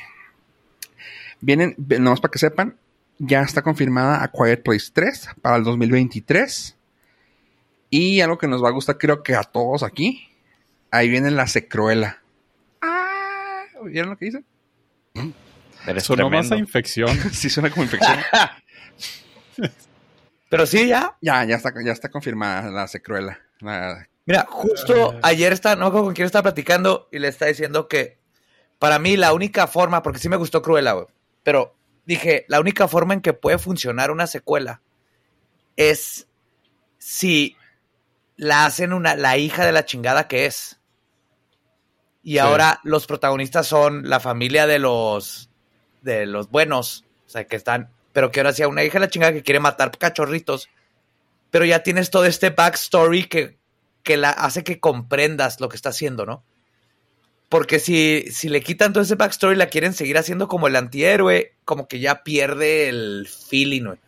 vienen, 1.41 1.75
nomás 1.77 2.21
para 2.21 2.31
que 2.31 2.39
sepan, 2.39 2.77
ya 3.19 3.43
está 3.43 3.63
confirmada 3.63 4.23
A 4.23 4.31
Quiet 4.31 4.63
Place 4.63 4.91
3 4.93 5.29
para 5.43 5.57
el 5.57 5.65
2023. 5.65 6.77
Y 7.91 8.21
algo 8.21 8.39
que 8.39 8.47
nos 8.49 8.63
va 8.63 8.69
a 8.69 8.73
gustar, 8.73 8.97
creo 8.99 9.23
que 9.23 9.35
a 9.35 9.43
todos 9.43 9.83
aquí. 9.83 10.29
Ahí 10.91 11.09
viene 11.09 11.31
la 11.31 11.47
secruela. 11.47 12.23
Ah, 12.81 13.65
¿vieron 13.85 14.11
lo 14.11 14.17
que 14.17 14.27
dice? 14.27 14.45
Eres 15.87 16.05
Sonó 16.05 16.31
más 16.31 16.51
a 16.53 16.57
infección. 16.57 17.17
Sí, 17.33 17.51
suena 17.51 17.71
como 17.71 17.83
infección. 17.85 18.19
Pero 20.49 20.67
sí, 20.67 20.89
ya. 20.89 21.17
ya, 21.21 21.45
ya 21.45 21.57
está, 21.57 21.73
ya 21.85 21.93
está 21.93 22.09
confirmada 22.09 22.71
la 22.71 22.89
secruela. 22.89 23.39
La- 23.61 24.07
Mira, 24.27 24.47
justo 24.49 25.15
ayer 25.23 25.53
está, 25.53 25.75
no 25.77 25.83
me 25.83 25.87
acuerdo 25.89 26.07
con 26.07 26.15
quién 26.15 26.27
estaba 26.27 26.45
platicando 26.45 27.09
y 27.11 27.19
le 27.19 27.29
está 27.29 27.47
diciendo 27.47 27.89
que 27.89 28.19
para 28.79 28.99
mí 28.99 29.17
la 29.17 29.33
única 29.33 29.67
forma, 29.67 30.03
porque 30.03 30.19
sí 30.19 30.29
me 30.29 30.37
gustó 30.37 30.63
Cruella, 30.63 30.93
güey, 30.93 31.07
pero 31.43 31.75
dije, 32.05 32.45
la 32.49 32.61
única 32.61 32.87
forma 32.87 33.15
en 33.15 33.21
que 33.23 33.33
puede 33.33 33.59
funcionar 33.59 34.11
una 34.11 34.27
secuela 34.27 34.83
es 35.77 36.27
si 36.99 37.57
la 38.41 38.65
hacen 38.65 38.95
una, 38.95 39.15
la 39.17 39.37
hija 39.37 39.67
de 39.67 39.73
la 39.73 39.85
chingada 39.85 40.27
que 40.27 40.47
es. 40.47 40.79
Y 42.23 42.33
Sí. 42.33 42.39
ahora 42.39 42.81
los 42.85 43.07
protagonistas 43.07 43.67
son 43.67 44.09
la 44.09 44.19
familia 44.19 44.67
de 44.67 44.79
los 44.79 45.51
de 46.01 46.25
los 46.25 46.51
buenos, 46.51 47.05
o 47.27 47.31
sea, 47.31 47.47
que 47.47 47.57
están, 47.57 47.91
pero 48.15 48.31
que 48.31 48.41
ahora 48.41 48.55
sea 48.55 48.67
una 48.69 48.83
hija 48.83 48.95
de 48.95 49.01
la 49.07 49.11
chingada 49.11 49.35
que 49.35 49.43
quiere 49.43 49.61
matar 49.61 49.91
cachorritos, 49.97 50.71
pero 51.51 51.67
ya 51.67 51.83
tienes 51.83 52.09
todo 52.09 52.25
este 52.25 52.49
backstory 52.49 53.25
que, 53.25 53.59
que 54.03 54.17
la 54.17 54.31
hace 54.31 54.65
que 54.65 54.81
comprendas 54.81 55.61
lo 55.61 55.69
que 55.69 55.77
está 55.77 55.91
haciendo, 55.91 56.25
¿no? 56.25 56.43
Porque 57.51 57.79
si, 57.79 58.23
si 58.31 58.49
le 58.49 58.63
quitan 58.63 58.95
todo 58.95 59.03
ese 59.03 59.17
backstory 59.17 59.55
y 59.55 59.59
la 59.59 59.67
quieren 59.67 59.93
seguir 59.93 60.17
haciendo 60.17 60.49
como 60.49 60.67
el 60.69 60.77
antihéroe, 60.77 61.53
como 61.67 61.87
que 61.89 61.99
ya 62.01 62.23
pierde 62.23 62.89
el 62.89 63.29
feeling, 63.29 63.83
güey. 63.85 63.99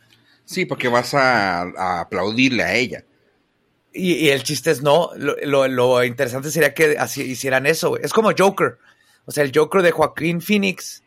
Sí, 0.46 0.64
porque 0.64 0.88
vas 0.88 1.12
a, 1.12 1.62
a 1.62 2.00
aplaudirle 2.00 2.62
a 2.62 2.74
ella. 2.74 3.04
Y, 3.92 4.14
y 4.14 4.28
el 4.30 4.42
chiste 4.42 4.70
es 4.70 4.82
no. 4.82 5.10
Lo, 5.16 5.36
lo- 5.44 5.68
lo 5.68 6.04
interesante 6.04 6.50
sería 6.50 6.72
que 6.74 6.96
así 6.98 7.22
hicieran 7.22 7.66
eso, 7.66 7.90
güey. 7.90 8.02
Es 8.04 8.12
como 8.12 8.32
Joker. 8.36 8.78
O 9.26 9.32
sea, 9.32 9.44
el 9.44 9.52
Joker 9.54 9.82
de 9.82 9.90
Joaquín 9.92 10.40
Phoenix. 10.40 11.02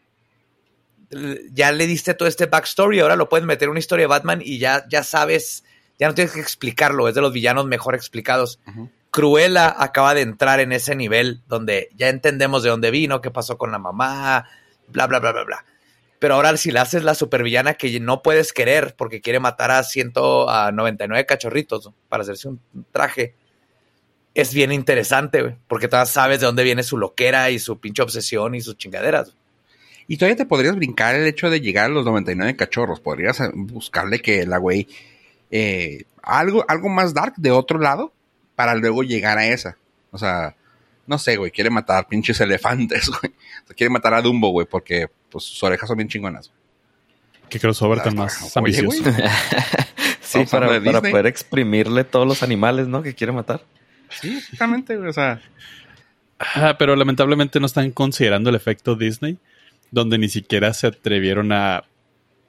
Ya 1.52 1.72
le 1.72 1.88
diste 1.88 2.14
todo 2.14 2.28
este 2.28 2.48
backstory. 2.48 3.00
Ahora 3.00 3.16
lo 3.16 3.30
puedes 3.30 3.46
meter 3.46 3.66
en 3.66 3.72
una 3.72 3.80
historia 3.80 4.04
de 4.04 4.08
Batman 4.08 4.42
y 4.44 4.58
ya, 4.58 4.86
ya 4.90 5.04
sabes. 5.04 5.64
Ya 6.00 6.08
no 6.08 6.16
tienes 6.16 6.34
que 6.34 6.42
explicarlo. 6.42 7.08
Es 7.08 7.16
de 7.16 7.22
los 7.22 7.32
villanos 7.32 7.66
mejor 7.68 7.96
explicados. 7.96 8.60
Ujú. 8.68 8.90
Cruella 9.12 9.74
acaba 9.78 10.14
de 10.14 10.22
entrar 10.22 10.60
en 10.60 10.74
ese 10.74 10.94
nivel 10.96 11.42
donde 11.48 11.90
ya 11.96 12.10
entendemos 12.10 12.64
de 12.64 12.70
dónde 12.70 12.92
vino, 12.92 13.22
qué 13.22 13.32
pasó 13.32 13.58
con 13.58 13.72
la 13.72 13.80
mamá, 13.80 14.46
bla, 14.90 15.08
bla, 15.08 15.20
bla, 15.20 15.32
bla, 15.32 15.44
bla. 15.46 15.66
Pero 16.26 16.34
ahora 16.34 16.58
si 16.58 16.72
le 16.72 16.80
haces 16.80 17.04
la 17.04 17.14
supervillana 17.14 17.76
que 17.76 18.00
no 18.00 18.24
puedes 18.24 18.52
querer 18.52 18.96
porque 18.98 19.22
quiere 19.22 19.40
matar 19.40 19.70
a 19.70 19.84
199 19.84 21.24
cachorritos 21.28 21.92
para 22.10 22.24
hacerse 22.24 22.48
un 22.48 22.60
traje, 22.92 23.36
es 24.34 24.52
bien 24.52 24.72
interesante, 24.72 25.56
porque 25.68 25.88
todavía 25.88 26.12
sabes 26.12 26.40
de 26.40 26.48
dónde 26.48 26.64
viene 26.64 26.82
su 26.82 26.98
loquera 26.98 27.52
y 27.52 27.60
su 27.60 27.80
pinche 27.80 28.02
obsesión 28.02 28.56
y 28.56 28.62
sus 28.62 28.76
chingaderas. 28.76 29.36
Y 30.08 30.18
todavía 30.18 30.38
te 30.38 30.48
podrías 30.48 30.76
brincar 30.76 31.14
el 31.14 31.28
hecho 31.28 31.52
de 31.52 31.62
llegar 31.62 31.86
a 31.86 31.90
los 31.90 32.06
99 32.06 32.56
cachorros. 32.56 33.00
Podrías 33.00 33.40
eh, 33.42 33.52
buscarle 33.54 34.20
que 34.20 34.48
la 34.48 34.58
güey. 34.58 34.88
eh, 35.52 36.06
algo, 36.24 36.66
algo 36.68 36.90
más 36.90 37.14
dark 37.14 37.36
de 37.38 37.52
otro 37.52 37.78
lado 37.78 38.12
para 38.56 38.74
luego 38.74 39.04
llegar 39.04 39.38
a 39.38 39.46
esa. 39.46 39.78
O 40.10 40.18
sea, 40.18 40.56
no 41.08 41.18
sé, 41.18 41.38
güey. 41.38 41.52
Quiere 41.52 41.70
matar 41.70 42.08
pinches 42.08 42.40
elefantes, 42.42 43.08
güey. 43.10 43.32
O 43.64 43.68
sea, 43.68 43.76
quiere 43.76 43.90
matar 43.90 44.14
a 44.14 44.22
Dumbo, 44.22 44.50
güey, 44.50 44.68
porque 44.70 45.08
pues, 45.30 45.44
sus 45.46 45.62
orejas 45.64 45.88
son 45.88 45.98
bien 45.98 46.08
chingonas. 46.10 46.52
Qué 47.50 47.60
crossover 47.60 48.02
tan 48.02 48.16
más 48.16 48.42
oye, 48.42 48.52
ambicioso. 48.80 49.04
Sí, 50.22 50.44
para, 50.50 50.82
para 50.84 51.02
poder 51.02 51.28
exprimirle 51.28 52.04
todos 52.04 52.28
los 52.28 52.42
animales, 52.44 52.88
¿no? 52.88 53.02
Que 53.04 53.14
quiere 53.14 53.32
matar. 53.32 53.64
Sí, 54.10 54.38
exactamente, 54.38 54.98
güey. 54.98 55.10
O 55.10 55.14
sea, 55.14 55.42
Ah, 56.40 56.76
pero 56.78 56.96
lamentablemente 56.96 57.60
no 57.62 57.66
están 57.68 57.92
considerando 57.92 58.50
el 58.50 58.56
efecto 58.58 58.96
Disney, 58.96 59.38
donde 59.92 60.18
ni 60.18 60.28
siquiera 60.28 60.74
se 60.74 60.88
atrevieron 60.88 61.52
a 61.54 61.86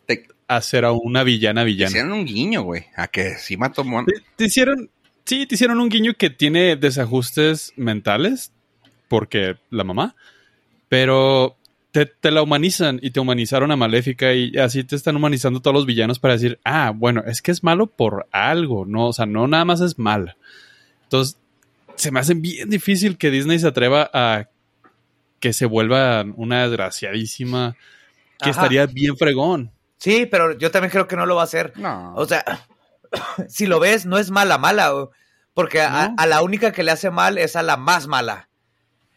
te, 0.06 0.26
hacer 0.48 0.84
a 0.84 0.90
una 0.92 1.22
villana 1.22 1.60
te 1.60 1.66
villana. 1.66 1.90
hicieron 1.90 2.12
un 2.12 2.24
guiño, 2.24 2.62
güey. 2.62 2.86
A 2.96 3.06
que 3.06 3.36
sí 3.36 3.56
mató 3.56 3.84
mon- 3.84 4.06
Te, 4.06 4.14
te 4.34 4.44
hicieron, 4.46 4.90
sí, 5.26 5.46
te 5.46 5.54
hicieron 5.56 5.80
un 5.80 5.88
guiño 5.88 6.14
que 6.14 6.30
tiene 6.30 6.76
desajustes 6.76 7.72
mentales, 7.76 8.52
porque 9.08 9.56
la 9.70 9.84
mamá, 9.84 10.16
pero 10.88 11.56
te, 11.92 12.06
te 12.06 12.30
la 12.30 12.42
humanizan 12.42 12.98
y 13.02 13.10
te 13.10 13.20
humanizaron 13.20 13.70
a 13.70 13.76
Maléfica 13.76 14.32
y 14.32 14.56
así 14.56 14.84
te 14.84 14.96
están 14.96 15.16
humanizando 15.16 15.60
todos 15.60 15.74
los 15.74 15.86
villanos 15.86 16.18
para 16.18 16.34
decir, 16.34 16.58
ah, 16.64 16.92
bueno, 16.94 17.22
es 17.26 17.42
que 17.42 17.50
es 17.50 17.62
malo 17.62 17.86
por 17.86 18.26
algo, 18.32 18.86
no, 18.86 19.08
o 19.08 19.12
sea, 19.12 19.26
no 19.26 19.46
nada 19.46 19.64
más 19.64 19.80
es 19.80 19.98
mal. 19.98 20.36
Entonces, 21.02 21.38
se 21.96 22.10
me 22.10 22.20
hace 22.20 22.34
bien 22.34 22.70
difícil 22.70 23.16
que 23.16 23.30
Disney 23.30 23.58
se 23.58 23.68
atreva 23.68 24.10
a 24.12 24.48
que 25.40 25.52
se 25.52 25.66
vuelva 25.66 26.24
una 26.36 26.66
desgraciadísima, 26.66 27.76
que 28.38 28.50
Ajá. 28.50 28.62
estaría 28.62 28.86
bien 28.86 29.16
fregón. 29.16 29.70
Sí, 29.98 30.26
pero 30.30 30.56
yo 30.58 30.70
también 30.70 30.90
creo 30.90 31.08
que 31.08 31.16
no 31.16 31.26
lo 31.26 31.36
va 31.36 31.42
a 31.42 31.44
hacer. 31.44 31.72
No. 31.76 32.14
O 32.16 32.26
sea, 32.26 32.44
si 33.48 33.66
lo 33.66 33.80
ves, 33.80 34.06
no 34.06 34.18
es 34.18 34.30
mala, 34.30 34.58
mala. 34.58 34.92
Porque 35.54 35.80
a, 35.80 36.08
No. 36.08 36.14
a 36.18 36.26
la 36.26 36.42
única 36.42 36.72
que 36.72 36.82
le 36.82 36.90
hace 36.92 37.10
mal 37.10 37.38
es 37.38 37.56
a 37.56 37.62
la 37.62 37.76
más 37.76 38.06
mala. 38.06 38.48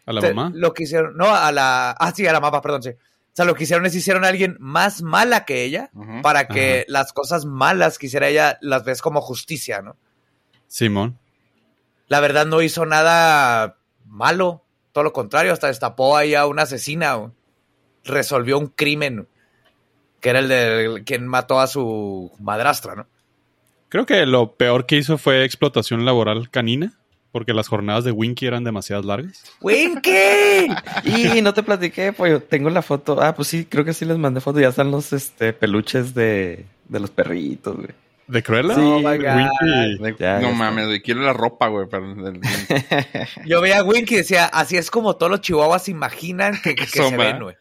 A 0.06 0.12
la 0.12 0.20
mamá. 0.22 0.50
Lo 0.54 0.72
que 0.74 0.84
hicieron, 0.84 1.16
no, 1.16 1.34
a 1.34 1.52
la. 1.52 1.90
Ah, 1.92 2.12
sí, 2.14 2.26
a 2.26 2.32
la 2.32 2.40
mamá, 2.40 2.60
perdón, 2.62 2.82
sí. 2.82 2.90
O 2.90 3.32
sea, 3.32 3.44
lo 3.44 3.54
que 3.54 3.62
hicieron 3.64 3.86
es 3.86 3.94
hicieron 3.94 4.24
a 4.24 4.28
alguien 4.28 4.56
más 4.58 5.02
mala 5.02 5.44
que 5.44 5.62
ella 5.62 5.90
para 6.22 6.48
que 6.48 6.80
Ajá. 6.80 6.84
las 6.88 7.12
cosas 7.12 7.44
malas 7.44 7.96
que 7.96 8.06
hiciera 8.06 8.26
ella 8.26 8.58
las 8.60 8.84
ves 8.84 9.02
como 9.02 9.20
justicia, 9.20 9.82
¿no? 9.82 9.96
Simón. 10.66 11.18
La 12.08 12.18
verdad 12.18 12.44
no 12.46 12.60
hizo 12.60 12.86
nada 12.86 13.76
malo. 14.04 14.64
Todo 14.92 15.04
lo 15.04 15.12
contrario, 15.12 15.52
hasta 15.52 15.68
destapó 15.68 16.16
ahí 16.16 16.34
a 16.34 16.46
una 16.46 16.62
asesina. 16.62 17.30
Resolvió 18.04 18.58
un 18.58 18.66
crimen. 18.66 19.28
Que 20.20 20.30
era 20.30 20.40
el 20.40 20.48
de 20.48 21.02
quien 21.06 21.28
mató 21.28 21.60
a 21.60 21.66
su 21.68 22.32
madrastra, 22.40 22.94
¿no? 22.96 23.06
Creo 23.90 24.06
que 24.06 24.24
lo 24.24 24.54
peor 24.54 24.86
que 24.86 24.96
hizo 24.96 25.18
fue 25.18 25.44
explotación 25.44 26.04
laboral 26.06 26.48
canina, 26.50 26.94
porque 27.32 27.52
las 27.52 27.68
jornadas 27.68 28.04
de 28.04 28.12
Winky 28.12 28.46
eran 28.46 28.64
demasiado 28.64 29.02
largas. 29.02 29.44
¡Winky! 29.60 30.10
Y 31.36 31.42
no 31.42 31.52
te 31.54 31.62
platiqué, 31.62 32.12
pues 32.12 32.48
tengo 32.48 32.70
la 32.70 32.82
foto. 32.82 33.20
Ah, 33.22 33.34
pues 33.34 33.48
sí, 33.48 33.66
creo 33.66 33.84
que 33.84 33.92
sí 33.92 34.04
les 34.04 34.16
mandé 34.18 34.40
foto. 34.40 34.60
Ya 34.60 34.68
están 34.68 34.90
los 34.90 35.12
este, 35.12 35.52
peluches 35.52 36.14
de, 36.14 36.64
de 36.88 37.00
los 37.00 37.10
perritos, 37.10 37.76
güey. 37.76 37.88
¿De 38.28 38.44
Cruella? 38.44 38.74
Sí, 38.76 38.80
Oh 38.80 38.98
my 39.00 39.16
God. 39.18 40.00
Winky. 40.00 40.22
Ya, 40.22 40.38
no 40.38 40.52
mames, 40.52 40.86
güey. 40.86 41.02
Quiero 41.02 41.20
la 41.22 41.32
ropa, 41.32 41.66
güey. 41.66 41.86
pero- 41.90 42.14
Yo 43.44 43.60
veía 43.60 43.80
a 43.80 43.82
Winky 43.82 44.14
y 44.14 44.18
decía, 44.18 44.44
así 44.46 44.76
es 44.76 44.88
como 44.90 45.16
todos 45.16 45.30
los 45.32 45.40
chihuahuas 45.40 45.84
se 45.84 45.90
imaginan 45.90 46.60
que, 46.62 46.76
que 46.76 46.86
se 46.86 47.16
ven, 47.16 47.40
güey. 47.42 47.56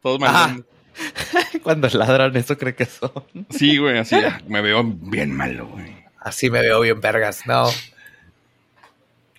Todos 0.00 0.22
Ajá. 0.22 0.56
Cuando 1.62 1.88
ladran, 1.88 2.36
eso 2.36 2.56
cree 2.58 2.74
que 2.74 2.84
son. 2.86 3.12
Sí, 3.50 3.78
güey, 3.78 3.98
así. 3.98 4.14
ah, 4.16 4.40
Me 4.48 4.60
veo 4.60 4.82
bien 4.84 5.34
malo, 5.34 5.66
güey. 5.68 5.94
Así 6.20 6.50
me 6.50 6.60
veo 6.60 6.80
bien 6.80 7.00
vergas. 7.00 7.46
No. 7.46 7.66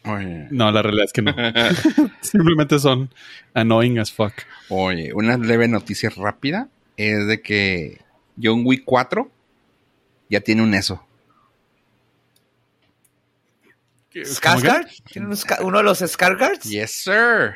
Oye. 0.03 0.47
No, 0.51 0.71
la 0.71 0.81
realidad 0.81 1.05
es 1.05 1.13
que 1.13 1.21
no. 1.21 1.33
Simplemente 2.21 2.77
son 2.79 3.09
annoying 3.53 3.99
as 3.99 4.11
fuck. 4.11 4.33
Oye, 4.69 5.13
una 5.13 5.37
leve 5.37 5.67
noticia 5.67 6.09
rápida 6.15 6.69
es 6.97 7.27
de 7.27 7.41
que 7.41 8.01
John 8.41 8.61
Wick 8.65 8.83
4 8.85 9.31
ya 10.29 10.41
tiene 10.41 10.61
un 10.63 10.73
eso. 10.73 11.05
¿Skarsgård? 14.13 14.87
¿Tienen 15.11 15.29
un 15.29 15.35
Ska- 15.35 15.61
uno 15.61 15.79
de 15.79 15.83
los 15.83 16.01
Skarsgårds? 16.01 16.61
Yes, 16.69 16.91
sir. 17.03 17.55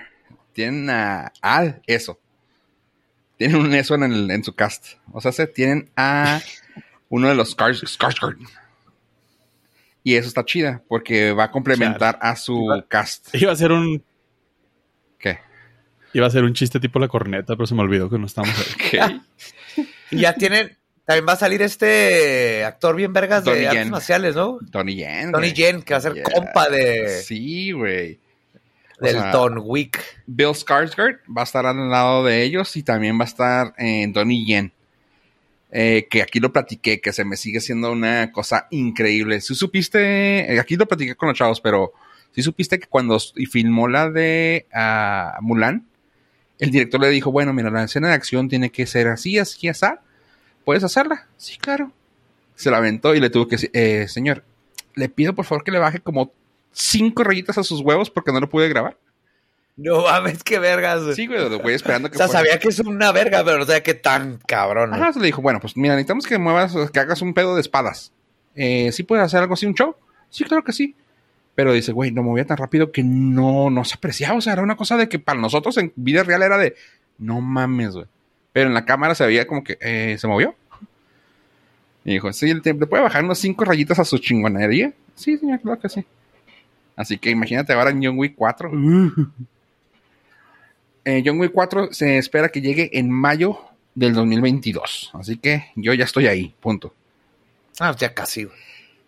Tienen 0.54 0.90
a, 0.90 1.32
al 1.42 1.82
eso. 1.88 2.20
Tienen 3.40 3.58
un 3.58 3.74
eso 3.74 3.96
en, 3.96 4.04
el- 4.04 4.30
en 4.30 4.44
su 4.44 4.54
cast. 4.54 4.98
O 5.12 5.20
sea, 5.22 5.32
se 5.32 5.48
tienen 5.48 5.90
a 5.96 6.40
uno 7.10 7.28
de 7.30 7.34
los 7.36 7.58
Skars- 7.58 7.82
Skarsgård. 7.98 8.38
Y 10.04 10.16
eso 10.16 10.28
está 10.28 10.46
chida, 10.46 10.84
porque 10.88 11.32
va 11.34 11.46
a 11.46 11.52
complementar 11.52 12.20
a 12.22 12.36
su 12.36 12.68
cast. 12.88 13.34
Iba 13.34 13.52
a 13.52 13.56
ser 13.56 13.72
un 13.72 14.04
¿Qué? 15.18 15.40
iba 16.14 16.26
a 16.28 16.30
ser 16.30 16.44
un 16.44 16.54
chiste 16.54 16.80
tipo 16.80 17.00
la 17.00 17.08
corneta, 17.08 17.56
pero 17.56 17.66
se 17.68 17.74
me 17.76 17.82
olvidó 17.82 18.10
que 18.10 18.18
no 18.20 18.26
estamos 18.28 18.52
ahí. 18.94 19.22
Ya 20.12 20.34
tienen... 20.34 20.76
También 21.06 21.26
va 21.28 21.34
a 21.34 21.38
salir 21.38 21.62
este 21.64 22.64
actor 22.66 22.96
bien 22.96 23.14
vergas 23.14 23.44
de 23.44 23.68
artes 23.68 23.90
marciales, 23.90 24.36
¿no? 24.36 24.60
Tony 24.72 24.96
Yen. 24.96 25.32
Tony. 25.32 25.54
Yen, 25.54 25.82
que 25.82 25.94
va 25.96 25.98
a 25.98 26.02
ser 26.02 26.14
Yeah. 26.14 26.24
compa 26.24 26.70
de, 26.70 27.22
Sí, 27.24 27.72
güey. 27.72 28.20
O 29.00 29.06
del 29.06 29.14
sea, 29.14 29.32
Don 29.32 29.60
Wick. 29.64 30.04
Bill 30.28 30.50
Skarsgård 30.50 31.20
va 31.36 31.42
a 31.42 31.44
estar 31.44 31.66
al 31.66 31.90
lado 31.90 32.24
de 32.24 32.44
ellos 32.44 32.76
y 32.76 32.84
también 32.84 33.18
va 33.18 33.24
a 33.24 33.28
estar 33.28 33.74
en 33.78 34.14
Donnie 34.14 34.46
Yen. 34.46 34.74
Eh, 35.72 36.08
que 36.10 36.24
aquí 36.24 36.40
lo 36.40 36.52
platiqué, 36.52 37.00
que 37.00 37.14
se 37.14 37.24
me 37.24 37.38
sigue 37.38 37.62
siendo 37.62 37.92
una 37.92 38.32
cosa 38.32 38.68
increíble. 38.72 39.40
Si 39.42 39.54
supiste, 39.54 40.52
eh, 40.52 40.60
aquí 40.60 40.76
lo 40.76 40.88
platiqué 40.88 41.16
con 41.16 41.30
los 41.30 41.38
chavos, 41.38 41.62
pero 41.62 41.94
si 42.32 42.42
supiste 42.42 42.80
que 42.80 42.88
cuando 42.88 43.20
filmó 43.52 43.88
la 43.88 44.10
de 44.10 44.66
ah, 44.74 45.38
Mulan, 45.42 45.86
el 46.58 46.72
director 46.72 47.00
le 47.00 47.10
dijo, 47.10 47.32
bueno, 47.32 47.54
mira, 47.54 47.70
la 47.70 47.84
escena 47.84 48.10
de 48.10 48.16
acción 48.16 48.50
tiene 48.50 48.72
que 48.72 48.86
ser 48.86 49.08
así, 49.08 49.38
así, 49.38 49.68
así. 49.68 49.86
¿Puedes 50.66 50.84
hacerla? 50.84 51.28
Sí, 51.38 51.58
claro. 51.58 51.92
Se 52.56 52.70
la 52.70 52.78
aventó 52.78 53.16
y 53.16 53.20
le 53.20 53.30
tuvo 53.30 53.48
que 53.48 53.56
decir, 53.56 53.72
eh, 53.74 54.08
señor, 54.08 54.44
le 54.96 55.08
pido 55.08 55.34
por 55.34 55.46
favor 55.46 55.64
que 55.64 55.72
le 55.72 55.80
baje 55.80 56.00
como 56.00 56.34
cinco 56.72 57.24
rayitas 57.24 57.58
a 57.58 57.64
sus 57.64 57.82
huevos 57.82 58.10
porque 58.10 58.32
no 58.32 58.40
lo 58.40 58.50
pude 58.50 58.70
grabar. 58.70 58.98
No 59.78 60.04
mames, 60.04 60.44
qué 60.44 60.60
vergas. 60.60 61.16
Sí, 61.16 61.26
güey, 61.26 61.50
lo 61.50 61.60
voy 61.60 61.74
esperando 61.74 62.10
o 62.10 62.12
que 62.12 62.18
sea, 62.18 62.28
fuera. 62.28 62.42
sabía 62.42 62.60
que 62.60 62.68
es 62.68 62.80
una 62.80 63.14
verga, 63.14 63.46
pero 63.46 63.60
no 63.60 63.66
sabía 63.66 63.82
qué 63.82 63.94
tan 63.94 64.38
cabrón. 64.46 64.90
¿no? 64.90 64.98
Ajá, 64.98 65.14
se 65.14 65.20
le 65.20 65.28
dijo, 65.28 65.42
bueno, 65.42 65.62
pues 65.62 65.78
mira, 65.78 65.96
necesitamos 65.96 66.28
que 66.28 66.38
muevas, 66.38 66.76
que 66.92 67.00
hagas 67.00 67.22
un 67.22 67.34
pedo 67.34 67.56
de 67.56 67.62
espadas. 67.62 68.12
Eh, 68.56 68.92
¿Sí 68.92 69.04
puedes 69.04 69.24
hacer 69.24 69.40
algo 69.40 69.54
así, 69.54 69.66
un 69.66 69.76
show? 69.76 69.96
Sí, 70.30 70.44
claro 70.44 70.66
que 70.66 70.74
sí. 70.74 70.96
Pero 71.56 71.72
dice, 71.72 71.94
güey, 71.94 72.12
lo 72.12 72.24
movía 72.24 72.46
tan 72.46 72.58
rápido 72.58 72.92
que 72.92 73.04
no, 73.04 73.70
no 73.70 73.86
se 73.86 73.96
apreciaba. 73.96 74.38
O 74.38 74.42
sea, 74.42 74.54
era 74.54 74.62
una 74.64 74.76
cosa 74.76 74.98
de 74.98 75.08
que 75.08 75.18
para 75.18 75.40
nosotros 75.40 75.78
en 75.78 75.94
vida 75.96 76.24
real 76.24 76.44
era 76.44 76.58
de, 76.58 76.76
no 77.18 77.40
mames, 77.40 77.94
güey. 77.94 78.06
Pero 78.52 78.68
en 78.68 78.74
la 78.74 78.84
cámara 78.84 79.16
se 79.16 79.26
veía 79.26 79.48
como 79.48 79.64
que, 79.64 79.78
eh, 79.80 80.18
¿se 80.20 80.28
movió? 80.28 80.56
Y 82.04 82.14
dijo, 82.14 82.34
sí, 82.34 82.54
¿le 82.54 82.62
le 82.74 82.86
puede 82.88 83.04
bajar 83.04 83.24
unos 83.24 83.40
cinco 83.40 83.64
rayitas 83.64 84.00
a 84.00 84.06
su 84.06 84.18
chingonería? 84.18 84.92
Sí, 85.16 85.38
señor, 85.38 85.62
claro 85.62 85.80
que 85.80 85.90
sí. 85.90 86.06
Así 87.00 87.18
que 87.18 87.30
imagínate 87.30 87.72
ahora 87.72 87.92
en 87.92 88.04
John 88.04 88.18
Wick 88.20 88.36
4. 88.36 88.72
Eh, 91.06 91.24
John 91.26 91.40
Wick 91.40 91.54
4 91.54 91.94
se 91.94 92.18
espera 92.18 92.50
que 92.50 92.60
llegue 92.60 93.00
en 93.00 93.10
mayo 93.10 93.58
del 93.96 94.14
2022. 94.14 95.12
Así 95.14 95.38
que 95.38 95.72
yo 95.76 95.94
ya 95.94 96.04
estoy 96.04 96.28
ahí, 96.28 96.54
punto. 96.60 96.94
Ah, 97.80 97.96
ya 97.98 98.14
casi. 98.14 98.44
güey. 98.44 98.56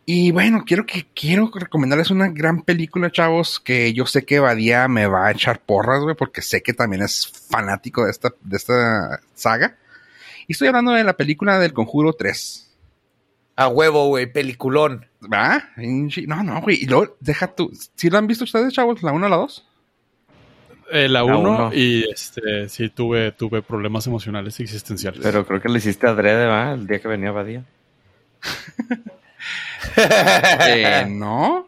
Y 0.05 0.31
bueno, 0.31 0.63
quiero 0.65 0.85
que 0.85 1.05
quiero 1.13 1.51
recomendarles 1.53 2.09
una 2.09 2.29
gran 2.29 2.61
película, 2.63 3.11
chavos, 3.11 3.59
que 3.59 3.93
yo 3.93 4.05
sé 4.05 4.23
que 4.23 4.39
Badía 4.39 4.87
me 4.87 5.05
va 5.05 5.27
a 5.27 5.31
echar 5.31 5.59
porras, 5.59 6.01
güey, 6.01 6.15
porque 6.15 6.41
sé 6.41 6.63
que 6.63 6.73
también 6.73 7.03
es 7.03 7.27
fanático 7.49 8.05
de 8.05 8.11
esta, 8.11 8.33
de 8.41 8.57
esta 8.57 9.19
saga. 9.35 9.77
Y 10.47 10.53
estoy 10.53 10.69
hablando 10.69 10.93
de 10.93 11.03
la 11.03 11.17
película 11.17 11.59
del 11.59 11.73
Conjuro 11.73 12.13
3. 12.13 12.73
A 13.57 13.67
huevo, 13.67 14.07
güey, 14.07 14.31
peliculón. 14.31 15.10
¿Va? 15.31 15.63
No, 16.27 16.43
no, 16.43 16.61
güey. 16.61 16.83
Y 16.83 16.87
luego, 16.87 17.15
deja 17.19 17.47
tú. 17.47 17.71
¿Sí 17.95 18.09
la 18.09 18.19
han 18.19 18.27
visto 18.27 18.43
ustedes, 18.43 18.73
chavos? 18.73 19.03
¿La 19.03 19.11
1 19.11 19.25
o 19.25 19.29
la 19.29 19.35
2? 19.35 19.67
Eh, 20.93 21.07
la 21.07 21.19
La 21.19 21.23
1 21.25 21.39
uno. 21.39 21.71
y 21.73 22.09
este 22.09 22.67
sí 22.67 22.89
tuve, 22.89 23.31
tuve 23.31 23.61
problemas 23.61 24.07
emocionales 24.07 24.59
y 24.59 24.63
existenciales. 24.63 25.21
Pero 25.23 25.45
creo 25.45 25.61
que 25.61 25.69
lo 25.69 25.77
hiciste 25.77 26.07
adrede, 26.07 26.47
¿va? 26.47 26.73
El 26.73 26.87
día 26.87 26.99
que 26.99 27.07
venía 27.07 27.31
Badía. 27.31 27.63
Eh, 29.97 31.05
no. 31.09 31.67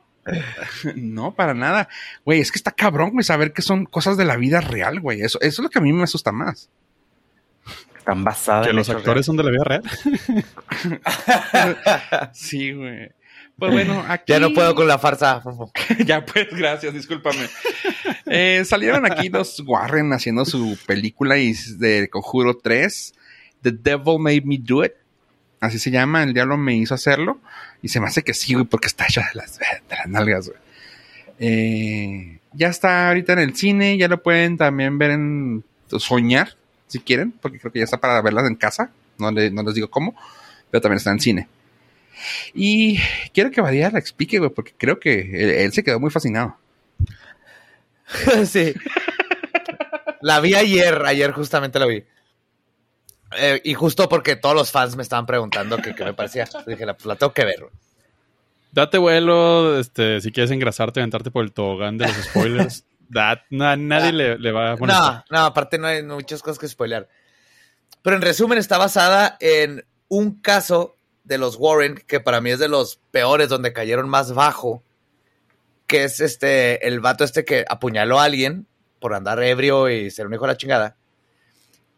No, 0.95 1.33
para 1.33 1.53
nada. 1.53 1.89
Güey, 2.23 2.39
es 2.39 2.51
que 2.51 2.59
está 2.59 2.71
cabrón, 2.71 3.11
güey, 3.11 3.23
saber 3.23 3.51
que 3.51 3.61
son 3.61 3.85
cosas 3.85 4.15
de 4.15 4.25
la 4.25 4.37
vida 4.37 4.61
real, 4.61 4.99
güey. 4.99 5.21
Eso, 5.21 5.39
eso 5.41 5.61
es 5.61 5.63
lo 5.63 5.69
que 5.69 5.79
a 5.79 5.81
mí 5.81 5.91
me 5.91 6.03
asusta 6.03 6.31
más. 6.31 6.69
Están 7.97 8.23
basadas 8.23 8.65
que 8.65 8.69
en 8.69 8.75
los 8.75 8.89
actores 8.89 9.25
son 9.25 9.37
de 9.37 9.43
la 9.43 9.51
vida 9.51 9.63
real. 9.63 9.83
Sí, 12.33 12.73
güey. 12.73 13.11
Pues 13.57 13.71
bueno, 13.71 14.03
aquí. 14.07 14.25
Ya 14.33 14.39
no 14.39 14.53
puedo 14.53 14.73
con 14.75 14.87
la 14.87 14.97
farsa. 14.99 15.41
Ya 16.05 16.25
pues, 16.25 16.47
gracias, 16.51 16.93
discúlpame. 16.93 17.47
Eh, 18.25 18.63
salieron 18.65 19.05
aquí 19.11 19.29
los 19.29 19.59
Warren 19.65 20.11
haciendo 20.13 20.45
su 20.45 20.77
película 20.85 21.37
y 21.37 21.53
de 21.77 22.07
Conjuro 22.09 22.57
3, 22.57 23.13
The 23.61 23.71
Devil 23.71 24.19
Made 24.19 24.41
Me 24.45 24.57
Do 24.59 24.83
It. 24.85 24.93
Así 25.59 25.79
se 25.79 25.91
llama, 25.91 26.23
el 26.23 26.33
diablo 26.33 26.57
me 26.57 26.75
hizo 26.75 26.93
hacerlo. 26.93 27.39
Y 27.81 27.87
se 27.89 27.99
me 27.99 28.07
hace 28.07 28.23
que 28.23 28.33
sí, 28.33 28.53
güey, 28.53 28.65
porque 28.65 28.87
está 28.87 29.05
hecha 29.05 29.21
de 29.21 29.39
las, 29.39 29.57
de 29.59 29.65
las 29.95 30.07
nalgas, 30.07 30.47
güey. 30.49 30.59
Eh, 31.39 32.39
ya 32.53 32.67
está 32.69 33.09
ahorita 33.09 33.33
en 33.33 33.39
el 33.39 33.55
cine, 33.55 33.97
ya 33.97 34.07
lo 34.07 34.21
pueden 34.23 34.57
también 34.57 34.97
ver 34.97 35.11
en 35.11 35.63
Soñar, 35.97 36.55
si 36.87 36.99
quieren, 36.99 37.31
porque 37.41 37.59
creo 37.59 37.71
que 37.71 37.79
ya 37.79 37.85
está 37.85 37.97
para 37.99 38.21
verlas 38.21 38.45
en 38.47 38.55
casa. 38.55 38.91
No, 39.17 39.31
le- 39.31 39.51
no 39.51 39.63
les 39.63 39.73
digo 39.75 39.89
cómo, 39.89 40.15
pero 40.71 40.81
también 40.81 40.97
está 40.97 41.11
en 41.11 41.19
cine. 41.19 41.47
Y 42.53 42.99
quiero 43.33 43.51
que 43.51 43.61
Badía 43.61 43.89
la 43.91 43.99
explique, 43.99 44.39
güey, 44.39 44.49
porque 44.51 44.73
creo 44.77 44.99
que 44.99 45.19
él, 45.21 45.49
él 45.49 45.73
se 45.73 45.83
quedó 45.83 45.99
muy 45.99 46.09
fascinado. 46.11 46.57
sí. 48.45 48.73
La 50.21 50.39
vi 50.39 50.55
ayer, 50.55 51.03
ayer 51.05 51.31
justamente 51.31 51.79
la 51.79 51.85
vi. 51.85 52.03
Eh, 53.37 53.61
y 53.63 53.73
justo 53.73 54.07
porque 54.07 54.35
todos 54.35 54.55
los 54.55 54.71
fans 54.71 54.95
me 54.95 55.03
estaban 55.03 55.25
preguntando 55.25 55.77
qué 55.77 55.95
qué 55.95 56.03
me 56.03 56.13
parecía. 56.13 56.47
Dije, 56.67 56.85
la, 56.85 56.93
pues 56.93 57.05
la 57.05 57.15
tengo 57.15 57.33
que 57.33 57.45
ver. 57.45 57.59
güey. 57.61 57.71
Date 58.71 58.97
vuelo, 58.97 59.79
este, 59.79 60.19
si 60.21 60.31
quieres 60.31 60.51
engrasarte, 60.51 60.99
aventarte 60.99 61.29
por 61.31 61.43
el 61.43 61.51
tobogán 61.51 61.97
de 61.97 62.07
los 62.07 62.15
spoilers. 62.15 62.85
that, 63.13 63.39
na- 63.49 63.75
nadie 63.75 64.11
le, 64.11 64.37
le 64.39 64.51
va 64.51 64.71
a 64.71 64.77
poner. 64.77 64.95
No, 64.95 65.23
no, 65.29 65.39
aparte 65.45 65.77
no 65.77 65.87
hay 65.87 66.01
muchas 66.03 66.41
cosas 66.41 66.57
que 66.59 66.67
spoilear. 66.67 67.07
Pero 68.01 68.15
en 68.15 68.21
resumen 68.21 68.57
está 68.57 68.77
basada 68.77 69.37
en 69.39 69.85
un 70.07 70.41
caso 70.41 70.97
de 71.23 71.37
los 71.37 71.55
Warren, 71.57 71.95
que 72.07 72.19
para 72.19 72.41
mí 72.41 72.51
es 72.51 72.59
de 72.59 72.67
los 72.67 72.99
peores, 73.11 73.49
donde 73.49 73.73
cayeron 73.73 74.09
más 74.09 74.33
bajo, 74.33 74.83
que 75.87 76.03
es 76.03 76.19
este, 76.19 76.87
el 76.87 76.99
vato 76.99 77.23
este 77.23 77.45
que 77.45 77.65
apuñaló 77.67 78.19
a 78.19 78.25
alguien 78.25 78.67
por 78.99 79.13
andar 79.13 79.41
ebrio 79.43 79.89
y 79.89 80.11
ser 80.11 80.27
un 80.27 80.33
hijo 80.33 80.43
de 80.43 80.53
la 80.53 80.57
chingada. 80.57 80.95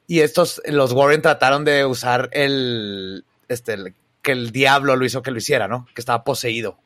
Y 0.08 0.20
estos, 0.20 0.62
los 0.66 0.92
Warren 0.92 1.22
trataron 1.22 1.66
de 1.66 1.86
usar 1.86 2.30
el, 2.32 3.26
este, 3.48 3.94
que 4.22 4.32
el 4.32 4.52
diablo 4.52 4.96
lo 4.96 5.06
hizo 5.06 5.22
que 5.22 5.32
lo 5.32 5.38
hiciera, 5.38 5.68
¿no? 5.68 5.88
Que 5.94 6.02
estaba 6.02 6.24
poseído. 6.24 6.78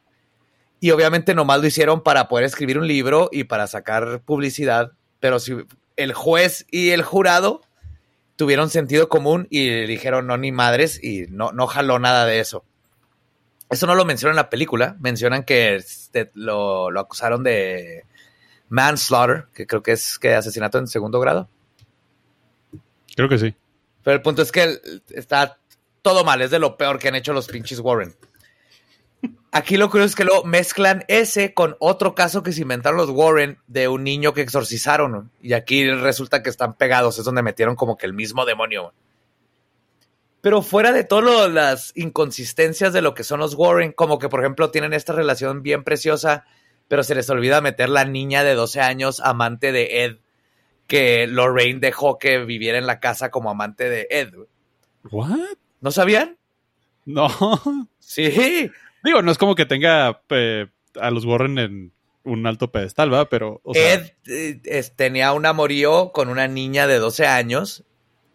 Y 0.79 0.91
obviamente 0.91 1.35
nomás 1.35 1.59
lo 1.59 1.67
hicieron 1.67 2.03
para 2.03 2.29
poder 2.29 2.45
escribir 2.45 2.79
un 2.79 2.87
libro 2.87 3.29
y 3.31 3.45
para 3.45 3.67
sacar 3.67 4.21
publicidad, 4.21 4.93
pero 5.19 5.39
si 5.39 5.57
el 5.97 6.13
juez 6.13 6.65
y 6.71 6.91
el 6.91 7.01
jurado 7.01 7.61
tuvieron 8.39 8.69
sentido 8.69 9.09
común 9.09 9.47
y 9.49 9.85
dijeron 9.85 10.25
no 10.25 10.37
ni 10.37 10.53
madres 10.53 11.03
y 11.03 11.25
no, 11.29 11.51
no 11.51 11.67
jaló 11.67 11.99
nada 11.99 12.25
de 12.25 12.39
eso. 12.39 12.63
Eso 13.69 13.85
no 13.85 13.95
lo 13.95 14.05
mencionan 14.05 14.35
en 14.35 14.37
la 14.37 14.49
película, 14.49 14.95
mencionan 15.01 15.43
que 15.43 15.75
este, 15.75 16.31
lo, 16.35 16.89
lo 16.89 17.01
acusaron 17.01 17.43
de 17.43 18.05
manslaughter, 18.69 19.47
que 19.53 19.67
creo 19.67 19.83
que 19.83 19.91
es 19.91 20.17
que 20.17 20.35
asesinato 20.35 20.77
en 20.77 20.87
segundo 20.87 21.19
grado. 21.19 21.49
Creo 23.13 23.27
que 23.27 23.39
sí. 23.39 23.53
Pero 24.05 24.15
el 24.15 24.21
punto 24.21 24.41
es 24.41 24.53
que 24.53 24.79
está 25.09 25.57
todo 26.01 26.23
mal, 26.23 26.41
es 26.41 26.49
de 26.49 26.59
lo 26.59 26.77
peor 26.77 26.97
que 26.97 27.09
han 27.09 27.15
hecho 27.15 27.33
los 27.33 27.49
pinches 27.49 27.81
Warren. 27.81 28.15
Aquí 29.51 29.77
lo 29.77 29.89
curioso 29.89 30.11
es 30.11 30.15
que 30.15 30.25
lo 30.25 30.43
mezclan 30.43 31.05
ese 31.07 31.55
con 31.55 31.75
otro 31.79 32.13
caso 32.13 32.43
que 32.43 32.51
se 32.51 32.61
inventaron 32.61 32.97
los 32.97 33.09
Warren 33.09 33.57
de 33.67 33.87
un 33.87 34.03
niño 34.03 34.33
que 34.33 34.41
exorcizaron. 34.41 35.11
¿no? 35.11 35.29
Y 35.41 35.53
aquí 35.53 35.89
resulta 35.89 36.43
que 36.43 36.51
están 36.51 36.75
pegados, 36.75 37.17
es 37.17 37.25
donde 37.25 37.41
metieron 37.41 37.75
como 37.75 37.97
que 37.97 38.05
el 38.05 38.13
mismo 38.13 38.45
demonio. 38.45 38.93
Pero 40.41 40.61
fuera 40.61 40.91
de 40.91 41.03
todas 41.03 41.51
las 41.51 41.91
inconsistencias 41.95 42.93
de 42.93 43.01
lo 43.01 43.13
que 43.13 43.23
son 43.23 43.39
los 43.39 43.55
Warren, 43.55 43.91
como 43.91 44.19
que 44.19 44.29
por 44.29 44.39
ejemplo 44.39 44.69
tienen 44.69 44.93
esta 44.93 45.13
relación 45.13 45.63
bien 45.63 45.83
preciosa, 45.83 46.45
pero 46.87 47.03
se 47.03 47.15
les 47.15 47.29
olvida 47.29 47.59
meter 47.59 47.89
la 47.89 48.05
niña 48.05 48.43
de 48.43 48.53
12 48.53 48.81
años, 48.81 49.19
amante 49.19 49.71
de 49.71 50.05
Ed, 50.05 50.17
que 50.87 51.27
Lorraine 51.27 51.79
dejó 51.79 52.19
que 52.19 52.39
viviera 52.45 52.77
en 52.77 52.87
la 52.87 52.99
casa 52.99 53.31
como 53.31 53.49
amante 53.49 53.89
de 53.89 54.07
Ed. 54.11 54.33
¿What? 55.11 55.57
¿No 55.81 55.91
sabían? 55.91 56.37
No. 57.05 57.29
Sí. 57.99 58.71
Digo, 59.03 59.21
no 59.21 59.31
es 59.31 59.37
como 59.37 59.55
que 59.55 59.65
tenga 59.65 60.21
eh, 60.29 60.67
a 60.99 61.11
los 61.11 61.25
Warren 61.25 61.57
en 61.59 61.93
un 62.23 62.45
alto 62.47 62.71
pedestal, 62.71 63.13
¿va? 63.13 63.29
Pero, 63.29 63.61
o 63.63 63.73
sea, 63.73 63.93
Ed 63.93 64.11
eh, 64.27 64.59
es- 64.65 64.95
tenía 64.95 65.31
un 65.33 65.45
amorío 65.45 66.11
con 66.11 66.29
una 66.29 66.47
niña 66.47 66.85
de 66.87 66.97
12 66.99 67.25
años 67.27 67.83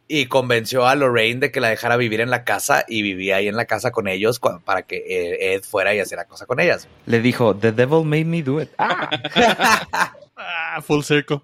y 0.09 0.27
convenció 0.27 0.87
a 0.87 0.95
Lorraine 0.95 1.41
de 1.41 1.51
que 1.51 1.61
la 1.61 1.69
dejara 1.71 1.97
vivir 1.97 2.21
en 2.21 2.29
la 2.31 2.45
casa 2.45 2.85
y 2.89 3.03
vivía 3.03 3.37
ahí 3.37 3.49
en 3.49 3.57
la 3.57 3.65
casa 3.67 3.91
con 3.91 4.07
ellos 4.09 4.39
para 4.65 4.83
que 4.83 4.97
eh, 4.99 5.55
Ed 5.55 5.63
fuera 5.63 5.95
y 5.95 6.01
hiciera 6.01 6.27
cosa 6.27 6.47
con 6.47 6.61
ellas. 6.61 6.89
Le 7.07 7.21
dijo, 7.21 7.55
The 7.57 7.73
devil 7.73 8.05
made 8.05 8.25
me 8.27 8.43
do 8.43 8.61
it. 8.61 8.69
Ah, 8.79 9.09
ah, 10.37 10.81
full 10.83 11.03
circle. 11.03 11.41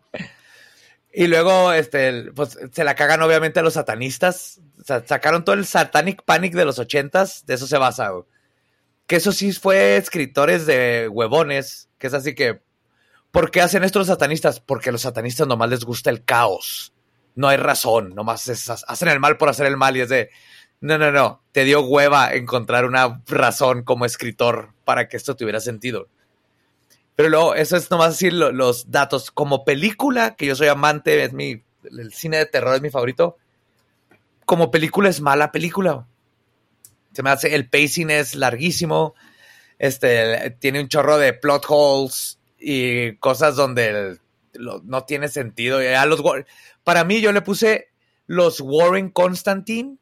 Y 1.12 1.26
luego, 1.26 1.72
este, 1.72 2.30
pues 2.34 2.58
se 2.72 2.84
la 2.84 2.94
cagan 2.94 3.22
obviamente 3.22 3.60
a 3.60 3.62
los 3.62 3.74
satanistas. 3.74 4.60
Sa- 4.84 5.04
sacaron 5.06 5.44
todo 5.44 5.54
el 5.56 5.66
Satanic 5.66 6.22
Panic 6.22 6.54
de 6.54 6.64
los 6.64 6.78
ochentas, 6.78 7.44
de 7.46 7.54
eso 7.54 7.66
se 7.66 7.78
basa. 7.78 8.10
güey. 8.10 8.24
Que 9.10 9.16
eso 9.16 9.32
sí 9.32 9.50
fue 9.50 9.96
escritores 9.96 10.66
de 10.66 11.08
huevones, 11.08 11.88
que 11.98 12.06
es 12.06 12.14
así 12.14 12.32
que, 12.32 12.62
¿por 13.32 13.50
qué 13.50 13.60
hacen 13.60 13.82
esto 13.82 13.98
los 13.98 14.06
satanistas? 14.06 14.60
Porque 14.60 14.90
a 14.90 14.92
los 14.92 15.00
satanistas 15.02 15.48
nomás 15.48 15.68
les 15.68 15.84
gusta 15.84 16.10
el 16.10 16.22
caos. 16.24 16.92
No 17.34 17.48
hay 17.48 17.56
razón, 17.56 18.14
nomás 18.14 18.46
es- 18.46 18.70
hacen 18.70 19.08
el 19.08 19.18
mal 19.18 19.36
por 19.36 19.48
hacer 19.48 19.66
el 19.66 19.76
mal 19.76 19.96
y 19.96 20.02
es 20.02 20.10
de, 20.10 20.30
no, 20.80 20.96
no, 20.96 21.10
no, 21.10 21.42
te 21.50 21.64
dio 21.64 21.80
hueva 21.80 22.32
encontrar 22.34 22.84
una 22.84 23.20
razón 23.26 23.82
como 23.82 24.04
escritor 24.04 24.74
para 24.84 25.08
que 25.08 25.16
esto 25.16 25.34
tuviera 25.34 25.58
sentido. 25.58 26.06
Pero 27.16 27.30
luego, 27.30 27.56
eso 27.56 27.76
es 27.76 27.90
nomás 27.90 28.22
lo- 28.22 28.52
los 28.52 28.92
datos. 28.92 29.32
Como 29.32 29.64
película, 29.64 30.36
que 30.36 30.46
yo 30.46 30.54
soy 30.54 30.68
amante, 30.68 31.24
es 31.24 31.32
mi. 31.32 31.64
El 31.82 32.12
cine 32.12 32.36
de 32.36 32.46
terror 32.46 32.76
es 32.76 32.80
mi 32.80 32.90
favorito. 32.90 33.38
Como 34.44 34.70
película 34.70 35.08
es 35.08 35.20
mala 35.20 35.50
película. 35.50 36.06
Se 37.12 37.22
me 37.22 37.30
hace. 37.30 37.54
El 37.54 37.68
pacing 37.68 38.10
es 38.10 38.34
larguísimo. 38.34 39.14
Este. 39.78 40.50
Tiene 40.58 40.80
un 40.80 40.88
chorro 40.88 41.18
de 41.18 41.32
plot 41.32 41.64
holes 41.68 42.38
y 42.58 43.16
cosas 43.16 43.56
donde 43.56 44.18
no 44.84 45.04
tiene 45.04 45.28
sentido. 45.28 45.80
Los, 46.06 46.22
para 46.84 47.04
mí, 47.04 47.20
yo 47.20 47.32
le 47.32 47.42
puse 47.42 47.88
los 48.26 48.60
Warren 48.60 49.10
Constantine. 49.10 49.96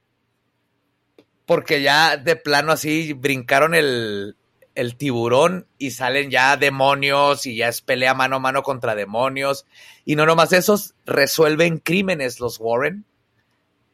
Porque 1.46 1.80
ya 1.80 2.18
de 2.18 2.36
plano 2.36 2.72
así 2.72 3.14
brincaron 3.14 3.74
el, 3.74 4.36
el 4.78 4.96
tiburón 4.96 5.66
y 5.76 5.90
salen 5.90 6.30
ya 6.30 6.56
demonios 6.56 7.46
y 7.46 7.56
ya 7.56 7.66
es 7.66 7.80
pelea 7.80 8.14
mano 8.14 8.36
a 8.36 8.38
mano 8.38 8.62
contra 8.62 8.94
demonios. 8.94 9.66
Y 10.04 10.14
no 10.14 10.24
nomás 10.24 10.52
esos, 10.52 10.94
resuelven 11.04 11.78
crímenes 11.78 12.38
los 12.38 12.60
Warren. 12.60 13.04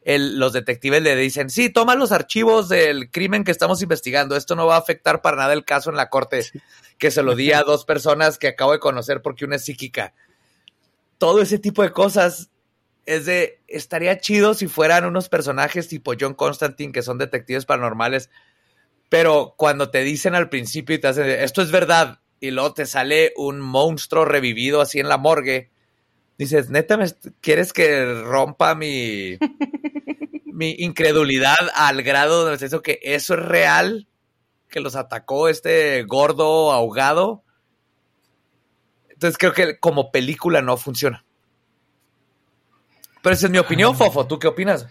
El- 0.05 0.39
los 0.39 0.53
detectives 0.53 1.01
le 1.01 1.15
dicen, 1.17 1.49
sí, 1.49 1.69
toma 1.69 1.95
los 1.95 2.11
archivos 2.13 2.69
del 2.69 3.09
crimen 3.11 3.43
que 3.43 3.51
estamos 3.51 3.81
investigando. 3.81 4.37
Esto 4.37 4.55
no 4.55 4.65
va 4.67 4.75
a 4.75 4.79
afectar 4.79 5.21
para 5.21 5.35
nada 5.35 5.51
el 5.53 5.65
caso 5.65 5.89
en 5.89 5.97
la 5.97 6.09
corte. 6.09 6.45
Que 6.97 7.11
se 7.11 7.23
lo 7.23 7.35
di 7.35 7.51
a 7.51 7.63
dos 7.63 7.83
personas 7.83 8.37
que 8.37 8.47
acabo 8.47 8.71
de 8.71 8.79
conocer 8.79 9.21
porque 9.21 9.43
una 9.45 9.57
es 9.57 9.65
psíquica. 9.65 10.13
Todo 11.17 11.41
ese 11.41 11.59
tipo 11.59 11.81
de 11.83 11.91
cosas 11.91 12.49
es 13.05 13.25
de, 13.25 13.59
estaría 13.67 14.17
chido 14.19 14.53
si 14.53 14.67
fueran 14.67 15.05
unos 15.05 15.27
personajes 15.29 15.87
tipo 15.87 16.13
John 16.19 16.33
Constantine, 16.33 16.91
que 16.93 17.01
son 17.03 17.17
detectives 17.17 17.65
paranormales, 17.65 18.29
pero 19.09 19.53
cuando 19.57 19.89
te 19.91 20.03
dicen 20.03 20.33
al 20.35 20.49
principio 20.49 20.95
y 20.95 20.99
te 20.99 21.07
hacen, 21.07 21.29
esto 21.29 21.61
es 21.61 21.71
verdad, 21.71 22.19
y 22.39 22.51
luego 22.51 22.73
te 22.73 22.85
sale 22.85 23.31
un 23.37 23.59
monstruo 23.61 24.25
revivido 24.25 24.81
así 24.81 24.99
en 24.99 25.07
la 25.07 25.17
morgue, 25.17 25.69
dices, 26.39 26.69
neta, 26.71 26.97
¿me 26.97 27.05
est- 27.05 27.27
¿quieres 27.41 27.73
que 27.73 28.23
rompa 28.23 28.73
mi, 28.75 29.37
mi 30.55 30.71
incredulidad 30.79 31.57
al 31.75 32.01
grado 32.01 32.45
de 32.45 32.65
eso 32.65 32.81
que 32.81 32.99
eso 33.03 33.33
es 33.33 33.39
real? 33.41 34.07
Que 34.69 34.79
los 34.79 34.95
atacó 34.95 35.49
este 35.49 36.03
gordo 36.03 36.71
ahogado. 36.71 37.43
Entonces 39.09 39.37
creo 39.37 39.53
que 39.53 39.79
como 39.79 40.11
película 40.11 40.61
no 40.61 40.77
funciona. 40.77 41.25
Pero 43.21 43.33
esa 43.33 43.47
es 43.47 43.51
mi 43.51 43.57
opinión, 43.57 43.95
Fofo. 43.95 44.27
¿Tú 44.27 44.39
qué 44.39 44.47
opinas? 44.47 44.87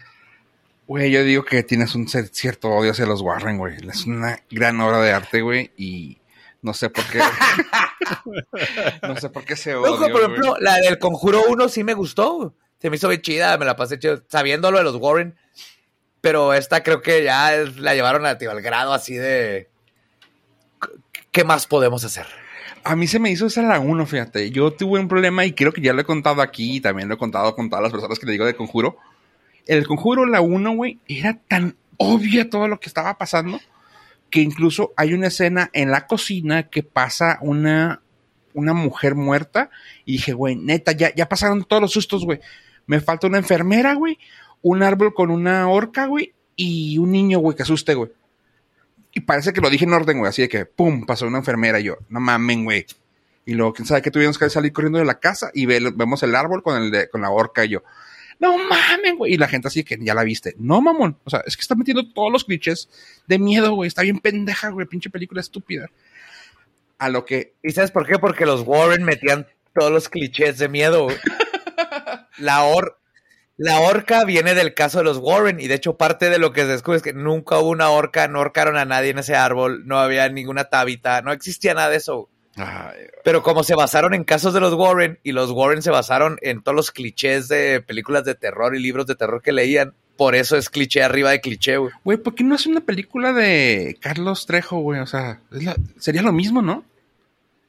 Güey, 0.86 1.10
yo 1.10 1.22
digo 1.22 1.44
que 1.44 1.62
tienes 1.62 1.94
un 1.94 2.06
cierto 2.08 2.68
odio 2.68 2.90
hacia 2.90 3.06
los 3.06 3.22
Warren, 3.22 3.56
güey. 3.58 3.76
Es 3.88 4.06
una 4.06 4.42
gran 4.50 4.80
obra 4.80 5.00
de 5.00 5.12
arte, 5.12 5.40
güey, 5.40 5.72
y 5.76 6.18
no 6.60 6.74
sé 6.74 6.90
por 6.90 7.04
qué. 7.06 7.20
no 9.02 9.16
sé 9.16 9.30
por 9.30 9.44
qué 9.44 9.56
se 9.56 9.74
odio. 9.74 9.94
Ojo, 9.94 10.08
por 10.10 10.20
ejemplo, 10.20 10.56
la 10.60 10.76
del 10.76 10.98
Conjuro 10.98 11.44
1 11.48 11.68
sí 11.68 11.84
me 11.84 11.94
gustó. 11.94 12.54
Se 12.80 12.90
me 12.90 12.96
hizo 12.96 13.08
bien 13.08 13.22
chida, 13.22 13.56
me 13.56 13.64
la 13.64 13.76
pasé 13.76 13.98
chido, 13.98 14.22
sabiendo 14.28 14.70
lo 14.70 14.78
de 14.78 14.84
los 14.84 14.96
Warren. 14.96 15.36
Pero 16.24 16.54
esta 16.54 16.82
creo 16.82 17.02
que 17.02 17.22
ya 17.22 17.52
la 17.76 17.94
llevaron 17.94 18.24
a, 18.24 18.38
tío, 18.38 18.50
al 18.50 18.62
grado 18.62 18.94
así 18.94 19.14
de... 19.14 19.68
¿Qué 21.30 21.44
más 21.44 21.66
podemos 21.66 22.02
hacer? 22.02 22.24
A 22.82 22.96
mí 22.96 23.06
se 23.06 23.18
me 23.18 23.30
hizo 23.30 23.44
esa 23.44 23.60
la 23.60 23.78
1, 23.78 24.06
fíjate. 24.06 24.50
Yo 24.50 24.72
tuve 24.72 25.00
un 25.00 25.06
problema 25.06 25.44
y 25.44 25.52
creo 25.52 25.70
que 25.70 25.82
ya 25.82 25.92
lo 25.92 26.00
he 26.00 26.04
contado 26.04 26.40
aquí 26.40 26.76
y 26.76 26.80
también 26.80 27.10
lo 27.10 27.16
he 27.16 27.18
contado 27.18 27.54
con 27.54 27.68
todas 27.68 27.82
las 27.82 27.92
personas 27.92 28.18
que 28.18 28.24
le 28.24 28.32
digo 28.32 28.46
de 28.46 28.56
Conjuro. 28.56 28.96
El 29.66 29.86
Conjuro, 29.86 30.24
la 30.24 30.40
1, 30.40 30.74
güey, 30.74 30.98
era 31.06 31.36
tan 31.46 31.76
obvia 31.98 32.48
todo 32.48 32.68
lo 32.68 32.80
que 32.80 32.88
estaba 32.88 33.18
pasando 33.18 33.60
que 34.30 34.40
incluso 34.40 34.94
hay 34.96 35.12
una 35.12 35.26
escena 35.26 35.68
en 35.74 35.90
la 35.90 36.06
cocina 36.06 36.70
que 36.70 36.82
pasa 36.82 37.36
una, 37.42 38.00
una 38.54 38.72
mujer 38.72 39.14
muerta 39.14 39.68
y 40.06 40.12
dije, 40.12 40.32
güey, 40.32 40.56
neta, 40.56 40.92
ya, 40.92 41.14
ya 41.14 41.28
pasaron 41.28 41.64
todos 41.64 41.82
los 41.82 41.92
sustos, 41.92 42.24
güey. 42.24 42.40
Me 42.86 43.00
falta 43.00 43.26
una 43.26 43.38
enfermera, 43.38 43.92
güey, 43.92 44.18
un 44.64 44.82
árbol 44.82 45.12
con 45.14 45.30
una 45.30 45.68
horca, 45.68 46.06
güey, 46.06 46.32
y 46.56 46.98
un 46.98 47.12
niño, 47.12 47.38
güey, 47.38 47.56
que 47.56 47.62
asuste, 47.62 47.94
güey. 47.94 48.10
Y 49.12 49.20
parece 49.20 49.52
que 49.52 49.60
lo 49.60 49.68
dije 49.70 49.84
en 49.84 49.92
orden, 49.92 50.18
güey, 50.18 50.28
así 50.30 50.42
de 50.42 50.48
que, 50.48 50.64
pum, 50.64 51.04
pasó 51.06 51.26
una 51.26 51.38
enfermera 51.38 51.78
y 51.78 51.84
yo, 51.84 51.98
no 52.08 52.18
mamen, 52.18 52.64
güey. 52.64 52.86
Y 53.46 53.52
luego, 53.52 53.74
quién 53.74 53.86
sabe 53.86 54.00
que 54.02 54.10
tuvimos 54.10 54.38
que 54.38 54.48
salir 54.48 54.72
corriendo 54.72 54.98
de 54.98 55.04
la 55.04 55.20
casa 55.20 55.50
y 55.52 55.66
ve- 55.66 55.92
vemos 55.94 56.22
el 56.22 56.34
árbol 56.34 56.62
con, 56.62 56.82
el 56.82 56.90
de- 56.90 57.08
con 57.10 57.20
la 57.20 57.30
horca 57.30 57.64
y 57.64 57.68
yo, 57.68 57.82
no 58.40 58.56
mamen, 58.56 59.16
güey. 59.18 59.34
Y 59.34 59.36
la 59.36 59.46
gente 59.48 59.68
así 59.68 59.84
que 59.84 59.98
ya 60.00 60.14
la 60.14 60.24
viste. 60.24 60.54
No, 60.58 60.80
mamón. 60.80 61.18
O 61.24 61.30
sea, 61.30 61.42
es 61.46 61.56
que 61.56 61.60
está 61.60 61.74
metiendo 61.74 62.10
todos 62.12 62.32
los 62.32 62.44
clichés 62.44 62.88
de 63.28 63.38
miedo, 63.38 63.74
güey. 63.74 63.86
Está 63.86 64.02
bien 64.02 64.18
pendeja, 64.18 64.70
güey. 64.70 64.86
Pinche 64.86 65.10
película 65.10 65.40
estúpida. 65.40 65.88
A 66.98 67.08
lo 67.10 67.24
que 67.24 67.52
¿Y 67.62 67.70
sabes 67.72 67.90
por 67.92 68.06
qué? 68.06 68.18
Porque 68.18 68.44
los 68.46 68.62
Warren 68.62 69.04
metían 69.04 69.46
todos 69.74 69.92
los 69.92 70.08
clichés 70.08 70.58
de 70.58 70.68
miedo. 70.68 71.04
güey. 71.04 71.16
La 72.38 72.64
hor... 72.64 72.98
La 73.56 73.80
horca 73.80 74.24
viene 74.24 74.54
del 74.54 74.74
caso 74.74 74.98
de 74.98 75.04
los 75.04 75.18
Warren 75.18 75.60
y 75.60 75.68
de 75.68 75.74
hecho 75.74 75.96
parte 75.96 76.28
de 76.28 76.38
lo 76.38 76.52
que 76.52 76.62
se 76.62 76.66
descubre 76.68 76.96
es 76.96 77.02
que 77.04 77.12
nunca 77.12 77.58
hubo 77.58 77.68
una 77.70 77.90
horca, 77.90 78.26
no 78.26 78.40
horcaron 78.40 78.76
a 78.76 78.84
nadie 78.84 79.10
en 79.10 79.18
ese 79.18 79.36
árbol, 79.36 79.86
no 79.86 79.98
había 80.00 80.28
ninguna 80.28 80.64
tabita, 80.64 81.22
no 81.22 81.30
existía 81.32 81.72
nada 81.74 81.88
de 81.90 81.96
eso. 81.98 82.28
Ay, 82.56 82.96
Pero 83.24 83.42
como 83.42 83.62
se 83.64 83.74
basaron 83.76 84.12
en 84.14 84.24
casos 84.24 84.54
de 84.54 84.60
los 84.60 84.74
Warren 84.74 85.18
y 85.22 85.32
los 85.32 85.50
Warren 85.50 85.82
se 85.82 85.90
basaron 85.90 86.38
en 86.42 86.62
todos 86.62 86.74
los 86.74 86.90
clichés 86.90 87.46
de 87.48 87.80
películas 87.80 88.24
de 88.24 88.34
terror 88.34 88.74
y 88.74 88.80
libros 88.82 89.06
de 89.06 89.14
terror 89.14 89.40
que 89.42 89.52
leían, 89.52 89.94
por 90.16 90.34
eso 90.36 90.56
es 90.56 90.68
cliché 90.70 91.02
arriba 91.02 91.30
de 91.30 91.40
cliché, 91.40 91.76
güey. 91.76 91.92
Güey, 92.04 92.18
¿por 92.18 92.34
qué 92.34 92.42
no 92.44 92.54
es 92.56 92.66
una 92.66 92.80
película 92.80 93.32
de 93.32 93.96
Carlos 94.00 94.46
Trejo, 94.46 94.78
güey? 94.78 95.00
O 95.00 95.06
sea, 95.06 95.40
la- 95.50 95.76
sería 95.98 96.22
lo 96.22 96.32
mismo, 96.32 96.60
¿no? 96.62 96.84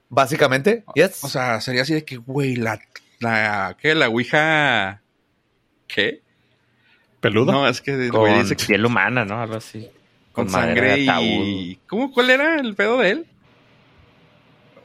Básicamente, 0.09 0.83
yes. 0.93 1.23
O 1.23 1.29
sea, 1.29 1.59
sería 1.61 1.81
así 1.81 1.93
de 1.93 2.05
que, 2.05 2.17
güey, 2.17 2.55
la, 2.55 2.79
la, 3.19 3.75
¿qué? 3.81 3.95
La 3.95 4.07
Ouija, 4.07 5.01
¿qué? 5.87 6.21
¿Peludo? 7.19 7.51
No, 7.51 7.67
es 7.67 7.81
que 7.81 8.09
Con 8.09 8.19
güey 8.21 8.39
dice 8.41 8.55
que 8.55 8.65
piel 8.65 8.85
humana, 8.85 9.25
¿no? 9.25 9.41
Algo 9.41 9.55
así. 9.55 9.89
con, 10.31 10.45
con 10.45 10.49
sangre 10.49 10.95
de 10.97 11.03
ataúd. 11.09 11.23
y... 11.25 11.79
¿Cómo? 11.87 12.11
¿Cuál 12.11 12.29
era 12.29 12.59
el 12.59 12.75
pedo 12.75 12.99
de 12.99 13.09
él? 13.11 13.25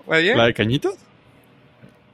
¿Vaya? 0.06 0.36
¿La 0.36 0.46
de 0.46 0.54
cañitos? 0.54 0.94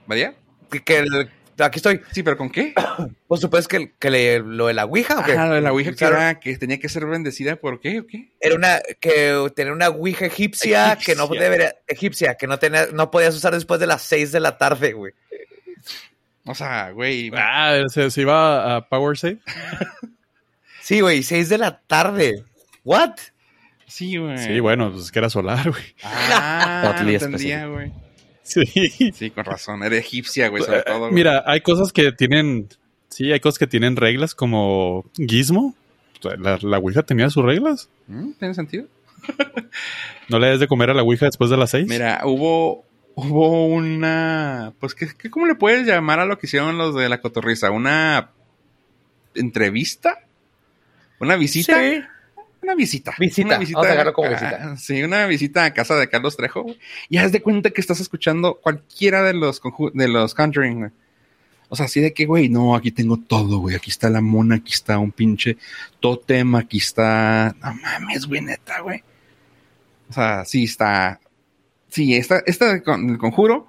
¿Vaya? 0.06 0.34
Que- 0.70 0.82
que 0.82 0.98
el- 0.98 1.30
aquí 1.58 1.78
estoy. 1.78 2.00
Sí, 2.12 2.22
pero 2.22 2.36
¿con 2.36 2.50
qué? 2.50 2.74
Por 3.28 3.38
supuesto 3.38 3.68
que, 3.68 3.92
que 3.98 4.10
le- 4.10 4.38
lo 4.40 4.66
de 4.66 4.74
la 4.74 4.84
Ouija, 4.84 5.20
¿o 5.20 5.24
qué? 5.24 5.32
Ah, 5.32 5.46
lo 5.46 5.54
de 5.54 5.60
la 5.62 5.72
Ouija 5.72 5.92
que, 5.94 6.04
era, 6.04 6.38
que 6.40 6.56
tenía 6.58 6.78
que 6.78 6.88
ser 6.88 7.06
bendecida, 7.06 7.56
¿por 7.56 7.80
qué 7.80 8.00
o 8.00 8.06
qué? 8.06 8.30
Era 8.40 8.54
una 8.56 8.80
que 9.00 9.50
tener 9.54 9.72
una 9.72 9.88
ouija 9.88 10.26
egipcia, 10.26 10.98
que 11.04 11.14
no 11.14 11.26
debería 11.28 11.74
egipcia, 11.86 12.34
que 12.34 12.46
no 12.46 12.58
tenía, 12.58 12.86
no 12.92 13.10
podías 13.10 13.34
usar 13.34 13.54
después 13.54 13.80
de 13.80 13.86
las 13.86 14.02
6 14.02 14.32
de 14.32 14.40
la 14.40 14.58
tarde, 14.58 14.92
güey. 14.92 15.12
O 16.46 16.54
sea, 16.54 16.90
güey. 16.92 17.30
Ah, 17.34 17.82
se, 17.88 18.10
se 18.10 18.20
iba 18.20 18.76
a 18.76 18.88
Power 18.88 19.18
Save. 19.18 19.38
Sí, 20.80 21.00
güey, 21.00 21.22
6 21.22 21.48
de 21.48 21.58
la 21.58 21.80
tarde. 21.80 22.44
What? 22.84 23.14
Sí, 23.86 24.16
güey. 24.16 24.38
Sí, 24.38 24.60
bueno, 24.60 24.90
pues 24.92 25.04
es 25.06 25.12
que 25.12 25.18
era 25.18 25.30
solar, 25.30 25.70
güey. 25.70 25.82
Ah, 26.04 26.94
no 27.02 27.08
entendía, 27.10 27.66
güey. 27.66 27.92
Sí. 28.42 28.64
Sí, 29.12 29.30
con 29.30 29.44
razón. 29.44 29.82
Era 29.82 29.96
egipcia, 29.96 30.48
güey, 30.48 30.62
sobre 30.62 30.82
todo. 30.82 30.98
güey. 31.00 31.12
Mira, 31.12 31.42
hay 31.46 31.60
cosas 31.62 31.92
que 31.92 32.12
tienen. 32.12 32.68
Sí, 33.08 33.32
hay 33.32 33.40
cosas 33.40 33.58
que 33.58 33.66
tienen 33.66 33.96
reglas 33.96 34.34
como 34.34 35.04
Gizmo. 35.16 35.74
La, 36.38 36.58
la 36.62 36.78
Ouija 36.78 37.02
tenía 37.02 37.30
sus 37.30 37.44
reglas. 37.44 37.88
¿Mm? 38.06 38.32
¿Tiene 38.38 38.54
sentido? 38.54 38.86
No 40.28 40.38
le 40.38 40.48
des 40.48 40.60
de 40.60 40.68
comer 40.68 40.90
a 40.90 40.94
la 40.94 41.02
Ouija 41.02 41.26
después 41.26 41.50
de 41.50 41.56
las 41.56 41.70
seis. 41.70 41.88
Mira, 41.88 42.20
hubo, 42.24 42.84
hubo 43.16 43.66
una, 43.66 44.72
pues, 44.78 44.94
¿qué, 44.94 45.08
qué- 45.18 45.30
cómo 45.30 45.46
le 45.46 45.54
puedes 45.54 45.86
llamar 45.86 46.20
a 46.20 46.26
lo 46.26 46.38
que 46.38 46.46
hicieron 46.46 46.78
los 46.78 46.94
de 46.94 47.08
la 47.08 47.20
cotorriza? 47.20 47.70
¿Una 47.70 48.30
entrevista? 49.34 50.20
¿Una 51.18 51.36
visita? 51.36 51.80
Sí. 51.80 52.02
Una 52.62 52.74
visita. 52.74 53.14
Visita, 53.18 53.58
Una 53.58 53.88
vamos 53.94 54.06
a 54.06 54.12
como 54.12 54.28
visita. 54.30 54.76
sí, 54.78 55.02
una 55.02 55.26
visita 55.26 55.64
a 55.64 55.72
casa 55.72 55.96
de 55.96 56.08
Carlos 56.08 56.36
Trejo. 56.36 56.66
Y 57.08 57.16
haz 57.18 57.32
de 57.32 57.40
cuenta 57.42 57.70
que 57.70 57.80
estás 57.80 58.00
escuchando 58.00 58.56
cualquiera 58.56 59.22
de 59.22 59.34
los, 59.34 59.60
de 59.94 60.08
los 60.08 60.34
Conjuring, 60.34 60.78
güey. 60.78 60.90
O 61.68 61.74
sea, 61.76 61.86
así 61.86 62.00
de 62.00 62.12
que, 62.12 62.26
güey, 62.26 62.48
no, 62.48 62.76
aquí 62.76 62.90
tengo 62.92 63.16
todo, 63.18 63.58
güey. 63.58 63.74
Aquí 63.76 63.90
está 63.90 64.08
la 64.10 64.20
mona, 64.20 64.56
aquí 64.56 64.72
está 64.72 64.98
un 64.98 65.10
pinche 65.10 65.56
tótem, 66.00 66.54
aquí 66.54 66.78
está... 66.78 67.56
No 67.60 67.74
mames, 67.74 68.26
güey, 68.26 68.40
neta, 68.40 68.80
güey. 68.80 69.02
O 70.08 70.12
sea, 70.12 70.44
sí 70.44 70.64
está... 70.64 71.18
Sí, 71.96 72.14
esta, 72.14 72.42
esta 72.44 72.82
con- 72.82 73.06
del 73.06 73.16
conjuro 73.16 73.68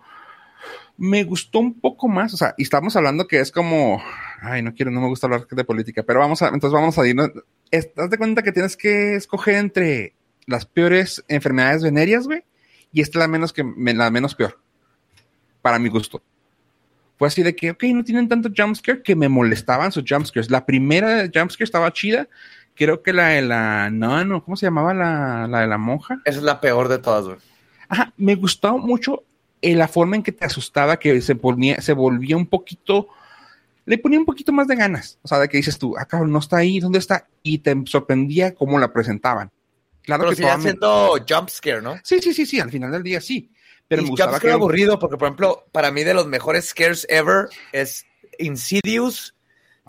me 0.97 1.23
gustó 1.23 1.59
un 1.59 1.79
poco 1.79 2.09
más. 2.09 2.33
O 2.33 2.37
sea, 2.37 2.53
y 2.57 2.63
estamos 2.63 2.93
hablando 2.97 3.25
que 3.25 3.39
es 3.39 3.51
como... 3.53 4.03
Ay, 4.41 4.61
no 4.61 4.73
quiero, 4.73 4.91
no 4.91 4.99
me 4.99 5.07
gusta 5.07 5.27
hablar 5.27 5.47
de 5.47 5.63
política, 5.63 6.03
pero 6.03 6.19
vamos 6.19 6.41
a... 6.41 6.47
Entonces 6.49 6.71
vamos 6.73 6.97
a 6.97 7.07
irnos... 7.07 7.29
Es- 7.71 7.89
Haz 7.95 8.09
de 8.09 8.17
cuenta 8.17 8.43
que 8.43 8.51
tienes 8.51 8.75
que 8.75 9.15
escoger 9.15 9.55
entre 9.55 10.13
las 10.45 10.65
peores 10.65 11.23
enfermedades 11.29 11.83
venéreas, 11.83 12.25
güey, 12.25 12.43
y 12.91 12.99
esta 13.01 13.17
es 13.19 13.21
la 13.21 13.27
menos, 13.29 13.53
que, 13.53 13.63
la 13.63 14.11
menos 14.11 14.35
peor. 14.35 14.59
Para 15.61 15.79
mi 15.79 15.87
gusto. 15.87 16.21
Fue 17.17 17.29
así 17.29 17.43
de 17.43 17.55
que, 17.55 17.71
ok, 17.71 17.83
no 17.93 18.03
tienen 18.03 18.27
tanto 18.27 18.49
jumpscare 18.55 19.01
que 19.03 19.15
me 19.15 19.29
molestaban 19.29 19.91
sus 19.93 20.03
jumpscares. 20.07 20.51
La 20.51 20.65
primera 20.65 21.29
jumpscare 21.33 21.63
estaba 21.63 21.93
chida. 21.93 22.27
Creo 22.75 23.01
que 23.01 23.13
la 23.13 23.29
de 23.29 23.41
la. 23.41 23.89
No, 23.89 24.23
no, 24.25 24.43
¿cómo 24.43 24.55
se 24.57 24.67
llamaba 24.67 24.93
la, 24.93 25.47
la 25.47 25.61
de 25.61 25.67
la 25.67 25.77
monja? 25.77 26.19
Esa 26.25 26.37
es 26.39 26.43
la 26.43 26.59
peor 26.61 26.89
de 26.89 26.99
todas, 26.99 27.25
güey. 27.25 27.37
Ajá, 27.89 28.13
me 28.17 28.35
gustó 28.35 28.77
mucho 28.77 29.23
eh, 29.61 29.75
la 29.75 29.87
forma 29.87 30.15
en 30.15 30.23
que 30.23 30.31
te 30.31 30.45
asustaba, 30.45 30.97
que 30.97 31.21
se, 31.21 31.35
ponía, 31.35 31.81
se 31.81 31.93
volvía 31.93 32.37
un 32.37 32.47
poquito. 32.47 33.07
Le 33.85 33.97
ponía 33.97 34.19
un 34.19 34.25
poquito 34.25 34.51
más 34.51 34.67
de 34.67 34.75
ganas. 34.75 35.17
O 35.21 35.27
sea, 35.27 35.39
de 35.39 35.47
que 35.47 35.57
dices 35.57 35.77
tú, 35.77 35.95
ah, 35.97 36.05
cabrón, 36.05 36.31
no 36.31 36.39
está 36.39 36.57
ahí, 36.57 36.79
¿dónde 36.79 36.99
está? 36.99 37.27
Y 37.43 37.59
te 37.59 37.75
sorprendía 37.85 38.53
cómo 38.53 38.77
la 38.79 38.91
presentaban. 38.91 39.51
Claro 40.03 40.23
Pero 40.23 40.29
que 40.31 40.43
sigue 40.43 40.61
siendo 40.61 41.17
jumpscare, 41.27 41.81
¿no? 41.81 41.97
Sí, 42.03 42.19
sí, 42.21 42.33
sí, 42.33 42.45
sí, 42.45 42.59
al 42.59 42.71
final 42.71 42.91
del 42.91 43.03
día 43.03 43.21
sí. 43.21 43.51
Pero 43.87 44.01
y 44.01 44.05
me 44.05 44.09
gustaba 44.11 44.31
jumpscare 44.33 44.51
que. 44.51 44.55
aburrido, 44.55 44.99
porque 44.99 45.17
por 45.17 45.27
ejemplo, 45.27 45.65
para 45.71 45.91
mí 45.91 46.03
de 46.03 46.13
los 46.13 46.27
mejores 46.27 46.69
scares 46.69 47.05
ever 47.09 47.47
es 47.71 48.05
Insidious, 48.39 49.35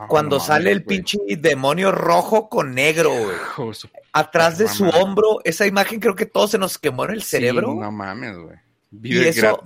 Ah, 0.00 0.06
cuando 0.08 0.36
no 0.38 0.44
sale 0.44 0.70
el 0.70 0.84
güey. 0.84 0.98
pinche 0.98 1.18
demonio 1.38 1.90
rojo 1.90 2.48
con 2.48 2.72
negro, 2.74 3.10
güey. 3.10 3.68
De 3.68 3.74
su 3.74 3.88
Atrás 4.12 4.56
de 4.58 4.68
su 4.68 4.88
hombro, 4.88 5.40
esa 5.44 5.66
imagen 5.66 5.98
creo 5.98 6.14
que 6.14 6.24
todos 6.26 6.52
se 6.52 6.58
nos 6.58 6.78
quemó 6.78 7.04
en 7.06 7.10
el 7.12 7.22
cerebro. 7.24 7.72
Sí, 7.72 7.78
no 7.80 7.90
mames, 7.90 8.36
güey. 8.38 8.56
Y 9.02 9.18
eso- 9.26 9.62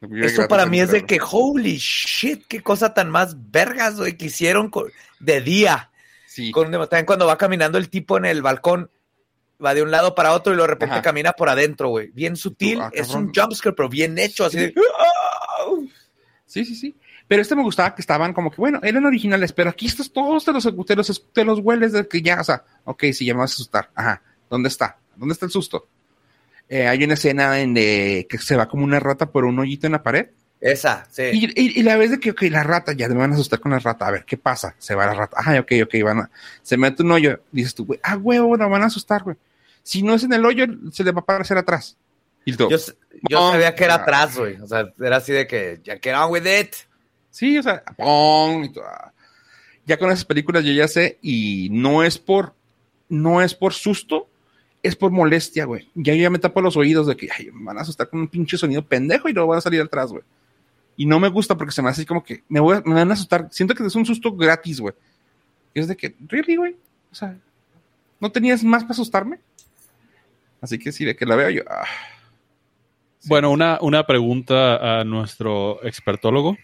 Eso 0.00 0.48
para 0.48 0.66
mí 0.66 0.80
es 0.80 0.90
de 0.90 1.04
que, 1.04 1.18
holy 1.20 1.76
shit, 1.76 2.46
qué 2.46 2.62
cosa 2.62 2.94
tan 2.94 3.10
más 3.10 3.36
vergas, 3.50 3.96
güey, 3.96 4.16
que 4.16 4.26
hicieron 4.26 4.70
con- 4.70 4.90
de 5.20 5.40
día. 5.40 5.90
Sí. 6.26 6.50
Con, 6.52 6.70
también 6.70 7.06
cuando 7.06 7.26
va 7.26 7.36
caminando 7.38 7.76
el 7.78 7.88
tipo 7.90 8.16
en 8.18 8.24
el 8.26 8.42
balcón, 8.42 8.90
va 9.64 9.72
de 9.74 9.82
un 9.82 9.90
lado 9.90 10.14
para 10.14 10.32
otro 10.34 10.52
y 10.52 10.56
de 10.56 10.66
repente 10.66 10.94
Ajá. 10.96 11.02
camina 11.02 11.32
por 11.32 11.48
adentro, 11.48 11.88
güey. 11.88 12.08
Bien 12.12 12.36
sutil, 12.36 12.80
ah, 12.80 12.90
es 12.92 13.10
un 13.10 13.32
jumpscare, 13.34 13.74
pero 13.74 13.88
bien 13.88 14.18
hecho, 14.18 14.44
así 14.44 14.58
de... 14.58 14.74
Sí, 16.46 16.64
sí, 16.64 16.74
sí. 16.76 16.96
Pero 17.28 17.42
este 17.42 17.56
me 17.56 17.62
gustaba 17.62 17.94
que 17.94 18.00
estaban 18.02 18.32
como 18.32 18.50
que, 18.50 18.56
bueno, 18.56 18.78
eran 18.82 19.04
originales, 19.04 19.52
pero 19.52 19.70
aquí 19.70 19.86
estos 19.86 20.12
todos 20.12 20.44
te 20.44 20.52
los, 20.52 20.62
te 20.86 20.94
los, 20.96 21.24
te 21.32 21.44
los 21.44 21.58
hueles 21.60 21.92
de 21.92 22.06
que 22.06 22.22
ya, 22.22 22.40
o 22.40 22.44
sea, 22.44 22.62
ok, 22.84 23.04
sí, 23.12 23.24
ya 23.26 23.34
me 23.34 23.40
vas 23.40 23.52
a 23.52 23.54
asustar. 23.54 23.90
Ajá, 23.94 24.22
¿dónde 24.48 24.68
está? 24.68 24.96
¿Dónde 25.16 25.32
está 25.32 25.46
el 25.46 25.52
susto? 25.52 25.88
Eh, 26.68 26.86
hay 26.86 27.02
una 27.04 27.14
escena 27.14 27.60
en 27.60 27.74
de 27.74 28.26
que 28.28 28.38
se 28.38 28.56
va 28.56 28.68
como 28.68 28.84
una 28.84 29.00
rata 29.00 29.26
por 29.30 29.44
un 29.44 29.58
hoyito 29.58 29.86
en 29.86 29.92
la 29.92 30.02
pared. 30.02 30.28
Esa, 30.60 31.06
sí. 31.10 31.22
Y, 31.32 31.46
y- 31.60 31.80
y 31.80 31.82
la 31.82 31.96
vez 31.96 32.10
de 32.12 32.18
que, 32.20 32.30
ok, 32.30 32.42
la 32.44 32.62
rata, 32.62 32.92
ya 32.92 33.08
me 33.08 33.14
van 33.14 33.32
a 33.32 33.34
asustar 33.34 33.60
con 33.60 33.72
la 33.72 33.78
rata. 33.78 34.06
A 34.06 34.10
ver, 34.10 34.24
¿qué 34.24 34.36
pasa? 34.36 34.74
Se 34.78 34.94
va 34.94 35.06
la 35.06 35.14
rata. 35.14 35.36
Ah, 35.44 35.58
ok, 35.60 35.72
ok, 35.84 35.94
van 36.02 36.20
a, 36.20 36.30
se 36.62 36.76
mete 36.76 37.02
un 37.02 37.12
hoyo. 37.12 37.40
Dices 37.52 37.74
tú, 37.74 37.84
güey, 37.86 38.00
ah, 38.02 38.16
huevo, 38.16 38.56
no 38.56 38.68
van 38.70 38.82
a 38.82 38.86
asustar, 38.86 39.22
güey. 39.22 39.36
Si 39.82 40.02
no 40.02 40.14
es 40.14 40.22
en 40.24 40.32
el 40.32 40.44
hoyo, 40.44 40.64
se 40.92 41.04
le 41.04 41.12
va 41.12 41.18
a 41.18 41.22
aparecer 41.22 41.58
atrás. 41.58 41.96
Y 42.44 42.52
Yo, 42.56 42.68
yo 43.28 43.50
sabía 43.52 43.74
que 43.74 43.84
era 43.84 43.94
atrás, 43.96 44.36
güey. 44.36 44.56
O 44.60 44.66
sea, 44.66 44.92
era 45.00 45.16
así 45.16 45.32
de 45.32 45.46
que, 45.46 45.80
ya 45.84 45.98
get 46.02 46.14
on 46.14 46.30
with 46.32 46.46
it. 46.46 46.74
Sí, 47.36 47.58
o 47.58 47.62
sea, 47.62 47.84
¡pum! 47.98 48.64
y 48.64 48.72
ah. 48.82 49.12
ya 49.84 49.98
con 49.98 50.10
esas 50.10 50.24
películas 50.24 50.64
yo 50.64 50.72
ya 50.72 50.88
sé 50.88 51.18
y 51.20 51.68
no 51.70 52.02
es 52.02 52.16
por 52.16 52.54
no 53.10 53.42
es 53.42 53.54
por 53.54 53.74
susto, 53.74 54.26
es 54.82 54.96
por 54.96 55.10
molestia, 55.10 55.66
güey. 55.66 55.86
Ya 55.94 56.14
yo 56.14 56.22
ya 56.22 56.30
me 56.30 56.38
tapo 56.38 56.62
los 56.62 56.78
oídos 56.78 57.06
de 57.06 57.14
que 57.14 57.28
me 57.52 57.64
van 57.66 57.76
a 57.76 57.82
asustar 57.82 58.08
con 58.08 58.20
un 58.20 58.28
pinche 58.28 58.56
sonido 58.56 58.80
pendejo 58.86 59.28
y 59.28 59.34
luego 59.34 59.50
van 59.50 59.58
a 59.58 59.60
salir 59.60 59.82
atrás, 59.82 60.12
güey. 60.12 60.24
Y 60.96 61.04
no 61.04 61.20
me 61.20 61.28
gusta 61.28 61.58
porque 61.58 61.72
se 61.74 61.82
me 61.82 61.90
hace 61.90 62.00
así 62.00 62.06
como 62.06 62.24
que 62.24 62.42
me, 62.48 62.58
voy 62.58 62.78
a- 62.78 62.82
me 62.86 62.94
van 62.94 63.10
a 63.10 63.12
asustar. 63.12 63.48
Siento 63.50 63.74
que 63.74 63.84
es 63.84 63.94
un 63.94 64.06
susto 64.06 64.32
gratis, 64.34 64.80
güey. 64.80 64.94
Es 65.74 65.88
de 65.88 65.94
que, 65.94 66.14
really, 66.28 66.56
güey. 66.56 66.74
O 67.12 67.14
sea, 67.14 67.36
¿no 68.18 68.32
tenías 68.32 68.64
más 68.64 68.82
para 68.84 68.92
asustarme? 68.92 69.40
Así 70.62 70.78
que 70.78 70.90
sí, 70.90 71.04
de 71.04 71.14
que 71.14 71.26
la 71.26 71.36
veo 71.36 71.50
yo. 71.50 71.62
ah. 71.68 71.84
Bueno, 73.26 73.50
una, 73.50 73.78
una 73.82 74.06
pregunta 74.06 75.00
a 75.00 75.04
nuestro 75.04 75.84
expertólogo 75.84 76.56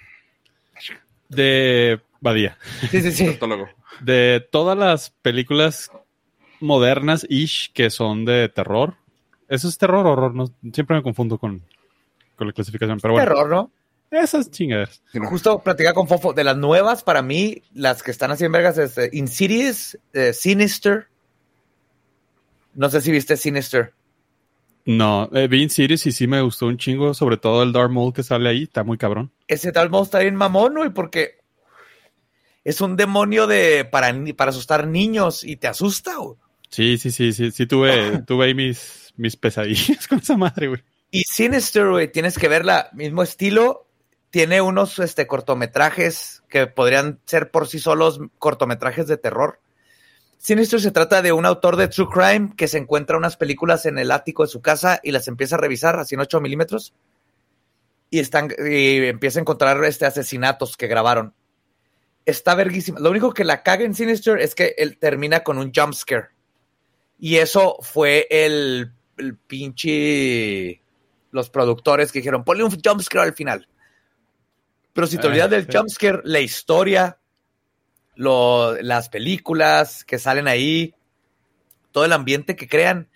de 1.34 2.00
Badía. 2.20 2.56
Sí, 2.90 3.02
sí, 3.02 3.12
sí. 3.12 3.38
De 4.00 4.46
todas 4.50 4.76
las 4.78 5.10
películas 5.10 5.90
modernas 6.60 7.26
ish 7.28 7.72
que 7.72 7.90
son 7.90 8.24
de 8.24 8.48
terror. 8.48 8.94
¿Eso 9.48 9.68
es 9.68 9.76
terror 9.76 10.06
o 10.06 10.12
horror? 10.12 10.34
No, 10.34 10.46
siempre 10.72 10.96
me 10.96 11.02
confundo 11.02 11.38
con, 11.38 11.62
con 12.36 12.46
la 12.46 12.52
clasificación. 12.52 12.98
Pero 13.00 13.14
bueno, 13.14 13.28
Terror, 13.28 13.50
¿no? 13.50 13.70
esas. 14.10 14.48
Sí, 14.52 14.66
no. 14.66 15.28
Justo 15.28 15.58
platicaba 15.58 15.94
con 15.94 16.06
Fofo. 16.06 16.32
De 16.32 16.44
las 16.44 16.56
nuevas, 16.56 17.02
para 17.02 17.22
mí, 17.22 17.62
las 17.74 18.02
que 18.02 18.10
están 18.10 18.30
así 18.30 18.44
en 18.44 18.52
vergas 18.52 18.78
es 18.78 18.96
eh, 18.98 19.10
Insidious, 19.12 19.98
eh, 20.12 20.32
Sinister. 20.32 21.08
No 22.74 22.90
sé 22.90 23.00
si 23.00 23.10
viste 23.10 23.36
Sinister. 23.36 23.92
No, 24.84 25.30
eh, 25.32 25.46
vi 25.48 25.68
Series 25.68 26.06
y 26.06 26.12
sí 26.12 26.26
me 26.26 26.40
gustó 26.42 26.66
un 26.66 26.76
chingo, 26.76 27.14
sobre 27.14 27.36
todo 27.36 27.62
el 27.62 27.72
Dark 27.72 27.90
Maul 27.90 28.12
que 28.12 28.22
sale 28.22 28.48
ahí, 28.48 28.64
está 28.64 28.82
muy 28.82 28.98
cabrón. 28.98 29.32
Ese 29.46 29.70
tal 29.72 29.90
modo 29.90 30.04
está 30.04 30.18
bien 30.18 30.34
mamón, 30.34 30.74
güey, 30.74 30.90
porque 30.90 31.38
es 32.64 32.80
un 32.80 32.96
demonio 32.96 33.46
de 33.46 33.84
para, 33.84 34.12
para 34.36 34.50
asustar 34.50 34.86
niños 34.86 35.44
y 35.44 35.56
te 35.56 35.68
asusta, 35.68 36.16
güey. 36.16 36.36
Sí, 36.68 36.98
sí, 36.98 37.10
sí, 37.10 37.32
sí, 37.32 37.50
sí 37.50 37.66
tuve, 37.66 38.22
tuve 38.26 38.46
ahí 38.46 38.54
mis, 38.54 39.12
mis 39.16 39.36
pesadillas 39.36 40.06
con 40.08 40.18
esa 40.18 40.36
madre, 40.36 40.68
güey. 40.68 40.82
Y 41.10 41.24
Sinister, 41.24 41.90
güey, 41.90 42.10
tienes 42.10 42.38
que 42.38 42.48
verla, 42.48 42.88
mismo 42.94 43.22
estilo, 43.22 43.86
tiene 44.30 44.62
unos 44.62 44.98
este, 44.98 45.26
cortometrajes 45.26 46.42
que 46.48 46.66
podrían 46.66 47.20
ser 47.26 47.50
por 47.50 47.68
sí 47.68 47.78
solos 47.78 48.18
cortometrajes 48.38 49.06
de 49.06 49.18
terror. 49.18 49.60
Sinister 50.42 50.80
se 50.80 50.90
trata 50.90 51.22
de 51.22 51.30
un 51.30 51.46
autor 51.46 51.76
de 51.76 51.86
True 51.86 52.08
Crime 52.12 52.52
que 52.56 52.66
se 52.66 52.76
encuentra 52.76 53.16
unas 53.16 53.36
películas 53.36 53.86
en 53.86 53.96
el 53.96 54.10
ático 54.10 54.42
de 54.42 54.48
su 54.48 54.60
casa 54.60 54.98
y 55.00 55.12
las 55.12 55.28
empieza 55.28 55.54
a 55.54 55.58
revisar 55.58 56.00
así 56.00 56.16
en 56.16 56.20
8 56.20 56.40
milímetros 56.40 56.94
y, 58.10 58.18
están, 58.18 58.52
y 58.58 59.06
empieza 59.06 59.38
a 59.38 59.42
encontrar 59.42 59.84
este, 59.84 60.04
asesinatos 60.04 60.76
que 60.76 60.88
grabaron. 60.88 61.32
Está 62.26 62.56
verguísima. 62.56 62.98
Lo 62.98 63.10
único 63.10 63.32
que 63.32 63.44
la 63.44 63.62
caga 63.62 63.84
en 63.84 63.94
Sinister 63.94 64.40
es 64.40 64.56
que 64.56 64.74
él 64.78 64.98
termina 64.98 65.44
con 65.44 65.58
un 65.58 65.70
jump 65.72 65.94
scare. 65.94 66.30
Y 67.20 67.36
eso 67.36 67.76
fue 67.80 68.26
el, 68.28 68.92
el 69.18 69.36
pinche... 69.36 70.82
Los 71.30 71.50
productores 71.50 72.10
que 72.10 72.18
dijeron, 72.18 72.42
ponle 72.42 72.64
un 72.64 72.70
jump 72.84 73.00
scare 73.00 73.26
al 73.26 73.34
final. 73.34 73.68
Pero 74.92 75.06
si 75.06 75.18
te 75.18 75.28
olvidas 75.28 75.50
del 75.50 75.66
jumpscare, 75.72 76.20
la 76.24 76.40
historia, 76.40 77.18
lo- 78.14 78.74
las 78.82 79.08
películas 79.08 80.04
que 80.04 80.18
salen 80.18 80.48
ahí, 80.48 80.94
todo 81.90 82.04
el 82.04 82.12
ambiente 82.12 82.56
que 82.56 82.68
crean, 82.68 83.08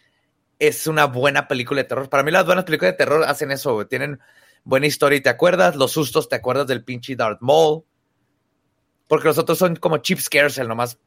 es 0.58 0.86
una 0.86 1.04
buena 1.06 1.48
película 1.48 1.82
de 1.82 1.88
terror. 1.88 2.08
Para 2.08 2.22
mí 2.22 2.30
las 2.30 2.46
buenas 2.46 2.64
películas 2.64 2.92
de 2.92 2.98
terror 2.98 3.24
hacen 3.24 3.50
eso, 3.50 3.74
güey. 3.74 3.86
Tienen 3.86 4.20
buena 4.64 4.86
historia 4.86 5.18
y 5.18 5.20
te 5.20 5.28
acuerdas, 5.28 5.76
los 5.76 5.92
sustos 5.92 6.28
te 6.28 6.36
acuerdas 6.36 6.66
del 6.66 6.82
pinche 6.84 7.14
Darth 7.16 7.40
Maul. 7.40 7.82
Porque 9.08 9.28
los 9.28 9.38
otros 9.38 9.58
son 9.58 9.76
como 9.76 9.98
cheap 9.98 10.18
scares, 10.18 10.58
el 10.58 10.68
nomás 10.68 10.98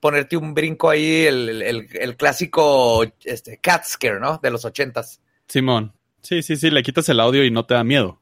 ponerte 0.00 0.36
un 0.36 0.54
brinco 0.54 0.88
ahí, 0.90 1.26
el, 1.26 1.62
el- 1.62 2.16
clásico 2.16 3.04
este, 3.24 3.58
cat 3.58 3.84
scare, 3.84 4.20
¿no? 4.20 4.38
De 4.42 4.50
los 4.50 4.64
ochentas. 4.64 5.20
Simón. 5.48 5.92
Sí, 6.22 6.42
sí, 6.42 6.56
sí, 6.56 6.70
le 6.70 6.82
quitas 6.82 7.08
el 7.08 7.20
audio 7.20 7.44
y 7.44 7.50
no 7.50 7.66
te 7.66 7.74
da 7.74 7.82
miedo. 7.84 8.20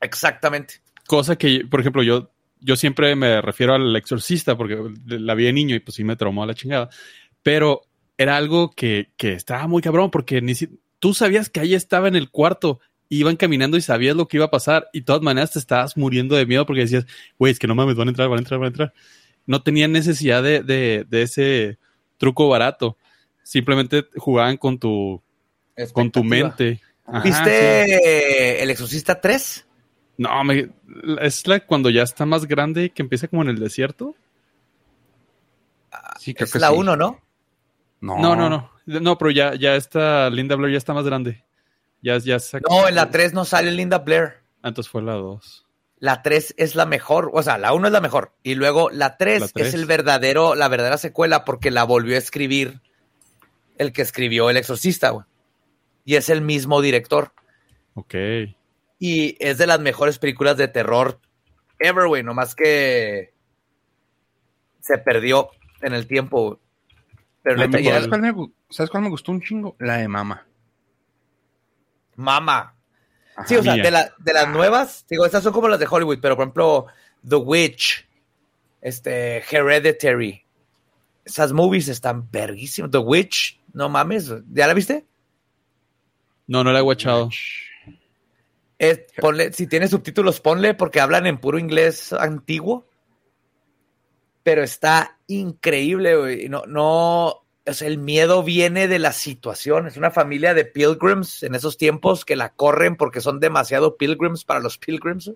Exactamente. 0.00 0.74
Cosa 1.06 1.36
que, 1.36 1.64
por 1.68 1.80
ejemplo, 1.80 2.02
yo, 2.02 2.30
yo 2.60 2.76
siempre 2.76 3.14
me 3.16 3.40
refiero 3.40 3.74
al 3.74 3.94
exorcista 3.96 4.56
porque 4.56 4.78
la 5.06 5.34
vi 5.34 5.44
de 5.44 5.52
niño 5.52 5.74
y 5.74 5.80
pues 5.80 5.94
sí 5.94 6.04
me 6.04 6.16
traumó 6.16 6.42
a 6.42 6.46
la 6.46 6.54
chingada. 6.54 6.88
Pero 7.42 7.82
era 8.18 8.36
algo 8.36 8.70
que, 8.70 9.10
que 9.16 9.32
estaba 9.32 9.66
muy 9.66 9.82
cabrón 9.82 10.10
porque 10.10 10.42
ni 10.42 10.54
si, 10.54 10.68
tú 10.98 11.14
sabías 11.14 11.48
que 11.48 11.60
ahí 11.60 11.74
estaba 11.74 12.08
en 12.08 12.16
el 12.16 12.30
cuarto, 12.30 12.80
iban 13.08 13.36
caminando 13.36 13.76
y 13.76 13.80
sabías 13.80 14.14
lo 14.14 14.28
que 14.28 14.36
iba 14.36 14.46
a 14.46 14.50
pasar 14.50 14.88
y 14.92 15.00
de 15.00 15.06
todas 15.06 15.22
maneras 15.22 15.52
te 15.52 15.58
estabas 15.58 15.96
muriendo 15.96 16.36
de 16.36 16.46
miedo 16.46 16.66
porque 16.66 16.82
decías, 16.82 17.06
güey, 17.38 17.52
es 17.52 17.58
que 17.58 17.66
no 17.66 17.74
mames, 17.74 17.96
van 17.96 18.08
a 18.08 18.10
entrar, 18.10 18.28
van 18.28 18.38
a 18.38 18.42
entrar, 18.42 18.60
van 18.60 18.66
a 18.66 18.68
entrar. 18.68 18.94
No 19.46 19.62
tenían 19.62 19.92
necesidad 19.92 20.42
de, 20.42 20.62
de, 20.62 21.06
de 21.08 21.22
ese 21.22 21.78
truco 22.18 22.48
barato. 22.48 22.98
Simplemente 23.42 24.06
jugaban 24.16 24.58
con 24.58 24.78
tu, 24.78 25.20
con 25.92 26.10
tu 26.10 26.22
mente. 26.22 26.80
Ajá, 27.04 27.22
sí. 27.22 27.28
¿Viste 27.28 28.62
El 28.62 28.70
Exorcista 28.70 29.20
3? 29.20 29.66
No, 30.20 30.44
me- 30.44 30.68
es 31.22 31.46
la 31.46 31.60
cuando 31.60 31.88
ya 31.88 32.02
está 32.02 32.26
más 32.26 32.44
grande 32.44 32.90
que 32.90 33.00
empieza 33.00 33.26
como 33.26 33.40
en 33.40 33.48
el 33.48 33.58
desierto. 33.58 34.14
Sí, 36.18 36.34
creo 36.34 36.44
Es 36.44 36.52
que 36.52 36.58
la 36.58 36.68
sí. 36.68 36.74
1, 36.76 36.94
¿no? 36.94 37.20
No, 38.02 38.18
No, 38.18 38.36
no, 38.36 38.50
no. 38.50 38.70
No, 38.84 39.16
pero 39.16 39.30
ya, 39.30 39.54
ya 39.54 39.76
está, 39.76 40.28
Linda 40.28 40.56
Blair 40.56 40.72
ya 40.72 40.78
está 40.78 40.92
más 40.92 41.06
grande. 41.06 41.42
Ya, 42.02 42.18
ya 42.18 42.38
se- 42.38 42.60
No, 42.68 42.86
en 42.86 42.96
la 42.96 43.10
3 43.10 43.32
no 43.32 43.46
sale 43.46 43.70
Linda 43.72 43.98
Blair. 44.00 44.34
Ah, 44.62 44.68
Entonces 44.68 44.90
fue 44.90 45.00
la 45.00 45.14
2. 45.14 45.66
La 46.00 46.20
3 46.22 46.54
es 46.58 46.74
la 46.74 46.84
mejor, 46.84 47.30
o 47.32 47.42
sea, 47.42 47.56
la 47.56 47.72
1 47.72 47.86
es 47.86 47.92
la 47.92 48.00
mejor. 48.02 48.34
Y 48.42 48.56
luego 48.56 48.90
la 48.90 49.16
3 49.16 49.40
La 49.54 49.62
es 49.62 49.72
el 49.72 49.86
verdadero, 49.86 50.54
la 50.54 50.68
verdadera 50.68 50.98
secuela 50.98 51.46
porque 51.46 51.70
la 51.70 51.84
volvió 51.84 52.16
a 52.16 52.18
escribir 52.18 52.82
el 53.78 53.92
que 53.94 54.02
escribió 54.02 54.50
El 54.50 54.58
Exorcista, 54.58 55.10
güey. 55.10 55.24
Y 56.04 56.16
es 56.16 56.28
el 56.28 56.42
mismo 56.42 56.82
director. 56.82 57.32
Ok. 57.94 58.14
Y 59.00 59.36
es 59.40 59.58
de 59.58 59.66
las 59.66 59.80
mejores 59.80 60.18
películas 60.20 60.56
de 60.56 60.68
terror 60.68 61.18
ever, 61.80 62.06
güey. 62.06 62.22
Nomás 62.22 62.54
que 62.54 63.32
se 64.80 64.98
perdió 64.98 65.48
en 65.80 65.94
el 65.94 66.06
tiempo. 66.06 66.60
Pero 67.42 67.56
No 67.56 67.78
ya- 67.78 67.92
¿Sabes 67.94 68.08
cuál, 68.08 68.20
me, 68.20 68.32
¿Sabes 68.68 68.90
cuál 68.90 69.02
me 69.02 69.08
gustó 69.08 69.32
un 69.32 69.40
chingo? 69.40 69.74
La 69.78 69.96
de 69.96 70.06
Mama. 70.06 70.46
mama. 72.16 72.74
Ajá. 73.36 73.48
Sí, 73.48 73.56
o 73.56 73.62
sea, 73.62 73.74
de, 73.76 73.90
la- 73.90 74.12
de 74.18 74.32
las 74.34 74.48
nuevas, 74.50 75.06
digo, 75.08 75.24
estas 75.24 75.42
son 75.42 75.52
como 75.54 75.68
las 75.68 75.80
de 75.80 75.86
Hollywood, 75.90 76.18
pero 76.20 76.36
por 76.36 76.42
ejemplo, 76.44 76.86
The 77.26 77.36
Witch, 77.36 78.06
este, 78.82 79.38
Hereditary, 79.50 80.44
esas 81.24 81.52
movies 81.52 81.88
están 81.88 82.30
verguísimas. 82.30 82.90
The 82.90 82.98
Witch, 82.98 83.58
no 83.72 83.88
mames, 83.88 84.30
¿ya 84.52 84.66
la 84.66 84.74
viste? 84.74 85.06
No, 86.46 86.62
no 86.62 86.72
la 86.72 86.80
he 86.80 86.82
guachado. 86.82 87.30
Es- 88.80 89.02
ponle, 89.20 89.52
si 89.52 89.66
tiene 89.66 89.88
subtítulos, 89.88 90.40
ponle 90.40 90.72
porque 90.74 91.00
hablan 91.00 91.26
en 91.26 91.36
puro 91.38 91.58
inglés 91.58 92.14
antiguo. 92.14 92.88
Pero 94.42 94.62
está 94.62 95.18
increíble, 95.26 96.16
güey. 96.16 96.46
y 96.46 96.48
No, 96.48 96.64
no, 96.66 97.26
o 97.26 97.72
sea, 97.74 97.86
el 97.86 97.98
miedo 97.98 98.42
viene 98.42 98.88
de 98.88 98.98
la 98.98 99.12
situación. 99.12 99.86
Es 99.86 99.98
una 99.98 100.10
familia 100.10 100.54
de 100.54 100.64
pilgrims 100.64 101.42
en 101.42 101.54
esos 101.54 101.76
tiempos 101.76 102.24
que 102.24 102.36
la 102.36 102.54
corren 102.54 102.96
porque 102.96 103.20
son 103.20 103.38
demasiado 103.38 103.98
pilgrims 103.98 104.44
para 104.46 104.60
los 104.60 104.78
pilgrims. 104.78 105.30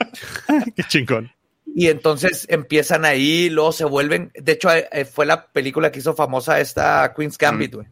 Qué 0.76 0.82
chingón. 0.88 1.30
Y 1.76 1.88
entonces 1.88 2.46
empiezan 2.50 3.04
ahí, 3.04 3.50
luego 3.50 3.70
se 3.70 3.84
vuelven. 3.84 4.32
De 4.34 4.52
hecho, 4.52 4.68
eh, 4.72 5.04
fue 5.04 5.26
la 5.26 5.46
película 5.46 5.92
que 5.92 6.00
hizo 6.00 6.14
famosa 6.14 6.58
esta 6.60 7.14
Queen's 7.16 7.38
Gambit, 7.38 7.74
güey. 7.74 7.86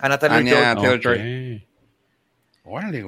A 0.00 0.08
Natalie 0.08 0.36
Anya 0.38 0.74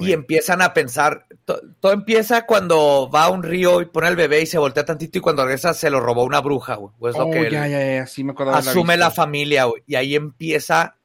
Y 0.07 0.13
empiezan 0.13 0.63
a 0.63 0.73
pensar. 0.73 1.27
to- 1.45 1.61
todo 1.81 1.93
empieza 1.93 2.47
cuando 2.47 3.11
va 3.13 3.25
a 3.25 3.31
un 3.31 3.43
río 3.43 3.81
y 3.81 3.87
pone 3.87 4.07
al 4.07 4.17
bebé 4.17 4.43
y 4.43 4.47
se 4.47 4.59
voltea 4.59 4.85
tantito 4.85 5.19
y 5.19 5.21
cuando 5.21 5.45
regresa 5.45 5.75
se 5.75 5.91
lo 5.91 5.99
robó 6.01 6.25
una 6.25 6.41
bruja, 6.41 6.77
güey. 6.77 6.93
Pues 6.99 7.17
lo 7.17 7.27
Oh, 7.27 7.31
que 7.31 7.51
ya, 7.51 7.67
ya, 7.67 7.95
ya. 7.97 8.07
Sí 8.07 8.23
me 8.25 8.35
asume 8.71 8.97
la 8.97 9.11
familia, 9.17 9.65
güey. 9.65 9.83
Y 9.87 9.95
ahí 9.97 10.15
empieza 10.15 10.97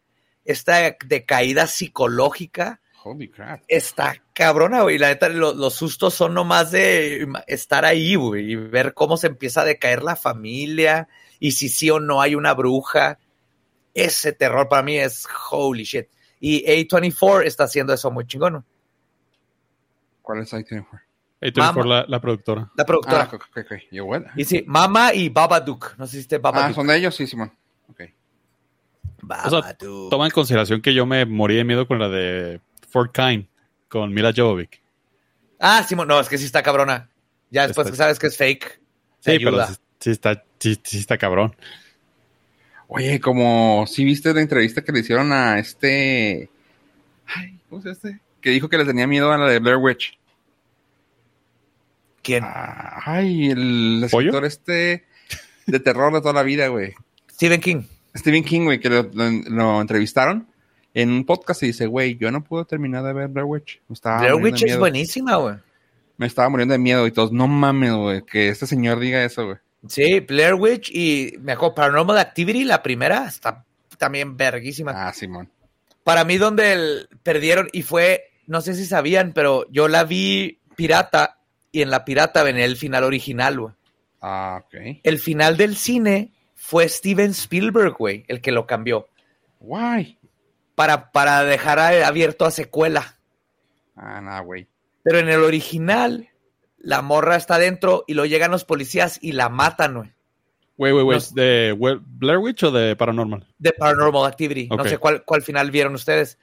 esta 0.45 0.95
decaída 1.05 1.65
psicológica. 1.67 2.80
Holy 3.05 3.30
crap. 3.30 3.61
Está 3.67 4.15
cabrona, 4.34 4.81
güey. 4.84 4.97
La 4.97 5.07
neta, 5.09 5.30
lo- 5.30 5.53
los 5.53 5.73
sustos 5.73 6.13
son 6.13 6.34
nomás 6.34 6.71
de 6.71 7.27
estar 7.47 7.85
ahí, 7.85 8.15
güey, 8.15 8.51
y 8.51 8.55
ver 8.55 8.93
cómo 8.93 9.17
se 9.17 9.27
empieza 9.27 9.61
a 9.61 9.65
decaer 9.65 10.03
la 10.03 10.15
familia 10.15 11.07
y 11.39 11.51
si 11.53 11.69
sí 11.69 11.89
o 11.89 11.99
no 11.99 12.21
hay 12.21 12.35
una 12.35 12.53
bruja. 12.53 13.19
Ese 13.93 14.31
terror 14.34 14.67
para 14.69 14.84
mí 14.84 14.97
es 14.97 15.27
holy 15.51 15.84
shit. 15.84 16.07
Y 16.45 16.61
A24 16.65 17.45
está 17.45 17.64
haciendo 17.64 17.94
eso 17.94 18.11
muy 18.11 18.28
chingón. 18.28 18.65
¿Cuál 20.22 20.40
es 20.41 20.52
I-24? 20.52 20.86
Ahí 21.41 21.52
te 21.53 21.61
por 21.61 21.76
Mama. 21.78 21.86
la, 21.86 22.06
la 22.10 22.20
productora. 22.20 22.70
La 22.76 22.86
productora. 22.86 23.30
Ah, 23.32 23.36
ok, 23.36 23.44
ok, 23.49 23.57
ok. 23.60 23.78
Yo, 23.94 24.03
what? 24.03 24.24
Y 24.36 24.44
sí, 24.44 24.61
Mama 24.68 25.14
y 25.14 25.30
Babadook. 25.30 25.95
No 25.98 26.06
sé 26.06 26.22
si 26.22 26.36
Ah, 26.36 26.40
Babadook. 26.40 26.76
son 26.76 26.88
de 26.88 26.98
ellos, 26.98 27.15
sí, 27.15 27.28
Simón. 27.28 27.53
Ok. 27.90 28.02
O 28.02 29.49
sea, 29.49 29.60
Babadook. 29.61 30.10
toma 30.10 30.26
en 30.26 30.32
consideración 30.32 30.82
que 30.82 30.94
yo 30.94 31.06
me 31.06 31.26
morí 31.26 31.56
de 31.56 31.64
miedo 31.64 31.88
con 31.88 31.98
la 31.98 32.10
de 32.10 32.60
Fort 32.90 33.15
Kind, 33.15 33.48
con 33.88 34.14
Mila 34.14 34.34
Jovovich. 34.36 34.82
Ah, 35.61 35.82
Simón, 35.88 36.10
no, 36.10 36.20
es 36.20 36.28
que 36.28 36.38
sí 36.38 36.44
está 36.45 36.61
cabrona. 36.61 37.10
Ya 37.52 37.68
después 37.68 37.86
Está- 37.88 37.91
que 37.94 37.98
sabes 37.98 38.20
que 38.20 38.28
es 38.28 38.36
fake. 38.36 38.82
Sí, 39.22 39.32
ayuda. 39.32 39.52
pero 39.52 39.68
sí, 39.68 39.74
sí 40.02 40.10
está, 40.11 40.44
sí, 40.60 40.82
sí 40.84 40.98
está 40.99 41.18
cabrón. 41.18 41.56
Oye, 42.95 43.20
como 43.20 43.86
si 43.88 44.06
viste 44.06 44.34
la 44.34 44.41
entrevista 44.41 44.84
que 44.84 44.91
le 44.91 44.99
hicieron 44.99 45.32
a 45.32 45.57
este. 45.60 46.49
Ay, 47.26 47.57
¿cómo 47.70 47.82
se 47.82 47.91
este? 47.91 48.20
Que 48.40 48.52
dijo 48.52 48.70
que 48.70 48.78
le 48.78 48.86
tenía 48.86 49.07
miedo 49.07 49.32
a 49.32 49.38
la 49.38 49.48
de 49.48 49.60
Blair 49.60 49.78
Witch. 49.78 50.18
¿Quién? 52.22 52.44
Ah, 52.45 53.02
Ay, 53.06 53.49
el 53.49 54.07
¿Pollo? 54.11 54.28
escritor 54.30 54.45
este 54.45 55.06
de 55.65 55.80
terror 55.80 56.14
de 56.14 56.22
toda 56.22 56.34
la 56.34 56.44
vida, 56.44 56.68
güey. 56.68 56.94
Stephen 57.32 57.60
King. 57.61 57.82
Stephen 58.15 58.44
King, 58.44 58.65
güey, 58.65 58.80
que 58.80 58.90
lo, 58.90 59.03
lo- 59.11 59.32
lo 59.49 59.82
entrevistaron 59.82 60.48
en 60.94 61.10
un 61.10 61.26
podcast 61.26 61.64
y 61.64 61.68
dice, 61.68 61.88
güey, 61.88 62.15
yo 62.18 62.32
no 62.32 62.44
puedo 62.44 62.64
terminar 62.65 63.03
de 63.03 63.14
ver 63.14 63.28
Blair 63.28 63.45
Witch. 63.45 63.82
Me 63.88 63.94
estaba 63.94 64.20
Blair 64.20 64.36
Witch 64.36 64.61
de 64.61 64.72
es 64.72 64.78
buenísima, 64.78 65.36
güey. 65.38 65.56
Me 66.18 66.28
estaba 66.28 66.48
muriendo 66.49 66.74
de 66.74 66.80
miedo 66.80 67.07
y 67.07 67.11
todos, 67.11 67.32
no 67.32 67.48
mames, 67.48 67.94
güey, 67.94 68.22
que 68.24 68.49
este 68.49 68.68
señor 68.68 68.99
diga 68.99 69.24
eso, 69.24 69.45
güey. 69.45 69.57
Sí, 69.88 70.19
Blair 70.22 70.53
Witch 70.55 70.89
y 70.93 71.35
me 71.41 71.51
acuerdo, 71.53 71.76
Paranormal 71.76 72.18
Activity, 72.18 72.64
la 72.64 72.81
primera, 72.81 73.26
está 73.27 73.65
también 73.97 74.38
verguísima. 74.38 74.93
Ah, 74.95 75.14
Simón. 75.14 75.49
Para 76.03 76.23
mí, 76.23 76.38
donde 76.38 76.73
el- 76.73 77.10
perdieron, 77.23 77.69
y 77.73 77.81
fue, 77.84 78.31
no 78.47 78.61
sé 78.61 78.76
si 78.76 78.85
sabían, 78.85 79.34
pero 79.34 79.65
yo 79.72 79.88
la 79.88 80.03
vi 80.03 80.60
pirata, 80.76 81.39
y 81.72 81.81
en 81.81 81.89
la 81.89 82.05
pirata 82.05 82.43
venía 82.43 82.65
el 82.65 82.77
final 82.77 83.03
original, 83.03 83.60
güey. 83.60 83.73
Ah, 84.22 84.61
ok. 84.64 84.99
El 85.03 85.19
final 85.19 85.57
del 85.57 85.76
cine 85.76 86.31
fue 86.55 86.88
Steven 86.88 87.31
Spielberg, 87.31 87.93
güey, 87.97 88.23
el 88.27 88.41
que 88.41 88.51
lo 88.51 88.65
cambió. 88.65 89.07
Guay. 89.60 90.18
Para, 90.76 91.11
para 91.11 91.43
dejar 91.43 91.80
abierto 91.80 92.45
a 92.45 92.51
secuela. 92.51 93.18
Ah, 93.95 94.19
nada, 94.22 94.39
güey. 94.39 94.68
Pero 95.03 95.19
en 95.19 95.30
el 95.30 95.41
original, 95.43 96.30
la 96.84 97.01
morra 97.01 97.38
está 97.38 97.55
adentro 97.55 98.03
y 98.07 98.14
lo 98.14 98.26
llegan 98.26 98.51
los 98.51 98.65
policías 98.65 99.18
y 99.22 99.31
la 99.31 99.49
matan, 99.49 99.95
güey. 99.95 100.14
¿De 101.34 101.76
Blair 101.76 102.39
Witch 102.39 102.64
o 102.64 102.72
de 102.72 102.95
Paranormal? 102.95 103.47
De 103.57 103.72
Paranormal 103.72 104.26
Activity. 104.26 104.68
No 104.68 104.84
sé 104.84 104.97
cuál, 104.97 105.23
cuál 105.23 105.41
final 105.41 105.72
vieron 105.72 105.95
ustedes. 105.95 106.38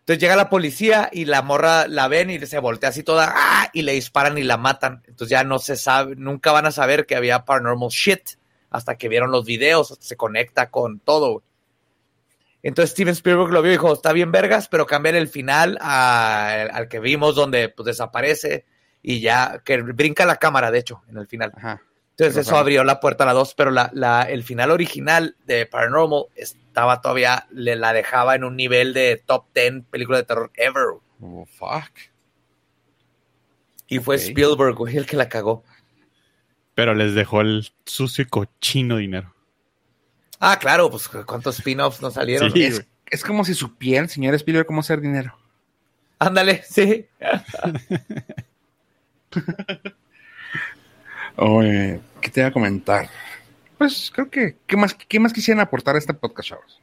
Entonces 0.00 0.20
llega 0.20 0.36
la 0.36 0.48
policía 0.48 1.10
y 1.12 1.26
la 1.26 1.42
morra 1.42 1.86
la 1.86 2.08
ven 2.08 2.30
y 2.30 2.38
se 2.46 2.58
voltea 2.58 2.88
así 2.88 3.02
toda 3.02 3.32
¡ah! 3.36 3.68
y 3.72 3.82
le 3.82 3.92
disparan 3.92 4.38
y 4.38 4.42
la 4.42 4.56
matan. 4.56 5.02
Entonces 5.06 5.28
ya 5.28 5.44
no 5.44 5.58
se 5.58 5.76
sabe, 5.76 6.16
nunca 6.16 6.50
van 6.50 6.66
a 6.66 6.72
saber 6.72 7.04
que 7.04 7.14
había 7.14 7.44
paranormal 7.44 7.90
shit 7.90 8.30
hasta 8.70 8.96
que 8.96 9.08
vieron 9.08 9.30
los 9.30 9.44
videos, 9.44 9.98
se 10.00 10.16
conecta 10.16 10.70
con 10.70 10.98
todo. 10.98 11.42
Entonces 12.62 12.92
Steven 12.92 13.12
Spielberg 13.12 13.52
lo 13.52 13.60
vio 13.60 13.72
y 13.72 13.74
dijo, 13.74 13.92
está 13.92 14.12
bien 14.12 14.32
vergas, 14.32 14.68
pero 14.68 14.86
cambiar 14.86 15.14
el 15.14 15.28
final 15.28 15.78
al 15.80 16.88
que 16.88 17.00
vimos 17.00 17.34
donde 17.34 17.68
pues, 17.68 17.86
desaparece 17.86 18.64
y 19.02 19.20
ya, 19.20 19.60
que 19.64 19.82
brinca 19.82 20.24
la 20.24 20.36
cámara, 20.36 20.70
de 20.70 20.78
hecho, 20.78 21.02
en 21.08 21.18
el 21.18 21.26
final. 21.26 21.52
Entonces 22.16 22.46
eso 22.46 22.56
abrió 22.56 22.84
la 22.84 23.00
puerta 23.00 23.24
a 23.24 23.26
la 23.26 23.32
2, 23.32 23.54
pero 23.54 23.70
la, 23.70 24.26
el 24.28 24.44
final 24.44 24.70
original 24.70 25.36
de 25.44 25.66
Paranormal 25.66 26.26
estaba 26.36 27.00
todavía, 27.00 27.46
le 27.50 27.74
la 27.74 27.92
dejaba 27.92 28.36
en 28.36 28.44
un 28.44 28.56
nivel 28.56 28.94
de 28.94 29.22
top 29.26 29.46
10 29.54 29.84
película 29.90 30.18
de 30.18 30.24
terror 30.24 30.50
ever. 30.54 31.00
Oh, 31.20 31.46
fuck. 31.46 31.90
Y 33.88 33.98
fue 33.98 34.16
Spielberg, 34.16 34.74
güey, 34.76 34.96
el 34.96 35.06
que 35.06 35.16
la 35.16 35.28
cagó. 35.28 35.64
Pero 36.74 36.94
les 36.94 37.14
dejó 37.14 37.40
el 37.40 37.68
sucio 37.84 38.22
y 38.22 38.28
cochino 38.28 38.96
dinero. 38.96 39.34
Ah, 40.38 40.58
claro, 40.58 40.90
pues 40.90 41.08
cuántos 41.08 41.58
spin-offs 41.58 42.00
nos 42.00 42.14
salieron. 42.14 42.52
es, 42.54 42.86
es, 43.10 43.22
como 43.22 43.44
si 43.44 43.54
supieran, 43.54 44.08
señor 44.08 44.34
Spielberg, 44.34 44.66
cómo 44.66 44.80
hacer 44.80 45.00
dinero. 45.00 45.36
Ándale, 46.18 46.62
sí. 46.68 47.06
Oye, 51.36 52.00
¿qué 52.20 52.30
te 52.30 52.40
iba 52.40 52.48
a 52.48 52.52
comentar? 52.52 53.08
Pues 53.78 54.10
creo 54.14 54.30
que, 54.30 54.58
¿qué 54.66 54.76
más, 54.76 54.94
qué 54.94 55.18
más 55.18 55.32
quisieran 55.32 55.60
aportar 55.60 55.96
a 55.96 55.98
este 55.98 56.14
podcast, 56.14 56.50
chavos? 56.50 56.80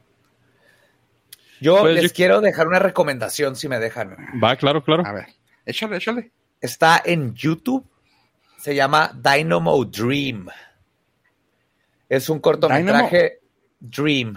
Yo 1.60 1.80
pues 1.80 2.02
les 2.02 2.12
quiero 2.12 2.40
dejar 2.40 2.68
una 2.68 2.78
recomendación, 2.78 3.54
si 3.54 3.68
me 3.68 3.78
dejan. 3.78 4.16
Va, 4.42 4.56
claro, 4.56 4.82
claro. 4.82 5.06
A 5.06 5.12
ver, 5.12 5.26
échale, 5.66 5.96
échale. 5.96 6.32
Está 6.60 7.02
en 7.04 7.34
YouTube. 7.34 7.86
Se 8.58 8.74
llama 8.74 9.12
Dynamo 9.14 9.84
Dream. 9.84 10.48
Es 12.08 12.28
un 12.28 12.40
cortometraje 12.40 13.40
Dream. 13.78 14.34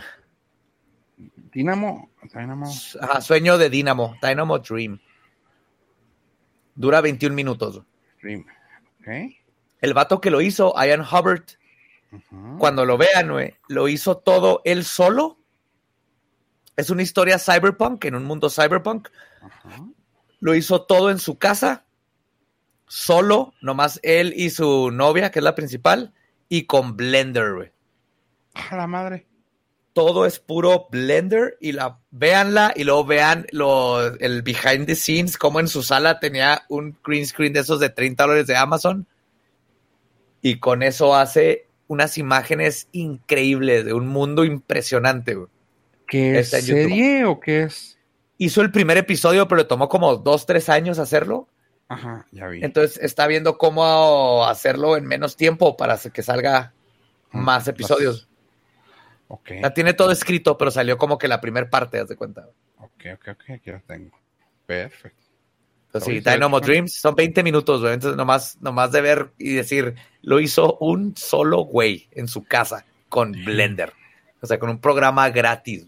Dynamo, 1.17 2.11
Dynamo. 2.33 2.71
sueño 3.21 3.57
de 3.57 3.69
Dynamo, 3.69 4.17
Dynamo 4.21 4.59
Dream. 4.59 4.99
Dura 6.75 7.01
21 7.01 7.35
minutos. 7.35 7.81
Dream. 8.23 8.45
El 9.81 9.93
vato 9.93 10.21
que 10.21 10.31
lo 10.31 10.41
hizo, 10.41 10.73
Ian 10.77 11.01
Hubbard, 11.01 11.43
cuando 12.57 12.85
lo 12.85 12.97
vean, 12.97 13.31
lo 13.67 13.87
hizo 13.87 14.17
todo 14.17 14.61
él 14.65 14.85
solo. 14.85 15.37
Es 16.75 16.89
una 16.89 17.03
historia 17.03 17.37
cyberpunk, 17.37 18.05
en 18.05 18.15
un 18.15 18.23
mundo 18.23 18.49
cyberpunk. 18.49 19.09
Lo 20.39 20.55
hizo 20.55 20.83
todo 20.83 21.11
en 21.11 21.19
su 21.19 21.37
casa, 21.37 21.85
solo, 22.87 23.53
nomás 23.61 23.99
él 24.03 24.33
y 24.35 24.49
su 24.49 24.89
novia, 24.91 25.31
que 25.31 25.39
es 25.39 25.43
la 25.43 25.55
principal, 25.55 26.13
y 26.49 26.65
con 26.65 26.95
Blender. 26.95 27.73
A 28.53 28.75
la 28.75 28.87
madre. 28.87 29.27
Todo 29.93 30.25
es 30.25 30.39
puro 30.39 30.87
Blender 30.89 31.57
y 31.61 31.71
la 31.71 31.99
véanla 32.11 32.73
y 32.75 32.83
luego 32.83 33.05
vean 33.05 33.45
lo, 33.51 34.15
el 34.15 34.41
behind 34.41 34.87
the 34.87 34.95
scenes, 34.95 35.37
como 35.37 35.59
en 35.59 35.67
su 35.67 35.83
sala 35.83 36.19
tenía 36.19 36.63
un 36.67 36.97
green 37.05 37.25
screen 37.25 37.53
de 37.53 37.59
esos 37.59 37.79
de 37.79 37.89
30 37.89 38.23
dólares 38.23 38.47
de 38.47 38.55
Amazon 38.55 39.07
y 40.43 40.59
con 40.59 40.83
eso 40.83 41.15
hace 41.15 41.67
unas 41.87 42.17
imágenes 42.17 42.87
increíbles 42.91 43.85
de 43.85 43.93
un 43.93 44.07
mundo 44.07 44.43
impresionante. 44.43 45.37
¿Qué 46.05 46.37
es 46.37 46.49
serie 46.49 47.23
o 47.25 47.39
qué 47.39 47.63
es? 47.63 47.97
Hizo 48.37 48.61
el 48.61 48.69
primer 48.69 48.97
episodio, 48.97 49.47
pero 49.47 49.59
le 49.59 49.67
tomó 49.67 49.87
como 49.87 50.17
dos, 50.17 50.45
tres 50.45 50.67
años 50.67 50.99
hacerlo. 50.99 51.47
Ajá, 51.87 52.27
ya 52.31 52.47
vi. 52.47 52.61
Entonces 52.61 52.99
está 53.01 53.25
viendo 53.25 53.57
cómo 53.57 54.45
hacerlo 54.45 54.97
en 54.97 55.05
menos 55.05 55.37
tiempo 55.37 55.77
para 55.77 55.97
que 55.97 56.21
salga 56.21 56.73
más 57.31 57.67
episodios. 57.69 58.27
Ok. 59.27 59.51
La 59.61 59.73
tiene 59.73 59.93
todo 59.93 60.11
escrito, 60.11 60.57
pero 60.57 60.71
salió 60.71 60.97
como 60.97 61.17
que 61.17 61.27
la 61.27 61.41
primera 61.41 61.69
parte, 61.69 61.99
haz 61.99 62.07
de 62.07 62.15
cuenta. 62.15 62.47
Ok, 62.77 63.05
ok, 63.15 63.27
ok, 63.29 63.49
aquí 63.51 63.71
lo 63.71 63.81
tengo. 63.81 64.17
Perfecto. 64.65 65.23
Entonces, 65.87 66.23
sí, 66.23 66.29
Dynamo 66.29 66.59
Dreams 66.59 66.93
son 66.95 67.13
20 67.13 67.43
minutos, 67.43 67.81
güey. 67.81 67.93
Entonces, 67.93 68.17
nomás, 68.17 68.57
nomás 68.61 68.91
de 68.91 69.01
ver 69.01 69.31
y 69.37 69.53
decir, 69.53 69.93
lo 70.21 70.39
hizo 70.39 70.77
un 70.79 71.15
solo 71.15 71.59
güey 71.65 72.07
en 72.11 72.27
su 72.27 72.43
casa 72.43 72.85
con 73.09 73.31
Blender. 73.31 73.93
O 74.41 74.47
sea, 74.47 74.57
con 74.57 74.71
un 74.71 74.79
programa 74.79 75.29
gratis. 75.29 75.87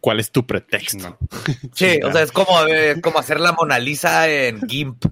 ¿Cuál 0.00 0.20
es 0.20 0.30
tu 0.30 0.44
pretexto? 0.44 1.18
Sí, 1.72 2.00
o 2.02 2.12
sea, 2.12 2.22
es 2.22 2.32
como, 2.32 2.66
eh, 2.66 3.00
como 3.00 3.18
hacer 3.18 3.38
la 3.40 3.52
Mona 3.52 3.78
Lisa 3.78 4.28
en 4.28 4.60
GIMP. 4.66 5.04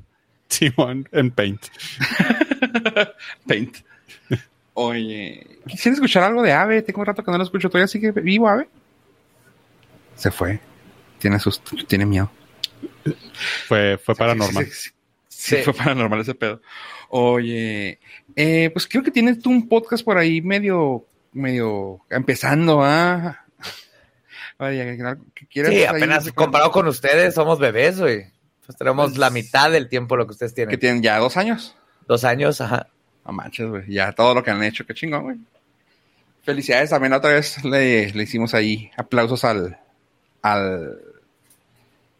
Simón, 0.48 1.08
en 1.12 1.30
Paint. 1.30 1.66
Paint. 3.46 3.76
Oye, 4.74 5.60
¿quisieras 5.66 5.98
escuchar 5.98 6.24
algo 6.24 6.42
de 6.42 6.52
Ave? 6.52 6.82
Tengo 6.82 7.00
un 7.00 7.06
rato 7.06 7.22
que 7.22 7.30
no 7.30 7.38
lo 7.38 7.44
escucho. 7.44 7.70
¿Todavía 7.70 7.86
sigue 7.86 8.10
vivo 8.10 8.48
Ave? 8.48 8.68
Se 10.16 10.30
fue. 10.30 10.60
Tiene 11.18 11.38
susto, 11.38 11.76
tiene 11.86 12.04
miedo. 12.06 12.30
Fue, 13.66 13.98
fue 13.98 14.14
paranormal. 14.14 14.68
Sí, 15.28 15.56
fue 15.58 15.72
paranormal 15.72 16.20
ese 16.20 16.34
pedo. 16.34 16.60
Oye, 17.08 18.00
eh, 18.34 18.70
pues 18.72 18.88
creo 18.88 19.02
que 19.04 19.10
tienes 19.10 19.38
tú 19.38 19.50
un 19.50 19.68
podcast 19.68 20.04
por 20.04 20.18
ahí 20.18 20.40
medio, 20.40 21.06
medio 21.32 22.00
empezando, 22.10 22.82
¿ah? 22.82 23.44
sí, 25.52 25.84
apenas 25.84 26.32
comparado 26.32 26.72
con 26.72 26.88
ustedes, 26.88 27.34
somos 27.34 27.58
bebés, 27.58 28.00
güey. 28.00 28.26
Pues 28.66 28.76
tenemos 28.76 29.10
pues 29.10 29.18
la 29.18 29.30
mitad 29.30 29.70
del 29.70 29.88
tiempo 29.88 30.16
lo 30.16 30.26
que 30.26 30.32
ustedes 30.32 30.54
tienen. 30.54 30.70
¿Que 30.70 30.78
tienen 30.78 31.02
ya 31.02 31.18
dos 31.18 31.36
años? 31.36 31.76
Dos 32.08 32.24
años, 32.24 32.60
ajá. 32.60 32.88
No 33.24 33.32
manches, 33.32 33.68
güey. 33.68 33.90
Ya 33.90 34.12
todo 34.12 34.34
lo 34.34 34.42
que 34.42 34.50
han 34.50 34.62
hecho, 34.62 34.86
qué 34.86 34.94
chingón, 34.94 35.22
güey. 35.22 35.36
Felicidades 36.42 36.90
también 36.90 37.14
otra 37.14 37.32
vez 37.32 37.64
le, 37.64 38.12
le 38.12 38.22
hicimos 38.22 38.52
ahí 38.54 38.90
aplausos 38.96 39.44
al, 39.44 39.78
al 40.42 40.98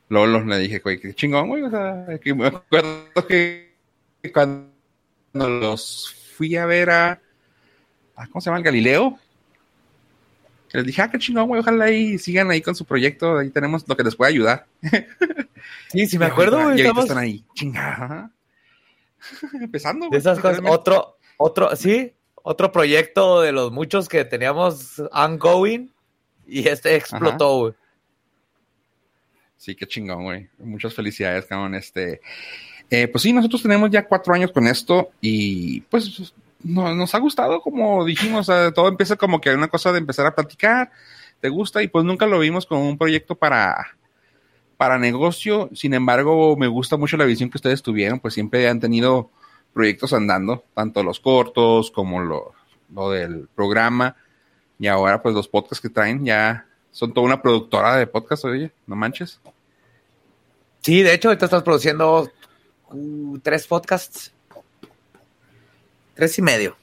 Lolo 0.09 0.45
le 0.45 0.59
dije, 0.59 0.79
güey, 0.79 1.01
qué 1.01 1.15
chingón, 1.15 1.49
güey. 1.49 1.63
O 1.63 1.71
sea, 1.71 2.07
que 2.23 2.35
me 2.35 2.47
acuerdo 2.47 3.27
que 3.29 3.75
cuando 4.33 4.71
los 5.33 6.15
fui 6.37 6.57
a 6.57 6.67
ver 6.67 6.91
a, 6.91 7.21
¿cómo 8.31 8.41
se 8.41 8.47
llama? 8.47 8.59
El 8.59 8.65
Galileo. 8.65 9.19
Les 10.73 10.87
dije, 10.87 11.03
ah, 11.03 11.11
qué 11.11 11.19
chingón, 11.19 11.47
güey, 11.47 11.61
ojalá 11.61 11.85
ahí 11.85 12.19
sigan 12.19 12.51
ahí 12.51 12.61
con 12.61 12.75
su 12.75 12.85
proyecto, 12.85 13.39
ahí 13.39 13.51
tenemos 13.51 13.87
lo 13.87 13.97
que 13.97 14.03
les 14.03 14.17
puede 14.17 14.33
ayudar. 14.33 14.67
Sí, 15.89 16.07
sí 16.07 16.19
me 16.19 16.27
acuerdo, 16.27 16.63
güey. 16.63 16.79
Y 16.79 16.81
estamos... 16.81 17.05
están 17.05 17.19
ahí, 17.19 17.43
chingada. 17.55 18.31
Empezando, 19.61 20.09
esas 20.13 20.39
cosas, 20.39 20.61
otro, 20.69 21.17
otro, 21.37 21.75
sí, 21.77 22.13
otro 22.43 22.73
proyecto 22.73 23.41
de 23.41 23.53
los 23.53 23.73
muchos 23.73 24.09
que 24.09 24.25
teníamos 24.25 25.03
ongoing 25.13 25.91
y 26.47 26.69
este 26.69 26.95
explotó, 26.97 27.59
güey. 27.59 27.75
Sí, 29.57 29.75
qué 29.75 29.87
chingón, 29.87 30.25
güey. 30.25 30.49
Muchas 30.59 30.93
felicidades, 30.95 31.47
cabrón. 31.47 31.75
Este, 31.75 32.21
eh, 32.91 33.09
pues 33.09 33.23
sí, 33.23 33.33
nosotros 33.33 33.63
tenemos 33.63 33.91
ya 33.91 34.07
cuatro 34.07 34.35
años 34.35 34.53
con 34.53 34.67
esto 34.67 35.11
y 35.21 35.81
pues 35.83 36.35
nos 36.63 37.15
ha 37.15 37.19
gustado, 37.19 37.61
como 37.61 38.05
dijimos, 38.05 38.47
todo 38.75 38.89
empieza 38.89 39.17
como 39.17 39.41
que 39.41 39.55
una 39.55 39.69
cosa 39.69 39.93
de 39.93 39.99
empezar 39.99 40.27
a 40.27 40.35
platicar, 40.35 40.91
te 41.41 41.49
gusta 41.49 41.83
y 41.83 41.89
pues 41.89 42.05
nunca 42.05 42.27
lo 42.27 42.39
vimos 42.39 42.67
como 42.67 42.89
un 42.89 42.99
proyecto 42.99 43.35
para, 43.35 43.97
para 44.77 44.99
negocio. 44.99 45.71
Sin 45.75 45.95
embargo, 45.95 46.57
me 46.57 46.69
gusta 46.69 46.97
mucho 46.97 47.17
la 47.17 47.25
visión 47.25 47.51
que 47.51 47.59
ustedes 47.59 47.83
tuvieron, 47.83 48.21
pues 48.21 48.35
siempre 48.35 48.69
han 48.69 48.81
tenido 48.81 49.31
proyectos 49.73 50.13
andando, 50.13 50.65
tanto 50.75 51.03
los 51.03 51.21
cortos 51.21 51.91
como 51.91 52.21
lo, 52.21 52.53
lo 52.93 53.11
del 53.11 53.49
programa 53.55 54.17
y 54.79 54.87
ahora 54.87 55.23
pues 55.23 55.35
los 55.35 55.49
podcasts 55.49 55.81
que 55.81 55.89
traen 55.89 56.25
ya 56.25 56.67
son 56.91 57.13
toda 57.13 57.27
una 57.27 57.43
productora 57.43 57.97
de 57.97 58.07
podcast, 58.07 58.45
oye, 58.45 58.71
no 58.87 58.95
manches. 58.97 59.41
Sí, 60.83 61.03
de 61.03 61.15
hecho, 61.15 61.29
ahorita 61.29 61.47
estás 61.47 61.63
produciendo 61.63 62.31
uh, 62.91 63.39
tres 63.39 63.67
podcasts. 63.67 64.33
Tres 66.15 66.39
y 66.39 66.43
medio. 66.43 66.77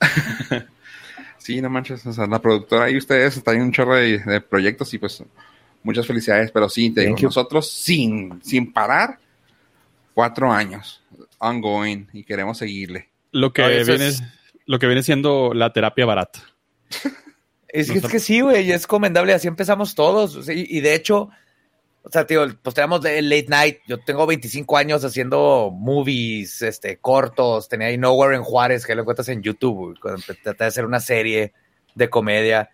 sí, 1.38 1.60
no 1.60 1.68
manches. 1.68 2.06
O 2.06 2.12
sea, 2.12 2.26
la 2.26 2.40
productora 2.40 2.88
y 2.88 2.96
ustedes 2.96 3.36
están 3.36 3.60
un 3.60 3.72
chorro 3.72 3.96
de, 3.96 4.40
proyectos 4.40 4.94
y 4.94 4.98
pues 4.98 5.22
muchas 5.82 6.06
felicidades. 6.06 6.50
Pero 6.50 6.68
sí, 6.68 6.90
te 6.90 7.02
digo, 7.02 7.16
nosotros 7.22 7.70
sin, 7.70 8.42
sin 8.42 8.72
parar, 8.72 9.18
cuatro 10.14 10.52
años, 10.52 11.02
ongoing, 11.38 12.06
y 12.12 12.24
queremos 12.24 12.58
seguirle. 12.58 13.08
Lo 13.32 13.52
que, 13.52 13.66
viene, 13.84 14.10
lo 14.66 14.78
que 14.78 14.86
viene 14.86 15.02
siendo 15.02 15.54
la 15.54 15.72
terapia 15.72 16.06
barata. 16.06 16.40
es, 17.68 17.90
que, 17.90 17.98
es 17.98 18.06
que 18.06 18.20
sí, 18.20 18.40
güey, 18.40 18.70
es 18.72 18.86
comendable. 18.86 19.32
Así 19.32 19.48
empezamos 19.48 19.94
todos. 19.94 20.48
y 20.48 20.80
de 20.80 20.94
hecho 20.94 21.30
o 22.02 22.10
sea, 22.10 22.26
tío, 22.26 22.46
pues 22.62 22.74
tenemos 22.74 23.04
el 23.04 23.28
late 23.28 23.46
night. 23.48 23.78
Yo 23.86 23.98
tengo 23.98 24.26
25 24.26 24.76
años 24.76 25.04
haciendo 25.04 25.70
movies, 25.70 26.62
este, 26.62 26.96
cortos. 26.96 27.68
Tenía 27.68 27.88
ahí 27.88 27.98
Nowhere 27.98 28.36
en 28.36 28.42
Juárez, 28.42 28.86
que 28.86 28.94
lo 28.94 29.02
encuentras 29.02 29.28
en 29.28 29.42
YouTube, 29.42 29.98
cuando 30.00 30.22
traté 30.42 30.64
de 30.64 30.68
hacer 30.68 30.86
una 30.86 31.00
serie 31.00 31.52
de 31.94 32.08
comedia. 32.08 32.70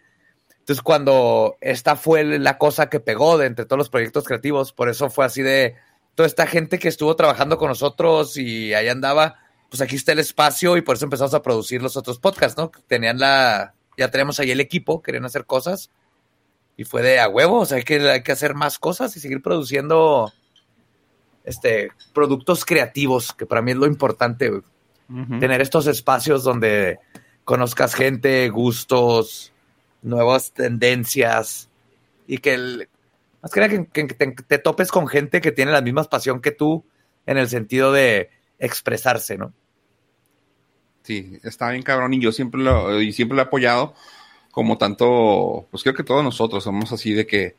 Entonces, 0.67 0.83
cuando 0.83 1.59
esta 1.61 1.95
fue 1.95 2.25
la 2.25 2.59
cosa 2.59 2.89
que 2.89 2.99
pegó 2.99 3.39
de 3.39 3.47
entre 3.47 3.67
todos 3.67 3.79
los 3.79 3.89
proyectos 3.89 4.25
creativos, 4.25 4.73
por 4.73 4.89
eso 4.89 5.09
fue 5.11 5.25
así 5.25 5.41
de 5.41 5.77
toda 6.17 6.27
esta 6.27 6.49
gente 6.49 6.81
que 6.81 6.89
estuvo 6.89 7.15
trabajando 7.15 7.57
con 7.57 7.69
nosotros 7.69 8.37
y 8.37 8.75
ahí 8.75 8.89
andaba, 8.89 9.37
pues 9.71 9.81
aquí 9.81 9.95
está 9.95 10.11
el 10.11 10.19
espacio 10.19 10.77
y 10.77 10.83
por 10.83 10.97
eso 10.97 11.05
empezamos 11.05 11.35
a 11.35 11.43
producir 11.43 11.81
los 11.81 11.97
otros 11.97 12.19
podcasts, 12.19 12.59
¿no? 12.59 12.73
Tenían 12.89 13.21
la, 13.21 13.75
ya 13.97 14.11
tenemos 14.11 14.41
ahí 14.41 14.51
el 14.51 14.59
equipo, 14.59 15.03
querían 15.03 15.25
hacer 15.25 15.47
cosas 15.47 15.93
y 16.77 16.83
fue 16.83 17.01
de 17.01 17.21
a 17.21 17.29
huevo, 17.29 17.61
o 17.61 17.65
sea, 17.65 17.77
hay 17.77 17.85
que, 17.85 18.01
hay 18.01 18.25
que 18.25 18.33
hacer 18.33 18.55
más 18.55 18.81
cosas 18.81 19.17
y 19.17 19.21
seguir 19.21 19.43
produciendo 19.43 20.33
este, 21.45 21.93
productos 22.13 22.65
creativos, 22.65 23.33
que 23.33 23.47
para 23.47 23.63
mí 23.63 23.71
es 23.71 23.77
lo 23.77 23.87
importante, 23.87 24.51
tener 25.39 25.61
estos 25.61 25.87
espacios 25.87 26.43
donde 26.43 26.99
conozcas 27.45 27.95
gente, 27.95 28.49
gustos, 28.49 29.53
nuevas 30.07 30.53
tendencias 30.53 31.69
y 32.27 32.39
que 32.39 32.55
el, 32.55 32.89
más 33.43 33.53
que 33.53 33.87
que, 33.93 34.05
te, 34.15 34.59
topes 34.59 34.91
con 34.91 35.07
gente 35.09 35.41
que 35.41 35.53
tiene 35.53 35.73
la 35.73 35.83
misma 35.83 36.05
pasión 36.05 36.41
que 36.41 36.53
tú 36.53 36.85
en 37.27 37.39
el 37.39 37.49
sentido 37.49 37.93
de 37.93 38.31
expresarse, 38.59 39.37
¿no? 39.37 39.53
Sí, 41.03 41.39
está 41.43 41.71
bien 41.71 41.83
cabrón 41.83 42.15
y 42.15 42.21
yo 42.21 42.33
siempre 42.33 42.61
lo, 42.61 43.01
y 43.01 43.13
siempre 43.13 43.37
lo 43.37 43.43
he 43.43 43.47
apoyado 43.47 43.95
como 44.51 44.79
tanto, 44.79 45.67
pues 45.71 45.83
creo 45.83 45.95
que 45.95 46.03
todos 46.03 46.25
nosotros 46.25 46.65
somos 46.65 46.91
así 46.93 47.13
de 47.13 47.27
que 47.27 47.57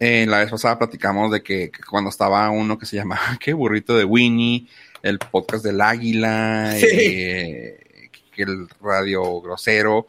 en 0.00 0.30
la 0.30 0.38
vez 0.38 0.50
pasada 0.50 0.78
platicamos 0.78 1.30
de 1.30 1.42
que, 1.42 1.70
cuando 1.88 2.10
estaba 2.10 2.50
uno 2.50 2.78
que 2.78 2.86
se 2.86 2.96
llama, 2.96 3.18
¿qué? 3.40 3.52
Burrito 3.52 3.96
de 3.96 4.04
Winnie, 4.04 4.66
el 5.02 5.18
podcast 5.18 5.64
del 5.64 5.80
Águila, 5.80 6.76
eh, 6.76 8.10
el 8.36 8.68
Radio 8.80 9.40
Grosero, 9.40 10.08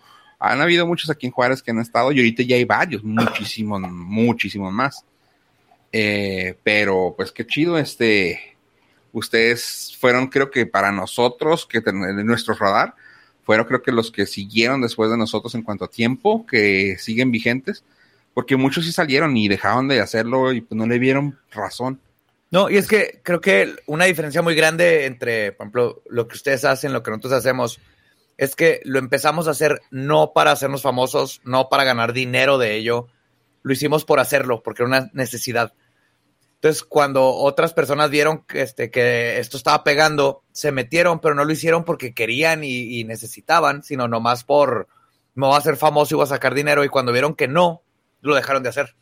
han 0.52 0.62
habido 0.62 0.86
muchos 0.86 1.10
aquí 1.10 1.26
en 1.26 1.32
Juárez 1.32 1.62
que 1.62 1.72
han 1.72 1.80
estado 1.80 2.12
y 2.12 2.20
ahorita 2.20 2.44
ya 2.44 2.56
hay 2.56 2.66
varios, 2.66 3.04
muchísimos, 3.04 3.82
muchísimos 3.82 4.72
más. 4.72 5.04
Eh, 5.92 6.58
pero 6.64 7.14
pues 7.16 7.32
qué 7.32 7.46
chido, 7.46 7.78
este, 7.78 8.58
ustedes 9.12 9.96
fueron 10.00 10.28
creo 10.28 10.52
que 10.52 10.66
para 10.66 10.92
nosotros, 10.92 11.66
que 11.66 11.82
en 11.86 12.26
nuestro 12.26 12.54
radar, 12.54 12.96
fueron 13.44 13.66
creo 13.66 13.82
que 13.82 13.92
los 13.92 14.12
que 14.12 14.26
siguieron 14.26 14.82
después 14.82 15.10
de 15.10 15.18
nosotros 15.18 15.56
en 15.56 15.62
cuanto 15.62 15.86
a 15.86 15.90
tiempo, 15.90 16.46
que 16.46 16.98
siguen 16.98 17.32
vigentes, 17.32 17.84
porque 18.34 18.58
muchos 18.58 18.86
sí 18.86 18.92
salieron 18.92 19.38
y 19.38 19.48
dejaron 19.48 19.88
de 19.88 20.02
hacerlo 20.02 20.52
y 20.52 20.62
pues 20.62 20.78
no 20.78 20.88
le 20.88 21.00
vieron 21.00 21.40
razón. 21.52 22.00
No, 22.52 22.70
y 22.70 22.78
es 22.78 22.88
que 22.88 23.20
creo 23.24 23.42
que 23.42 23.76
una 23.86 24.06
diferencia 24.06 24.42
muy 24.42 24.56
grande 24.56 25.06
entre, 25.06 25.52
por 25.52 25.66
ejemplo, 25.66 26.02
lo 26.10 26.28
que 26.28 26.36
ustedes 26.36 26.66
hacen, 26.66 26.94
lo 26.94 27.04
que 27.04 27.12
nosotros 27.12 27.34
hacemos, 27.34 27.80
es 28.38 28.56
que 28.56 28.82
lo 28.84 29.00
empezamos 29.00 29.48
a 29.48 29.52
hacer 29.52 29.82
no 29.92 30.34
para 30.34 30.52
hacernos 30.52 30.82
famosos, 30.82 31.42
no 31.44 31.70
para 31.70 31.84
ganar 31.84 32.14
dinero 32.14 32.58
de 32.58 32.76
ello, 32.76 33.08
lo 33.64 33.74
hicimos 33.74 34.06
por 34.06 34.20
hacerlo, 34.20 34.62
porque 34.62 34.84
era 34.84 34.88
una 34.88 35.10
necesidad. 35.14 35.74
Entonces, 36.56 36.84
cuando 36.84 37.28
otras 37.30 37.74
personas 37.74 38.10
vieron 38.10 38.44
que, 38.46 38.62
este, 38.62 39.40
esto 39.40 39.58
estaba 39.58 39.84
pegando, 39.84 40.44
se 40.52 40.72
metieron, 40.72 41.20
pero 41.20 41.36
no 41.36 41.46
lo 41.46 41.52
hicieron 41.52 41.84
porque 41.84 42.14
querían 42.14 42.64
y, 42.64 43.04
necesitaban, 43.04 43.84
sino 43.84 44.08
nomás 44.08 44.44
por, 44.44 44.88
me 45.34 45.48
voy 45.48 45.56
a 45.56 45.60
hacer 45.60 45.78
famoso 45.78 46.16
y 46.16 46.18
voy 46.18 46.24
a 46.24 46.28
sacar 46.28 46.54
dinero, 46.54 46.84
y 46.84 46.90
cuando 46.90 47.12
vieron 47.12 47.36
que 47.36 47.48
no, 47.48 47.84
lo 48.22 48.36
dejaron 48.36 48.64
de 48.64 48.70
hacer. 48.70 48.96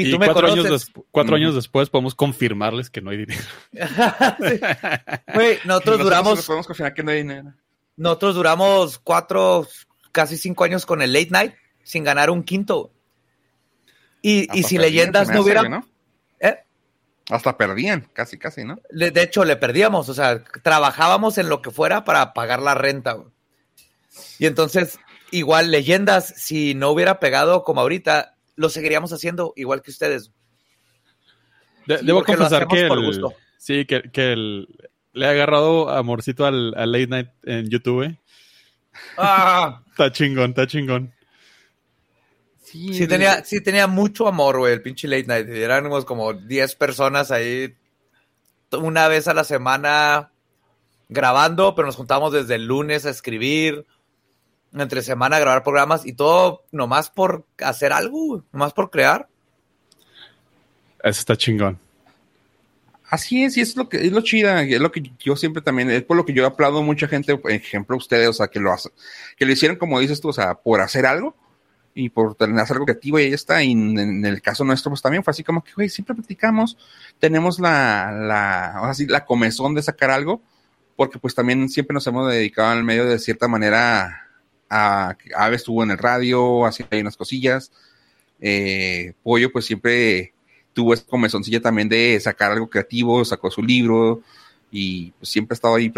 Y, 0.00 0.12
tú 0.12 0.18
me 0.20 0.26
cuatro, 0.26 0.46
años, 0.46 0.92
cuatro 1.10 1.34
años 1.34 1.56
después 1.56 1.90
podemos 1.90 2.14
confirmarles 2.14 2.88
que 2.88 3.00
no 3.00 3.10
hay 3.10 3.16
dinero. 3.16 3.42
nosotros, 5.64 5.98
duramos. 5.98 6.46
Podemos 6.46 6.68
confirmar 6.68 6.94
que 6.94 7.02
no 7.02 7.10
hay 7.10 7.16
dinero. 7.16 7.52
Nosotros 7.96 8.36
duramos 8.36 9.00
cuatro, 9.00 9.66
casi 10.12 10.36
cinco 10.36 10.62
años 10.62 10.86
con 10.86 11.02
el 11.02 11.12
late 11.12 11.30
night 11.32 11.54
sin 11.82 12.04
ganar 12.04 12.30
un 12.30 12.44
quinto. 12.44 12.92
Y, 14.22 14.46
y 14.56 14.62
si 14.62 14.78
leyendas 14.78 15.30
no 15.30 15.42
hubieran. 15.42 15.84
¿Eh? 16.38 16.58
Hasta 17.28 17.56
perdían, 17.56 18.08
casi, 18.12 18.38
casi, 18.38 18.62
¿no? 18.62 18.78
De, 18.90 19.20
hecho, 19.20 19.44
le 19.44 19.56
perdíamos. 19.56 20.08
O 20.08 20.14
sea, 20.14 20.44
trabajábamos 20.62 21.38
en 21.38 21.48
lo 21.48 21.60
que 21.60 21.72
fuera 21.72 22.04
para 22.04 22.34
pagar 22.34 22.62
la 22.62 22.76
renta. 22.76 23.16
Y 24.38 24.46
entonces, 24.46 25.00
igual, 25.32 25.72
leyendas, 25.72 26.34
si 26.36 26.76
no 26.76 26.90
hubiera 26.90 27.18
pegado 27.18 27.64
como 27.64 27.80
ahorita, 27.80 28.36
lo 28.58 28.68
seguiríamos 28.68 29.12
haciendo 29.12 29.52
igual 29.56 29.82
que 29.82 29.92
ustedes. 29.92 30.32
debo 31.86 32.24
confesar 32.24 32.66
que, 32.66 32.88
sí, 33.56 33.86
que, 33.86 34.02
que 34.12 34.66
le 35.12 35.26
ha 35.26 35.30
agarrado 35.30 35.88
amorcito 35.90 36.44
al, 36.44 36.72
Late 36.72 37.06
Night 37.06 37.28
en 37.44 37.70
YouTube. 37.70 38.18
Ah. 39.16 39.82
está 39.90 40.10
chingón, 40.10 40.50
está 40.50 40.66
chingón. 40.66 41.14
Sí, 42.62 43.06
tenía, 43.06 43.44
sí 43.44 43.62
tenía 43.62 43.86
mucho 43.86 44.28
amor, 44.28 44.58
güey, 44.58 44.74
el 44.74 44.82
pinche 44.82 45.08
Late 45.08 45.26
Night. 45.26 45.48
Éramos 45.48 46.04
como 46.04 46.34
10 46.34 46.74
personas 46.74 47.30
ahí 47.30 47.74
una 48.72 49.08
vez 49.08 49.28
a 49.28 49.34
la 49.34 49.44
semana 49.44 50.32
grabando, 51.08 51.74
pero 51.74 51.86
nos 51.86 51.96
juntamos 51.96 52.32
desde 52.32 52.56
el 52.56 52.66
lunes 52.66 53.06
a 53.06 53.10
escribir 53.10 53.86
entre 54.80 55.02
semana 55.02 55.36
a 55.36 55.40
grabar 55.40 55.62
programas 55.62 56.06
y 56.06 56.12
todo 56.12 56.64
nomás 56.72 57.10
por 57.10 57.44
hacer 57.58 57.92
algo, 57.92 58.44
nomás 58.52 58.72
por 58.72 58.90
crear. 58.90 59.28
Eso 61.02 61.20
está 61.20 61.36
chingón. 61.36 61.78
Así 63.10 63.42
es, 63.42 63.56
y 63.56 63.62
es 63.62 63.74
lo 63.74 63.88
que 63.88 64.04
es 64.04 64.12
lo 64.12 64.20
chida, 64.20 64.62
es 64.62 64.80
lo 64.80 64.92
que 64.92 65.10
yo 65.18 65.34
siempre 65.34 65.62
también, 65.62 65.90
es 65.90 66.02
por 66.02 66.16
lo 66.16 66.26
que 66.26 66.34
yo 66.34 66.46
aplaudo 66.46 66.80
a 66.80 66.82
mucha 66.82 67.08
gente, 67.08 67.38
por 67.38 67.50
ejemplo, 67.50 67.96
ustedes, 67.96 68.28
o 68.28 68.32
sea, 68.34 68.48
que 68.48 68.60
lo 68.60 68.70
hacen, 68.70 68.92
que 69.36 69.46
lo 69.46 69.52
hicieron 69.52 69.78
como 69.78 69.98
dices 69.98 70.20
tú, 70.20 70.28
o 70.28 70.32
sea, 70.32 70.56
por 70.56 70.82
hacer 70.82 71.06
algo 71.06 71.34
y 71.94 72.10
por 72.10 72.34
tener 72.34 72.64
algo 72.68 72.84
creativo 72.84 73.18
y 73.18 73.24
ahí 73.24 73.32
está. 73.32 73.62
Y 73.64 73.72
en, 73.72 74.24
el 74.26 74.42
caso 74.42 74.62
nuestro, 74.62 74.90
pues 74.90 75.00
también 75.00 75.24
fue 75.24 75.30
así 75.30 75.42
como 75.42 75.64
que, 75.64 75.72
güey, 75.72 75.88
siempre 75.88 76.14
platicamos, 76.14 76.76
tenemos 77.18 77.58
la, 77.58 78.12
la, 78.12 78.80
o 78.82 78.92
sea, 78.92 79.06
la 79.08 79.24
comezón 79.24 79.74
de 79.74 79.82
sacar 79.82 80.10
algo, 80.10 80.42
porque 80.94 81.18
pues 81.18 81.34
también 81.34 81.66
siempre 81.70 81.94
nos 81.94 82.06
hemos 82.06 82.30
dedicado 82.30 82.68
al 82.68 82.84
medio 82.84 83.06
de 83.06 83.18
cierta 83.18 83.48
manera 83.48 84.27
a, 84.68 85.16
Ave 85.36 85.56
estuvo 85.56 85.82
en 85.82 85.90
el 85.90 85.98
radio, 85.98 86.66
haciendo 86.66 86.94
ahí 86.94 87.00
unas 87.00 87.16
cosillas. 87.16 87.72
Eh, 88.40 89.14
Pollo, 89.22 89.50
pues 89.52 89.66
siempre 89.66 90.32
tuvo 90.72 90.94
esa 90.94 91.04
comezoncilla 91.06 91.60
también 91.60 91.88
de 91.88 92.18
sacar 92.20 92.52
algo 92.52 92.70
creativo, 92.70 93.24
sacó 93.24 93.50
su 93.50 93.62
libro 93.62 94.22
y 94.70 95.10
pues 95.12 95.28
siempre 95.30 95.54
ha 95.54 95.56
estado 95.56 95.74
ahí, 95.74 95.92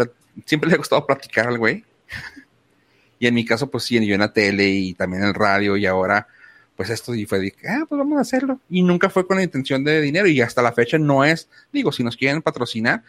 siempre 0.45 0.69
le 0.69 0.75
ha 0.75 0.79
gustado 0.79 1.05
platicar 1.05 1.47
al 1.47 1.57
güey. 1.57 1.83
y 3.19 3.27
en 3.27 3.33
mi 3.35 3.45
caso, 3.45 3.69
pues 3.69 3.83
sí, 3.83 4.03
yo 4.05 4.15
en 4.15 4.21
la 4.21 4.33
tele 4.33 4.69
y 4.69 4.93
también 4.93 5.23
en 5.23 5.29
el 5.29 5.35
radio 5.35 5.77
y 5.77 5.85
ahora, 5.85 6.27
pues 6.75 6.89
esto 6.89 7.13
y 7.13 7.25
fue 7.25 7.39
de, 7.39 7.53
ah, 7.69 7.85
pues 7.87 7.99
vamos 7.99 8.17
a 8.17 8.21
hacerlo. 8.21 8.59
Y 8.69 8.81
nunca 8.81 9.09
fue 9.09 9.27
con 9.27 9.37
la 9.37 9.43
intención 9.43 9.83
de 9.83 10.01
dinero 10.01 10.27
y 10.27 10.41
hasta 10.41 10.61
la 10.61 10.71
fecha 10.73 10.97
no 10.97 11.23
es, 11.23 11.47
digo, 11.71 11.91
si 11.91 12.03
nos 12.03 12.17
quieren 12.17 12.41
patrocinar, 12.41 13.03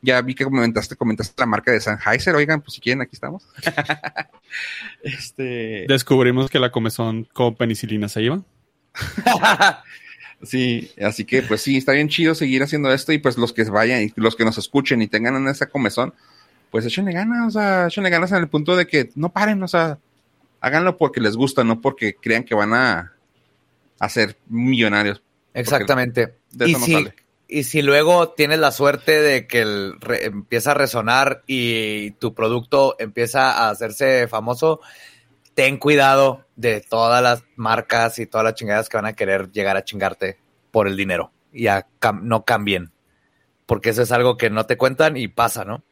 ya 0.00 0.20
vi 0.22 0.34
que 0.34 0.44
comentaste, 0.44 0.96
comentaste 0.96 1.34
la 1.38 1.46
marca 1.46 1.72
de 1.72 1.80
Sennheiser. 1.80 2.34
Oigan, 2.34 2.60
pues 2.60 2.74
si 2.74 2.80
quieren, 2.80 3.02
aquí 3.02 3.14
estamos. 3.14 3.46
este... 5.02 5.86
Descubrimos 5.88 6.50
que 6.50 6.58
la 6.58 6.70
comezón 6.70 7.26
con 7.32 7.56
penicilina 7.56 8.08
se 8.08 8.22
iba. 8.22 8.42
sí, 10.42 10.92
así 11.02 11.24
que 11.24 11.42
pues 11.42 11.62
sí, 11.62 11.76
está 11.76 11.92
bien 11.92 12.08
chido 12.08 12.34
seguir 12.34 12.62
haciendo 12.62 12.92
esto 12.92 13.12
y 13.12 13.18
pues 13.18 13.36
los 13.38 13.52
que 13.52 13.64
vayan 13.64 14.02
y 14.02 14.12
los 14.16 14.36
que 14.36 14.44
nos 14.44 14.58
escuchen 14.58 15.02
y 15.02 15.08
tengan 15.08 15.46
esa 15.48 15.66
comezón, 15.66 16.14
pues 16.70 16.86
échenle 16.86 17.12
ganas, 17.12 17.48
o 17.48 17.50
sea, 17.58 17.86
échenle 17.86 18.10
ganas 18.10 18.32
en 18.32 18.38
el 18.38 18.48
punto 18.48 18.76
de 18.76 18.86
que 18.86 19.10
no 19.14 19.30
paren, 19.30 19.62
o 19.62 19.68
sea, 19.68 19.98
háganlo 20.60 20.96
porque 20.96 21.20
les 21.20 21.36
gusta, 21.36 21.64
no 21.64 21.80
porque 21.80 22.14
crean 22.14 22.44
que 22.44 22.54
van 22.54 22.72
a, 22.72 23.12
a 23.98 24.08
ser 24.08 24.36
millonarios. 24.48 25.22
Exactamente. 25.54 26.34
De 26.52 26.66
eso 26.66 26.78
no 26.78 26.86
sale 26.86 27.27
y 27.50 27.64
si 27.64 27.80
luego 27.80 28.28
tienes 28.28 28.58
la 28.58 28.70
suerte 28.70 29.22
de 29.22 29.46
que 29.46 29.62
el 29.62 29.94
empieza 30.20 30.72
a 30.72 30.74
resonar 30.74 31.42
y 31.46 32.10
tu 32.12 32.34
producto 32.34 32.94
empieza 32.98 33.50
a 33.50 33.70
hacerse 33.70 34.28
famoso, 34.28 34.80
ten 35.54 35.78
cuidado 35.78 36.44
de 36.56 36.82
todas 36.82 37.22
las 37.22 37.44
marcas 37.56 38.18
y 38.18 38.26
todas 38.26 38.44
las 38.44 38.54
chingadas 38.54 38.90
que 38.90 38.98
van 38.98 39.06
a 39.06 39.14
querer 39.14 39.50
llegar 39.50 39.78
a 39.78 39.84
chingarte 39.84 40.38
por 40.70 40.86
el 40.88 40.96
dinero 40.96 41.32
y 41.50 41.68
no 42.20 42.44
cambien. 42.44 42.92
Porque 43.64 43.90
eso 43.90 44.02
es 44.02 44.12
algo 44.12 44.36
que 44.36 44.50
no 44.50 44.66
te 44.66 44.76
cuentan 44.76 45.16
y 45.16 45.28
pasa, 45.28 45.64
¿no? 45.64 45.82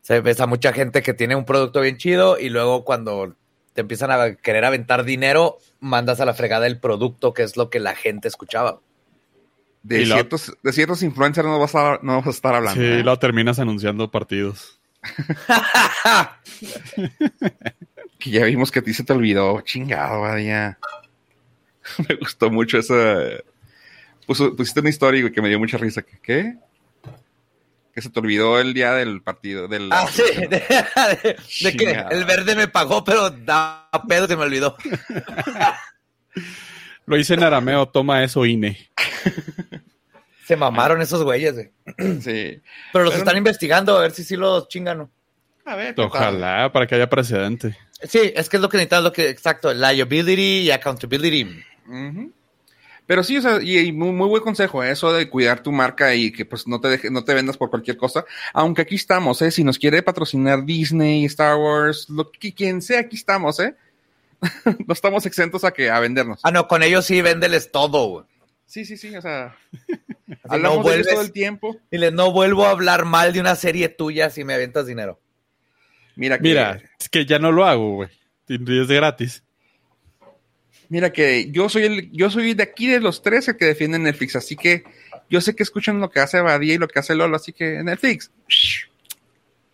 Se 0.00 0.20
ves 0.20 0.40
a 0.40 0.46
mucha 0.46 0.72
gente 0.72 1.02
que 1.02 1.14
tiene 1.14 1.36
un 1.36 1.44
producto 1.44 1.80
bien 1.80 1.96
chido 1.96 2.40
y 2.40 2.48
luego 2.48 2.84
cuando 2.84 3.36
te 3.72 3.82
empiezan 3.82 4.10
a 4.10 4.34
querer 4.34 4.64
aventar 4.64 5.04
dinero, 5.04 5.58
mandas 5.78 6.20
a 6.20 6.24
la 6.24 6.34
fregada 6.34 6.66
el 6.66 6.80
producto 6.80 7.32
que 7.32 7.44
es 7.44 7.56
lo 7.56 7.70
que 7.70 7.78
la 7.78 7.94
gente 7.94 8.26
escuchaba 8.26 8.80
de, 9.84 10.06
ciertos, 10.06 10.52
de 10.62 10.72
ciertos 10.72 11.02
influencers 11.02 11.46
no 11.46 11.58
vas, 11.58 11.74
a, 11.74 11.98
no 12.02 12.16
vas 12.16 12.26
a 12.26 12.30
estar 12.30 12.54
hablando. 12.54 12.80
Sí, 12.80 12.86
¿eh? 12.86 13.02
lo 13.04 13.18
terminas 13.18 13.58
anunciando 13.58 14.10
partidos. 14.10 14.80
que 18.18 18.30
ya 18.30 18.44
vimos 18.44 18.70
que 18.70 18.78
a 18.78 18.82
ti 18.82 18.94
se 18.94 19.04
te 19.04 19.12
olvidó. 19.12 19.60
Chingado, 19.60 20.22
vaya. 20.22 20.78
me 22.08 22.14
gustó 22.16 22.50
mucho 22.50 22.78
esa. 22.78 22.94
pusiste 24.26 24.80
una 24.80 24.88
historia 24.88 25.30
que 25.30 25.42
me 25.42 25.48
dio 25.50 25.58
mucha 25.58 25.76
risa. 25.76 26.00
¿Qué? 26.02 26.54
Que 27.94 28.00
se 28.02 28.08
te 28.10 28.18
olvidó 28.20 28.58
el 28.58 28.72
día 28.74 28.92
del 28.94 29.20
partido. 29.22 29.68
Del, 29.68 29.88
Ah, 29.92 30.06
sí. 30.10 30.22
De, 30.36 30.48
de- 30.48 31.36
de 31.60 31.76
que 31.76 31.90
el 32.10 32.24
verde 32.24 32.56
me 32.56 32.66
pagó, 32.68 33.04
pero 33.04 33.28
da 33.30 33.88
pedo 34.08 34.26
se 34.26 34.36
me 34.36 34.42
olvidó. 34.44 34.76
Lo 37.06 37.18
hice 37.18 37.34
en 37.34 37.42
arameo, 37.44 37.86
toma 37.86 38.24
eso, 38.24 38.46
INE. 38.46 38.88
Se 40.46 40.56
mamaron 40.56 41.00
esos 41.00 41.22
güeyes, 41.22 41.54
güey. 41.54 41.70
Sí. 42.20 42.60
Pero 42.92 43.04
los 43.04 43.12
Pero- 43.14 43.18
están 43.18 43.36
investigando 43.36 43.96
a 43.96 44.02
ver 44.02 44.10
si 44.12 44.24
sí 44.24 44.36
los 44.36 44.68
chingan. 44.68 44.98
¿no? 44.98 45.10
A 45.64 45.76
ver. 45.76 45.94
Ojalá, 45.98 46.70
para 46.72 46.86
que 46.86 46.94
haya 46.96 47.08
precedente. 47.08 47.76
Sí, 48.02 48.32
es 48.34 48.48
que 48.48 48.56
es 48.58 48.60
lo 48.62 48.68
que 48.68 48.76
necesitan, 48.76 49.02
lo 49.04 49.12
que, 49.12 49.28
exacto, 49.30 49.72
liability 49.72 50.60
y 50.62 50.70
accountability. 50.70 51.48
Pero 53.06 53.22
sí, 53.22 53.36
o 53.36 53.42
sea, 53.42 53.60
y, 53.62 53.78
y 53.78 53.92
muy, 53.92 54.12
muy 54.12 54.28
buen 54.28 54.42
consejo, 54.42 54.82
¿eh? 54.82 54.90
eso 54.90 55.12
de 55.12 55.28
cuidar 55.28 55.62
tu 55.62 55.72
marca 55.72 56.14
y 56.14 56.32
que 56.32 56.46
pues 56.46 56.66
no 56.66 56.80
te 56.80 56.88
deje, 56.88 57.10
no 57.10 57.22
te 57.24 57.34
vendas 57.34 57.56
por 57.58 57.68
cualquier 57.70 57.96
cosa. 57.98 58.24
Aunque 58.54 58.82
aquí 58.82 58.94
estamos, 58.94 59.40
¿eh? 59.42 59.50
Si 59.50 59.62
nos 59.62 59.78
quiere 59.78 60.02
patrocinar 60.02 60.64
Disney, 60.64 61.24
Star 61.26 61.56
Wars, 61.56 62.08
lo 62.08 62.30
que 62.30 62.54
quien 62.54 62.80
sea, 62.80 63.00
aquí 63.00 63.16
estamos, 63.16 63.60
¿eh? 63.60 63.74
no 64.86 64.92
estamos 64.92 65.26
exentos 65.26 65.64
a 65.64 65.72
que 65.72 65.90
a 65.90 66.00
vendernos. 66.00 66.40
Ah, 66.42 66.50
no, 66.50 66.66
con 66.66 66.82
ellos 66.82 67.04
sí 67.04 67.20
véndeles 67.20 67.70
todo, 67.70 68.06
güey. 68.08 68.24
Sí, 68.66 68.84
sí, 68.84 68.96
sí, 68.96 69.14
o 69.16 69.22
sea, 69.22 69.56
hablamos 70.48 70.78
no 70.84 70.90
de 70.90 70.96
vuelves- 70.98 71.10
todo 71.12 71.20
el 71.22 71.32
tiempo. 71.32 71.76
Dile, 71.90 72.10
no 72.10 72.32
vuelvo 72.32 72.64
a 72.66 72.70
hablar 72.70 73.04
mal 73.04 73.32
de 73.32 73.40
una 73.40 73.54
serie 73.56 73.88
tuya 73.88 74.30
si 74.30 74.44
me 74.44 74.54
aventas 74.54 74.86
dinero. 74.86 75.20
Mira 76.16 76.38
que, 76.38 76.42
Mira, 76.42 76.80
es 76.98 77.08
que 77.08 77.26
ya 77.26 77.38
no 77.38 77.50
lo 77.52 77.64
hago, 77.64 77.94
güey. 77.96 78.08
Es 78.48 78.88
de 78.88 78.94
gratis. 78.96 79.42
mira 80.88 81.12
que 81.12 81.50
yo 81.50 81.68
soy 81.68 81.82
el, 81.84 82.12
yo 82.12 82.30
soy 82.30 82.54
de 82.54 82.62
aquí 82.62 82.86
de 82.88 83.00
los 83.00 83.22
tres 83.22 83.48
el 83.48 83.56
que 83.56 83.64
defiende 83.64 83.98
Netflix, 83.98 84.36
así 84.36 84.54
que 84.54 84.84
yo 85.30 85.40
sé 85.40 85.56
que 85.56 85.62
escuchan 85.62 86.00
lo 86.00 86.10
que 86.10 86.20
hace 86.20 86.40
Badía 86.40 86.74
y 86.74 86.78
lo 86.78 86.88
que 86.88 86.98
hace 86.98 87.14
Lolo, 87.14 87.36
así 87.36 87.52
que 87.52 87.82
Netflix, 87.82 88.30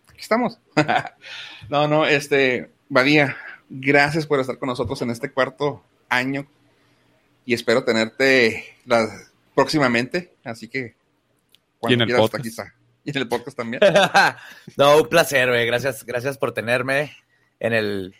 aquí 0.07 0.19
estamos. 0.21 0.57
no, 1.69 1.87
no, 1.87 2.05
este, 2.05 2.69
Badía, 2.89 3.37
gracias 3.69 4.25
por 4.25 4.39
estar 4.39 4.57
con 4.57 4.67
nosotros 4.67 5.01
en 5.01 5.09
este 5.11 5.31
cuarto 5.31 5.83
año 6.09 6.47
y 7.45 7.53
espero 7.53 7.83
tenerte 7.83 8.63
la- 8.85 9.07
próximamente, 9.55 10.33
así 10.43 10.67
que 10.67 10.95
Y 11.87 11.93
en 11.93 12.01
el 12.01 12.07
quieras, 12.07 12.21
podcast. 12.23 12.39
aquí 12.41 12.49
está. 12.49 12.73
Y 13.03 13.09
en 13.11 13.17
el 13.17 13.27
podcast 13.27 13.57
también. 13.57 13.81
no, 14.77 14.97
un 15.01 15.09
placer, 15.09 15.49
güey. 15.49 15.65
Gracias, 15.65 16.05
gracias 16.05 16.37
por 16.37 16.51
tenerme 16.53 17.11
en 17.59 17.73
el, 17.73 18.15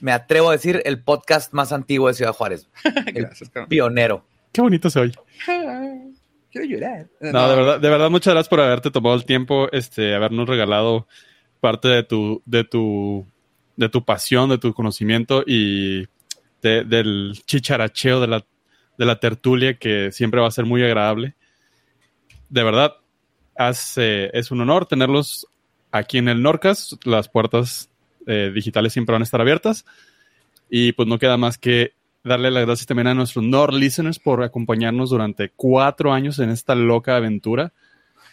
me 0.00 0.12
atrevo 0.12 0.48
a 0.50 0.52
decir, 0.52 0.80
el 0.84 1.02
podcast 1.02 1.52
más 1.52 1.72
antiguo 1.72 2.08
de 2.08 2.14
Ciudad 2.14 2.32
Juárez. 2.32 2.68
gracias, 3.14 3.50
cabrón. 3.50 3.68
Pionero. 3.68 4.24
Qué 4.52 4.60
bonito 4.60 4.90
se 4.90 5.00
oye. 5.00 5.14
Quiero 6.50 6.66
llorar. 6.66 7.08
No, 7.20 7.48
de 7.48 7.56
verdad, 7.56 7.80
de 7.80 7.88
verdad, 7.88 8.10
muchas 8.10 8.34
gracias 8.34 8.48
por 8.50 8.60
haberte 8.60 8.90
tomado 8.90 9.14
el 9.16 9.24
tiempo, 9.24 9.68
este, 9.72 10.14
habernos 10.14 10.46
regalado 10.48 11.08
parte 11.60 11.88
de 11.88 12.02
tu, 12.02 12.42
de 12.44 12.64
tu, 12.64 13.26
de 13.76 13.88
tu 13.88 14.04
pasión, 14.04 14.50
de 14.50 14.58
tu 14.58 14.74
conocimiento 14.74 15.42
y 15.46 16.06
de- 16.60 16.84
del 16.84 17.40
chicharacheo 17.46 18.20
de 18.20 18.26
la, 18.26 18.44
de 19.02 19.06
la 19.06 19.18
tertulia 19.18 19.74
que 19.74 20.12
siempre 20.12 20.40
va 20.40 20.46
a 20.46 20.52
ser 20.52 20.64
muy 20.64 20.80
agradable. 20.80 21.34
De 22.48 22.62
verdad, 22.62 22.98
eh, 23.96 24.30
es 24.32 24.52
un 24.52 24.60
honor 24.60 24.86
tenerlos 24.86 25.48
aquí 25.90 26.18
en 26.18 26.28
el 26.28 26.40
Norcas. 26.40 26.96
Las 27.02 27.28
puertas 27.28 27.90
eh, 28.28 28.52
digitales 28.54 28.92
siempre 28.92 29.12
van 29.12 29.22
a 29.22 29.24
estar 29.24 29.40
abiertas. 29.40 29.84
Y 30.70 30.92
pues 30.92 31.08
no 31.08 31.18
queda 31.18 31.36
más 31.36 31.58
que 31.58 31.94
darle 32.22 32.52
las 32.52 32.64
gracias 32.64 32.86
también 32.86 33.08
a 33.08 33.14
nuestros 33.14 33.44
Nord 33.44 33.74
listeners 33.74 34.20
por 34.20 34.44
acompañarnos 34.44 35.10
durante 35.10 35.50
cuatro 35.50 36.12
años 36.12 36.38
en 36.38 36.50
esta 36.50 36.76
loca 36.76 37.16
aventura. 37.16 37.72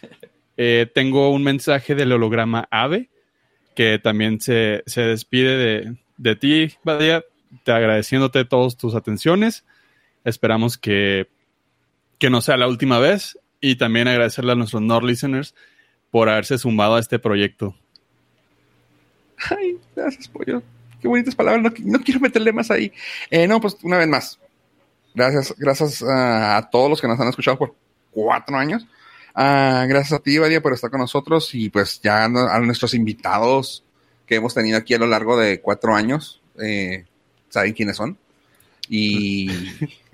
Eh, 0.62 0.90
tengo 0.94 1.30
un 1.30 1.42
mensaje 1.42 1.94
del 1.94 2.12
holograma 2.12 2.68
Ave 2.70 3.08
que 3.74 3.98
también 3.98 4.42
se, 4.42 4.82
se 4.84 5.00
despide 5.00 5.56
de, 5.56 5.96
de 6.18 6.36
ti, 6.36 6.74
Badía, 6.84 7.24
te 7.64 7.72
agradeciéndote 7.72 8.44
todas 8.44 8.76
tus 8.76 8.94
atenciones. 8.94 9.64
Esperamos 10.24 10.78
que, 10.78 11.28
que 12.18 12.30
no 12.30 12.40
sea 12.40 12.56
la 12.56 12.68
última 12.68 12.98
vez 12.98 13.38
y 13.60 13.76
también 13.76 14.08
agradecerle 14.08 14.52
a 14.52 14.54
nuestros 14.54 14.82
Nord 14.82 15.04
listeners 15.04 15.54
por 16.10 16.28
haberse 16.28 16.58
sumado 16.58 16.96
a 16.96 17.00
este 17.00 17.18
proyecto. 17.18 17.74
Ay, 19.50 19.78
gracias, 19.96 20.28
pollo. 20.28 20.62
Qué 21.00 21.08
bonitas 21.08 21.34
palabras. 21.34 21.62
No, 21.62 21.72
no 21.92 22.04
quiero 22.04 22.20
meterle 22.20 22.52
más 22.52 22.70
ahí. 22.70 22.92
Eh, 23.30 23.46
no, 23.46 23.60
pues 23.60 23.76
una 23.82 23.98
vez 23.98 24.08
más. 24.08 24.38
Gracias, 25.14 25.54
gracias 25.58 26.02
a 26.02 26.68
todos 26.70 26.90
los 26.90 27.00
que 27.00 27.08
nos 27.08 27.18
han 27.18 27.28
escuchado 27.28 27.58
por 27.58 27.74
cuatro 28.10 28.56
años. 28.56 28.86
Ah, 29.34 29.86
gracias 29.88 30.18
a 30.18 30.22
ti, 30.22 30.38
Badia, 30.38 30.60
por 30.60 30.72
estar 30.72 30.90
con 30.90 31.00
nosotros 31.00 31.54
y 31.54 31.70
pues 31.70 32.00
ya 32.00 32.24
a 32.24 32.60
nuestros 32.60 32.94
invitados 32.94 33.84
que 34.26 34.36
hemos 34.36 34.54
tenido 34.54 34.78
aquí 34.78 34.94
a 34.94 34.98
lo 34.98 35.06
largo 35.06 35.36
de 35.36 35.60
cuatro 35.60 35.94
años. 35.94 36.42
Eh, 36.60 37.04
Saben 37.48 37.72
quiénes 37.72 37.96
son. 37.96 38.16
Y 38.92 39.46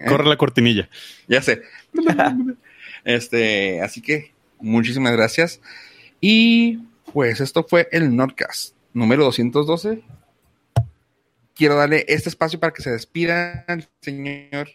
Corre 0.07 0.29
la 0.29 0.37
cortinilla. 0.37 0.91
ya 1.29 1.41
sé. 1.41 1.63
este, 3.05 3.81
así 3.81 4.03
que 4.03 4.35
muchísimas 4.61 5.13
gracias. 5.13 5.63
Y 6.21 6.81
pues 7.15 7.41
esto 7.41 7.65
fue 7.65 7.89
el 7.91 8.15
Nordcast 8.15 8.75
número 8.93 9.25
212. 9.25 10.05
Quiero 11.55 11.77
darle 11.77 12.05
este 12.09 12.29
espacio 12.29 12.61
para 12.61 12.75
que 12.75 12.83
se 12.83 12.91
despida 12.91 13.65
el 13.67 13.89
señor 14.03 14.69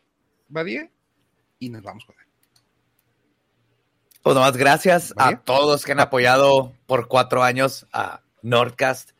Badía 0.48 0.90
y 1.60 1.70
nos 1.70 1.84
vamos 1.84 2.04
con 2.06 2.16
él. 2.20 2.26
Pues 4.24 4.36
nomás 4.36 4.58
gracias 4.58 5.14
a 5.16 5.36
todos 5.38 5.86
que 5.86 5.92
han 5.92 6.00
apoyado 6.00 6.74
por 6.88 7.08
cuatro 7.08 7.44
años 7.44 7.86
a 7.94 8.22
Nordcast. 8.42 9.12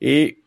Y 0.00 0.42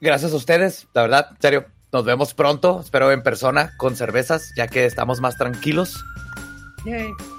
gracias 0.00 0.32
a 0.32 0.36
ustedes, 0.36 0.86
la 0.94 1.02
verdad, 1.02 1.28
en 1.32 1.40
serio, 1.40 1.73
nos 1.94 2.04
vemos 2.04 2.34
pronto, 2.34 2.80
espero 2.80 3.12
en 3.12 3.22
persona, 3.22 3.72
con 3.76 3.94
cervezas, 3.94 4.52
ya 4.56 4.66
que 4.66 4.84
estamos 4.84 5.20
más 5.20 5.38
tranquilos. 5.38 6.04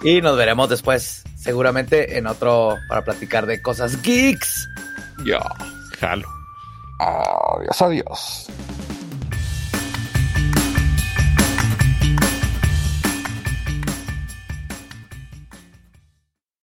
Y 0.01 0.21
nos 0.21 0.37
veremos 0.37 0.69
después, 0.69 1.23
seguramente 1.37 2.17
en 2.17 2.25
otro, 2.25 2.77
para 2.87 3.03
platicar 3.03 3.47
de 3.47 3.61
cosas 3.61 4.01
geeks. 4.01 4.69
Ya. 5.25 5.41
Jalo. 5.99 6.29
Adiós, 6.99 7.81
adiós. 7.81 8.47